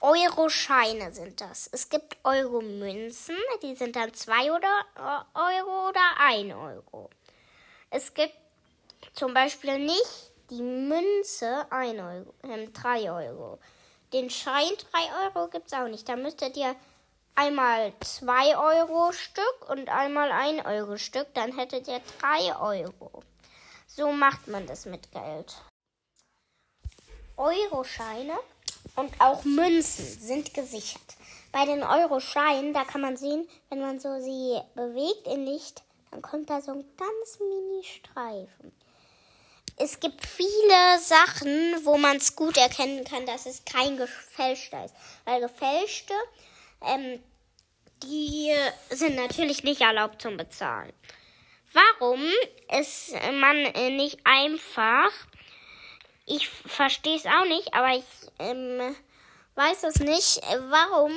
Euro-Scheine 0.00 1.12
sind 1.12 1.42
das. 1.42 1.68
Es 1.72 1.90
gibt 1.90 2.16
Euro-Münzen, 2.24 3.36
die 3.62 3.74
sind 3.74 3.96
dann 3.96 4.14
2 4.14 4.50
oder 4.50 4.80
äh, 4.96 5.38
Euro 5.38 5.90
oder 5.90 6.00
1 6.20 6.54
Euro. 6.54 7.10
Es 7.90 8.14
gibt 8.14 8.34
zum 9.12 9.34
Beispiel 9.34 9.78
nicht 9.78 10.33
die 10.54 10.62
Münze 10.62 11.66
1 11.70 11.98
Euro, 11.98 12.34
äh, 12.42 12.68
3 12.68 13.10
Euro. 13.10 13.58
Den 14.12 14.30
Schein 14.30 14.70
3 14.92 15.26
Euro 15.26 15.48
gibt 15.48 15.66
es 15.66 15.72
auch 15.72 15.88
nicht. 15.88 16.08
Da 16.08 16.16
müsstet 16.16 16.56
ihr 16.56 16.76
einmal 17.34 17.92
2 18.00 18.56
Euro 18.56 19.12
Stück 19.12 19.68
und 19.68 19.88
einmal 19.88 20.30
1 20.30 20.64
Euro 20.64 20.96
Stück. 20.96 21.26
Dann 21.34 21.56
hättet 21.56 21.88
ihr 21.88 22.00
3 22.20 22.56
Euro. 22.56 23.22
So 23.88 24.12
macht 24.12 24.46
man 24.46 24.66
das 24.66 24.86
mit 24.86 25.10
Geld. 25.10 25.54
Euroscheine 27.36 28.34
und 28.94 29.20
auch 29.20 29.44
Münzen 29.44 30.04
sind 30.04 30.54
gesichert. 30.54 31.16
Bei 31.50 31.66
den 31.66 31.82
Euro-Scheinen, 31.82 32.72
da 32.72 32.84
kann 32.84 33.00
man 33.00 33.16
sehen, 33.16 33.48
wenn 33.70 33.80
man 33.80 33.98
so 33.98 34.20
sie 34.20 34.60
bewegt 34.74 35.26
in 35.26 35.46
Licht, 35.46 35.82
dann 36.10 36.22
kommt 36.22 36.50
da 36.50 36.60
so 36.60 36.72
ein 36.72 36.84
ganz 36.96 37.38
mini 37.40 37.82
Streifen. 37.82 38.72
Es 39.76 39.98
gibt 39.98 40.24
viele 40.24 40.98
Sachen, 41.00 41.84
wo 41.84 41.96
man 41.96 42.16
es 42.16 42.36
gut 42.36 42.56
erkennen 42.56 43.04
kann, 43.04 43.26
dass 43.26 43.46
es 43.46 43.64
kein 43.64 43.96
gefälschter 43.96 44.84
ist. 44.84 44.94
Weil 45.24 45.40
gefälschte, 45.40 46.14
ähm, 46.82 47.22
die 48.02 48.54
sind 48.90 49.16
natürlich 49.16 49.64
nicht 49.64 49.80
erlaubt 49.80 50.22
zum 50.22 50.36
Bezahlen. 50.36 50.92
Warum 51.72 52.22
ist 52.78 53.14
man 53.40 53.62
nicht 53.96 54.20
einfach 54.24 55.10
Ich 56.26 56.48
verstehe 56.48 57.16
es 57.16 57.26
auch 57.26 57.44
nicht, 57.44 57.74
aber 57.74 57.96
ich 57.96 58.04
ähm, 58.38 58.96
weiß 59.56 59.82
es 59.84 59.96
nicht, 59.96 60.40
warum 60.70 61.12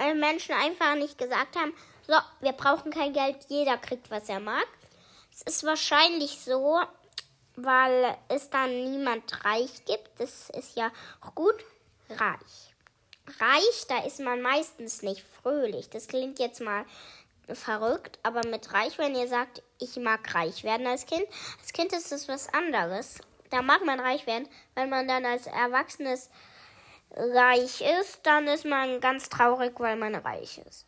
äh, 0.00 0.14
Menschen 0.14 0.54
einfach 0.54 0.96
nicht 0.96 1.18
gesagt 1.18 1.56
haben, 1.56 1.72
so, 2.06 2.14
wir 2.40 2.52
brauchen 2.52 2.90
kein 2.90 3.12
Geld, 3.12 3.36
jeder 3.48 3.78
kriegt, 3.78 4.10
was 4.10 4.28
er 4.28 4.40
mag. 4.40 4.66
Es 5.32 5.42
ist 5.42 5.64
wahrscheinlich 5.64 6.38
so, 6.40 6.80
weil 7.56 8.16
es 8.28 8.50
dann 8.50 8.70
niemand 8.70 9.44
reich 9.44 9.84
gibt. 9.84 10.18
Das 10.18 10.50
ist 10.50 10.76
ja 10.76 10.90
gut. 11.34 11.64
Reich. 12.10 12.74
Reich, 13.38 13.86
da 13.88 14.04
ist 14.04 14.20
man 14.20 14.42
meistens 14.42 15.02
nicht 15.02 15.22
fröhlich. 15.22 15.88
Das 15.88 16.08
klingt 16.08 16.38
jetzt 16.38 16.60
mal 16.60 16.84
verrückt, 17.48 18.18
aber 18.22 18.46
mit 18.48 18.72
reich, 18.72 18.98
wenn 18.98 19.14
ihr 19.14 19.28
sagt, 19.28 19.62
ich 19.78 19.96
mag 19.96 20.34
reich 20.34 20.64
werden 20.64 20.86
als 20.86 21.06
Kind, 21.06 21.26
als 21.60 21.72
Kind 21.72 21.92
ist 21.92 22.12
das 22.12 22.28
was 22.28 22.52
anderes. 22.52 23.20
Da 23.50 23.62
mag 23.62 23.84
man 23.84 24.00
reich 24.00 24.26
werden. 24.26 24.48
Wenn 24.74 24.88
man 24.88 25.06
dann 25.06 25.26
als 25.26 25.46
Erwachsenes 25.46 26.30
reich 27.10 27.82
ist, 28.00 28.20
dann 28.24 28.46
ist 28.46 28.64
man 28.64 29.00
ganz 29.00 29.28
traurig, 29.28 29.78
weil 29.78 29.96
man 29.96 30.14
reich 30.14 30.58
ist. 30.66 30.86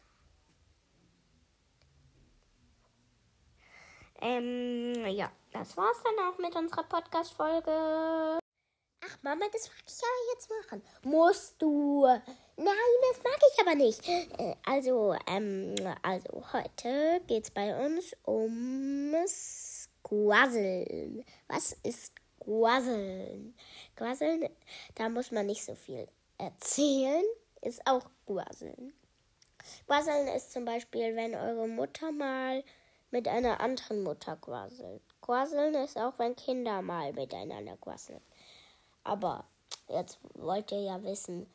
Ähm, 4.20 5.06
ja, 5.06 5.30
das 5.54 5.76
war's 5.76 6.02
dann 6.02 6.26
auch 6.26 6.38
mit 6.38 6.54
unserer 6.56 6.82
Podcast-Folge. 6.82 8.40
Ach, 9.06 9.18
Mama, 9.22 9.44
das 9.52 9.68
mag 9.68 9.84
ich 9.86 10.00
ja 10.00 10.08
jetzt 10.32 10.50
machen. 10.50 10.82
Musst 11.04 11.62
du. 11.62 12.04
Nein, 12.56 12.66
das 13.12 13.22
mag 13.22 13.38
ich 13.52 13.60
aber 13.60 13.74
nicht. 13.76 14.08
Äh, 14.08 14.56
also, 14.66 15.14
ähm, 15.28 15.74
also 16.02 16.44
heute 16.52 17.20
geht's 17.28 17.50
bei 17.50 17.86
uns 17.86 18.16
ums 18.26 19.90
Quasseln. 20.02 21.24
Was 21.46 21.76
ist 21.84 22.14
Quasseln? 22.40 23.54
Quasseln, 23.94 24.48
da 24.96 25.08
muss 25.08 25.30
man 25.30 25.46
nicht 25.46 25.64
so 25.64 25.76
viel 25.76 26.08
erzählen. 26.38 27.24
Ist 27.60 27.86
auch 27.86 28.06
Quasseln. 28.26 28.92
Quasseln 29.86 30.28
ist 30.28 30.52
zum 30.52 30.64
Beispiel, 30.64 31.14
wenn 31.14 31.34
eure 31.34 31.68
Mutter 31.68 32.10
mal 32.10 32.64
mit 33.14 33.28
einer 33.28 33.60
anderen 33.60 34.02
Mutter 34.02 34.36
quasselt. 34.36 35.00
Quasseln 35.24 35.74
ist 35.76 35.96
auch, 35.96 36.12
wenn 36.18 36.36
Kinder 36.36 36.82
mal 36.82 37.10
miteinander 37.14 37.78
quasseln. 37.78 38.20
Aber 39.04 39.46
jetzt 39.88 40.18
wollt 40.34 40.70
ihr 40.70 40.82
ja 40.82 41.02
wissen, 41.02 41.46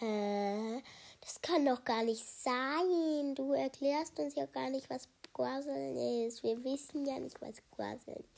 hä? 0.00 0.82
Das 1.20 1.40
kann 1.40 1.64
doch 1.64 1.84
gar 1.84 2.02
nicht 2.02 2.26
sein. 2.26 3.36
Du 3.36 3.52
erklärst 3.52 4.18
uns 4.18 4.34
ja 4.34 4.46
gar 4.46 4.70
nicht, 4.70 4.90
was 4.90 5.06
Quasseln 5.32 6.26
ist. 6.26 6.42
Wir 6.42 6.64
wissen 6.64 7.06
ja 7.06 7.20
nicht, 7.20 7.40
was 7.40 7.62
Quasseln 7.70 8.16
ist. 8.16 8.28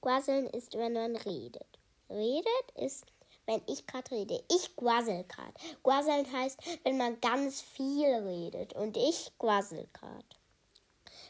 Quasseln 0.00 0.46
ist, 0.46 0.78
wenn 0.78 0.94
man 0.94 1.14
redet. 1.16 1.78
Redet 2.08 2.70
ist, 2.76 3.04
wenn 3.44 3.60
ich 3.66 3.86
gerade 3.86 4.10
rede. 4.12 4.42
Ich 4.50 4.74
quassel 4.74 5.24
gerade. 5.24 5.52
Quasseln 5.82 6.32
heißt, 6.32 6.58
wenn 6.84 6.96
man 6.96 7.20
ganz 7.20 7.60
viel 7.60 8.08
redet. 8.08 8.72
Und 8.72 8.96
ich 8.96 9.30
quassel 9.38 9.86
gerade. 9.92 10.24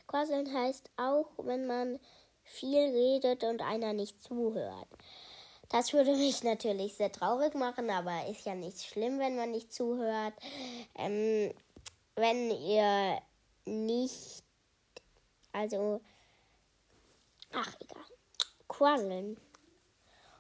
Quasseln 0.07 0.55
heißt 0.55 0.89
auch, 0.97 1.27
wenn 1.39 1.67
man 1.67 1.99
viel 2.53 2.79
redet 2.79 3.45
und 3.45 3.63
einer 3.63 3.93
nicht 3.93 4.23
zuhört. 4.23 4.89
Das 5.69 5.93
würde 5.93 6.15
mich 6.17 6.43
natürlich 6.45 6.95
sehr 6.95 7.11
traurig 7.11 7.55
machen, 7.55 7.91
aber 7.91 8.27
ist 8.29 8.45
ja 8.45 8.55
nicht 8.55 8.83
schlimm, 8.85 9.19
wenn 9.19 9.37
man 9.37 9.51
nicht 9.51 9.73
zuhört. 9.73 10.35
Ähm, 10.97 11.53
wenn 12.15 12.51
ihr 12.51 13.19
nicht, 13.65 14.45
also, 15.53 16.01
ach 17.53 17.75
egal, 17.81 18.05
Quasseln. 18.69 19.37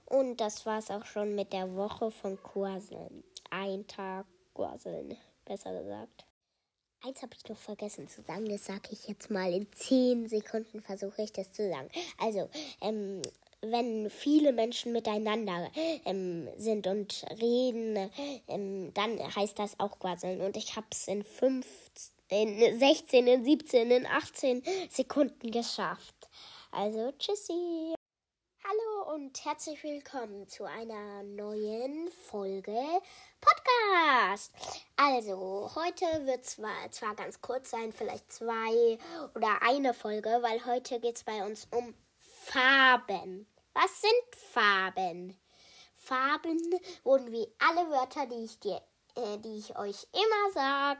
Und 0.06 0.36
das 0.36 0.66
war's 0.66 0.90
auch 0.90 1.06
schon 1.06 1.34
mit 1.34 1.52
der 1.54 1.74
Woche 1.74 2.10
von 2.10 2.40
Quasseln. 2.42 3.24
Ein 3.50 3.86
Tag 3.86 4.26
Quasseln, 4.54 5.16
besser 5.46 5.72
gesagt. 5.72 6.26
Eins 7.04 7.20
habe 7.20 7.34
ich 7.36 7.48
noch 7.48 7.58
vergessen 7.58 8.08
zu 8.08 8.22
sagen, 8.22 8.48
das 8.48 8.66
sage 8.66 8.90
ich 8.92 9.08
jetzt 9.08 9.28
mal 9.28 9.52
in 9.52 9.66
10 9.72 10.28
Sekunden, 10.28 10.80
versuche 10.80 11.22
ich 11.22 11.32
das 11.32 11.52
zu 11.52 11.68
sagen. 11.68 11.88
Also, 12.18 12.48
ähm, 12.80 13.20
wenn 13.60 14.08
viele 14.08 14.52
Menschen 14.52 14.92
miteinander 14.92 15.68
ähm, 16.04 16.48
sind 16.56 16.86
und 16.86 17.24
reden, 17.40 18.08
ähm, 18.46 18.94
dann 18.94 19.18
heißt 19.34 19.58
das 19.58 19.80
auch 19.80 19.98
quasseln. 19.98 20.40
Und 20.42 20.56
ich 20.56 20.76
habe 20.76 20.86
es 20.92 21.08
in 21.08 21.24
15, 21.24 22.12
in 22.28 22.78
16, 22.78 23.26
in 23.26 23.44
17, 23.44 23.90
in 23.90 24.06
18 24.06 24.62
Sekunden 24.88 25.50
geschafft. 25.50 26.28
Also, 26.70 27.12
tschüssi. 27.18 27.94
Hallo 28.72 29.14
und 29.14 29.44
herzlich 29.44 29.82
willkommen 29.82 30.48
zu 30.48 30.64
einer 30.64 31.22
neuen 31.24 32.10
Folge 32.10 32.78
Podcast. 33.40 34.52
Also, 34.96 35.70
heute 35.74 36.06
wird 36.26 36.44
zwar, 36.46 36.90
zwar 36.90 37.14
ganz 37.14 37.40
kurz 37.40 37.70
sein, 37.70 37.92
vielleicht 37.92 38.32
zwei 38.32 38.98
oder 39.34 39.60
eine 39.62 39.92
Folge, 39.92 40.38
weil 40.42 40.64
heute 40.64 41.00
geht 41.00 41.16
es 41.16 41.24
bei 41.24 41.44
uns 41.44 41.66
um 41.70 41.94
Farben. 42.18 43.46
Was 43.74 44.00
sind 44.00 44.36
Farben? 44.52 45.38
Farben 45.96 46.60
wurden 47.02 47.30
wie 47.32 47.48
alle 47.58 47.90
Wörter, 47.90 48.26
die 48.26 48.44
ich 48.44 48.58
dir, 48.60 48.80
äh, 49.16 49.38
die 49.38 49.58
ich 49.58 49.76
euch 49.76 50.06
immer 50.12 50.52
sag, 50.54 50.98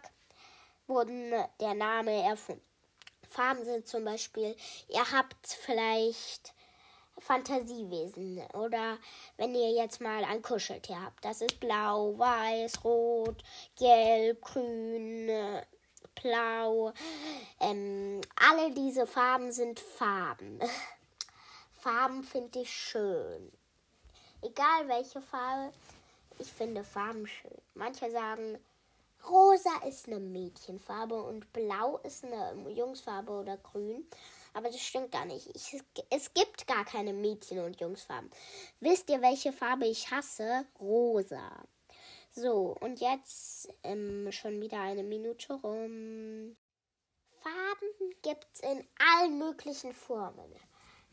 wurden 0.89 1.31
der 1.61 1.74
Name 1.74 2.23
erfunden. 2.23 2.65
Farben 3.31 3.65
sind 3.65 3.89
zum 3.89 4.05
Beispiel, 4.05 4.57
ihr 4.89 5.11
habt 5.12 5.47
vielleicht 5.47 6.53
Fantasiewesen. 7.23 8.43
Oder 8.55 8.99
wenn 9.36 9.55
ihr 9.55 9.70
jetzt 9.70 10.01
mal 10.01 10.24
ein 10.24 10.43
Kuscheltier 10.43 11.01
habt. 11.03 11.24
Das 11.24 11.40
ist 11.40 11.61
blau, 11.61 12.19
weiß, 12.19 12.85
rot, 12.85 13.43
gelb, 13.78 14.43
grün, 14.43 15.31
blau. 16.20 16.93
Ähm, 17.61 18.20
alle 18.36 18.70
diese 18.73 19.07
Farben 19.07 19.53
sind 19.53 19.81
Farben. 19.81 20.61
Farben 21.81 22.23
finde 22.23 22.61
ich 22.61 22.70
schön. 22.70 23.53
Egal 24.40 24.89
welche 24.89 25.20
Farbe, 25.20 25.73
ich 26.39 26.53
finde 26.53 26.85
Farben 26.85 27.27
schön. 27.27 27.62
Manche 27.74 28.11
sagen, 28.11 28.59
rosa 29.28 29.70
ist 29.86 30.09
eine 30.09 30.19
Mädchenfarbe 30.19 31.15
und 31.15 31.53
blau 31.53 31.99
ist 31.99 32.24
eine 32.24 32.69
Jungsfarbe 32.70 33.32
oder 33.32 33.57
grün. 33.57 34.05
Aber 34.55 34.69
das 34.69 34.81
stimmt 34.81 35.12
gar 35.12 35.24
nicht. 35.24 35.49
Ich, 35.55 35.83
es 36.11 36.35
gibt 36.35 36.66
gar 36.66 36.85
keine 36.85 37.12
Mädchen- 37.12 37.65
und 37.65 37.81
Jungsfarben. 37.81 38.31
Wisst 38.81 39.09
ihr, 39.09 39.23
welche 39.23 39.53
Farbe 39.53 39.87
ich 39.87 40.11
hasse? 40.11 40.66
Rosa. 40.79 41.51
So, 42.35 42.77
und 42.81 43.01
jetzt 43.01 43.69
ähm, 43.83 44.31
schon 44.33 44.61
wieder 44.61 44.81
eine 44.81 45.03
Minute 45.03 45.55
rum. 45.55 46.57
Farben 47.41 48.15
gibt 48.23 48.47
es 48.55 48.61
in 48.61 48.87
allen 48.99 49.39
möglichen 49.39 49.93
Formen. 49.93 50.53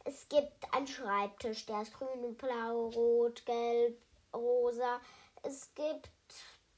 Es 0.05 0.27
gibt 0.29 0.73
einen 0.73 0.87
Schreibtisch, 0.87 1.65
der 1.65 1.81
ist 1.81 1.93
grün, 1.93 2.35
blau, 2.35 2.87
rot, 2.89 3.45
gelb, 3.45 3.97
rosa. 4.33 5.01
Es 5.43 5.69
gibt 5.75 6.09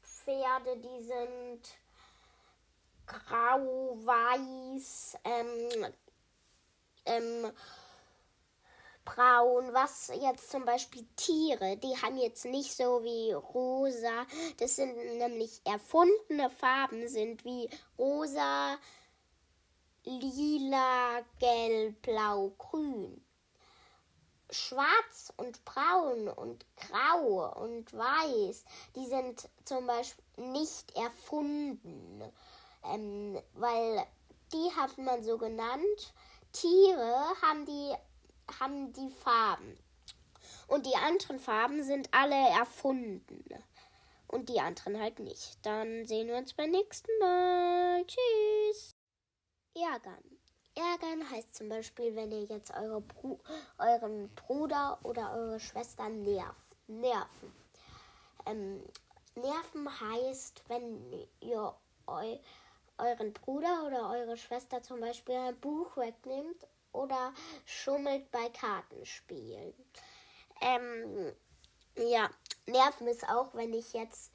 Pferde, 0.02 0.78
die 0.78 1.04
sind 1.04 1.78
grau, 3.06 3.98
weiß, 4.04 5.18
ähm, 5.24 5.94
ähm, 7.06 7.52
braun, 9.06 9.74
was 9.74 10.12
jetzt 10.20 10.52
zum 10.52 10.66
Beispiel 10.66 11.06
Tiere, 11.16 11.78
die 11.78 11.96
haben 12.02 12.18
jetzt 12.18 12.46
nicht 12.46 12.76
so 12.76 13.04
wie 13.04 13.34
rosa, 13.34 14.26
das 14.58 14.76
sind 14.76 14.96
nämlich 15.18 15.62
erfundene 15.66 16.50
Farben, 16.50 17.08
sind 17.08 17.44
wie 17.44 17.70
rosa, 17.98 18.78
lila, 20.04 21.22
gelb, 21.40 22.02
blau, 22.02 22.54
grün. 22.58 23.24
Schwarz 24.54 25.32
und 25.38 25.64
braun 25.64 26.28
und 26.28 26.66
grau 26.76 27.54
und 27.64 27.94
weiß, 27.94 28.66
die 28.98 29.06
sind 29.06 29.48
zum 29.64 29.88
Beispiel 29.88 30.26
nicht 30.36 30.94
erfunden, 30.98 32.22
ähm, 32.84 33.42
weil 33.54 34.06
die 34.52 34.70
hat 34.76 34.98
man 34.98 35.24
so 35.24 35.38
genannt, 35.38 36.14
Tiere 36.52 37.34
haben 37.42 37.66
die, 37.66 37.94
haben 38.60 38.94
die 38.94 39.10
Farben. 39.10 39.78
Und 40.68 40.86
die 40.86 40.96
anderen 40.96 41.40
Farben 41.40 41.84
sind 41.84 42.10
alle 42.12 42.50
erfunden. 42.50 43.44
Und 44.28 44.48
die 44.48 44.60
anderen 44.60 45.00
halt 45.00 45.20
nicht. 45.20 45.58
Dann 45.66 46.06
sehen 46.06 46.28
wir 46.28 46.38
uns 46.38 46.54
beim 46.54 46.72
nächsten 46.72 47.12
Mal. 47.20 48.06
Tschüss. 48.06 48.96
Ärgern. 49.76 50.24
Ärgern 50.76 51.30
heißt 51.30 51.54
zum 51.54 51.68
Beispiel, 51.68 52.16
wenn 52.16 52.32
ihr 52.32 52.46
jetzt 52.46 52.72
eure 52.74 53.02
Bru 53.02 53.40
euren 53.78 54.34
Bruder 54.36 55.00
oder 55.04 55.34
eure 55.34 55.60
Schwester 55.60 56.08
nervt. 56.08 56.56
Nerven. 56.88 57.54
Ähm, 58.46 58.82
nerven 59.36 60.00
heißt, 60.00 60.64
wenn 60.70 61.28
ihr 61.42 61.76
eu 62.08 62.38
euren 63.02 63.34
Bruder 63.34 63.86
oder 63.88 64.10
eure 64.10 64.38
Schwester 64.38 64.82
zum 64.82 65.00
Beispiel 65.00 65.36
ein 65.36 65.60
Buch 65.60 65.98
wegnimmt 65.98 66.68
oder 66.94 67.34
schummelt 67.66 68.30
bei 68.32 68.50
Kartenspielen. 68.50 69.74
Ähm, 70.62 71.34
ja, 71.98 72.30
nerven 72.68 73.08
ist 73.08 73.28
auch, 73.28 73.54
wenn 73.54 73.74
ich 73.74 73.94
jetzt 73.94 74.32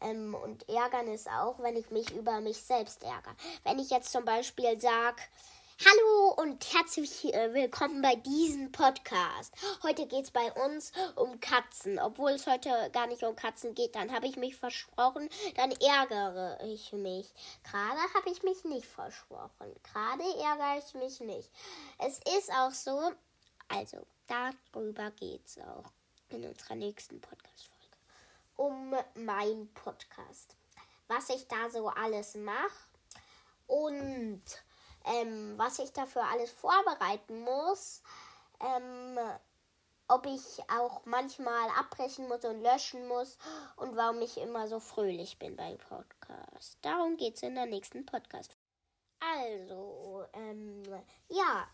ähm, 0.00 0.34
und 0.34 0.68
ärgern 0.68 1.08
ist 1.08 1.28
auch, 1.30 1.58
wenn 1.60 1.76
ich 1.76 1.90
mich 1.90 2.10
über 2.14 2.40
mich 2.40 2.58
selbst 2.58 3.02
ärgere. 3.02 3.34
Wenn 3.64 3.78
ich 3.78 3.90
jetzt 3.90 4.12
zum 4.12 4.24
Beispiel 4.24 4.80
sage, 4.80 5.22
Hallo 5.84 6.32
und 6.38 6.72
herzlich 6.72 7.22
willkommen 7.24 8.00
bei 8.00 8.16
diesem 8.16 8.72
Podcast. 8.72 9.52
Heute 9.82 10.06
geht 10.06 10.24
es 10.24 10.30
bei 10.30 10.50
uns 10.52 10.90
um 11.16 11.38
Katzen. 11.38 11.98
Obwohl 11.98 12.30
es 12.30 12.46
heute 12.46 12.70
gar 12.94 13.06
nicht 13.06 13.22
um 13.22 13.36
Katzen 13.36 13.74
geht, 13.74 13.94
dann 13.94 14.10
habe 14.10 14.26
ich 14.26 14.38
mich 14.38 14.56
versprochen, 14.56 15.28
dann 15.54 15.72
ärgere 15.72 16.58
ich 16.64 16.94
mich. 16.94 17.30
Gerade 17.62 18.00
habe 18.14 18.30
ich 18.30 18.42
mich 18.42 18.64
nicht 18.64 18.86
versprochen. 18.86 19.74
Gerade 19.82 20.22
ärgere 20.22 20.78
ich 20.78 20.94
mich 20.94 21.20
nicht. 21.20 21.50
Es 21.98 22.20
ist 22.38 22.50
auch 22.52 22.72
so, 22.72 23.12
also 23.68 24.06
darüber 24.28 25.10
geht 25.10 25.44
es 25.44 25.58
auch 25.58 25.84
in 26.30 26.42
unserer 26.46 26.76
nächsten 26.76 27.20
Podcast-Folge. 27.20 27.96
Um 28.56 28.94
meinen 29.14 29.70
Podcast. 29.74 30.56
Was 31.06 31.28
ich 31.28 31.46
da 31.48 31.68
so 31.68 31.88
alles 31.88 32.34
mache 32.34 32.88
und 33.66 34.42
ähm, 35.06 35.54
was 35.56 35.78
ich 35.78 35.92
dafür 35.92 36.24
alles 36.30 36.50
vorbereiten 36.50 37.40
muss, 37.40 38.02
ähm, 38.60 39.18
ob 40.08 40.26
ich 40.26 40.60
auch 40.70 41.04
manchmal 41.04 41.68
abbrechen 41.78 42.28
muss 42.28 42.44
und 42.44 42.62
löschen 42.62 43.06
muss 43.08 43.38
und 43.76 43.96
warum 43.96 44.20
ich 44.22 44.36
immer 44.38 44.68
so 44.68 44.78
fröhlich 44.78 45.38
bin 45.38 45.56
beim 45.56 45.78
Podcast. 45.78 46.78
Darum 46.82 47.16
geht 47.16 47.36
es 47.36 47.42
in 47.42 47.54
der 47.54 47.66
nächsten 47.66 48.06
Podcast. 48.06 48.56
Also, 49.18 50.26
ähm, 50.34 50.82
ja, 51.28 51.66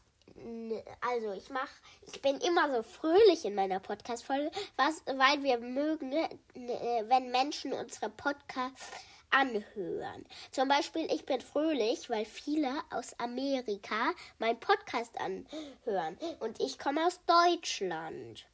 also 1.01 1.33
ich 1.33 1.51
mach, 1.51 1.69
ich 2.03 2.23
bin 2.23 2.39
immer 2.39 2.75
so 2.75 2.83
fröhlich 2.83 3.45
in 3.45 3.55
meiner 3.55 3.81
Podcast-Folge, 3.81 4.51
was, 4.77 5.03
weil 5.07 5.43
wir 5.43 5.59
mögen, 5.59 6.13
äh, 6.13 7.05
wenn 7.09 7.31
Menschen 7.31 7.73
unsere 7.73 8.09
Podcasts 8.09 8.91
anhören. 9.33 10.25
Zum 10.51 10.69
Beispiel, 10.69 11.07
ich 11.13 11.27
bin 11.27 11.41
fröhlich, 11.41 12.09
weil 12.11 12.25
viele 12.25 12.71
aus 12.91 13.19
Amerika 13.19 14.13
meinen 14.39 14.61
Podcast 14.61 15.19
anhören. 15.21 16.19
Und 16.41 16.61
ich 16.61 16.79
komme 16.79 17.07
aus 17.07 17.21
Deutschland. 17.27 18.47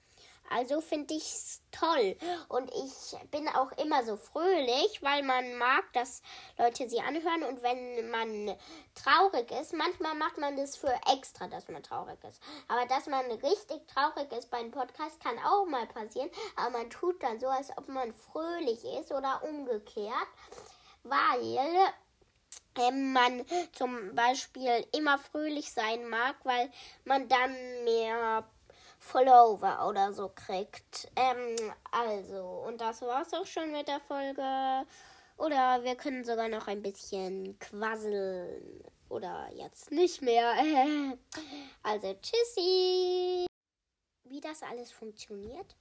Also 0.51 0.81
finde 0.81 1.15
ich 1.15 1.25
es 1.25 1.63
toll. 1.71 2.17
Und 2.49 2.71
ich 2.71 3.31
bin 3.31 3.49
auch 3.49 3.73
immer 3.73 4.05
so 4.05 4.17
fröhlich, 4.17 5.03
weil 5.03 5.23
man 5.23 5.57
mag, 5.57 5.93
dass 5.93 6.23
Leute 6.59 6.89
sie 6.89 7.01
anhören. 7.01 7.43
Und 7.45 7.63
wenn 7.63 8.11
man 8.11 8.57
traurig 8.95 9.51
ist, 9.51 9.73
manchmal 9.73 10.15
macht 10.15 10.39
man 10.39 10.57
das 10.57 10.77
für 10.77 10.95
extra, 11.13 11.47
dass 11.49 11.69
man 11.69 11.83
traurig 11.83 12.19
ist. 12.29 12.43
Aber 12.69 12.87
dass 12.87 13.07
man 13.07 13.25
richtig 13.31 13.87
traurig 13.87 14.33
ist 14.33 14.51
bei 14.51 14.59
einem 14.59 14.71
Podcast, 14.71 15.23
kann 15.23 15.39
auch 15.39 15.67
mal 15.67 15.87
passieren. 15.87 16.31
Aber 16.57 16.79
man 16.79 16.91
tut 16.91 17.23
dann 17.23 17.41
so, 17.41 17.49
als 17.49 17.71
ob 17.77 17.89
man 17.89 18.13
fröhlich 18.13 18.85
ist 18.85 19.13
oder 19.13 19.43
umgekehrt 19.43 20.29
weil 21.05 21.59
ähm, 22.77 23.13
man 23.13 23.45
zum 23.73 24.15
Beispiel 24.15 24.87
immer 24.97 25.19
fröhlich 25.19 25.73
sein 25.73 26.09
mag, 26.09 26.37
weil 26.45 26.71
man 27.05 27.29
dann 27.29 27.53
mehr 27.85 28.49
Follower 29.09 29.89
oder 29.89 30.13
so 30.13 30.29
kriegt. 30.29 31.11
Ähm, 31.17 31.57
also, 31.91 32.65
und 32.67 32.81
das 32.81 33.01
war's 33.03 33.33
auch 33.33 33.47
schon 33.47 33.73
mit 33.73 33.89
der 33.89 34.01
Folge. 34.01 34.87
Oder 35.39 35.83
wir 35.83 35.97
können 35.97 36.25
sogar 36.25 36.49
noch 36.49 36.67
ein 36.67 36.83
bisschen 36.83 37.59
quasseln. 37.59 38.85
Oder 39.09 39.49
jetzt 39.55 39.91
nicht 39.91 40.21
mehr. 40.21 40.53
also, 41.83 42.15
tschüssi. 42.21 43.47
Wie 44.25 44.41
das 44.41 44.63
alles 44.63 44.93
funktioniert? 44.93 45.77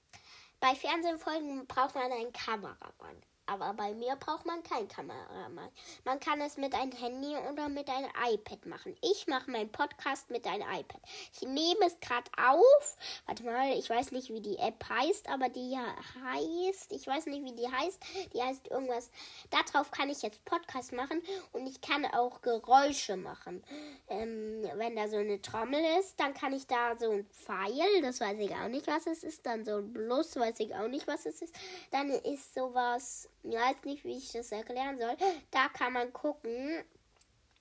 Bei 0.61 0.73
Fernsehfolgen 0.73 1.67
braucht 1.67 1.95
man 1.95 2.11
einen 2.11 2.31
Kameramann. 2.31 3.21
Aber 3.47 3.73
bei 3.73 3.93
mir 3.93 4.15
braucht 4.17 4.45
man 4.45 4.61
kein 4.63 4.87
Kameramann. 4.87 5.69
Man 6.03 6.19
kann 6.19 6.41
es 6.41 6.57
mit 6.57 6.75
einem 6.75 6.91
Handy 6.91 7.35
oder 7.49 7.69
mit 7.69 7.89
einem 7.89 8.09
iPad 8.29 8.65
machen. 8.65 8.95
Ich 9.01 9.25
mache 9.27 9.49
meinen 9.49 9.71
Podcast 9.71 10.29
mit 10.29 10.45
einem 10.45 10.63
iPad. 10.63 11.01
Ich 11.33 11.47
nehme 11.47 11.85
es 11.85 11.99
gerade 12.01 12.29
auf. 12.37 12.97
Warte 13.25 13.43
mal, 13.43 13.77
ich 13.77 13.89
weiß 13.89 14.11
nicht, 14.11 14.29
wie 14.29 14.41
die 14.41 14.57
App 14.57 14.83
heißt, 14.89 15.29
aber 15.29 15.49
die 15.49 15.77
heißt, 15.77 16.91
ich 16.91 17.07
weiß 17.07 17.27
nicht, 17.27 17.43
wie 17.45 17.55
die 17.55 17.71
heißt. 17.71 18.03
Die 18.33 18.41
heißt 18.43 18.67
irgendwas. 18.67 19.09
Darauf 19.49 19.91
kann 19.91 20.09
ich 20.09 20.21
jetzt 20.21 20.43
Podcast 20.45 20.91
machen 20.91 21.21
und 21.53 21.67
ich 21.67 21.79
kann 21.81 22.05
auch 22.05 22.41
Geräusche 22.41 23.15
machen. 23.15 23.63
Ähm, 24.09 24.63
wenn 24.75 24.95
da 24.95 25.07
so 25.07 25.17
eine 25.17 25.41
Trommel 25.41 25.83
ist, 25.99 26.19
dann 26.19 26.33
kann 26.33 26.53
ich 26.53 26.67
da 26.67 26.97
so 26.97 27.11
ein 27.11 27.25
Pfeil, 27.27 28.01
das 28.01 28.19
weiß 28.19 28.37
ich 28.39 28.53
auch 28.53 28.67
nicht, 28.67 28.87
was 28.87 29.07
es 29.07 29.23
ist. 29.23 29.45
Dann 29.45 29.63
so 29.63 29.77
ein 29.77 29.93
Plus, 29.93 30.35
weiß 30.35 30.59
ich 30.59 30.75
auch 30.75 30.87
nicht, 30.87 31.07
was 31.07 31.25
es 31.25 31.41
ist. 31.41 31.55
Dann 31.91 32.09
ist 32.09 32.53
sowas 32.53 33.29
ich 33.49 33.55
weiß 33.55 33.83
nicht, 33.85 34.03
wie 34.03 34.17
ich 34.17 34.31
das 34.31 34.51
erklären 34.51 34.99
soll. 34.99 35.15
Da 35.51 35.69
kann 35.69 35.93
man 35.93 36.11
gucken. 36.11 36.83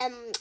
Ähm, 0.00 0.32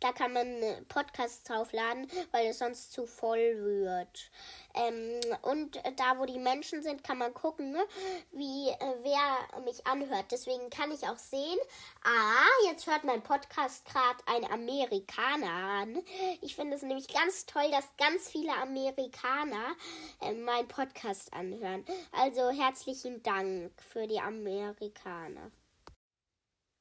da 0.00 0.12
kann 0.12 0.32
man 0.32 0.46
Podcasts 0.88 1.42
draufladen, 1.44 2.08
weil 2.32 2.46
es 2.48 2.58
sonst 2.58 2.92
zu 2.92 3.06
voll 3.06 3.56
wird. 3.62 4.30
Ähm, 4.74 5.20
und 5.42 5.76
da, 5.96 6.18
wo 6.18 6.26
die 6.26 6.38
Menschen 6.38 6.82
sind, 6.82 7.02
kann 7.02 7.18
man 7.18 7.34
gucken, 7.34 7.72
ne, 7.72 7.84
wie 8.32 8.68
äh, 8.68 8.94
wer 9.02 9.62
mich 9.62 9.86
anhört. 9.86 10.26
Deswegen 10.30 10.70
kann 10.70 10.92
ich 10.92 11.08
auch 11.08 11.18
sehen, 11.18 11.58
ah, 12.04 12.68
jetzt 12.70 12.86
hört 12.86 13.04
mein 13.04 13.22
Podcast 13.22 13.84
gerade 13.86 14.18
ein 14.26 14.44
Amerikaner 14.50 15.80
an. 15.82 16.02
Ich 16.42 16.54
finde 16.54 16.76
es 16.76 16.82
nämlich 16.82 17.08
ganz 17.08 17.46
toll, 17.46 17.70
dass 17.70 17.88
ganz 17.96 18.28
viele 18.28 18.52
Amerikaner 18.52 19.74
äh, 20.20 20.32
meinen 20.32 20.68
Podcast 20.68 21.32
anhören. 21.32 21.84
Also 22.12 22.50
herzlichen 22.50 23.22
Dank 23.22 23.72
für 23.82 24.06
die 24.06 24.20
Amerikaner. 24.20 25.50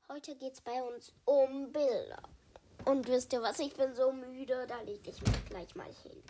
Heute 0.10 0.36
geht 0.36 0.54
es 0.54 0.62
bei 0.62 0.82
uns 0.84 1.14
um 1.26 1.72
Bilder. 1.72 2.22
Und 2.86 3.08
wisst 3.08 3.34
ihr 3.34 3.42
was, 3.42 3.60
ich 3.60 3.74
bin 3.74 3.94
so 3.96 4.12
müde, 4.12 4.66
da 4.68 4.82
lege 4.82 5.10
ich 5.10 5.22
mich 5.22 5.46
gleich 5.46 5.76
mal 5.76 5.92
hin. 6.04 6.24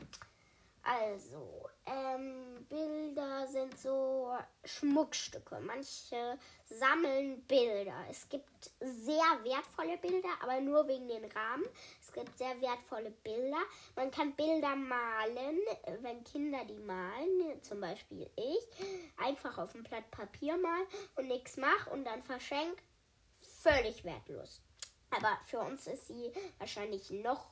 Also, 0.89 1.69
ähm, 1.85 2.65
Bilder 2.69 3.45
sind 3.47 3.77
so 3.77 4.33
Schmuckstücke. 4.63 5.59
Manche 5.59 6.39
sammeln 6.63 7.41
Bilder. 7.45 8.05
Es 8.09 8.29
gibt 8.29 8.71
sehr 8.79 9.25
wertvolle 9.43 9.97
Bilder, 9.97 10.29
aber 10.41 10.61
nur 10.61 10.87
wegen 10.87 11.09
den 11.09 11.25
Rahmen. 11.25 11.65
Es 12.01 12.13
gibt 12.13 12.37
sehr 12.37 12.61
wertvolle 12.61 13.11
Bilder. 13.11 13.61
Man 13.97 14.11
kann 14.11 14.33
Bilder 14.37 14.77
malen, 14.77 15.59
wenn 16.03 16.23
Kinder 16.23 16.63
die 16.63 16.79
malen, 16.79 17.61
zum 17.63 17.81
Beispiel 17.81 18.29
ich, 18.37 18.67
einfach 19.17 19.57
auf 19.57 19.75
ein 19.75 19.83
Blatt 19.83 20.09
Papier 20.09 20.55
malen 20.55 20.87
und 21.17 21.27
nichts 21.27 21.57
mache 21.57 21.89
und 21.89 22.05
dann 22.05 22.21
verschenkt. 22.21 22.81
Völlig 23.61 24.05
wertlos. 24.05 24.61
Aber 25.09 25.39
für 25.45 25.59
uns 25.59 25.87
ist 25.87 26.07
sie 26.07 26.31
wahrscheinlich 26.59 27.09
noch, 27.09 27.47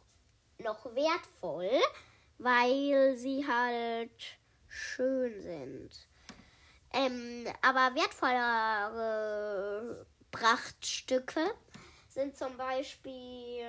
noch 0.60 0.86
wertvoll 0.94 1.72
weil 2.38 3.15
sie 3.18 3.45
halt 3.48 4.38
schön 4.68 5.41
sind. 5.41 6.07
Ähm, 6.94 7.48
aber 7.61 7.95
wertvollere 7.95 10.06
Prachtstücke 10.32 11.53
sind 12.10 12.38
zum 12.38 12.56
Beispiel 12.56 13.65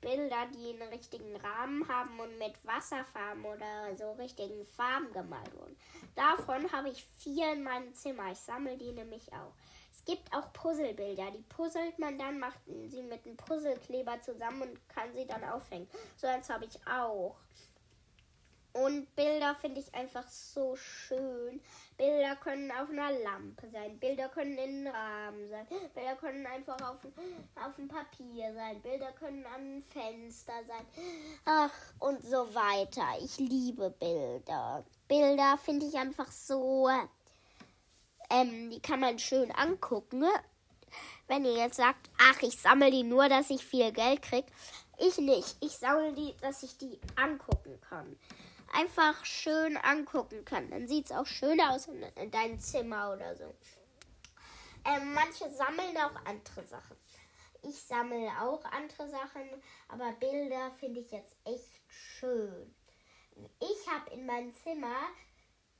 Bilder, 0.00 0.46
die 0.54 0.70
einen 0.70 0.92
richtigen 0.92 1.34
Rahmen 1.36 1.88
haben 1.88 2.20
und 2.20 2.38
mit 2.38 2.54
Wasserfarben 2.64 3.44
oder 3.44 3.96
so 3.96 4.12
richtigen 4.12 4.64
Farben 4.64 5.12
gemalt 5.12 5.52
wurden. 5.54 5.76
Davon 6.14 6.70
habe 6.70 6.90
ich 6.90 7.04
vier 7.18 7.52
in 7.52 7.64
meinem 7.64 7.92
Zimmer. 7.94 8.30
Ich 8.30 8.38
sammle 8.38 8.76
die 8.76 8.92
nämlich 8.92 9.32
auch. 9.32 9.54
Es 10.06 10.12
gibt 10.12 10.34
auch 10.34 10.52
Puzzlebilder. 10.52 11.30
Die 11.30 11.42
puzzelt 11.42 11.98
man 11.98 12.18
dann, 12.18 12.38
macht 12.38 12.60
sie 12.66 13.02
mit 13.02 13.24
einem 13.24 13.36
Puzzlekleber 13.36 14.20
zusammen 14.20 14.62
und 14.62 14.88
kann 14.88 15.14
sie 15.14 15.26
dann 15.26 15.42
aufhängen. 15.44 15.88
So 16.16 16.26
eins 16.26 16.50
habe 16.50 16.66
ich 16.66 16.78
auch. 16.86 17.36
Und 18.74 19.14
Bilder 19.14 19.54
finde 19.54 19.80
ich 19.80 19.94
einfach 19.94 20.28
so 20.28 20.74
schön. 20.74 21.60
Bilder 21.96 22.34
können 22.36 22.70
auf 22.72 22.90
einer 22.90 23.12
Lampe 23.12 23.70
sein. 23.70 23.98
Bilder 24.00 24.28
können 24.28 24.58
in 24.58 24.88
einem 24.88 24.94
Rahmen 24.94 25.48
sein. 25.48 25.66
Bilder 25.94 26.16
können 26.16 26.44
einfach 26.44 26.76
auf, 26.82 26.98
auf 27.64 27.76
dem 27.76 27.86
Papier 27.86 28.52
sein. 28.52 28.82
Bilder 28.82 29.12
können 29.12 29.46
an 29.46 29.82
Fenster 29.84 30.64
sein. 30.66 30.84
Ach, 31.44 31.72
und 32.00 32.20
so 32.24 32.52
weiter. 32.52 33.06
Ich 33.22 33.38
liebe 33.38 33.90
Bilder. 33.90 34.84
Bilder 35.06 35.56
finde 35.56 35.86
ich 35.86 35.94
einfach 35.94 36.30
so. 36.30 36.90
Ähm, 38.34 38.70
die 38.70 38.80
kann 38.80 39.00
man 39.00 39.18
schön 39.18 39.50
angucken. 39.52 40.24
Wenn 41.26 41.44
ihr 41.44 41.54
jetzt 41.54 41.76
sagt, 41.76 42.10
ach, 42.18 42.42
ich 42.42 42.60
sammle 42.60 42.90
die 42.90 43.02
nur, 43.02 43.28
dass 43.28 43.50
ich 43.50 43.64
viel 43.64 43.92
Geld 43.92 44.22
kriege. 44.22 44.46
Ich 44.98 45.18
nicht. 45.18 45.56
Ich 45.60 45.72
sammle 45.72 46.12
die, 46.12 46.34
dass 46.40 46.62
ich 46.62 46.76
die 46.76 47.00
angucken 47.16 47.80
kann 47.80 48.16
einfach 48.74 49.24
schön 49.24 49.76
angucken 49.76 50.44
kann. 50.44 50.70
Dann 50.70 50.88
sieht 50.88 51.06
es 51.06 51.12
auch 51.12 51.26
schön 51.26 51.60
aus 51.60 51.86
in, 51.86 52.02
in 52.02 52.30
deinem 52.30 52.60
Zimmer 52.60 53.12
oder 53.12 53.36
so. 53.36 53.54
Ähm, 54.84 55.14
manche 55.14 55.50
sammeln 55.50 55.96
auch 55.96 56.24
andere 56.24 56.66
Sachen. 56.66 56.96
Ich 57.62 57.80
sammle 57.80 58.28
auch 58.42 58.62
andere 58.66 59.08
Sachen, 59.08 59.48
aber 59.88 60.12
Bilder 60.12 60.70
finde 60.72 61.00
ich 61.00 61.10
jetzt 61.10 61.34
echt 61.44 61.80
schön. 61.88 62.74
Ich 63.60 63.90
habe 63.90 64.10
in 64.10 64.26
meinem 64.26 64.52
Zimmer 64.54 65.08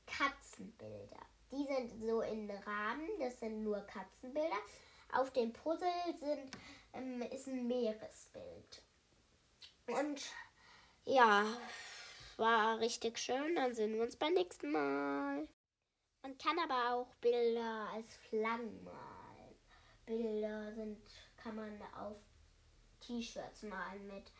Katzenbilder. 0.07 1.21
Die 1.55 1.65
sind 1.65 2.05
so 2.05 2.21
in 2.21 2.49
Rahmen, 2.51 3.07
das 3.19 3.39
sind 3.39 3.63
nur 3.63 3.79
Katzenbilder. 3.81 4.57
Auf 5.13 5.31
dem 5.31 5.53
Puzzle 5.53 5.87
sind, 6.19 6.51
ähm, 6.93 7.21
ist 7.21 7.47
ein 7.47 7.67
Meeresbild. 7.67 8.81
Und 9.87 10.21
ja, 11.05 11.45
war 12.37 12.79
richtig 12.79 13.17
schön. 13.19 13.55
Dann 13.55 13.73
sehen 13.73 13.93
wir 13.93 14.01
uns 14.01 14.15
beim 14.15 14.33
nächsten 14.33 14.71
Mal. 14.71 15.47
Man 16.21 16.37
kann 16.37 16.57
aber 16.59 16.95
auch 16.95 17.13
Bilder 17.21 17.87
als 17.93 18.15
Flaggen 18.15 18.83
malen. 18.83 19.55
Bilder 20.05 20.73
sind, 20.73 20.99
kann 21.37 21.55
man 21.55 21.79
auf 21.99 22.17
T-Shirts 23.01 23.63
malen 23.63 24.07
mit, 24.07 24.31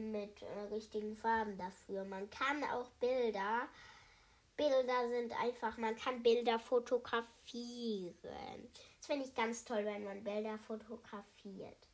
mit 0.00 0.42
äh, 0.42 0.60
richtigen 0.72 1.16
Farben 1.16 1.58
dafür. 1.58 2.04
Man 2.04 2.30
kann 2.30 2.62
auch 2.64 2.88
Bilder, 3.00 3.68
Bilder 4.58 5.08
sind 5.08 5.32
einfach, 5.40 5.78
man 5.78 5.96
kann 5.96 6.22
Bilder 6.22 6.58
fotografieren. 6.58 8.14
Das 8.98 9.06
finde 9.06 9.24
ich 9.24 9.34
ganz 9.34 9.64
toll, 9.64 9.84
wenn 9.84 10.04
man 10.04 10.24
Bilder 10.24 10.58
fotografiert. 10.58 11.86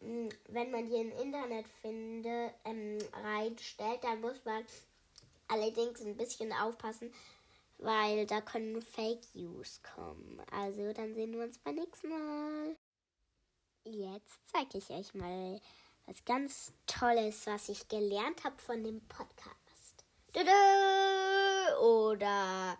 Hm, 0.00 0.30
wenn 0.48 0.70
man 0.70 0.86
die 0.86 0.96
im 0.96 1.12
Internet 1.12 1.68
finde, 1.68 2.54
ähm, 2.64 2.98
reinstellt, 3.22 4.02
dann 4.02 4.22
muss 4.22 4.42
man 4.46 4.64
allerdings 5.48 6.00
ein 6.00 6.16
bisschen 6.16 6.54
aufpassen, 6.54 7.12
weil 7.76 8.26
da 8.26 8.40
können 8.40 8.80
Fake 8.80 9.34
News 9.34 9.82
kommen. 9.82 10.40
Also 10.50 10.94
dann 10.94 11.14
sehen 11.14 11.34
wir 11.34 11.44
uns 11.44 11.58
beim 11.58 11.74
nächsten 11.74 12.08
Mal. 12.08 12.76
Jetzt 13.84 14.40
zeige 14.46 14.78
ich 14.78 14.88
euch 14.88 15.12
mal 15.12 15.60
was 16.06 16.24
ganz 16.24 16.72
Tolles, 16.86 17.46
was 17.46 17.68
ich 17.68 17.88
gelernt 17.88 18.42
habe 18.44 18.58
von 18.58 18.82
dem 18.82 19.06
Podcast. 19.06 19.59
Oder 20.32 21.80
oder 21.80 22.78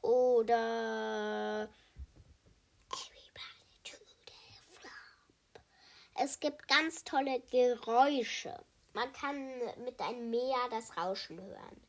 oder 0.00 1.68
Es 6.22 6.38
gibt 6.38 6.68
ganz 6.68 7.04
tolle 7.04 7.40
Geräusche. 7.50 8.54
Man 8.94 9.12
kann 9.12 9.58
mit 9.84 10.00
einem 10.00 10.30
Meer 10.30 10.68
das 10.70 10.96
Rauschen 10.96 11.40
hören. 11.40 11.80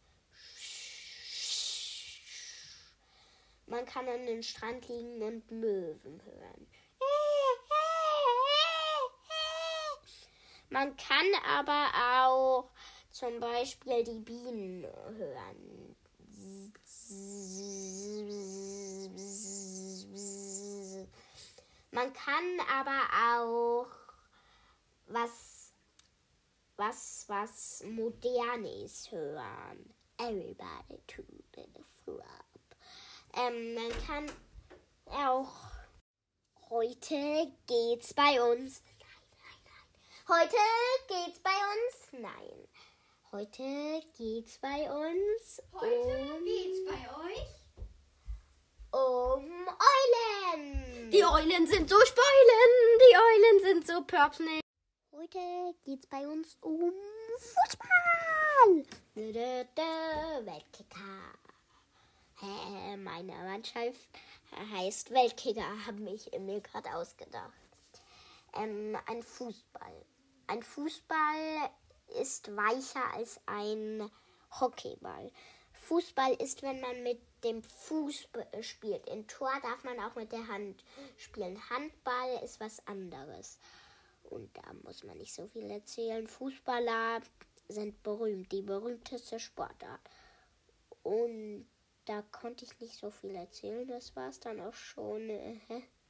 Man 3.66 3.86
kann 3.86 4.08
an 4.08 4.26
den 4.26 4.44
Strand 4.44 4.88
liegen 4.90 5.22
und 5.22 5.50
Möwen 5.52 6.22
hören. 6.24 6.68
Man 10.72 10.96
kann 10.96 11.26
aber 11.46 11.92
auch 12.24 12.72
zum 13.12 13.42
Beispiel 13.42 14.06
die 14.06 14.20
Bienen 14.20 14.86
hören. 15.18 15.96
Man 21.92 22.14
kann 22.14 22.60
aber 22.70 23.02
auch 23.36 23.88
was, 25.08 25.74
was, 26.78 27.26
was 27.28 27.84
Modernes 27.84 29.12
hören. 29.12 29.94
Everybody 30.18 31.02
to 31.06 31.24
the 31.54 31.68
club. 32.06 32.24
Ähm, 33.34 33.74
man 33.74 33.92
kann 34.08 34.32
auch. 35.08 35.52
Heute 36.70 37.52
geht's 37.68 38.14
bei 38.14 38.42
uns. 38.42 38.82
Heute 40.32 40.56
geht's 41.10 41.40
bei 41.40 41.50
uns. 41.52 42.14
Nein. 42.14 42.68
Heute 43.34 44.02
geht's 44.18 44.58
bei 44.60 44.90
uns. 44.90 45.62
Heute 45.74 46.38
um, 46.38 46.46
geht's 46.46 46.86
bei 46.86 47.02
euch 47.20 47.48
um 48.92 49.68
Eulen. 49.68 51.12
Die 51.12 51.26
Eulen 51.26 51.68
sind 51.68 51.90
so 51.90 52.00
Speulen. 52.06 52.72
Die 53.02 53.18
Eulen 53.18 53.60
sind 53.62 53.86
so 53.86 54.04
pöpsnig. 54.06 54.62
Heute 55.12 55.76
geht's 55.84 56.08
bei 56.08 56.26
uns 56.26 56.58
um 56.62 56.94
Fußball. 57.38 58.86
Weltkicker. 60.46 61.36
Meine 63.00 63.34
Mannschaft 63.34 64.08
heißt 64.78 65.12
Weltkicker, 65.12 65.86
habe 65.86 66.10
ich 66.10 66.32
mir 66.40 66.62
gerade 66.62 66.96
ausgedacht. 66.96 67.52
Ähm, 68.54 68.98
ein 69.08 69.24
Fußball. 69.24 70.06
Ein 70.52 70.64
Fußball 70.64 71.70
ist 72.20 72.54
weicher 72.58 73.14
als 73.14 73.40
ein 73.46 74.12
Hockeyball. 74.60 75.32
Fußball 75.72 76.34
ist, 76.34 76.62
wenn 76.62 76.82
man 76.82 77.04
mit 77.04 77.22
dem 77.46 77.64
Fuß 77.64 78.28
spielt. 78.60 79.08
In 79.08 79.26
Tor 79.30 79.54
darf 79.64 79.86
man 79.86 79.98
auch 80.02 80.16
mit 80.16 80.34
der 80.34 80.46
Hand 80.50 80.84
spielen. 81.16 81.58
Handball 81.70 82.44
ist 82.44 82.60
was 82.60 82.86
anderes. 82.86 83.60
Und 84.24 84.50
da 84.58 84.74
muss 84.84 85.06
man 85.06 85.20
nicht 85.20 85.34
so 85.34 85.48
viel 85.48 85.72
erzählen. 85.72 86.28
Fußballer 86.28 87.22
sind 87.70 88.04
berühmt, 88.04 88.52
die 88.52 88.62
berühmteste 88.62 89.40
Sportart. 89.40 90.02
Und 91.02 91.66
da 92.04 92.24
konnte 92.24 92.66
ich 92.66 92.78
nicht 92.82 92.98
so 92.98 93.10
viel 93.10 93.36
erzählen. 93.36 93.88
Das 93.88 94.18
war 94.18 94.28
es 94.28 94.42
dann 94.42 94.60
auch 94.60 94.74
schon. 94.74 95.30